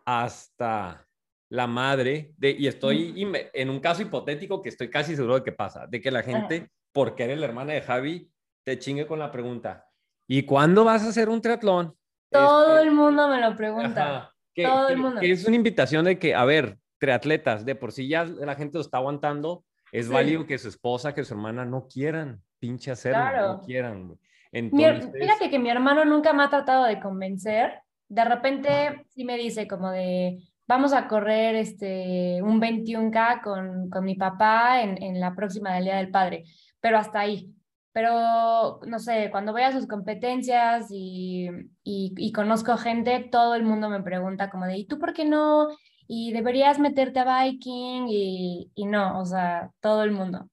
hasta 0.07 1.07
la 1.51 1.67
madre 1.67 2.33
de, 2.39 2.53
y 2.53 2.67
estoy 2.67 3.27
mm. 3.27 3.35
en 3.53 3.69
un 3.69 3.81
caso 3.81 4.01
hipotético 4.01 4.63
que 4.63 4.71
estoy 4.71 4.89
casi 4.89 5.15
seguro 5.15 5.35
de 5.35 5.45
que 5.45 5.53
pasa, 5.53 5.87
de 5.87 6.01
que 6.01 6.11
la 6.11 6.23
gente, 6.23 6.57
Ajá. 6.57 6.71
porque 6.93 7.25
eres 7.25 7.39
la 7.39 7.45
hermana 7.45 7.75
de 7.75 7.83
Javi, 7.83 8.31
te 8.65 8.79
chingue 8.79 9.07
con 9.07 9.19
la 9.19 9.31
pregunta. 9.31 9.87
¿Y 10.27 10.43
cuándo 10.45 10.85
vas 10.85 11.05
a 11.05 11.11
hacer 11.11 11.29
un 11.29 11.41
triatlón? 11.41 11.95
Todo 12.31 12.77
este, 12.77 12.89
el 12.89 12.95
mundo 12.95 13.29
me 13.29 13.41
lo 13.41 13.55
pregunta. 13.57 14.17
Ajá, 14.17 14.35
que, 14.55 14.65
Todo 14.65 14.89
el 14.89 14.97
mundo. 14.97 15.21
Que 15.21 15.31
es 15.31 15.47
una 15.47 15.57
invitación 15.57 16.05
de 16.05 16.19
que, 16.19 16.35
a 16.35 16.45
ver, 16.45 16.79
triatletas, 16.99 17.65
de 17.65 17.75
por 17.75 17.93
sí 17.93 18.09
ya 18.09 18.25
la 18.25 18.55
gente 18.55 18.79
lo 18.79 18.81
está 18.81 18.99
aguantando, 18.99 19.65
es 19.93 20.07
sí. 20.07 20.13
válido 20.13 20.47
que 20.47 20.59
su 20.59 20.69
esposa, 20.69 21.15
que 21.15 21.25
su 21.25 21.35
hermana 21.35 21.65
no 21.65 21.87
quieran 21.87 22.43
pinche 22.59 22.91
hacerlo, 22.91 23.21
claro. 23.21 23.53
no 23.53 23.61
quieran. 23.61 24.19
Entonces... 24.51 25.13
Mi, 25.13 25.21
fíjate 25.21 25.51
que 25.51 25.59
mi 25.59 25.69
hermano 25.69 26.05
nunca 26.05 26.33
me 26.33 26.45
ha 26.45 26.49
tratado 26.49 26.85
de 26.85 26.99
convencer. 26.99 27.81
De 28.09 28.25
repente 28.25 29.05
sí 29.11 29.25
me 29.25 29.37
dice 29.37 29.69
como 29.69 29.91
de, 29.91 30.39
vamos 30.67 30.95
a 30.95 31.07
correr 31.07 31.57
este, 31.57 32.41
un 32.43 32.61
21K 32.61 33.43
con, 33.43 33.91
con 33.91 34.05
mi 34.05 34.15
papá 34.15 34.83
en, 34.83 35.03
en 35.03 35.21
la 35.21 35.35
próxima 35.35 35.75
del 35.75 35.85
Día 35.85 35.97
del 35.97 36.11
Padre, 36.11 36.45
pero 36.81 36.97
hasta 36.97 37.21
ahí 37.21 37.55
pero 37.95 38.81
no 38.89 38.99
sé, 38.99 39.31
cuando 39.31 39.53
voy 39.53 39.63
a 39.63 39.71
sus 39.71 39.87
competencias 39.87 40.89
y, 40.91 41.49
y, 41.85 42.33
conozco 42.33 42.77
gente, 42.77 43.29
todo 43.31 43.55
el 43.55 43.63
mundo 43.63 43.89
me 43.89 44.03
pregunta 44.03 44.51
como 44.51 44.67
de, 44.67 44.79
¿y 44.79 44.87
tú 44.87 44.99
por 44.99 45.15
qué 45.15 45.25
no? 45.25 45.69
Y 46.09 46.33
deberías 46.33 46.81
meterte 46.81 47.21
a 47.21 47.45
biking 47.45 48.09
y, 48.09 48.73
y 48.75 48.87
no, 48.87 49.21
o 49.21 49.25
sea, 49.25 49.71
todo 49.81 50.03
el 50.03 50.11
mundo. 50.11 50.51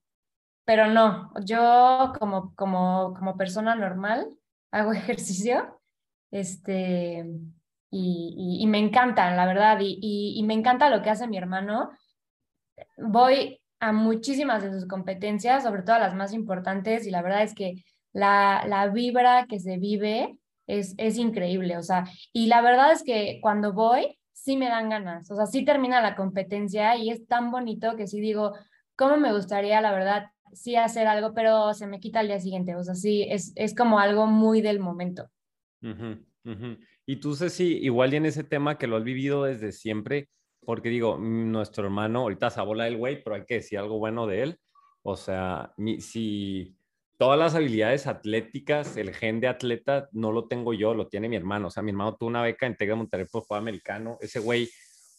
Pero 0.65 0.85
no, 0.87 1.31
yo 1.43 2.13
como, 2.19 2.53
como, 2.55 3.15
como 3.15 3.37
persona 3.37 3.73
normal 3.73 4.27
hago 4.71 4.93
ejercicio 4.93 5.81
este, 6.29 7.25
y, 7.89 8.59
y 8.61 8.67
me 8.67 8.77
encanta, 8.77 9.35
la 9.35 9.47
verdad, 9.47 9.79
y 9.81 10.43
me 10.45 10.53
encanta 10.53 10.91
lo 10.91 11.01
que 11.01 11.09
hace 11.09 11.27
mi 11.27 11.37
hermano. 11.37 11.89
Voy 12.97 13.60
a 13.81 13.91
muchísimas 13.91 14.63
de 14.63 14.71
sus 14.71 14.87
competencias, 14.87 15.63
sobre 15.63 15.81
todo 15.81 15.99
las 15.99 16.15
más 16.15 16.33
importantes, 16.33 17.05
y 17.05 17.11
la 17.11 17.21
verdad 17.21 17.43
es 17.43 17.53
que 17.53 17.83
la, 18.13 18.63
la 18.67 18.87
vibra 18.87 19.47
que 19.49 19.59
se 19.59 19.77
vive 19.77 20.37
es, 20.67 20.93
es 20.97 21.17
increíble, 21.17 21.77
o 21.77 21.83
sea, 21.83 22.05
y 22.31 22.47
la 22.47 22.61
verdad 22.61 22.93
es 22.93 23.03
que 23.03 23.39
cuando 23.41 23.73
voy, 23.73 24.17
sí 24.31 24.55
me 24.55 24.69
dan 24.69 24.89
ganas, 24.89 25.29
o 25.31 25.35
sea, 25.35 25.45
sí 25.47 25.65
termina 25.65 26.01
la 26.01 26.15
competencia 26.15 26.95
y 26.95 27.09
es 27.09 27.27
tan 27.27 27.51
bonito 27.51 27.95
que 27.97 28.07
sí 28.07 28.21
digo, 28.21 28.53
¿cómo 28.95 29.17
me 29.17 29.33
gustaría, 29.33 29.81
la 29.81 29.91
verdad, 29.91 30.27
sí 30.53 30.75
hacer 30.75 31.07
algo, 31.07 31.33
pero 31.33 31.73
se 31.73 31.87
me 31.87 31.99
quita 31.99 32.19
al 32.19 32.27
día 32.27 32.39
siguiente, 32.39 32.75
o 32.75 32.83
sea, 32.83 32.95
sí, 32.95 33.25
es, 33.29 33.51
es 33.55 33.75
como 33.75 33.99
algo 33.99 34.27
muy 34.27 34.61
del 34.61 34.79
momento. 34.79 35.29
Uh 35.81 35.87
-huh. 36.45 36.77
Y 37.05 37.15
tú, 37.17 37.35
Ceci, 37.35 37.77
igual 37.81 38.13
y 38.13 38.17
en 38.17 38.25
ese 38.25 38.43
tema 38.43 38.77
que 38.77 38.87
lo 38.87 38.97
has 38.97 39.03
vivido 39.03 39.43
desde 39.43 39.71
siempre, 39.71 40.29
porque 40.65 40.89
digo, 40.89 41.17
nuestro 41.17 41.85
hermano, 41.85 42.21
ahorita 42.21 42.49
se 42.49 42.61
bola 42.61 42.87
el 42.87 42.97
güey, 42.97 43.23
pero 43.23 43.35
hay 43.35 43.45
que 43.45 43.55
decir 43.55 43.79
algo 43.79 43.97
bueno 43.97 44.27
de 44.27 44.43
él. 44.43 44.59
O 45.03 45.15
sea, 45.15 45.73
mi, 45.77 45.99
si 46.01 46.75
todas 47.17 47.37
las 47.37 47.55
habilidades 47.55 48.07
atléticas, 48.07 48.97
el 48.97 49.13
gen 49.13 49.39
de 49.41 49.47
atleta, 49.47 50.09
no 50.11 50.31
lo 50.31 50.47
tengo 50.47 50.73
yo, 50.73 50.93
lo 50.93 51.07
tiene 51.07 51.29
mi 51.29 51.35
hermano. 51.35 51.67
O 51.67 51.71
sea, 51.71 51.83
mi 51.83 51.91
hermano 51.91 52.15
tuvo 52.15 52.29
una 52.29 52.43
beca 52.43 52.65
en 52.65 52.75
Tec 52.75 52.89
de 52.89 52.95
Monterrey 52.95 53.27
por 53.31 53.43
juego 53.43 53.61
americano. 53.61 54.17
Ese 54.21 54.39
güey 54.39 54.69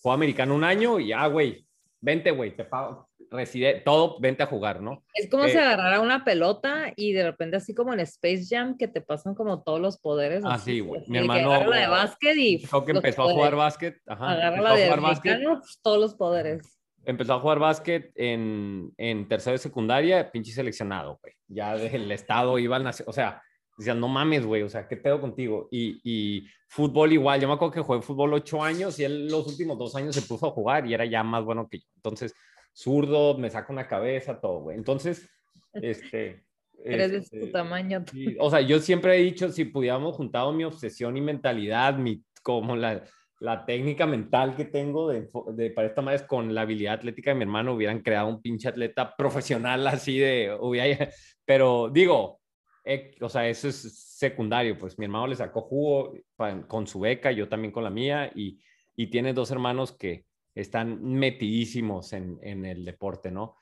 jugó 0.01 0.14
americano 0.14 0.55
un 0.55 0.64
año 0.64 0.99
y 0.99 1.09
ya, 1.09 1.26
güey, 1.26 1.66
vente, 2.01 2.30
güey, 2.30 2.57
te 2.57 2.64
pago, 2.64 3.09
reside, 3.31 3.81
todo, 3.85 4.18
vente 4.20 4.43
a 4.43 4.47
jugar, 4.47 4.81
¿no? 4.81 5.05
Es 5.14 5.31
como 5.31 5.45
eh, 5.45 5.51
si 5.51 5.59
agarrara 5.59 6.01
una 6.01 6.25
pelota 6.25 6.93
y 6.97 7.12
de 7.12 7.25
repente 7.25 7.57
así 7.57 7.75
como 7.75 7.93
en 7.93 8.01
Space 8.01 8.47
Jam 8.49 8.77
que 8.77 8.89
te 8.89 9.01
pasan 9.01 9.35
como 9.35 9.62
todos 9.62 9.81
los 9.81 9.99
poderes. 9.99 10.43
Ah, 10.47 10.59
sí, 10.59 10.81
güey. 10.81 11.03
Mi 11.09 11.18
hermano... 11.18 11.53
Agarra 11.53 11.68
la 11.68 11.77
de 11.77 11.87
básquet 11.89 12.37
y... 12.37 12.57
Dijo 12.59 12.85
que 12.85 12.93
empezó 12.93 13.23
a 13.23 13.33
jugar 13.33 13.57
básquet. 13.57 14.01
Ajá. 14.07 14.33
Agarra 14.33 14.61
la 14.61 14.75
de 14.75 14.91
americano, 14.91 15.61
pues, 15.61 15.79
todos 15.83 15.99
los 15.99 16.14
poderes. 16.14 16.79
Empezó 17.05 17.35
a 17.35 17.41
jugar 17.41 17.59
básquet 17.59 18.12
en, 18.14 18.93
en 18.97 19.29
tercera 19.29 19.53
de 19.53 19.59
secundaria, 19.59 20.31
pinche 20.31 20.53
seleccionado, 20.53 21.18
güey. 21.23 21.35
Ya 21.49 21.77
del 21.77 22.11
estado 22.12 22.59
iba 22.59 22.77
al 22.77 22.85
nacional, 22.85 23.11
o 23.11 23.12
sea, 23.12 23.43
decían, 23.77 24.01
no 24.01 24.09
mames, 24.09 24.45
güey, 24.45 24.62
o 24.62 24.68
sea, 24.68 24.87
¿qué 24.89 24.97
pedo 24.97 25.20
contigo? 25.20 25.68
Y, 25.70 26.01
y, 26.05 26.47
fútbol 26.68 27.12
igual, 27.12 27.41
yo 27.41 27.49
me 27.49 27.55
acuerdo 27.55 27.75
que 27.75 27.81
jugué 27.81 28.01
fútbol 28.01 28.33
ocho 28.33 28.62
años 28.62 28.99
y 28.99 29.05
él 29.05 29.29
los 29.29 29.47
últimos 29.47 29.79
dos 29.79 29.95
años 29.95 30.14
se 30.14 30.23
puso 30.23 30.47
a 30.47 30.51
jugar 30.51 30.87
y 30.87 30.95
era 30.95 31.05
ya 31.05 31.23
más 31.23 31.45
bueno 31.45 31.68
que 31.68 31.79
yo. 31.79 31.87
Entonces, 31.97 32.35
zurdo, 32.73 33.37
me 33.39 33.51
saca 33.51 33.73
una 33.73 33.87
cabeza, 33.87 34.41
todo, 34.41 34.61
güey. 34.61 34.77
Entonces, 34.77 35.29
este... 35.75 36.45
Eres 36.85 37.12
este, 37.12 37.39
de 37.39 37.47
tu 37.47 37.53
tamaño. 37.53 38.05
Sí, 38.11 38.37
o 38.41 38.51
sea, 38.51 38.61
yo 38.61 38.81
siempre 38.81 39.16
he 39.16 39.23
dicho, 39.23 39.51
si 39.51 39.66
pudiéramos 39.66 40.16
juntado 40.16 40.53
mi 40.53 40.64
obsesión 40.64 41.16
y 41.16 41.20
mentalidad, 41.20 41.97
mi, 41.97 42.25
como 42.43 42.75
la, 42.75 43.05
la 43.39 43.64
técnica 43.64 44.05
mental 44.05 44.57
que 44.57 44.64
tengo 44.64 45.09
de, 45.09 45.29
de, 45.55 45.70
para 45.70 45.87
esta 45.87 46.03
madre 46.03 46.27
con 46.27 46.53
la 46.53 46.62
habilidad 46.62 46.95
atlética 46.95 47.31
de 47.31 47.37
mi 47.37 47.43
hermano, 47.43 47.75
hubieran 47.75 48.01
creado 48.01 48.29
un 48.29 48.43
pinche 48.43 48.68
atleta 48.68 49.14
profesional 49.16 49.87
así 49.87 50.18
de... 50.18 50.57
Hubiera, 50.61 51.09
pero 51.45 51.89
digo, 51.89 52.41
eh, 52.85 53.14
o 53.20 53.29
sea, 53.29 53.49
eso 53.49 53.68
es 53.68 54.16
secundario, 54.18 54.77
pues 54.77 54.99
mi 54.99 55.05
hermano 55.05 55.29
le 55.29 55.37
sacó 55.37 55.62
jugo 55.62 56.14
para, 56.37 56.66
con 56.66 56.87
su 56.87 57.01
beca, 57.01 57.31
yo 57.31 57.49
también 57.49 57.73
con 57.73 57.85
la 57.85 57.91
mía, 57.91 58.31
y, 58.35 58.61
y 58.97 59.07
tiene 59.09 59.33
dos 59.33 59.51
hermanos 59.51 59.93
que 59.93 60.25
están 60.55 61.03
metidísimos 61.03 62.12
en, 62.12 62.38
en, 62.42 62.64
el 62.64 62.84
deporte, 62.84 63.30
¿no? 63.30 63.57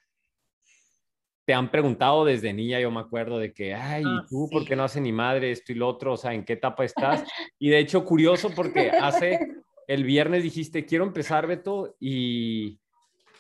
Te 1.44 1.54
han 1.54 1.70
preguntado 1.70 2.24
desde 2.24 2.52
niña, 2.52 2.80
yo 2.80 2.90
me 2.90 3.00
acuerdo 3.00 3.38
de 3.38 3.52
que, 3.52 3.74
ay, 3.74 4.02
¿y 4.02 4.26
tú 4.28 4.46
sí. 4.48 4.54
por 4.54 4.64
qué 4.66 4.76
no 4.76 4.84
haces 4.84 5.02
ni 5.02 5.12
madre 5.12 5.50
esto 5.50 5.72
y 5.72 5.76
lo 5.76 5.88
otro? 5.88 6.12
O 6.12 6.16
sea, 6.16 6.34
¿en 6.34 6.44
qué 6.44 6.54
etapa 6.54 6.84
estás? 6.84 7.24
Y 7.58 7.70
de 7.70 7.78
hecho, 7.78 8.04
curioso 8.04 8.50
porque 8.54 8.90
hace, 8.90 9.38
el 9.86 10.04
viernes 10.04 10.42
dijiste, 10.42 10.86
quiero 10.86 11.04
empezar, 11.04 11.46
Beto, 11.46 11.96
y, 11.98 12.80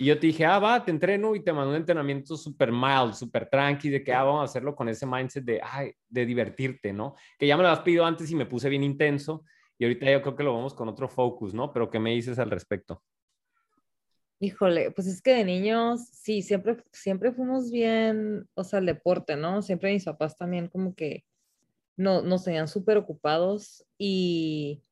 y 0.00 0.06
yo 0.06 0.18
te 0.18 0.28
dije, 0.28 0.46
ah, 0.46 0.58
va, 0.58 0.82
te 0.82 0.90
entreno 0.90 1.34
y 1.34 1.44
te 1.44 1.52
mando 1.52 1.70
un 1.70 1.76
entrenamiento 1.76 2.36
súper 2.36 2.72
mild, 2.72 3.12
súper 3.12 3.48
tranqui, 3.50 3.90
de 3.90 4.02
que, 4.02 4.14
ah, 4.14 4.24
vamos 4.24 4.40
a 4.40 4.44
hacerlo 4.44 4.74
con 4.74 4.88
ese 4.88 5.06
mindset 5.06 5.44
de, 5.44 5.60
ay, 5.62 5.92
de 6.08 6.24
divertirte, 6.24 6.92
¿no? 6.92 7.14
Que 7.38 7.46
ya 7.46 7.56
me 7.56 7.62
lo 7.62 7.68
has 7.68 7.80
pedido 7.80 8.06
antes 8.06 8.30
y 8.30 8.34
me 8.34 8.46
puse 8.46 8.70
bien 8.70 8.82
intenso 8.82 9.44
Y 9.78 9.84
ahorita 9.84 10.10
yo 10.10 10.22
creo 10.22 10.36
que 10.36 10.42
lo 10.42 10.54
vamos 10.54 10.72
con 10.72 10.88
otro 10.88 11.06
focus, 11.06 11.52
¿no? 11.52 11.70
Pero 11.70 11.90
¿qué 11.90 11.98
me 11.98 12.12
dices 12.12 12.38
al 12.38 12.50
respecto? 12.50 13.02
Híjole, 14.42 14.90
pues 14.92 15.06
es 15.06 15.20
que 15.20 15.34
de 15.34 15.44
niños, 15.44 16.00
sí, 16.12 16.40
siempre, 16.40 16.82
siempre 16.92 17.30
fuimos 17.30 17.70
bien, 17.70 18.48
o 18.54 18.64
sea, 18.64 18.78
el 18.78 18.86
deporte, 18.86 19.36
¿no? 19.36 19.60
Siempre 19.60 19.92
mis 19.92 20.06
papás 20.06 20.34
también 20.34 20.68
como 20.68 20.94
que 20.94 21.24
no, 21.98 22.22
nos 22.22 22.44
tenían 22.44 22.66
súper 22.66 22.96
ocupados 22.96 23.84
y, 23.98 24.82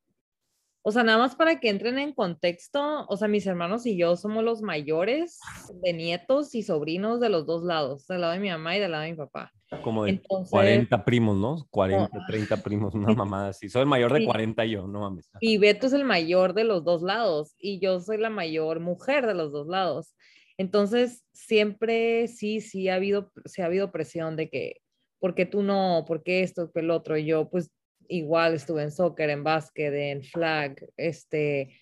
o 0.82 0.92
sea, 0.92 1.02
nada 1.02 1.16
más 1.18 1.34
para 1.34 1.60
que 1.60 1.70
entren 1.70 1.98
en 1.98 2.12
contexto, 2.12 3.06
o 3.08 3.16
sea, 3.16 3.26
mis 3.28 3.46
hermanos 3.46 3.86
y 3.86 3.96
yo 3.96 4.16
somos 4.16 4.44
los 4.44 4.60
mayores 4.60 5.40
de 5.82 5.94
nietos 5.94 6.54
y 6.54 6.62
sobrinos 6.62 7.18
de 7.18 7.30
los 7.30 7.46
dos 7.46 7.62
lados, 7.64 8.06
del 8.06 8.20
lado 8.20 8.34
de 8.34 8.40
mi 8.40 8.50
mamá 8.50 8.76
y 8.76 8.80
del 8.80 8.90
lado 8.92 9.04
de 9.04 9.12
mi 9.12 9.16
papá. 9.16 9.52
Como 9.82 10.04
de 10.04 10.10
Entonces- 10.12 10.50
40 10.50 11.04
primos, 11.04 11.36
¿no? 11.36 11.66
40, 11.70 12.08
No. 12.18 12.24
30 12.26 12.56
primos, 12.62 12.94
una 12.94 13.06
mamada 13.26 13.48
así. 13.50 13.68
Soy 13.68 13.82
el 13.82 13.88
mayor 13.88 14.12
de 14.12 14.20
Sí. 14.20 14.24
40 14.26 14.64
yo, 14.64 14.86
no 14.86 15.00
mames. 15.00 15.30
Y 15.40 15.58
Beto 15.58 15.86
es 15.86 15.92
el 15.92 16.04
mayor 16.04 16.54
de 16.54 16.64
los 16.64 16.84
dos 16.84 17.02
lados 17.02 17.54
y 17.58 17.78
yo 17.80 18.00
soy 18.00 18.16
la 18.18 18.30
mayor 18.30 18.80
mujer 18.80 19.26
de 19.26 19.34
los 19.34 19.52
dos 19.52 19.66
lados. 19.66 20.14
Entonces, 20.56 21.24
siempre 21.32 22.26
sí, 22.28 22.60
sí 22.60 22.88
ha 22.88 22.94
habido, 22.96 23.30
sí 23.44 23.62
ha 23.62 23.66
habido 23.66 23.92
presión 23.92 24.36
de 24.36 24.48
que, 24.48 24.80
¿por 25.20 25.34
qué 25.34 25.46
tú 25.46 25.62
no? 25.62 26.04
¿Por 26.06 26.22
qué 26.22 26.42
esto? 26.42 26.70
¿Por 26.72 26.82
el 26.82 26.90
otro? 26.90 27.16
Y 27.18 27.26
yo, 27.26 27.48
pues, 27.50 27.70
igual 28.08 28.54
estuve 28.54 28.82
en 28.82 28.90
soccer, 28.90 29.28
en 29.30 29.44
básquet, 29.44 29.92
en 29.92 30.22
flag, 30.24 30.76
este, 30.96 31.78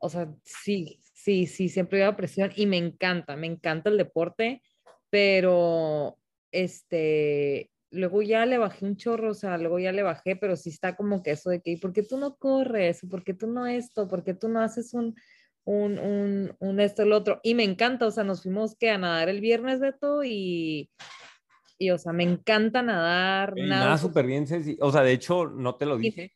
o 0.00 0.08
sea, 0.08 0.32
sí, 0.42 0.98
sí, 1.12 1.46
sí, 1.46 1.68
siempre 1.68 2.02
había 2.02 2.16
presión 2.16 2.50
y 2.56 2.64
me 2.66 2.78
encanta, 2.78 3.36
me 3.36 3.46
encanta 3.46 3.90
el 3.90 3.98
deporte, 3.98 4.62
pero, 5.10 6.16
este, 6.52 7.70
luego 7.90 8.22
ya 8.22 8.46
le 8.46 8.58
bajé 8.58 8.84
un 8.84 8.96
chorro, 8.96 9.30
o 9.30 9.34
sea, 9.34 9.58
luego 9.58 9.78
ya 9.78 9.92
le 9.92 10.02
bajé, 10.02 10.36
pero 10.36 10.56
sí 10.56 10.70
está 10.70 10.96
como 10.96 11.22
que 11.22 11.32
eso 11.32 11.50
de 11.50 11.60
que, 11.60 11.72
¿y 11.72 11.76
por 11.76 11.92
qué 11.92 12.02
tú 12.02 12.18
no 12.18 12.36
corres? 12.36 13.00
¿Por 13.10 13.24
qué 13.24 13.34
tú 13.34 13.46
no 13.46 13.66
esto? 13.66 14.08
¿Por 14.08 14.24
qué 14.24 14.34
tú 14.34 14.48
no 14.48 14.60
haces 14.60 14.94
un, 14.94 15.14
un, 15.64 15.98
un, 15.98 16.56
un 16.58 16.80
esto, 16.80 17.02
el 17.02 17.12
otro? 17.12 17.40
Y 17.42 17.54
me 17.54 17.64
encanta, 17.64 18.06
o 18.06 18.10
sea, 18.10 18.24
nos 18.24 18.42
fuimos 18.42 18.76
que 18.76 18.90
a 18.90 18.98
nadar 18.98 19.28
el 19.28 19.40
viernes, 19.40 19.80
Beto, 19.80 20.22
y, 20.24 20.90
y 21.78 21.90
o 21.90 21.98
sea, 21.98 22.12
me 22.12 22.24
encanta 22.24 22.82
nadar, 22.82 23.54
Y 23.56 23.62
nada, 23.62 23.96
súper 23.98 24.26
bien, 24.26 24.46
Ceci. 24.46 24.76
O 24.80 24.90
sea, 24.92 25.02
de 25.02 25.12
hecho, 25.12 25.46
no 25.46 25.76
te 25.76 25.86
lo 25.86 25.96
Sí. 25.96 26.02
dije. 26.02 26.34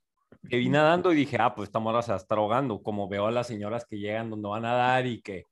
Que 0.49 0.57
vi 0.57 0.69
nadando 0.69 1.13
y 1.13 1.17
dije, 1.17 1.37
ah, 1.39 1.55
pues 1.55 1.69
esta 1.69 1.79
morra 1.79 2.03
se 2.03 2.11
va 2.11 2.17
a 2.17 2.21
estar 2.21 2.37
ahogando. 2.37 2.83
Como 2.83 3.09
veo 3.09 3.27
a 3.27 3.31
las 3.31 3.47
señoras 3.47 3.87
que 3.89 3.99
llegan 3.99 4.29
donde 4.29 4.49
van 4.49 4.65
a 4.65 4.71
nadar 4.71 5.07
y 5.07 5.23
que 5.23 5.45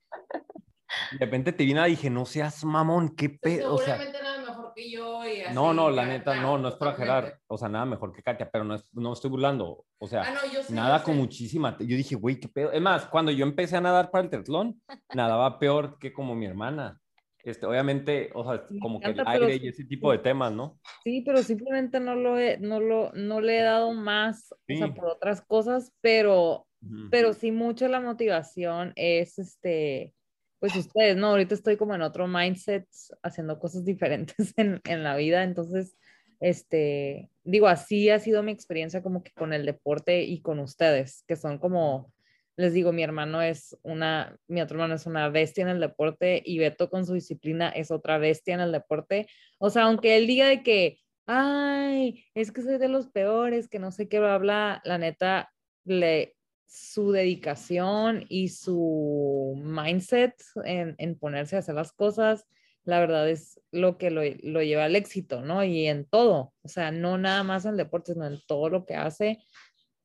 de 1.13 1.19
repente 1.19 1.53
te 1.53 1.65
vi 1.65 1.75
nada 1.75 1.87
y 1.87 1.93
dije, 1.93 2.11
no 2.11 2.25
seas 2.25 2.65
mamón, 2.65 3.15
qué 3.15 3.29
pedo. 3.29 3.75
O 3.75 3.79
sea, 3.79 3.99
Seguramente 3.99 4.23
nada 4.23 4.39
mejor 4.39 4.50
que 4.81 4.91
yo 4.91 5.26
y 5.26 5.41
así. 5.43 5.55
no, 5.55 5.72
no, 5.74 5.91
la 5.91 6.05
neta, 6.07 6.35
no, 6.41 6.59
no 6.59 6.68
es 6.68 6.74
para. 6.76 6.95
Gerard. 6.95 7.35
O 7.47 7.59
sea, 7.59 7.68
nada 7.68 7.85
mejor 7.85 8.12
que 8.12 8.22
Katia, 8.22 8.51
pero 8.51 8.64
no, 8.64 8.74
es, 8.74 8.89
no 8.95 9.12
estoy 9.12 9.31
burlando. 9.31 9.85
O 9.99 10.07
sea, 10.07 10.22
Ah, 10.22 10.33
no, 10.35 10.53
yo 10.53 10.62
sé, 10.62 10.72
nada 10.74 10.99
yo 10.99 11.05
con 11.05 11.14
sé. 11.14 11.20
muchísima. 11.20 11.76
Yo 11.78 11.97
dije, 11.97 12.14
güey, 12.14 12.41
qué 12.41 12.49
pedo. 12.49 12.72
Es 12.72 12.81
más, 12.81 13.07
cuando 13.07 13.31
yo 13.33 13.45
empecé 13.45 13.76
a 13.76 13.81
nadar 13.81 14.11
para 14.11 14.24
el 14.24 14.31
triatlón, 14.31 14.81
nadaba 15.14 15.59
peor 15.59 15.99
que 15.99 16.12
como 16.12 16.35
mi 16.35 16.47
hermana. 16.47 17.01
Este, 17.43 17.64
obviamente, 17.64 18.31
o 18.35 18.45
sea, 18.45 18.66
Me 18.70 18.78
como 18.81 19.01
que 19.01 19.11
el 19.11 19.22
aire 19.26 19.57
y 19.57 19.68
ese 19.68 19.85
tipo 19.85 20.12
de 20.12 20.18
temas, 20.18 20.53
¿no? 20.53 20.78
Sí, 21.03 21.22
pero 21.24 21.43
simplemente 21.43 21.99
no 21.99 22.14
lo 22.14 22.39
he, 22.39 22.59
no 22.59 22.81
lo, 22.81 23.12
no 23.12 23.41
le 23.41 23.59
he 23.59 23.62
dado 23.62 23.93
más, 23.95 24.53
o 24.53 24.57
Sí. 24.68 24.76
sea, 24.76 24.93
por 24.93 25.07
otras 25.07 25.41
cosas, 25.41 25.91
pero, 26.03 26.66
Ujú. 26.83 27.09
pero 27.11 27.33
sí 27.33 27.51
mucho 27.51 27.89
la 27.89 28.01
motivación 28.01 28.93
es, 28.97 29.39
este, 29.39 30.14
pues 30.61 30.77
ustedes, 30.77 31.17
¿no? 31.17 31.29
Ahorita 31.29 31.55
estoy 31.55 31.77
como 31.77 31.95
en 31.95 32.03
otro 32.03 32.29
mindset, 32.29 32.87
haciendo 33.23 33.59
cosas 33.59 33.85
diferentes 33.85 34.37
en, 34.57 34.81
en 34.85 35.03
la 35.03 35.17
vida, 35.17 35.43
entonces, 35.43 35.97
este, 36.39 37.31
digo, 37.45 37.67
así 37.67 38.11
ha 38.11 38.19
sido 38.19 38.43
mi 38.43 38.53
experiencia 38.53 39.03
como 39.03 39.23
que 39.23 39.33
con 39.33 39.53
el 39.53 39.67
deporte 39.67 40.23
y 40.23 40.41
con 40.43 40.59
ustedes, 40.61 41.25
que 41.27 41.37
son 41.37 41.59
como, 41.59 42.13
les 42.57 42.75
digo, 42.75 42.93
mi 42.93 43.03
hermano 43.03 43.41
es 43.41 43.77
una, 43.83 44.39
mi 44.47 44.61
otro 44.61 44.77
hermano 44.77 44.95
es 44.95 45.07
una 45.07 45.31
bestia 45.31 45.63
en 45.63 45.69
el 45.69 45.81
deporte 45.81 46.43
y 46.45 46.59
Beto 46.59 46.91
con 46.91 47.07
su 47.07 47.15
disciplina 47.15 47.71
es 47.71 47.91
otra 47.91 48.19
bestia 48.19 48.55
en 48.55 48.61
el 48.61 48.73
deporte. 48.73 49.27
O 49.59 49.71
sea, 49.71 49.85
aunque 49.85 50.17
él 50.19 50.27
diga 50.27 50.47
de 50.47 50.63
que, 50.63 50.99
ay, 51.27 52.25
es 52.35 52.53
que 52.53 52.63
soy 52.63 52.77
de 52.79 52.89
los 52.89 53.09
peores, 53.09 53.69
que 53.69 53.79
no 53.79 53.91
sé 53.93 54.09
qué, 54.09 54.19
bla, 54.19 54.37
bla, 54.37 54.83
la 54.85 54.99
neta, 54.99 55.51
le, 55.85 56.37
su 56.71 57.11
dedicación 57.11 58.27
y 58.29 58.49
su 58.51 59.61
mindset 59.61 60.35
en, 60.64 60.95
en 60.99 61.18
ponerse 61.18 61.57
a 61.57 61.59
hacer 61.59 61.75
las 61.75 61.93
cosas, 61.93 62.47
la 62.85 63.01
verdad 63.01 63.29
es 63.29 63.61
lo 63.73 63.99
que 63.99 64.11
lo, 64.11 64.23
lo 64.43 64.62
lleva 64.62 64.85
al 64.85 64.95
éxito, 64.95 65.43
¿no? 65.43 65.64
Y 65.64 65.87
en 65.87 66.05
todo, 66.05 66.55
o 66.62 66.68
sea, 66.68 66.93
no 66.93 67.18
nada 67.18 67.43
más 67.43 67.64
en 67.64 67.73
el 67.73 67.77
deporte, 67.77 68.12
sino 68.12 68.27
en 68.27 68.41
todo 68.47 68.68
lo 68.68 68.87
que 68.87 68.95
hace. 68.95 69.39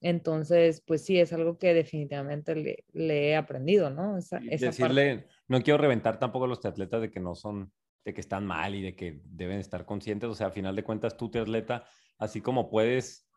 Entonces, 0.02 0.82
pues 0.86 1.06
sí, 1.06 1.20
es 1.20 1.34
algo 1.34 1.58
que 1.60 1.74
definitivamente 1.74 2.56
le, 2.56 2.84
le 2.94 3.30
he 3.30 3.36
aprendido, 3.36 3.92
¿no? 3.92 4.18
Esa, 4.18 4.38
esa 4.38 4.48
parte. 4.48 4.66
decirle, 4.66 5.28
no 5.48 5.62
quiero 5.62 5.78
reventar 5.78 6.20
tampoco 6.20 6.46
a 6.46 6.48
los 6.48 6.66
atletas 6.66 7.02
de 7.02 7.12
que 7.12 7.20
no 7.20 7.36
son, 7.36 7.72
de 8.04 8.14
que 8.14 8.22
están 8.22 8.46
mal 8.46 8.74
y 8.74 8.82
de 8.82 8.96
que 8.96 9.22
deben 9.24 9.60
estar 9.60 9.86
conscientes. 9.86 10.30
O 10.30 10.36
sea, 10.36 10.48
a 10.48 10.52
final 10.52 10.76
de 10.76 10.84
cuentas, 10.84 11.16
tú, 11.16 11.32
atleta, 11.36 11.86
así 12.18 12.42
como 12.42 12.70
puedes 12.70 13.30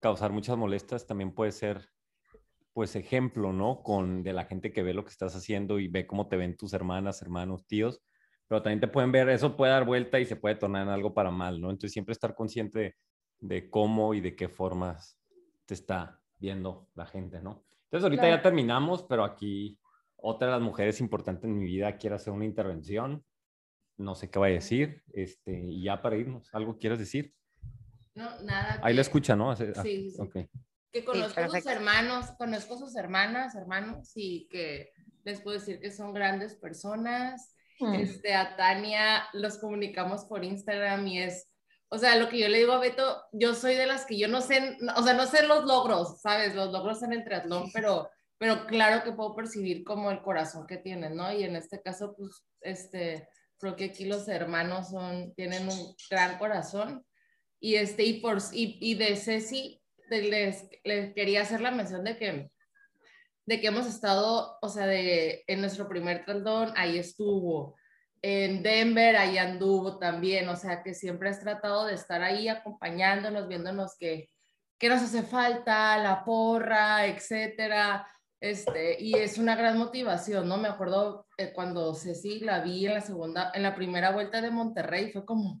causar 0.00 0.32
muchas 0.32 0.56
molestias, 0.56 1.06
también 1.06 1.32
puedes 1.32 1.54
ser, 1.54 1.88
pues, 2.72 2.96
ejemplo, 2.96 3.52
¿no? 3.52 3.82
Con 3.82 4.22
de 4.22 4.32
la 4.32 4.44
gente 4.44 4.72
que 4.72 4.82
ve 4.82 4.94
lo 4.94 5.04
que 5.04 5.10
estás 5.10 5.34
haciendo 5.36 5.78
y 5.78 5.88
ve 5.88 6.06
cómo 6.06 6.28
te 6.28 6.36
ven 6.36 6.56
tus 6.56 6.72
hermanas, 6.72 7.20
hermanos, 7.22 7.66
tíos. 7.66 8.00
Pero 8.48 8.62
también 8.62 8.80
te 8.80 8.88
pueden 8.88 9.12
ver, 9.12 9.28
eso 9.28 9.56
puede 9.56 9.72
dar 9.72 9.84
vuelta 9.84 10.18
y 10.20 10.26
se 10.26 10.36
puede 10.36 10.54
tornar 10.56 10.82
en 10.84 10.88
algo 10.88 11.14
para 11.14 11.30
mal, 11.30 11.60
¿no? 11.60 11.70
Entonces, 11.70 11.92
siempre 11.92 12.12
estar 12.12 12.34
consciente 12.34 12.78
de, 12.78 12.94
de 13.40 13.70
cómo 13.70 14.14
y 14.14 14.20
de 14.20 14.34
qué 14.36 14.48
formas 14.48 15.18
te 15.66 15.74
está 15.74 16.20
viendo 16.38 16.88
la 16.94 17.06
gente, 17.06 17.40
¿no? 17.40 17.64
Entonces, 17.84 18.04
ahorita 18.04 18.22
Claro. 18.22 18.36
ya 18.36 18.42
terminamos, 18.42 19.02
pero 19.04 19.24
aquí 19.24 19.78
otra 20.16 20.48
de 20.48 20.52
las 20.54 20.62
mujeres 20.62 21.00
importantes 21.00 21.44
en 21.44 21.58
mi 21.58 21.64
vida 21.66 21.96
quiere 21.96 22.16
hacer 22.16 22.32
una 22.32 22.44
intervención. 22.44 23.24
No 23.98 24.14
sé 24.14 24.30
qué 24.30 24.38
va 24.38 24.46
a 24.46 24.50
decir. 24.50 25.02
Este, 25.12 25.60
y 25.60 25.82
ya 25.84 26.00
para 26.00 26.16
irnos, 26.16 26.48
¿algo 26.54 26.78
quieres 26.78 26.98
decir? 26.98 27.34
No, 28.14 28.40
nada. 28.42 28.80
Ahí 28.82 28.92
que- 28.92 28.96
la 28.96 29.00
escucha, 29.02 29.36
¿no? 29.36 29.50
Ah, 29.50 29.56
Sí, 29.56 30.10
sí. 30.10 30.16
ok. 30.18 30.36
Que 30.92 31.04
conozco 31.04 31.28
sus 31.28 31.34
perfecto. 31.34 31.70
hermanos, 31.70 32.26
conozco 32.36 32.76
sus 32.76 32.94
hermanas, 32.96 33.54
hermanos, 33.54 34.12
y 34.14 34.46
que 34.48 34.92
les 35.24 35.40
puedo 35.40 35.58
decir 35.58 35.80
que 35.80 35.90
son 35.90 36.12
grandes 36.12 36.54
personas. 36.54 37.54
Mm. 37.80 37.94
Este, 37.94 38.34
a 38.34 38.56
Tania 38.56 39.24
los 39.32 39.58
comunicamos 39.58 40.24
por 40.26 40.44
Instagram 40.44 41.06
y 41.06 41.22
es, 41.22 41.48
o 41.88 41.98
sea, 41.98 42.16
lo 42.16 42.28
que 42.28 42.38
yo 42.38 42.48
le 42.48 42.58
digo 42.58 42.72
a 42.72 42.78
Beto, 42.78 43.22
yo 43.32 43.54
soy 43.54 43.74
de 43.74 43.86
las 43.86 44.06
que 44.06 44.18
yo 44.18 44.28
no 44.28 44.40
sé, 44.40 44.76
o 44.96 45.02
sea, 45.02 45.14
no 45.14 45.26
sé 45.26 45.46
los 45.46 45.64
logros, 45.64 46.20
¿sabes? 46.20 46.54
Los 46.54 46.72
logros 46.72 47.02
en 47.02 47.12
el 47.12 47.24
triatlón, 47.24 47.70
pero, 47.72 48.08
pero 48.38 48.66
claro 48.66 49.02
que 49.02 49.12
puedo 49.12 49.34
percibir 49.34 49.84
como 49.84 50.10
el 50.10 50.22
corazón 50.22 50.66
que 50.66 50.76
tienen, 50.76 51.16
¿no? 51.16 51.32
Y 51.32 51.44
en 51.44 51.56
este 51.56 51.80
caso, 51.82 52.14
pues, 52.16 52.44
este, 52.60 53.28
creo 53.58 53.76
que 53.76 53.86
aquí 53.86 54.04
los 54.04 54.28
hermanos 54.28 54.90
son, 54.90 55.34
tienen 55.34 55.68
un 55.68 55.94
gran 56.10 56.38
corazón. 56.38 57.04
Y, 57.58 57.76
este, 57.76 58.04
y, 58.04 58.20
por, 58.20 58.38
y, 58.52 58.78
y 58.80 58.94
de 58.94 59.16
Ceci, 59.16 59.81
les, 60.20 60.68
les 60.84 61.14
quería 61.14 61.42
hacer 61.42 61.60
la 61.60 61.70
mención 61.70 62.04
de 62.04 62.18
que 62.18 62.50
de 63.46 63.60
que 63.60 63.68
hemos 63.68 63.86
estado, 63.86 64.58
o 64.60 64.68
sea, 64.68 64.86
de, 64.86 65.44
en 65.46 65.60
nuestro 65.60 65.88
primer 65.88 66.24
triatlón, 66.24 66.72
ahí 66.76 66.98
estuvo. 66.98 67.76
En 68.22 68.62
Denver, 68.62 69.16
ahí 69.16 69.36
anduvo 69.36 69.98
también, 69.98 70.48
o 70.48 70.56
sea, 70.56 70.82
que 70.82 70.94
siempre 70.94 71.28
has 71.28 71.40
tratado 71.40 71.86
de 71.86 71.94
estar 71.94 72.22
ahí 72.22 72.48
acompañándonos, 72.48 73.48
viéndonos 73.48 73.96
que, 73.98 74.28
que 74.78 74.88
nos 74.88 75.02
hace 75.02 75.22
falta, 75.24 75.98
la 75.98 76.24
porra, 76.24 77.06
etcétera. 77.06 78.06
Este, 78.40 79.00
y 79.00 79.14
es 79.14 79.38
una 79.38 79.56
gran 79.56 79.76
motivación, 79.78 80.48
¿no? 80.48 80.56
Me 80.58 80.68
acuerdo 80.68 81.26
eh, 81.36 81.52
cuando 81.52 81.94
Ceci 81.94 82.40
la 82.40 82.60
vi 82.60 82.86
en 82.86 82.94
la 82.94 83.00
segunda, 83.00 83.52
en 83.54 83.62
la 83.62 83.74
primera 83.74 84.10
vuelta 84.10 84.40
de 84.40 84.50
Monterrey, 84.50 85.10
fue 85.12 85.24
como, 85.24 85.60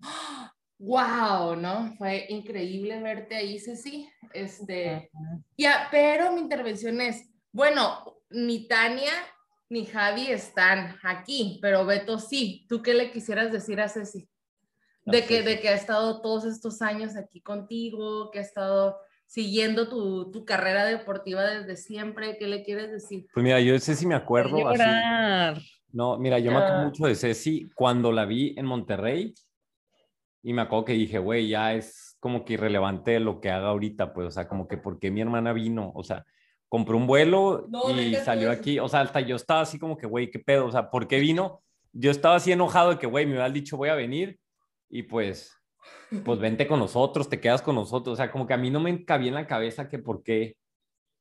wow, 0.82 1.54
¿no? 1.54 1.94
Fue 1.96 2.26
increíble 2.28 3.00
verte 3.00 3.36
ahí, 3.36 3.58
Ceci. 3.60 4.08
Este, 4.34 5.10
ya, 5.56 5.86
pero 5.90 6.32
mi 6.32 6.40
intervención 6.40 7.00
es, 7.00 7.30
bueno, 7.52 8.18
ni 8.30 8.66
Tania 8.66 9.12
ni 9.68 9.86
Javi 9.86 10.26
están 10.26 10.96
aquí, 11.04 11.58
pero 11.62 11.86
Beto 11.86 12.18
sí. 12.18 12.66
¿Tú 12.68 12.82
qué 12.82 12.94
le 12.94 13.10
quisieras 13.12 13.52
decir 13.52 13.80
a 13.80 13.88
Ceci? 13.88 14.28
De 15.04 15.24
que, 15.24 15.42
de 15.42 15.60
que 15.60 15.68
ha 15.68 15.74
estado 15.74 16.20
todos 16.20 16.44
estos 16.44 16.82
años 16.82 17.16
aquí 17.16 17.40
contigo, 17.40 18.30
que 18.30 18.38
ha 18.40 18.42
estado 18.42 18.96
siguiendo 19.26 19.88
tu, 19.88 20.30
tu 20.30 20.44
carrera 20.44 20.84
deportiva 20.84 21.42
desde 21.44 21.76
siempre. 21.76 22.36
¿Qué 22.38 22.46
le 22.48 22.62
quieres 22.64 22.90
decir? 22.90 23.26
Pues 23.32 23.42
mira, 23.44 23.60
yo 23.60 23.72
de 23.72 23.80
Ceci 23.80 24.04
me 24.06 24.14
acuerdo 24.14 24.68
así. 24.68 25.62
No, 25.92 26.18
mira, 26.18 26.38
yo 26.38 26.50
me 26.50 26.58
acuerdo 26.58 26.80
Ah. 26.80 26.84
mucho 26.84 27.06
de 27.06 27.14
Ceci 27.14 27.68
cuando 27.74 28.12
la 28.12 28.24
vi 28.26 28.54
en 28.56 28.66
Monterrey 28.66 29.32
y 30.42 30.52
me 30.52 30.62
acuerdo 30.62 30.86
que 30.86 30.92
dije, 30.94 31.18
güey, 31.18 31.48
ya 31.48 31.74
es 31.74 32.16
como 32.20 32.44
que 32.44 32.54
irrelevante 32.54 33.18
lo 33.20 33.40
que 33.40 33.50
haga 33.50 33.68
ahorita, 33.68 34.12
pues, 34.12 34.28
o 34.28 34.30
sea, 34.30 34.48
como 34.48 34.68
que 34.68 34.76
porque 34.76 35.10
mi 35.10 35.20
hermana 35.20 35.52
vino, 35.52 35.92
o 35.94 36.02
sea, 36.04 36.24
compró 36.68 36.96
un 36.96 37.06
vuelo 37.06 37.66
No, 37.68 37.90
y 37.90 38.14
salió 38.16 38.50
eso. 38.50 38.60
aquí, 38.60 38.78
o 38.78 38.88
sea, 38.88 39.00
hasta 39.00 39.20
yo 39.20 39.36
estaba 39.36 39.60
así 39.62 39.78
como 39.78 39.96
que, 39.96 40.06
güey, 40.06 40.30
qué 40.30 40.38
pedo, 40.38 40.66
o 40.66 40.72
sea, 40.72 40.90
¿por 40.90 41.06
qué 41.08 41.18
vino? 41.20 41.62
Yo 41.92 42.10
estaba 42.10 42.36
así 42.36 42.52
enojado 42.52 42.90
de 42.90 42.98
que, 42.98 43.06
güey, 43.06 43.26
me 43.26 43.32
hubieras 43.32 43.52
dicho, 43.52 43.76
voy 43.76 43.88
a 43.88 43.94
venir 43.94 44.38
y 44.88 45.02
pues, 45.04 45.52
pues 46.24 46.38
vente 46.40 46.66
con 46.66 46.78
nosotros, 46.78 47.28
te 47.28 47.40
quedas 47.40 47.62
con 47.62 47.74
nosotros, 47.74 48.14
o 48.14 48.16
sea, 48.16 48.30
como 48.30 48.46
que 48.46 48.54
a 48.54 48.58
mí 48.58 48.70
no 48.70 48.80
me 48.80 49.04
cabía 49.04 49.28
en 49.28 49.34
la 49.34 49.46
cabeza 49.46 49.88
que 49.88 49.98
por 49.98 50.22
qué 50.22 50.56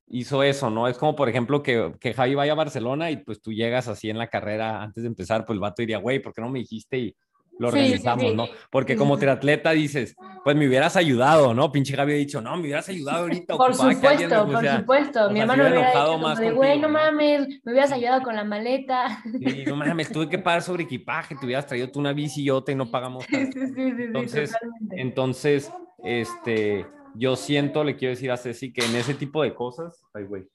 hizo 0.07 0.43
eso, 0.43 0.69
¿no? 0.69 0.87
Es 0.87 0.97
como, 0.97 1.15
por 1.15 1.29
ejemplo, 1.29 1.63
que, 1.63 1.93
que 1.99 2.13
Javi 2.13 2.35
vaya 2.35 2.51
a 2.51 2.55
Barcelona 2.55 3.11
y 3.11 3.17
pues 3.17 3.41
tú 3.41 3.53
llegas 3.53 3.87
así 3.87 4.09
en 4.09 4.17
la 4.17 4.27
carrera 4.27 4.83
antes 4.83 5.03
de 5.03 5.07
empezar, 5.07 5.45
pues 5.45 5.55
el 5.55 5.61
vato 5.61 5.81
diría, 5.81 5.97
güey, 5.99 6.19
¿por 6.19 6.33
qué 6.33 6.41
no 6.41 6.49
me 6.49 6.59
dijiste? 6.59 6.97
Y 6.97 7.15
lo 7.59 7.69
Sí, 7.71 7.77
sí, 7.77 7.83
organizamos, 7.83 8.25
sí. 8.31 8.35
¿no? 8.35 8.47
Porque 8.71 8.95
como 8.95 9.17
triatleta 9.17 9.71
dices, 9.71 10.15
pues 10.43 10.55
me 10.55 10.67
hubieras 10.67 10.95
ayudado, 10.95 11.53
¿no? 11.53 11.71
Pinche 11.71 11.95
Javi 11.95 12.13
ha 12.13 12.15
dicho, 12.15 12.41
no, 12.41 12.55
me 12.55 12.61
hubieras 12.63 12.89
ayudado 12.89 13.19
ahorita. 13.23 13.55
Por 13.55 13.75
supuesto, 13.75 14.45
por 14.45 14.53
pusiera". 14.53 14.79
supuesto. 14.79 15.29
Mi 15.29 15.39
hermano 15.41 15.63
me 15.63 15.69
hubiera 15.71 15.87
dicho 15.91 16.17
más 16.17 16.39
como 16.39 16.49
de, 16.49 16.55
güey, 16.55 16.79
no 16.79 16.89
mames, 16.89 17.47
me 17.63 17.71
hubieras 17.71 17.91
ayudado 17.91 18.23
con 18.23 18.35
la 18.35 18.43
maleta. 18.43 19.21
Sí, 19.45 19.63
no 19.67 19.75
mames, 19.75 20.11
tuve 20.11 20.27
que 20.29 20.39
pagar 20.39 20.61
sobre 20.63 20.83
equipaje, 20.83 21.35
te 21.35 21.45
hubieras 21.45 21.67
traído 21.67 21.89
tú 21.91 21.99
una 21.99 22.13
bici 22.13 22.43
y 22.43 22.49
otra 22.49 22.73
y 22.73 22.77
no 22.77 22.89
pagamos 22.89 23.25
Sí, 23.25 23.31
tanto. 23.31 23.51
sí, 23.59 23.59
sí, 23.59 23.73
sí, 23.75 23.91
sí, 23.95 24.03
Entonces, 24.03 24.51
totalmente. 24.51 25.01
Entonces, 25.01 25.71
este, 26.03 26.87
yo 27.15 27.35
siento, 27.35 27.83
le 27.83 27.95
quiero 27.95 28.11
decir 28.11 28.31
a 28.31 28.37
Ceci 28.37 28.73
que 28.73 28.83
en 28.85 28.95
ese 28.95 29.13
tipo 29.13 29.43
de 29.43 29.53
cosas, 29.53 30.03
ay, 30.13 30.23
güey, 30.23 30.47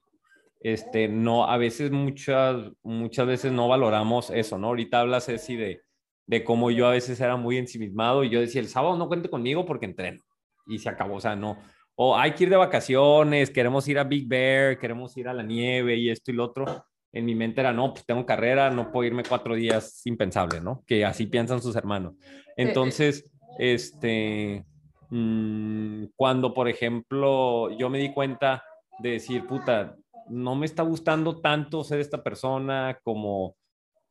este, 0.60 1.06
no, 1.06 1.48
a 1.48 1.56
veces 1.59 1.93
muchas, 1.93 2.56
muchas 2.82 3.27
veces 3.27 3.52
no 3.52 3.68
valoramos 3.68 4.31
eso, 4.31 4.59
¿no? 4.59 4.68
Ahorita 4.68 5.01
habla 5.01 5.20
Ceci 5.20 5.55
de, 5.55 5.82
de 6.27 6.44
cómo 6.44 6.70
yo 6.70 6.86
a 6.86 6.93
veces 6.93 7.20
era 7.20 7.36
muy 7.36 7.57
ensimismado 7.57 8.24
y 8.24 8.31
yo 8.31 8.40
decía, 8.40 8.61
el 8.61 8.69
sábado 8.69 8.97
no 8.97 9.09
cuente 9.09 9.31
conmigo 9.31 9.65
porque 9.65 9.86
entreno 9.86 10.20
y 10.66 10.78
se 10.78 10.89
acabó, 10.89 11.16
o 11.16 11.20
sea, 11.20 11.36
no. 11.36 11.59
O 11.94 12.16
hay 12.16 12.32
que 12.32 12.44
ir 12.44 12.51
de 12.51 12.57
vacaciones, 12.57 13.51
queremos 13.51 13.89
ir 13.89 13.98
a 13.98 14.05
Big 14.05 14.28
Bear, 14.28 14.78
queremos 14.78 15.16
ir 15.16 15.28
a 15.28 15.35
la 15.35 15.43
nieve 15.43 15.97
y 15.97 16.11
esto 16.11 16.31
y 16.31 16.35
lo 16.35 16.44
otro. 16.44 16.85
En 17.12 17.24
mi 17.24 17.35
mente 17.35 17.61
era, 17.61 17.73
no, 17.73 17.94
pues 17.94 18.05
tengo 18.05 18.27
carrera, 18.27 18.70
no 18.70 18.93
puedo 18.93 19.07
irme 19.07 19.23
cuatro 19.27 19.55
días 19.55 20.03
impensable, 20.05 20.61
¿no? 20.61 20.82
Que 20.86 21.05
así 21.07 21.27
piensan 21.27 21.62
sus 21.62 21.74
hermanos. 21.74 22.15
Entonces, 22.57 23.32
este, 23.59 24.66
mm, 25.09 26.07
cuando, 26.16 26.53
por 26.53 26.69
ejemplo, 26.69 27.70
yo 27.78 27.89
me 27.89 27.98
di 27.98 28.12
cuenta 28.12 28.62
de 28.98 29.12
decir, 29.12 29.47
puta, 29.47 29.97
no 30.28 30.55
me 30.57 30.66
está 30.66 30.82
gustando 30.82 31.40
tanto 31.40 31.85
ser 31.85 32.01
esta 32.01 32.23
persona, 32.23 32.98
como 33.03 33.57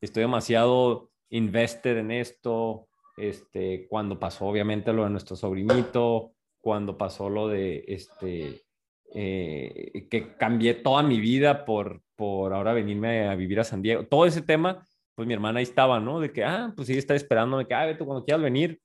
estoy 0.00 0.22
demasiado 0.22 1.10
invested 1.30 1.98
en 1.98 2.10
esto, 2.10 2.88
este, 3.16 3.86
cuando 3.88 4.18
pasó 4.18 4.46
obviamente 4.46 4.92
lo 4.92 5.04
de 5.04 5.10
nuestro 5.10 5.36
sobrinito, 5.36 6.32
cuando 6.60 6.98
pasó 6.98 7.30
lo 7.30 7.48
de, 7.48 7.84
este, 7.88 8.62
eh, 9.14 10.06
que 10.10 10.36
cambié 10.36 10.74
toda 10.74 11.02
mi 11.02 11.20
vida 11.20 11.64
por, 11.64 12.02
por 12.14 12.52
ahora 12.52 12.72
venirme 12.72 13.28
a 13.28 13.34
vivir 13.34 13.60
a 13.60 13.64
San 13.64 13.82
Diego, 13.82 14.06
todo 14.06 14.26
ese 14.26 14.42
tema, 14.42 14.84
pues 15.14 15.26
mi 15.26 15.34
hermana 15.34 15.58
ahí 15.58 15.64
estaba, 15.64 16.00
¿no? 16.00 16.20
De 16.20 16.32
que, 16.32 16.44
ah, 16.44 16.72
pues 16.76 16.88
ella 16.90 16.98
está 16.98 17.14
esperando, 17.14 17.58
de 17.58 17.66
que, 17.66 17.74
ah, 17.74 17.86
Beto, 17.86 18.04
cuando 18.04 18.24
quieras 18.24 18.42
venir, 18.42 18.80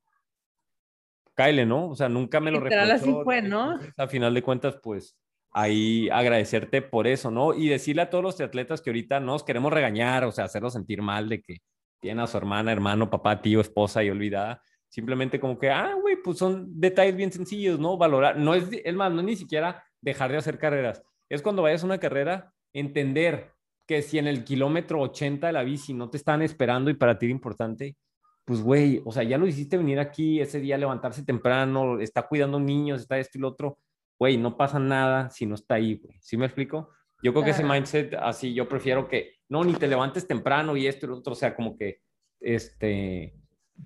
cáele, 1.33 1.65
¿no? 1.65 1.89
O 1.89 1.95
sea, 1.95 2.07
nunca 2.07 2.39
me 2.39 2.51
lo 2.51 2.59
así 2.59 2.69
reprochó. 2.69 3.23
fue, 3.23 3.41
¿no? 3.41 3.79
A 3.97 4.07
final 4.07 4.33
de 4.33 4.43
cuentas, 4.43 4.77
pues 4.81 5.17
ahí 5.51 6.07
agradecerte 6.09 6.81
por 6.81 7.07
eso, 7.07 7.31
¿no? 7.31 7.53
Y 7.53 7.67
decirle 7.67 8.03
a 8.03 8.09
todos 8.09 8.23
los 8.23 8.35
triatletas 8.35 8.81
que 8.81 8.89
ahorita 8.89 9.19
no 9.19 9.33
nos 9.33 9.43
queremos 9.43 9.73
regañar, 9.73 10.23
o 10.23 10.31
sea, 10.31 10.45
hacerlos 10.45 10.73
sentir 10.73 11.01
mal 11.01 11.29
de 11.29 11.41
que 11.41 11.57
tiene 12.01 12.21
a 12.21 12.27
su 12.27 12.35
hermana, 12.35 12.71
hermano, 12.71 13.09
papá, 13.09 13.41
tío, 13.41 13.61
esposa 13.61 14.03
y 14.03 14.09
olvidada. 14.09 14.61
Simplemente 14.89 15.39
como 15.39 15.57
que, 15.57 15.69
ah, 15.69 15.93
güey, 16.01 16.17
pues 16.21 16.37
son 16.37 16.67
detalles 16.79 17.15
bien 17.15 17.31
sencillos, 17.31 17.79
¿no? 17.79 17.97
Valorar, 17.97 18.37
no 18.37 18.53
es, 18.53 18.67
es 18.83 18.93
más, 18.93 19.11
no 19.13 19.19
es 19.19 19.25
ni 19.25 19.35
siquiera 19.37 19.83
dejar 20.01 20.31
de 20.31 20.37
hacer 20.37 20.57
carreras. 20.57 21.01
Es 21.29 21.41
cuando 21.41 21.61
vayas 21.61 21.83
a 21.83 21.85
una 21.85 21.99
carrera, 21.99 22.51
entender 22.73 23.53
que 23.87 24.01
si 24.01 24.17
en 24.17 24.27
el 24.27 24.43
kilómetro 24.43 24.99
80 25.01 25.47
de 25.47 25.53
la 25.53 25.63
bici 25.63 25.93
no 25.93 26.09
te 26.09 26.17
están 26.17 26.41
esperando 26.41 26.89
y 26.89 26.95
para 26.95 27.17
ti 27.17 27.27
era 27.27 27.31
importante, 27.31 27.95
pues 28.43 28.61
güey, 28.61 29.01
o 29.05 29.11
sea, 29.11 29.23
ya 29.23 29.37
lo 29.37 29.47
hiciste 29.47 29.77
venir 29.77 29.99
aquí 29.99 30.41
ese 30.41 30.59
día, 30.59 30.77
levantarse 30.77 31.23
temprano, 31.23 31.99
está 31.99 32.27
cuidando 32.27 32.59
niños, 32.59 33.01
está 33.01 33.17
esto 33.19 33.37
y 33.37 33.41
lo 33.41 33.49
otro, 33.49 33.77
güey, 34.19 34.37
no 34.37 34.57
pasa 34.57 34.79
nada 34.79 35.29
si 35.29 35.45
no 35.45 35.55
está 35.55 35.75
ahí, 35.75 35.95
güey. 35.95 36.17
¿Sí 36.19 36.35
me 36.35 36.45
explico? 36.45 36.89
Yo 37.23 37.33
creo 37.33 37.45
que 37.45 37.51
ese 37.51 37.63
mindset 37.63 38.13
así, 38.15 38.53
yo 38.53 38.67
prefiero 38.67 39.07
que, 39.07 39.35
no, 39.49 39.63
ni 39.63 39.73
te 39.73 39.87
levantes 39.87 40.27
temprano 40.27 40.75
y 40.75 40.87
esto 40.87 41.05
y 41.05 41.09
lo 41.09 41.17
otro, 41.17 41.33
o 41.33 41.35
sea, 41.35 41.55
como 41.55 41.77
que, 41.77 42.01
este, 42.39 43.35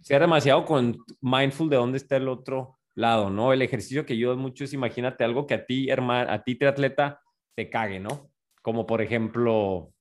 sea 0.02 0.20
demasiado 0.20 0.66
con 0.66 0.98
mindful 1.22 1.70
de 1.70 1.78
dónde 1.78 1.98
está 1.98 2.18
el 2.18 2.28
otro 2.28 2.80
lado, 2.96 3.30
¿no? 3.30 3.52
El 3.52 3.62
ejercicio 3.62 4.06
que 4.06 4.18
yo 4.18 4.30
doy 4.30 4.38
mucho 4.38 4.64
es, 4.64 4.74
imagínate 4.74 5.24
algo 5.24 5.46
que 5.46 5.54
a 5.54 5.66
ti, 5.66 5.90
hermano, 5.90 6.32
a 6.32 6.44
ti, 6.44 6.56
triatleta, 6.56 7.22
te 7.56 7.70
cague, 7.70 8.00
¿no? 8.00 8.30
Como 8.62 8.86
por 8.86 9.02
ejemplo, 9.02 9.92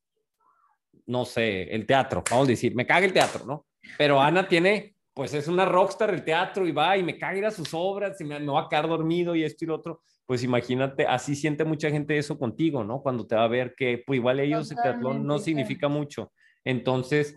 no 1.06 1.24
sé, 1.24 1.74
el 1.74 1.86
teatro, 1.86 2.23
vamos 2.31 2.47
a 2.47 2.51
decir, 2.51 2.74
me 2.74 2.86
caga 2.86 3.06
el 3.06 3.12
teatro, 3.12 3.44
¿no? 3.44 3.66
Pero 3.98 4.20
Ana 4.20 4.48
tiene, 4.48 4.94
pues 5.15 5.32
es 5.32 5.47
una 5.47 5.65
rockstar 5.65 6.11
del 6.11 6.24
teatro 6.24 6.66
y 6.66 6.73
va 6.73 6.97
y 6.97 7.05
me 7.05 7.16
ir 7.36 7.47
a 7.47 7.51
sus 7.53 7.73
obras 7.73 8.20
y 8.20 8.24
me, 8.24 8.39
me 8.41 8.53
va 8.53 8.62
a 8.62 8.69
quedar 8.69 8.89
dormido 8.89 9.36
y 9.36 9.45
esto 9.45 9.65
y 9.65 9.69
lo 9.69 9.77
otro. 9.77 10.03
Pues 10.27 10.43
imagínate, 10.43 11.07
así 11.07 11.36
siente 11.36 11.65
mucha 11.65 11.91
gente 11.91 12.19
eso 12.19 12.39
contigo, 12.39 12.82
¿no? 12.82 13.01
Cuando 13.01 13.27
te 13.27 13.36
va 13.36 13.45
a 13.45 13.49
ver 13.49 13.74
que, 13.77 14.03
pues 14.05 14.19
igual 14.19 14.41
ellos 14.41 14.70
el 14.70 14.78
teatlón 14.82 15.27
no 15.27 15.39
significa 15.39 15.89
mucho. 15.89 16.32
Entonces, 16.65 17.36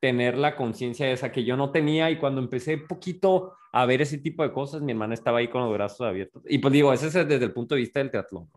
tener 0.00 0.36
la 0.36 0.56
conciencia 0.56 1.10
esa 1.10 1.32
que 1.32 1.44
yo 1.44 1.56
no 1.56 1.70
tenía 1.72 2.10
y 2.10 2.18
cuando 2.18 2.40
empecé 2.40 2.78
poquito 2.78 3.54
a 3.72 3.86
ver 3.86 4.02
ese 4.02 4.18
tipo 4.18 4.42
de 4.42 4.52
cosas, 4.52 4.82
mi 4.82 4.92
hermana 4.92 5.14
estaba 5.14 5.38
ahí 5.38 5.48
con 5.48 5.62
los 5.62 5.72
brazos 5.72 6.02
abiertos. 6.02 6.42
Y 6.46 6.58
pues 6.58 6.72
digo, 6.72 6.92
ese 6.92 7.06
es 7.06 7.14
desde 7.14 7.44
el 7.44 7.52
punto 7.52 7.74
de 7.74 7.80
vista 7.80 8.00
del 8.00 8.10
teatlón 8.10 8.50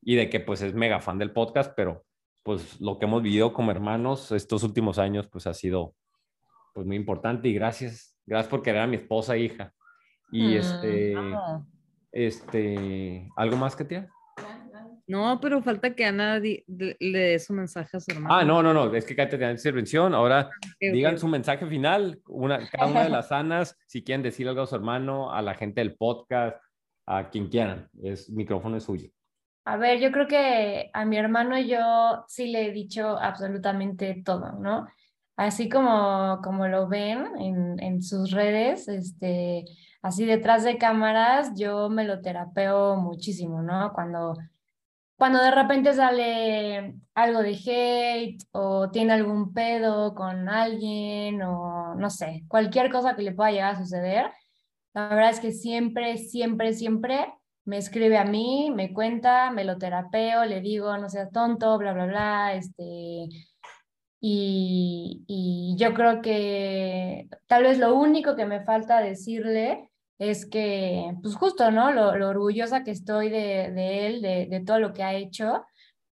y 0.00 0.16
de 0.16 0.28
que 0.28 0.40
pues 0.40 0.62
es 0.62 0.74
mega 0.74 1.00
fan 1.00 1.18
del 1.18 1.32
podcast, 1.32 1.72
pero 1.76 2.04
pues 2.42 2.80
lo 2.80 2.98
que 2.98 3.04
hemos 3.04 3.22
vivido 3.22 3.52
como 3.52 3.70
hermanos 3.70 4.32
estos 4.32 4.64
últimos 4.64 4.98
años 4.98 5.28
pues 5.28 5.46
ha 5.46 5.54
sido 5.54 5.94
pues 6.72 6.86
muy 6.86 6.96
importante 6.96 7.48
y 7.48 7.54
gracias, 7.54 8.16
gracias 8.26 8.48
por 8.50 8.62
querer 8.62 8.82
a 8.82 8.86
mi 8.86 8.96
esposa 8.96 9.34
e 9.36 9.40
hija. 9.40 9.72
Y 10.30 10.54
Mm, 10.54 10.58
este, 10.58 11.14
No. 11.14 11.66
este, 12.10 13.28
¿algo 13.36 13.56
más 13.56 13.76
que 13.76 13.84
tía? 13.84 14.08
No, 15.06 15.40
pero 15.40 15.60
falta 15.62 15.94
que 15.94 16.04
Ana 16.04 16.38
le 16.38 16.64
dé 16.98 17.38
su 17.38 17.52
mensaje 17.52 17.96
a 17.96 18.00
su 18.00 18.12
hermano. 18.12 18.34
Ah, 18.34 18.44
no, 18.44 18.62
no, 18.62 18.72
no, 18.72 18.94
es 18.94 19.04
que 19.04 19.16
Katia 19.16 19.38
tenía 19.38 19.50
intervención. 19.50 20.14
Ahora 20.14 20.46
Ok, 20.46 20.76
digan 20.92 21.14
ok. 21.14 21.20
su 21.20 21.28
mensaje 21.28 21.66
final, 21.66 22.20
una, 22.28 22.68
cada 22.70 22.86
una 22.86 23.02
de 23.02 23.08
las 23.10 23.28
sanas, 23.28 23.76
si 23.86 24.04
quieren 24.04 24.22
decir 24.22 24.48
algo 24.48 24.62
a 24.62 24.66
su 24.66 24.76
hermano, 24.76 25.32
a 25.32 25.42
la 25.42 25.54
gente 25.54 25.80
del 25.80 25.96
podcast, 25.96 26.56
a 27.06 27.28
quien 27.30 27.48
quieran. 27.48 27.90
Es, 28.02 28.28
el 28.28 28.36
micrófono 28.36 28.76
es 28.76 28.84
suyo. 28.84 29.10
A 29.64 29.76
ver, 29.76 30.00
yo 30.00 30.10
creo 30.12 30.26
que 30.26 30.90
a 30.92 31.04
mi 31.04 31.16
hermano 31.18 31.58
yo 31.60 32.24
sí 32.28 32.46
le 32.50 32.66
he 32.68 32.72
dicho 32.72 33.18
absolutamente 33.18 34.22
todo, 34.24 34.52
¿no? 34.52 34.86
Así 35.36 35.68
como, 35.68 36.40
como 36.42 36.68
lo 36.68 36.88
ven 36.88 37.26
en, 37.38 37.82
en 37.82 38.02
sus 38.02 38.30
redes, 38.32 38.86
este, 38.88 39.64
así 40.02 40.26
detrás 40.26 40.64
de 40.64 40.78
cámaras, 40.78 41.54
yo 41.56 41.88
me 41.88 42.04
lo 42.04 42.20
terapeo 42.20 42.96
muchísimo, 42.96 43.62
¿no? 43.62 43.92
Cuando, 43.94 44.34
cuando 45.16 45.42
de 45.42 45.50
repente 45.50 45.94
sale 45.94 46.96
algo 47.14 47.40
de 47.42 47.54
hate 47.54 48.42
o 48.52 48.90
tiene 48.90 49.14
algún 49.14 49.54
pedo 49.54 50.14
con 50.14 50.48
alguien 50.48 51.40
o 51.42 51.94
no 51.94 52.10
sé, 52.10 52.44
cualquier 52.48 52.90
cosa 52.90 53.16
que 53.16 53.22
le 53.22 53.32
pueda 53.32 53.52
llegar 53.52 53.74
a 53.74 53.78
suceder, 53.78 54.26
la 54.94 55.08
verdad 55.08 55.30
es 55.30 55.40
que 55.40 55.52
siempre, 55.52 56.18
siempre, 56.18 56.74
siempre 56.74 57.32
me 57.64 57.78
escribe 57.78 58.18
a 58.18 58.24
mí, 58.24 58.70
me 58.74 58.92
cuenta, 58.92 59.50
me 59.50 59.64
lo 59.64 59.78
terapeo, 59.78 60.44
le 60.44 60.60
digo, 60.60 60.96
no 60.98 61.08
seas 61.08 61.30
tonto, 61.30 61.78
bla, 61.78 61.92
bla, 61.92 62.06
bla, 62.06 62.54
este, 62.54 63.28
y, 64.24 65.24
y 65.26 65.74
yo 65.76 65.94
creo 65.94 66.22
que 66.22 67.28
tal 67.48 67.64
vez 67.64 67.78
lo 67.78 67.96
único 67.96 68.36
que 68.36 68.46
me 68.46 68.60
falta 68.64 69.00
decirle 69.00 69.90
es 70.20 70.46
que, 70.46 71.12
pues 71.22 71.34
justo, 71.34 71.72
¿no? 71.72 71.90
Lo, 71.90 72.16
lo 72.16 72.28
orgullosa 72.28 72.84
que 72.84 72.92
estoy 72.92 73.30
de, 73.30 73.72
de 73.72 74.06
él, 74.06 74.22
de, 74.22 74.46
de 74.46 74.60
todo 74.60 74.78
lo 74.78 74.92
que 74.94 75.02
ha 75.02 75.14
hecho, 75.14 75.64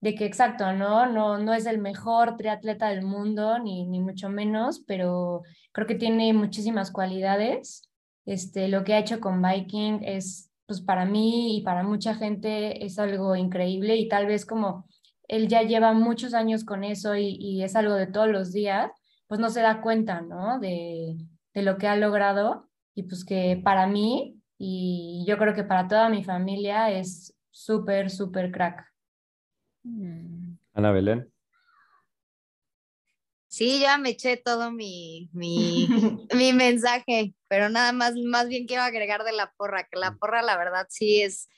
de 0.00 0.14
que 0.14 0.24
exacto, 0.24 0.72
¿no? 0.72 1.04
No, 1.04 1.36
no 1.36 1.52
es 1.52 1.66
el 1.66 1.76
mejor 1.78 2.38
triatleta 2.38 2.88
del 2.88 3.02
mundo, 3.02 3.58
ni, 3.58 3.84
ni 3.86 4.00
mucho 4.00 4.30
menos, 4.30 4.82
pero 4.86 5.42
creo 5.72 5.86
que 5.86 5.94
tiene 5.94 6.32
muchísimas 6.32 6.90
cualidades. 6.90 7.90
Este, 8.24 8.68
lo 8.68 8.84
que 8.84 8.94
ha 8.94 9.00
hecho 9.00 9.20
con 9.20 9.42
Viking 9.42 10.00
es, 10.02 10.50
pues 10.64 10.80
para 10.80 11.04
mí 11.04 11.58
y 11.58 11.60
para 11.60 11.82
mucha 11.82 12.14
gente 12.14 12.86
es 12.86 12.98
algo 12.98 13.36
increíble 13.36 13.96
y 13.96 14.08
tal 14.08 14.24
vez 14.24 14.46
como 14.46 14.86
él 15.28 15.48
ya 15.48 15.62
lleva 15.62 15.92
muchos 15.92 16.34
años 16.34 16.64
con 16.64 16.84
eso 16.84 17.14
y, 17.14 17.36
y 17.38 17.62
es 17.62 17.76
algo 17.76 17.94
de 17.94 18.06
todos 18.06 18.28
los 18.28 18.52
días, 18.52 18.90
pues 19.26 19.38
no 19.40 19.50
se 19.50 19.60
da 19.60 19.80
cuenta, 19.80 20.22
¿no? 20.22 20.58
De, 20.58 21.16
de 21.54 21.62
lo 21.62 21.78
que 21.78 21.86
ha 21.86 21.96
logrado 21.96 22.68
y 22.94 23.04
pues 23.04 23.24
que 23.24 23.60
para 23.62 23.86
mí 23.86 24.38
y 24.58 25.24
yo 25.26 25.38
creo 25.38 25.54
que 25.54 25.62
para 25.62 25.86
toda 25.86 26.08
mi 26.08 26.24
familia 26.24 26.90
es 26.90 27.34
súper, 27.50 28.10
súper 28.10 28.50
crack. 28.50 28.84
Mm. 29.84 30.56
Ana 30.74 30.92
Belén. 30.92 31.32
Sí, 33.48 33.80
ya 33.80 33.96
me 33.98 34.10
eché 34.10 34.36
todo 34.36 34.70
mi, 34.70 35.30
mi, 35.32 35.88
mi 36.34 36.52
mensaje, 36.52 37.34
pero 37.48 37.68
nada 37.68 37.92
más, 37.92 38.14
más 38.16 38.48
bien 38.48 38.66
quiero 38.66 38.82
agregar 38.82 39.24
de 39.24 39.32
la 39.32 39.52
porra, 39.56 39.84
que 39.84 39.98
la 39.98 40.16
porra 40.16 40.42
la 40.42 40.56
verdad 40.56 40.86
sí 40.90 41.22
es, 41.22 41.48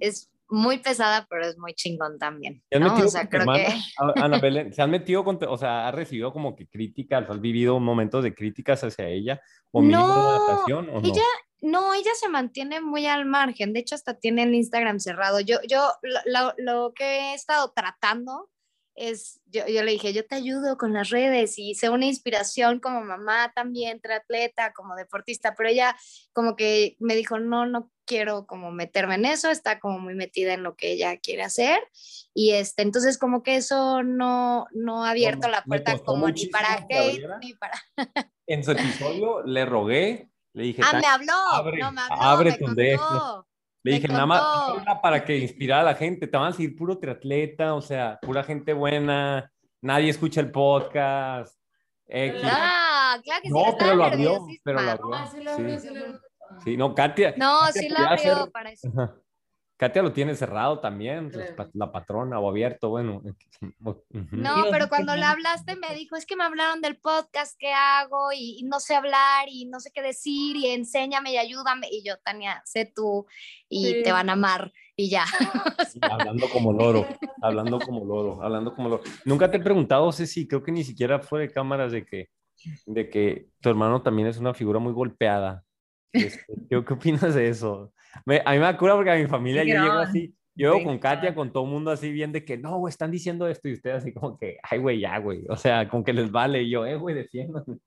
es 0.00 0.30
muy 0.48 0.78
pesada, 0.78 1.26
pero 1.28 1.46
es 1.46 1.58
muy 1.58 1.74
chingón 1.74 2.18
también. 2.18 2.62
¿Se 2.70 2.76
han 2.76 2.82
¿no? 2.82 2.88
metido 2.90 3.06
O 3.08 3.10
sea, 3.10 3.20
con 3.22 3.26
tu 3.26 3.30
creo 3.30 3.40
hermana? 3.42 3.58
que 3.64 3.72
A- 3.98 4.24
Ana 4.24 4.38
Belén, 4.42 4.72
¿se 4.72 4.82
han 4.82 4.90
metido 4.90 5.24
con, 5.24 5.38
o 5.46 5.58
sea, 5.58 5.88
has 5.88 5.94
recibido 5.94 6.32
como 6.32 6.56
que 6.56 6.66
críticas, 6.66 7.28
has 7.28 7.40
vivido 7.40 7.78
momentos 7.80 8.24
de 8.24 8.34
críticas 8.34 8.82
hacia 8.84 9.08
ella? 9.08 9.40
¿O 9.70 9.82
No, 9.82 10.30
adaptación 10.30 10.88
o 10.90 11.00
no? 11.00 11.06
ella, 11.08 11.22
No, 11.60 11.92
ella 11.94 12.10
se 12.14 12.28
mantiene 12.28 12.80
muy 12.80 13.06
al 13.06 13.24
margen. 13.26 13.72
De 13.72 13.80
hecho, 13.80 13.94
hasta 13.94 14.14
tiene 14.18 14.44
el 14.44 14.54
Instagram 14.54 15.00
cerrado. 15.00 15.40
Yo, 15.40 15.56
yo 15.68 15.90
lo, 16.02 16.20
lo- 16.24 16.54
lo 16.58 16.92
que 16.94 17.04
he 17.04 17.34
estado 17.34 17.72
tratando 17.74 18.48
es, 18.98 19.40
yo, 19.46 19.66
yo 19.66 19.82
le 19.82 19.92
dije, 19.92 20.12
yo 20.12 20.26
te 20.26 20.34
ayudo 20.34 20.76
con 20.76 20.92
las 20.92 21.10
redes 21.10 21.58
y 21.58 21.74
sé 21.74 21.88
una 21.88 22.06
inspiración 22.06 22.80
como 22.80 23.02
mamá 23.02 23.52
también, 23.54 24.00
triatleta, 24.00 24.72
como 24.72 24.96
deportista, 24.96 25.54
pero 25.54 25.68
ella 25.68 25.96
como 26.32 26.56
que 26.56 26.96
me 26.98 27.14
dijo, 27.14 27.38
no, 27.38 27.64
no 27.66 27.90
quiero 28.04 28.46
como 28.46 28.70
meterme 28.72 29.14
en 29.14 29.24
eso, 29.26 29.50
está 29.50 29.78
como 29.80 29.98
muy 29.98 30.14
metida 30.14 30.54
en 30.54 30.62
lo 30.62 30.76
que 30.76 30.92
ella 30.92 31.16
quiere 31.18 31.42
hacer 31.42 31.80
y 32.34 32.52
este, 32.52 32.82
entonces 32.82 33.18
como 33.18 33.42
que 33.42 33.56
eso 33.56 34.02
no, 34.02 34.66
no 34.72 35.04
ha 35.04 35.10
abierto 35.10 35.46
No, 35.46 35.52
la 35.52 35.62
puerta 35.64 35.98
como 35.98 36.28
ni 36.28 36.46
para 36.46 36.74
abriera. 36.74 37.38
ni 37.40 37.54
para... 37.54 37.80
En 38.46 38.64
su 38.64 38.72
episodio 38.72 39.42
le 39.44 39.64
rogué, 39.66 40.30
le 40.54 40.62
dije, 40.62 40.82
Ah, 40.82 40.92
"Tania, 40.92 41.18
me 41.18 41.30
habló, 41.30 41.32
abre, 41.52 41.78
no 41.82 41.92
me 41.92 42.00
habló, 42.00 42.16
abre 42.22 42.50
me 42.52 42.58
tu 42.58 42.74
de 42.74 42.94
esto". 42.94 43.06
contó. 43.06 43.47
Le 43.88 43.94
dije, 43.96 44.08
nada 44.08 44.26
más 44.26 44.42
para 45.02 45.24
que 45.24 45.38
inspirara 45.38 45.80
a 45.82 45.84
la 45.84 45.94
gente. 45.94 46.26
Te 46.26 46.36
van 46.36 46.48
a 46.48 46.52
seguir 46.52 46.76
puro 46.76 46.98
triatleta, 46.98 47.74
o 47.74 47.80
sea, 47.80 48.18
pura 48.20 48.42
gente 48.44 48.72
buena. 48.72 49.50
Nadie 49.80 50.10
escucha 50.10 50.40
el 50.40 50.50
podcast. 50.50 51.56
X. 52.06 52.40
Ah, 52.44 53.18
claro 53.22 53.42
que 53.42 53.48
sí, 53.48 53.54
No, 53.54 53.76
pero 53.78 53.94
lo 53.94 54.04
abrió, 54.04 54.46
pero 54.64 54.80
lo 54.80 54.90
abrió. 54.90 55.14
Ah, 55.14 55.28
sí 55.30 55.42
lo 55.42 55.50
abrió, 55.52 55.78
sí 55.78 55.88
lo 55.88 56.00
abrió. 56.00 56.20
Sí, 56.64 56.76
no, 56.76 56.94
Katia. 56.94 57.34
No, 57.36 57.58
Katia 57.66 57.82
sí 57.82 57.88
lo 57.90 57.98
abrió 57.98 58.32
hacer- 58.36 58.52
para 58.52 58.70
eso. 58.70 58.88
Katia 59.78 60.02
lo 60.02 60.12
tiene 60.12 60.34
cerrado 60.34 60.80
también, 60.80 61.30
pues, 61.30 61.52
Claro. 61.52 61.70
la 61.74 61.92
patrona 61.92 62.40
o 62.40 62.50
abierto, 62.50 62.88
bueno. 62.90 63.22
No, 64.32 64.64
pero 64.72 64.88
cuando 64.88 65.14
le 65.14 65.20
mal. 65.22 65.32
hablaste 65.32 65.76
me 65.76 65.94
dijo, 65.94 66.16
es 66.16 66.26
que 66.26 66.34
me 66.36 66.44
hablaron 66.44 66.80
del 66.80 66.96
podcast, 66.98 67.56
¿qué 67.58 67.72
hago? 67.72 68.32
Y, 68.34 68.58
y 68.58 68.64
no 68.64 68.80
sé 68.80 68.94
hablar 68.96 69.46
y 69.48 69.66
no 69.66 69.78
sé 69.80 69.90
qué 69.94 70.02
decir 70.02 70.56
y 70.56 70.66
enséñame 70.66 71.32
y 71.32 71.38
ayúdame. 71.38 71.88
Y 71.90 72.02
yo, 72.04 72.16
Tania, 72.24 72.60
sé 72.64 72.90
tú 72.94 73.26
y 73.68 73.86
Sí. 73.86 74.02
te 74.02 74.10
van 74.12 74.28
a 74.30 74.32
amar 74.32 74.72
y 74.96 75.08
ya. 75.10 75.24
Hablando 76.02 76.48
como 76.50 76.72
loro, 76.72 77.06
hablando 77.42 77.78
como 77.78 78.04
loro, 78.04 78.42
hablando 78.42 78.74
como 78.74 78.88
loro. 78.88 79.02
Nunca 79.24 79.50
te 79.50 79.58
he 79.58 79.60
preguntado, 79.60 80.10
Ceci, 80.12 80.48
creo 80.48 80.62
que 80.62 80.72
ni 80.72 80.82
siquiera 80.84 81.20
fue 81.20 81.40
de 81.40 81.50
cámaras 81.52 81.92
de 81.92 82.04
que, 82.04 82.30
de 82.86 83.08
que 83.08 83.46
tu 83.60 83.68
hermano 83.68 84.02
también 84.02 84.26
es 84.28 84.38
una 84.38 84.54
figura 84.54 84.80
muy 84.80 84.92
golpeada. 84.92 85.62
Este, 86.12 86.44
¿qué, 86.68 86.84
qué 86.84 86.92
opinas 86.94 87.34
de 87.34 87.48
eso? 87.48 87.92
Me- 88.24 88.42
a 88.44 88.52
mí 88.52 88.58
me 88.58 88.64
da 88.64 88.76
cura 88.76 88.94
porque 88.94 89.10
a 89.10 89.16
mi 89.16 89.26
familia 89.26 89.64
yo 89.64 89.74
llego 89.74 89.98
así, 89.98 90.34
yo 90.54 90.74
llego 90.74 90.84
con 90.88 90.98
Katia, 90.98 91.34
con 91.34 91.52
todo 91.52 91.64
el 91.64 91.70
mundo 91.70 91.90
así 91.90 92.10
bien 92.10 92.32
de 92.32 92.44
que, 92.44 92.56
no, 92.58 92.78
güey, 92.78 92.90
están 92.90 93.10
diciendo 93.10 93.46
esto 93.48 93.68
y 93.68 93.74
ustedes 93.74 93.98
así 93.98 94.12
como 94.12 94.36
que, 94.36 94.58
ay, 94.62 94.78
güey, 94.78 95.00
ya, 95.00 95.18
güey. 95.18 95.44
O 95.48 95.56
sea, 95.56 95.88
como 95.88 96.02
que 96.04 96.12
les 96.12 96.30
vale 96.30 96.62
y 96.62 96.70
yo, 96.70 96.84
eh, 96.84 96.96
güey, 96.96 97.14
defiéndanme. 97.14 97.78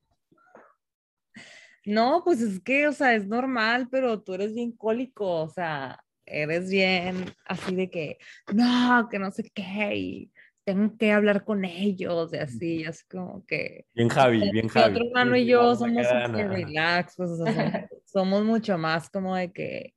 No, 1.86 2.22
pues 2.24 2.42
es 2.42 2.60
que, 2.62 2.88
o 2.88 2.92
sea, 2.92 3.16
es 3.16 3.28
normal, 3.28 3.88
pero 3.90 4.22
tú 4.22 4.36
eres 4.36 4.54
bien 4.54 4.72
cólico, 4.72 5.42
o 5.42 5.50
sea, 5.50 6.00
eres 6.26 6.70
bien 6.70 7.26
así 7.46 7.76
de 7.76 7.90
que, 7.90 8.18
no, 8.54 9.08
que 9.10 9.18
no 9.18 9.32
sé 9.32 9.50
qué, 9.54 9.96
y 9.96 10.32
tengo 10.64 10.96
que 10.96 11.12
hablar 11.12 11.44
con 11.44 11.66
ellos, 11.66 12.32
y 12.34 12.38
así, 12.38 12.86
así 12.86 13.04
como 13.10 13.44
que... 13.48 13.86
Bien 13.96 14.10
Javi, 14.10 14.40
bien 14.52 14.66
Mi 14.66 14.70
Javi. 14.70 14.94
otro 14.94 15.08
hermano 15.08 15.36
y 15.36 15.46
yo 15.48 15.76
somos 15.76 16.06
relax, 16.08 17.16
pues, 17.18 17.32
o 17.32 17.38
sea, 17.38 17.54
somos, 17.54 17.90
somos 18.06 18.44
mucho 18.46 18.78
más 18.78 19.10
como 19.10 19.36
de 19.36 19.52
que, 19.52 19.96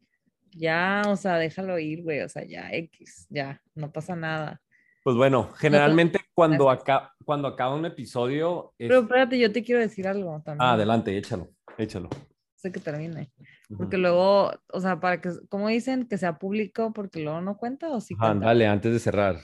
ya, 0.56 1.02
o 1.09 1.16
sea, 1.16 1.36
déjalo 1.36 1.78
ir, 1.78 2.02
güey, 2.02 2.20
o 2.20 2.28
sea, 2.28 2.44
ya, 2.44 2.70
X, 2.72 3.26
ya, 3.31 3.60
no 3.74 3.93
pasa 3.93 4.14
nada. 4.16 4.60
Pues 5.02 5.16
bueno, 5.16 5.51
generalmente 5.56 6.20
cuando, 6.35 6.70
acá, 6.70 7.12
cuando 7.24 7.48
acaba 7.48 7.74
un 7.74 7.85
episodio... 7.85 8.72
es- 8.78 8.89
Pero 8.89 9.01
espérate, 9.01 9.39
yo 9.39 9.52
te 9.52 9.62
quiero 9.62 9.81
decir 9.81 10.09
algo 10.09 10.40
también. 10.44 10.66
Ah, 10.66 10.72
adelante, 10.72 11.16
échalo, 11.16 11.51
échalo. 11.76 12.09
Sé 12.55 12.72
que 12.72 12.81
termine. 12.81 13.31
Porque 13.76 13.98
luego, 13.98 14.51
o 14.72 14.81
sea, 14.81 15.01
para 15.01 15.20
que, 15.20 15.31
¿cómo 15.51 15.68
dicen? 15.68 16.06
Que 16.06 16.16
sea 16.16 16.39
público 16.39 16.93
porque 16.94 17.20
luego 17.22 17.43
no 17.43 17.59
cuenta 17.59 17.90
o 17.90 18.01
sí 18.01 18.16
cuenta. 18.16 18.47
dale, 18.47 18.66
antes 18.66 18.93
de 18.93 18.98
cerrar. 18.98 19.36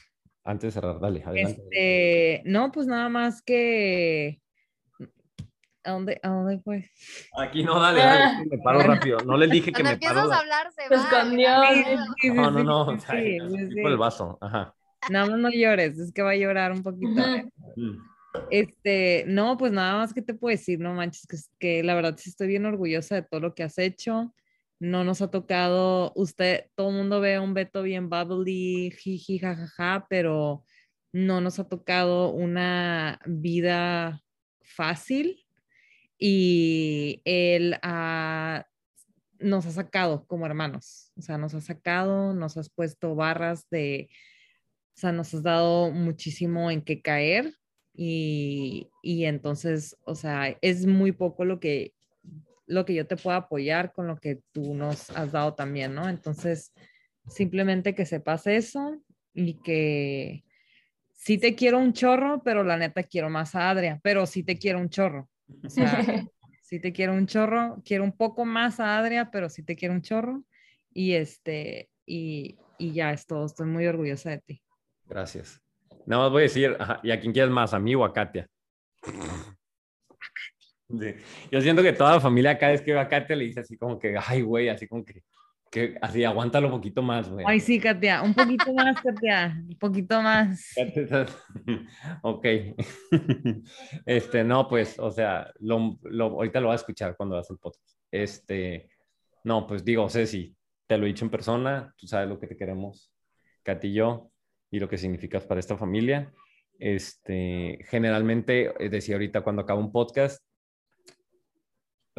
Antes 0.42 0.68
de 0.74 0.80
cerrar, 0.80 0.98
dale, 1.00 1.22
adelante. 1.22 1.62
Este, 1.70 2.42
no, 2.46 2.72
pues 2.72 2.86
nada 2.86 3.10
más 3.10 3.42
que. 3.42 4.40
¿A 5.84 5.92
dónde, 5.92 6.20
a 6.22 6.28
dónde 6.28 6.60
fue? 6.60 6.90
Aquí 7.38 7.62
no, 7.62 7.80
dale, 7.80 8.00
dale, 8.00 8.44
me 8.50 8.58
paro 8.58 8.80
rápido. 8.80 9.18
No 9.24 9.36
les 9.38 9.50
dije 9.50 9.66
que 9.72 9.82
Cuando 9.82 9.88
me 9.90 9.94
empiezas 9.94 10.16
paro. 10.18 10.32
a 10.32 10.38
hablar 10.38 10.72
se 10.72 10.88
va. 10.94 11.74
Sí. 11.74 11.84
Sí, 12.20 12.30
No, 12.30 12.50
no, 12.50 12.64
no, 12.64 12.80
o 12.82 12.98
sea, 12.98 13.14
por 13.82 13.90
el 13.90 13.96
vaso. 13.96 14.36
Ajá. 14.40 14.74
Nada 15.08 15.26
más 15.30 15.38
no 15.38 15.48
llores, 15.50 15.98
es 15.98 16.12
que 16.12 16.20
va 16.22 16.32
a 16.32 16.36
llorar 16.36 16.72
un 16.72 16.82
poquito. 16.82 17.20
¿eh? 17.20 17.48
Mm. 17.76 17.96
Este, 18.50 19.24
no, 19.26 19.56
pues 19.56 19.72
nada 19.72 19.96
más 19.96 20.12
que 20.12 20.22
te 20.22 20.34
puedo 20.34 20.54
decir, 20.56 20.78
no 20.78 20.92
manches, 20.94 21.26
que, 21.26 21.36
es- 21.36 21.50
que 21.58 21.82
la 21.82 21.94
verdad 21.94 22.14
sí 22.18 22.28
estoy 22.30 22.48
bien 22.48 22.66
orgullosa 22.66 23.14
de 23.14 23.22
todo 23.22 23.40
lo 23.40 23.54
que 23.54 23.62
has 23.62 23.78
hecho. 23.78 24.34
No 24.78 25.02
nos 25.04 25.20
ha 25.22 25.30
tocado, 25.30 26.12
usted, 26.14 26.66
todo 26.74 26.90
el 26.90 26.96
mundo 26.96 27.20
ve 27.20 27.34
a 27.36 27.40
un 27.42 27.54
Beto 27.54 27.82
bien 27.82 28.08
bubbly, 28.10 28.90
jiji, 28.92 29.38
jajaja, 29.38 30.06
pero 30.08 30.64
no 31.12 31.40
nos 31.40 31.58
ha 31.58 31.68
tocado 31.68 32.28
una 32.30 33.18
vida 33.26 34.22
fácil 34.62 35.39
y 36.22 37.22
él 37.24 37.78
ah, 37.82 38.66
nos 39.38 39.64
ha 39.64 39.70
sacado 39.70 40.26
como 40.26 40.44
hermanos, 40.44 41.12
o 41.16 41.22
sea, 41.22 41.38
nos 41.38 41.54
ha 41.54 41.62
sacado, 41.62 42.34
nos 42.34 42.58
has 42.58 42.68
puesto 42.68 43.14
barras 43.14 43.66
de, 43.70 44.10
o 44.94 45.00
sea, 45.00 45.12
nos 45.12 45.32
has 45.32 45.42
dado 45.42 45.90
muchísimo 45.90 46.70
en 46.70 46.82
qué 46.82 47.00
caer 47.00 47.54
y, 47.94 48.90
y 49.02 49.24
entonces, 49.24 49.96
o 50.04 50.14
sea, 50.14 50.56
es 50.60 50.84
muy 50.84 51.12
poco 51.12 51.46
lo 51.46 51.58
que, 51.58 51.94
lo 52.66 52.84
que 52.84 52.94
yo 52.94 53.06
te 53.06 53.16
puedo 53.16 53.38
apoyar 53.38 53.92
con 53.92 54.06
lo 54.06 54.18
que 54.18 54.40
tú 54.52 54.74
nos 54.74 55.08
has 55.10 55.32
dado 55.32 55.54
también, 55.54 55.94
¿no? 55.94 56.06
Entonces, 56.06 56.74
simplemente 57.28 57.94
que 57.94 58.04
sepas 58.04 58.46
eso 58.46 59.02
y 59.32 59.54
que 59.62 60.44
sí 61.14 61.38
te 61.38 61.54
quiero 61.54 61.78
un 61.78 61.94
chorro, 61.94 62.42
pero 62.44 62.62
la 62.62 62.76
neta 62.76 63.02
quiero 63.04 63.30
más 63.30 63.54
a 63.54 63.70
Adria, 63.70 63.98
pero 64.02 64.26
sí 64.26 64.42
te 64.42 64.58
quiero 64.58 64.78
un 64.80 64.90
chorro. 64.90 65.30
O 65.64 65.70
sea, 65.70 66.04
sí 66.62 66.80
te 66.80 66.92
quiero 66.92 67.14
un 67.14 67.26
chorro, 67.26 67.82
quiero 67.84 68.04
un 68.04 68.16
poco 68.16 68.44
más 68.44 68.80
a 68.80 68.98
Adria, 68.98 69.30
pero 69.30 69.48
sí 69.48 69.62
te 69.62 69.76
quiero 69.76 69.94
un 69.94 70.02
chorro. 70.02 70.44
Y 70.92 71.12
este, 71.12 71.90
y, 72.06 72.56
y 72.78 72.92
ya 72.92 73.12
es 73.12 73.26
todo, 73.26 73.46
estoy 73.46 73.66
muy 73.66 73.86
orgullosa 73.86 74.30
de 74.30 74.38
ti. 74.38 74.62
Gracias. 75.06 75.60
Nada 76.06 76.24
más 76.24 76.32
voy 76.32 76.40
a 76.40 76.42
decir, 76.44 76.76
ajá, 76.78 77.00
¿y 77.02 77.10
a 77.10 77.20
quién 77.20 77.32
quieres 77.32 77.50
más? 77.50 77.74
¿A 77.74 77.78
mí 77.78 77.94
o 77.94 78.04
a 78.04 78.12
Katia? 78.12 78.48
Sí. 80.88 81.14
Yo 81.52 81.60
siento 81.60 81.82
que 81.82 81.92
toda 81.92 82.14
la 82.14 82.20
familia 82.20 82.58
cada 82.58 82.72
vez 82.72 82.82
que 82.82 82.92
ve 82.92 82.98
a 82.98 83.08
Katia 83.08 83.36
le 83.36 83.44
dice 83.44 83.60
así 83.60 83.76
como 83.76 83.98
que, 83.98 84.16
ay, 84.26 84.42
güey, 84.42 84.68
así 84.68 84.88
como 84.88 85.04
que, 85.04 85.22
que 85.70 85.96
así, 86.02 86.24
aguántalo 86.24 86.66
un 86.66 86.74
poquito 86.74 87.00
más, 87.00 87.30
güey. 87.30 87.44
Ay, 87.48 87.60
sí, 87.60 87.78
Katia, 87.78 88.22
un 88.22 88.34
poquito 88.34 88.74
más, 88.74 89.00
Katia, 89.00 89.56
un 89.68 89.78
poquito 89.78 90.20
más. 90.20 90.74
Ok. 92.22 92.46
Este, 94.06 94.42
no, 94.42 94.68
pues, 94.68 94.98
o 94.98 95.10
sea, 95.10 95.52
lo, 95.60 95.98
lo, 96.02 96.24
ahorita 96.26 96.60
lo 96.60 96.68
vas 96.68 96.80
a 96.80 96.82
escuchar 96.82 97.16
cuando 97.16 97.36
hagas 97.36 97.50
el 97.50 97.58
podcast. 97.58 97.96
Este, 98.10 98.90
no, 99.44 99.66
pues 99.66 99.84
digo, 99.84 100.08
Ceci, 100.08 100.56
te 100.86 100.98
lo 100.98 101.04
he 101.04 101.08
dicho 101.08 101.24
en 101.24 101.30
persona, 101.30 101.94
tú 101.96 102.08
sabes 102.08 102.28
lo 102.28 102.40
que 102.40 102.48
te 102.48 102.56
queremos, 102.56 103.12
Katy 103.62 103.88
y 103.88 103.94
yo, 103.94 104.32
y 104.72 104.80
lo 104.80 104.88
que 104.88 104.98
significas 104.98 105.44
para 105.44 105.60
esta 105.60 105.76
familia. 105.76 106.32
Este, 106.80 107.78
generalmente, 107.88 108.72
eh, 108.78 108.88
decía 108.88 109.14
ahorita 109.14 109.42
cuando 109.42 109.62
acaba 109.62 109.78
un 109.78 109.92
podcast, 109.92 110.42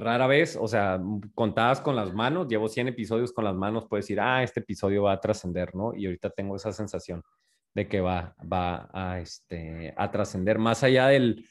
rara 0.01 0.27
vez, 0.27 0.57
o 0.59 0.67
sea, 0.67 0.99
contadas 1.35 1.79
con 1.79 1.95
las 1.95 2.13
manos, 2.13 2.47
llevo 2.47 2.67
100 2.67 2.89
episodios 2.89 3.31
con 3.31 3.45
las 3.45 3.55
manos, 3.55 3.85
puedes 3.87 4.05
decir, 4.05 4.19
ah, 4.19 4.43
este 4.43 4.59
episodio 4.59 5.03
va 5.03 5.13
a 5.13 5.21
trascender, 5.21 5.75
¿no? 5.75 5.93
Y 5.93 6.05
ahorita 6.05 6.31
tengo 6.31 6.55
esa 6.55 6.73
sensación 6.73 7.23
de 7.73 7.87
que 7.87 8.01
va, 8.01 8.35
va 8.51 8.89
a, 8.91 9.19
este, 9.19 9.93
a 9.95 10.11
trascender 10.11 10.57
más 10.57 10.83
allá 10.83 11.07
del... 11.07 11.45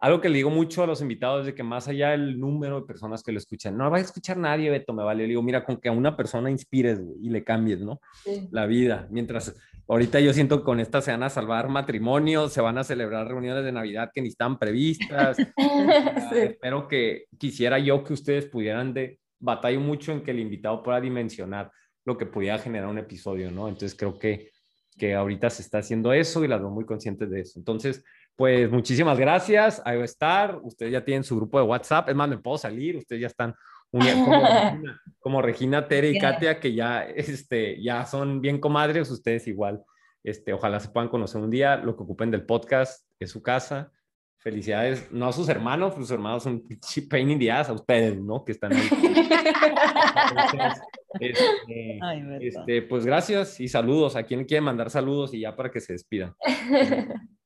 Algo 0.00 0.20
que 0.20 0.28
le 0.28 0.36
digo 0.36 0.50
mucho 0.50 0.84
a 0.84 0.86
los 0.86 1.00
invitados 1.00 1.40
es 1.40 1.46
de 1.46 1.54
que 1.54 1.64
más 1.64 1.88
allá 1.88 2.10
del 2.10 2.38
número 2.38 2.80
de 2.80 2.86
personas 2.86 3.22
que 3.22 3.32
lo 3.32 3.38
escuchan, 3.38 3.76
no 3.76 3.90
va 3.90 3.96
a 3.96 4.00
escuchar 4.00 4.36
nadie, 4.36 4.70
Beto, 4.70 4.92
me 4.92 5.02
vale. 5.02 5.24
Le 5.24 5.30
digo, 5.30 5.42
mira, 5.42 5.64
con 5.64 5.78
que 5.78 5.88
a 5.88 5.92
una 5.92 6.16
persona 6.16 6.50
inspires 6.50 7.00
güey, 7.00 7.16
y 7.20 7.30
le 7.30 7.42
cambies, 7.42 7.80
¿no? 7.80 8.00
Sí. 8.22 8.48
La 8.52 8.66
vida. 8.66 9.08
Mientras 9.10 9.56
ahorita 9.88 10.20
yo 10.20 10.32
siento 10.32 10.58
que 10.58 10.64
con 10.64 10.78
esta 10.78 11.00
se 11.00 11.10
van 11.10 11.24
a 11.24 11.30
salvar 11.30 11.68
matrimonios, 11.68 12.52
se 12.52 12.60
van 12.60 12.78
a 12.78 12.84
celebrar 12.84 13.26
reuniones 13.26 13.64
de 13.64 13.72
Navidad 13.72 14.10
que 14.14 14.22
ni 14.22 14.28
están 14.28 14.58
previstas. 14.58 15.36
Ah, 15.58 16.28
Sí. 16.30 16.38
Espero 16.38 16.86
que 16.86 17.24
quisiera 17.38 17.78
yo 17.78 18.04
que 18.04 18.12
ustedes 18.12 18.46
pudieran 18.46 18.94
de 18.94 19.18
batallo 19.40 19.80
mucho 19.80 20.12
en 20.12 20.22
que 20.22 20.30
el 20.30 20.40
invitado 20.40 20.82
pueda 20.82 21.00
dimensionar 21.00 21.70
lo 22.04 22.16
que 22.16 22.26
pudiera 22.26 22.58
generar 22.58 22.88
un 22.88 22.98
episodio, 22.98 23.50
¿no? 23.50 23.68
Entonces 23.68 23.96
creo 23.96 24.18
que, 24.18 24.50
que 24.96 25.14
ahorita 25.14 25.50
se 25.50 25.62
está 25.62 25.78
haciendo 25.78 26.12
eso 26.12 26.44
y 26.44 26.48
las 26.48 26.60
veo 26.60 26.70
muy 26.70 26.84
conscientes 26.84 27.30
de 27.30 27.40
eso. 27.40 27.58
Entonces, 27.58 28.04
pues 28.38 28.70
muchísimas 28.70 29.18
gracias. 29.18 29.82
Ahí 29.84 29.96
va 29.96 30.02
a 30.02 30.04
estar. 30.04 30.60
Ustedes 30.62 30.92
ya 30.92 31.04
tienen 31.04 31.24
su 31.24 31.34
grupo 31.34 31.58
de 31.58 31.66
WhatsApp. 31.66 32.08
Es 32.08 32.14
más, 32.14 32.28
me 32.28 32.38
puedo 32.38 32.56
salir. 32.56 32.96
Ustedes 32.96 33.22
ya 33.22 33.26
están 33.26 33.52
unidos 33.90 34.16
como 34.24 34.40
Regina, 34.62 35.02
como 35.18 35.42
Regina, 35.42 35.88
Tere 35.88 36.10
y. 36.10 36.20
Katia, 36.20 36.60
que 36.60 36.72
ya, 36.72 37.02
este, 37.02 37.82
ya 37.82 38.06
son 38.06 38.40
bien 38.40 38.60
comadres. 38.60 39.10
Ustedes 39.10 39.48
igual, 39.48 39.82
este, 40.22 40.52
ojalá 40.52 40.78
se 40.78 40.88
puedan 40.88 41.08
conocer 41.08 41.40
un 41.40 41.50
día. 41.50 41.78
Lo 41.78 41.96
que 41.96 42.04
ocupen 42.04 42.30
del 42.30 42.46
podcast 42.46 43.04
es 43.18 43.32
su 43.32 43.42
casa. 43.42 43.90
Felicidades, 44.36 45.10
no 45.10 45.26
a 45.26 45.32
sus 45.32 45.48
hermanos, 45.48 45.96
sus 45.96 46.12
hermanos 46.12 46.44
son 46.44 46.62
pain 47.10 47.30
in 47.32 47.40
the 47.40 47.50
ass, 47.50 47.70
a 47.70 47.72
ustedes, 47.72 48.20
¿no? 48.20 48.44
Que 48.44 48.52
están 48.52 48.72
ahí. 48.72 48.88
Este, 51.20 51.98
Ay, 52.02 52.22
este, 52.42 52.82
pues 52.82 53.04
gracias 53.06 53.58
y 53.60 53.66
saludos. 53.66 54.14
¿A 54.14 54.22
quién 54.22 54.44
quiere 54.44 54.60
mandar 54.60 54.90
saludos 54.90 55.32
y 55.32 55.40
ya 55.40 55.56
para 55.56 55.70
que 55.70 55.80
se 55.80 55.94
despida? 55.94 56.36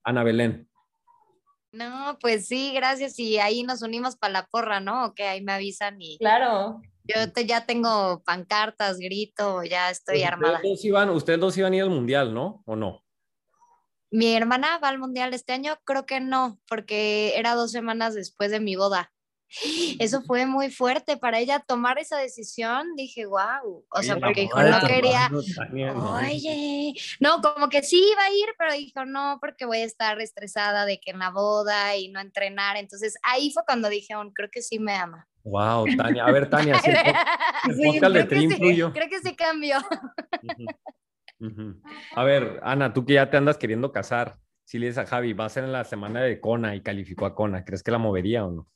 Ana 0.03 0.25
Belén. 0.25 0.69
No, 1.73 2.19
pues 2.21 2.47
sí, 2.49 2.73
gracias. 2.75 3.19
Y 3.19 3.39
ahí 3.39 3.63
nos 3.63 3.83
unimos 3.83 4.17
para 4.17 4.33
la 4.33 4.47
porra, 4.47 4.81
¿no? 4.81 5.07
Ok, 5.07 5.21
ahí 5.21 5.43
me 5.43 5.53
avisan 5.53 6.01
y 6.01 6.19
Claro. 6.19 6.81
yo 7.05 7.33
te- 7.33 7.47
ya 7.47 7.65
tengo 7.67 8.23
pancartas, 8.25 8.99
grito, 8.99 9.63
ya 9.65 9.91
estoy 9.91 10.19
Pues 10.19 10.29
armada. 10.29 10.55
Ustedes 10.57 10.77
dos, 10.77 10.85
iban, 10.85 11.11
ustedes 11.11 11.41
dos 11.41 11.57
iban 11.57 11.73
a 11.73 11.77
ir 11.77 11.83
al 11.83 11.91
mundial, 11.91 12.35
¿no? 12.35 12.63
¿O 12.67 12.77
no? 12.77 13.03
Mi 14.11 14.35
hermana 14.35 14.79
va 14.79 14.89
al 14.89 14.99
mundial 14.99 15.33
este 15.33 15.55
año, 15.55 15.75
creo 15.85 16.05
que 16.05 16.21
no, 16.21 16.61
porque 16.69 17.33
era 17.39 17.55
dos 17.55 17.71
semanas 17.73 18.15
después 18.15 18.51
de 18.51 18.61
mi 18.61 18.77
boda. 18.77 19.11
Eso 19.99 20.23
fue 20.23 20.47
muy 20.47 20.71
fuerte 20.71 21.17
para 21.17 21.39
ella 21.39 21.61
tomar 21.61 21.99
esa 21.99 22.17
decisión. 22.19 22.95
Dije, 22.97 23.27
wow. 23.27 23.85
O 23.91 24.03
sea, 24.03 24.19
porque 24.19 24.43
dijo, 24.43 24.63
no 24.63 24.81
quería. 24.87 25.29
no. 25.29 26.17
Oye, 26.17 26.95
no, 27.21 27.41
como 27.41 27.69
que 27.69 27.83
sí 27.83 28.03
iba 28.13 28.23
a 28.23 28.31
ir, 28.31 28.47
pero 28.59 28.73
dijo, 28.73 29.05
no, 29.05 29.39
porque 29.41 29.65
voy 29.67 29.79
a 29.79 29.85
estar 29.85 30.21
estresada 30.21 30.87
de 30.87 31.01
que 31.01 31.11
en 31.11 31.19
la 31.19 31.31
boda 31.31 31.97
y 31.97 32.09
no 32.09 32.21
entrenar. 32.21 32.77
Entonces 32.77 33.17
ahí 33.23 33.51
fue 33.53 33.63
cuando 33.67 33.89
dije, 33.89 34.15
"Oh, 34.15 34.31
creo 34.33 34.49
que 34.51 34.63
sí 34.63 34.79
me 34.79 34.95
ama. 34.95 35.29
Wow, 35.45 35.87
Tania. 35.97 36.25
A 36.25 36.31
ver, 36.31 36.49
Tania, 36.49 36.79
si 36.79 36.91
el, 36.91 36.97
el 37.71 37.75
Sí, 37.77 37.83
podcast 37.85 38.15
de 38.15 38.29
creo, 38.29 38.49
que 38.49 38.57
sí, 38.57 38.83
creo 38.93 39.09
que 39.09 39.21
sí 39.21 39.35
cambió. 39.37 39.79
A 42.15 42.25
ver, 42.25 42.61
Ana, 42.63 42.93
tú 42.93 43.05
que 43.05 43.15
ya 43.15 43.29
te 43.31 43.37
andas 43.37 43.59
queriendo 43.59 43.93
casar, 43.93 44.39
si 44.65 44.79
le 44.79 44.87
dices 44.87 44.99
a 44.99 45.07
Javi, 45.07 45.33
va 45.33 45.47
a 45.47 45.49
ser 45.49 45.65
en 45.65 45.73
la 45.73 45.85
semana 45.85 46.23
de 46.23 46.41
Kona 46.41 46.77
y 46.77 46.83
calificó 46.83 47.27
a 47.27 47.35
Kona, 47.35 47.65
¿crees 47.65 47.83
que 47.83 47.91
la 47.91 47.99
movería 47.99 48.45
o 48.47 48.51
no? 48.53 48.69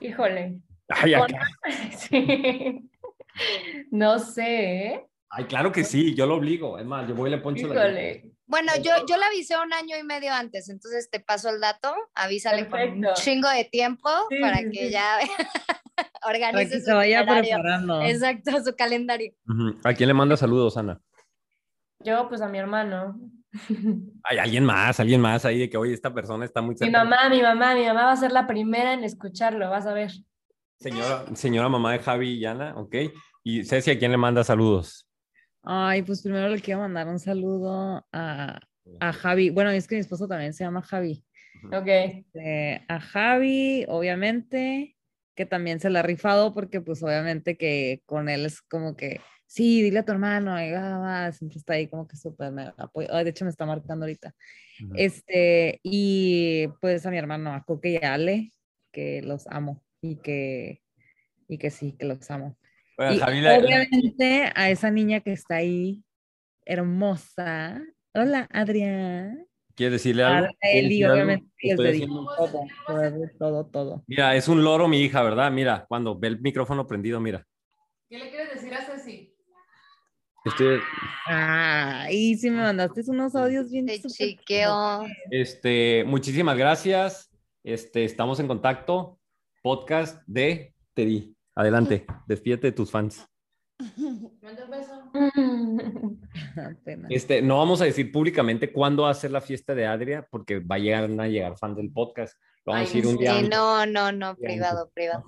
Híjole. 0.00 0.60
Ay, 0.88 1.14
acá. 1.14 1.46
Sí. 1.96 2.90
No 3.90 4.18
sé, 4.18 4.86
¿eh? 4.86 5.06
Ay, 5.30 5.44
claro 5.46 5.72
que 5.72 5.84
sí, 5.84 6.14
yo 6.14 6.26
lo 6.26 6.34
obligo. 6.36 6.78
Es 6.78 6.84
más, 6.84 7.08
yo 7.08 7.14
voy 7.14 7.28
y 7.28 7.32
le 7.32 7.38
poncho 7.38 7.66
la 7.66 7.74
Híjole. 7.74 8.32
Bueno, 8.44 8.72
yo, 8.82 8.90
yo 9.08 9.16
la 9.16 9.28
avisé 9.28 9.56
un 9.56 9.72
año 9.72 9.96
y 9.98 10.02
medio 10.02 10.30
antes, 10.34 10.68
entonces 10.68 11.08
te 11.10 11.20
paso 11.20 11.48
el 11.48 11.58
dato, 11.60 11.94
avísale 12.14 12.68
con 12.68 12.78
un 12.80 13.00
Perfecto. 13.00 13.22
chingo 13.22 13.48
de 13.48 13.64
tiempo 13.64 14.10
Sí, 14.28 14.36
para 14.42 14.58
sí, 14.58 14.70
que 14.70 14.90
ya 14.90 15.18
Para 15.96 16.10
organice 16.26 16.68
que 16.74 16.80
su 16.80 16.84
se 16.86 16.92
vaya 16.92 17.20
itinerario. 17.22 17.50
preparando. 17.54 18.02
Exacto, 18.02 18.62
su 18.62 18.76
calendario. 18.76 19.32
¿A 19.84 19.94
quién 19.94 20.08
le 20.08 20.14
manda 20.14 20.36
saludos, 20.36 20.76
Ana? 20.76 21.00
Yo, 22.00 22.28
pues 22.28 22.42
a 22.42 22.48
mi 22.48 22.58
hermano. 22.58 23.18
Hay 24.24 24.38
alguien 24.38 24.64
más, 24.64 24.98
alguien 25.00 25.20
más 25.20 25.44
ahí 25.44 25.58
de 25.58 25.70
que, 25.70 25.76
oye, 25.76 25.92
esta 25.92 26.12
persona 26.12 26.44
está 26.44 26.62
muy 26.62 26.74
Mi 26.80 26.90
mamá, 26.90 27.28
mi 27.28 27.42
mamá, 27.42 27.74
mi 27.74 27.84
mamá 27.84 28.04
va 28.04 28.12
a 28.12 28.16
ser 28.16 28.32
la 28.32 28.46
primera 28.46 28.94
en 28.94 29.04
escucharlo, 29.04 29.68
vas 29.70 29.86
a 29.86 29.92
ver. 29.92 30.10
Señora, 30.78 31.24
señora 31.34 31.68
mamá 31.68 31.92
de 31.92 31.98
Javi 32.00 32.30
y 32.30 32.44
Ana, 32.44 32.74
¿ok? 32.76 32.96
Y 33.44 33.64
Ceci, 33.64 33.90
¿a 33.90 33.98
quién 33.98 34.10
le 34.10 34.16
manda 34.16 34.42
saludos? 34.42 35.08
Ay, 35.62 36.02
pues 36.02 36.22
primero 36.22 36.48
le 36.48 36.60
quiero 36.60 36.80
mandar 36.80 37.06
un 37.06 37.18
saludo 37.18 38.04
a, 38.12 38.60
a 39.00 39.12
Javi. 39.12 39.50
Bueno, 39.50 39.70
es 39.70 39.86
que 39.86 39.94
mi 39.96 40.00
esposo 40.00 40.26
también 40.26 40.52
se 40.54 40.64
llama 40.64 40.82
Javi. 40.82 41.24
Ok. 41.66 41.86
Eh, 42.34 42.84
a 42.88 43.00
Javi, 43.00 43.84
obviamente, 43.88 44.96
que 45.36 45.46
también 45.46 45.80
se 45.80 45.90
la 45.90 46.00
ha 46.00 46.02
rifado 46.02 46.52
porque 46.52 46.80
pues 46.80 47.02
obviamente 47.02 47.56
que 47.56 48.02
con 48.06 48.28
él 48.28 48.46
es 48.46 48.60
como 48.62 48.96
que, 48.96 49.20
sí, 49.52 49.82
dile 49.82 49.98
a 49.98 50.04
tu 50.04 50.12
hermano, 50.12 50.58
y 50.64 50.72
va, 50.72 50.98
va, 50.98 51.32
siempre 51.32 51.58
está 51.58 51.74
ahí 51.74 51.86
como 51.86 52.08
que 52.08 52.16
súper 52.16 52.50
me 52.52 52.72
apoyo. 52.76 53.08
Ay, 53.12 53.24
de 53.24 53.30
hecho 53.30 53.44
me 53.44 53.50
está 53.50 53.66
marcando 53.66 54.04
ahorita. 54.06 54.34
Este, 54.96 55.78
y 55.82 56.68
pues 56.80 57.04
a 57.04 57.10
mi 57.10 57.18
hermano, 57.18 57.52
a 57.52 57.62
Coque 57.62 57.90
y 57.90 57.96
a 57.96 58.14
Ale, 58.14 58.50
que 58.90 59.20
los 59.22 59.46
amo 59.48 59.84
y 60.00 60.16
que, 60.16 60.82
y 61.48 61.58
que 61.58 61.70
sí, 61.70 61.92
que 61.98 62.06
los 62.06 62.30
amo. 62.30 62.56
Y 62.98 63.16
la- 63.18 63.26
obviamente 63.58 64.50
a 64.54 64.70
esa 64.70 64.90
niña 64.90 65.20
que 65.20 65.32
está 65.32 65.56
ahí, 65.56 66.02
hermosa. 66.64 67.82
Hola, 68.14 68.48
Adrián. 68.52 69.46
¿quieres 69.74 69.92
decirle 70.00 70.22
A 70.24 70.38
algo? 70.38 70.54
¿Quieres 70.60 70.84
Eli, 70.86 71.02
algo? 71.02 71.14
obviamente, 71.14 71.46
dedico 71.62 71.88
haciendo- 71.90 72.34
todo, 72.36 72.60
todo, 72.86 73.30
todo, 73.38 73.66
todo. 73.66 74.04
Mira, 74.06 74.34
es 74.34 74.48
un 74.48 74.64
loro 74.64 74.88
mi 74.88 75.00
hija, 75.02 75.22
¿verdad? 75.22 75.50
Mira, 75.52 75.84
cuando 75.88 76.18
ve 76.18 76.28
el 76.28 76.40
micrófono 76.40 76.86
prendido, 76.86 77.20
mira. 77.20 77.46
¿Qué 78.08 78.18
le 78.18 78.28
quieres 78.30 78.50
decir 78.54 78.74
a 78.74 78.82
Ceci? 78.82 79.21
Estoy, 80.44 80.80
Ay, 81.26 82.34
sí 82.34 82.50
me 82.50 82.62
mandaste 82.62 83.02
unos 83.06 83.32
audios 83.36 83.70
bien 83.70 83.86
Te 83.86 84.00
chiqueo. 84.02 85.04
Este, 85.30 86.02
muchísimas 86.04 86.56
gracias. 86.56 87.30
Este, 87.62 88.04
estamos 88.04 88.40
en 88.40 88.48
contacto. 88.48 89.20
Podcast 89.62 90.20
de 90.26 90.74
Teddy. 90.94 91.36
Adelante, 91.54 92.06
despídete 92.26 92.68
de 92.68 92.72
tus 92.72 92.90
fans. 92.90 93.24
Manda 94.42 94.64
un 94.64 94.70
beso. 94.70 96.18
apenas. 96.70 97.10
Este, 97.12 97.40
no 97.40 97.58
vamos 97.58 97.80
a 97.80 97.84
decir 97.84 98.10
públicamente 98.10 98.72
cuándo 98.72 99.04
va 99.04 99.10
a 99.10 99.14
ser 99.14 99.30
la 99.30 99.40
fiesta 99.40 99.76
de 99.76 99.86
Adria, 99.86 100.26
porque 100.28 100.58
va 100.58 100.74
a 100.74 100.78
llegar, 100.80 101.08
van 101.08 101.20
a 101.20 101.28
llegar 101.28 101.56
fans 101.56 101.76
del 101.76 101.92
podcast. 101.92 102.36
Lo 102.64 102.72
vamos 102.72 102.92
a 102.92 102.98
ir 102.98 103.06
un 103.06 103.16
día. 103.16 103.30
Sí, 103.30 103.36
antes. 103.38 103.50
no, 103.56 103.86
no, 103.86 104.10
no, 104.10 104.34
privado, 104.34 104.90
privado. 104.92 105.24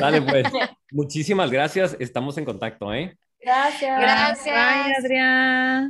Dale, 0.00 0.22
pues. 0.22 0.44
Muchísimas 0.90 1.52
gracias. 1.52 1.96
Estamos 2.00 2.36
en 2.36 2.44
contacto, 2.44 2.92
¿eh? 2.92 3.16
Gracias. 3.40 4.00
Gracias. 4.00 4.44
Bye, 4.44 4.94
Adrián. 4.98 5.88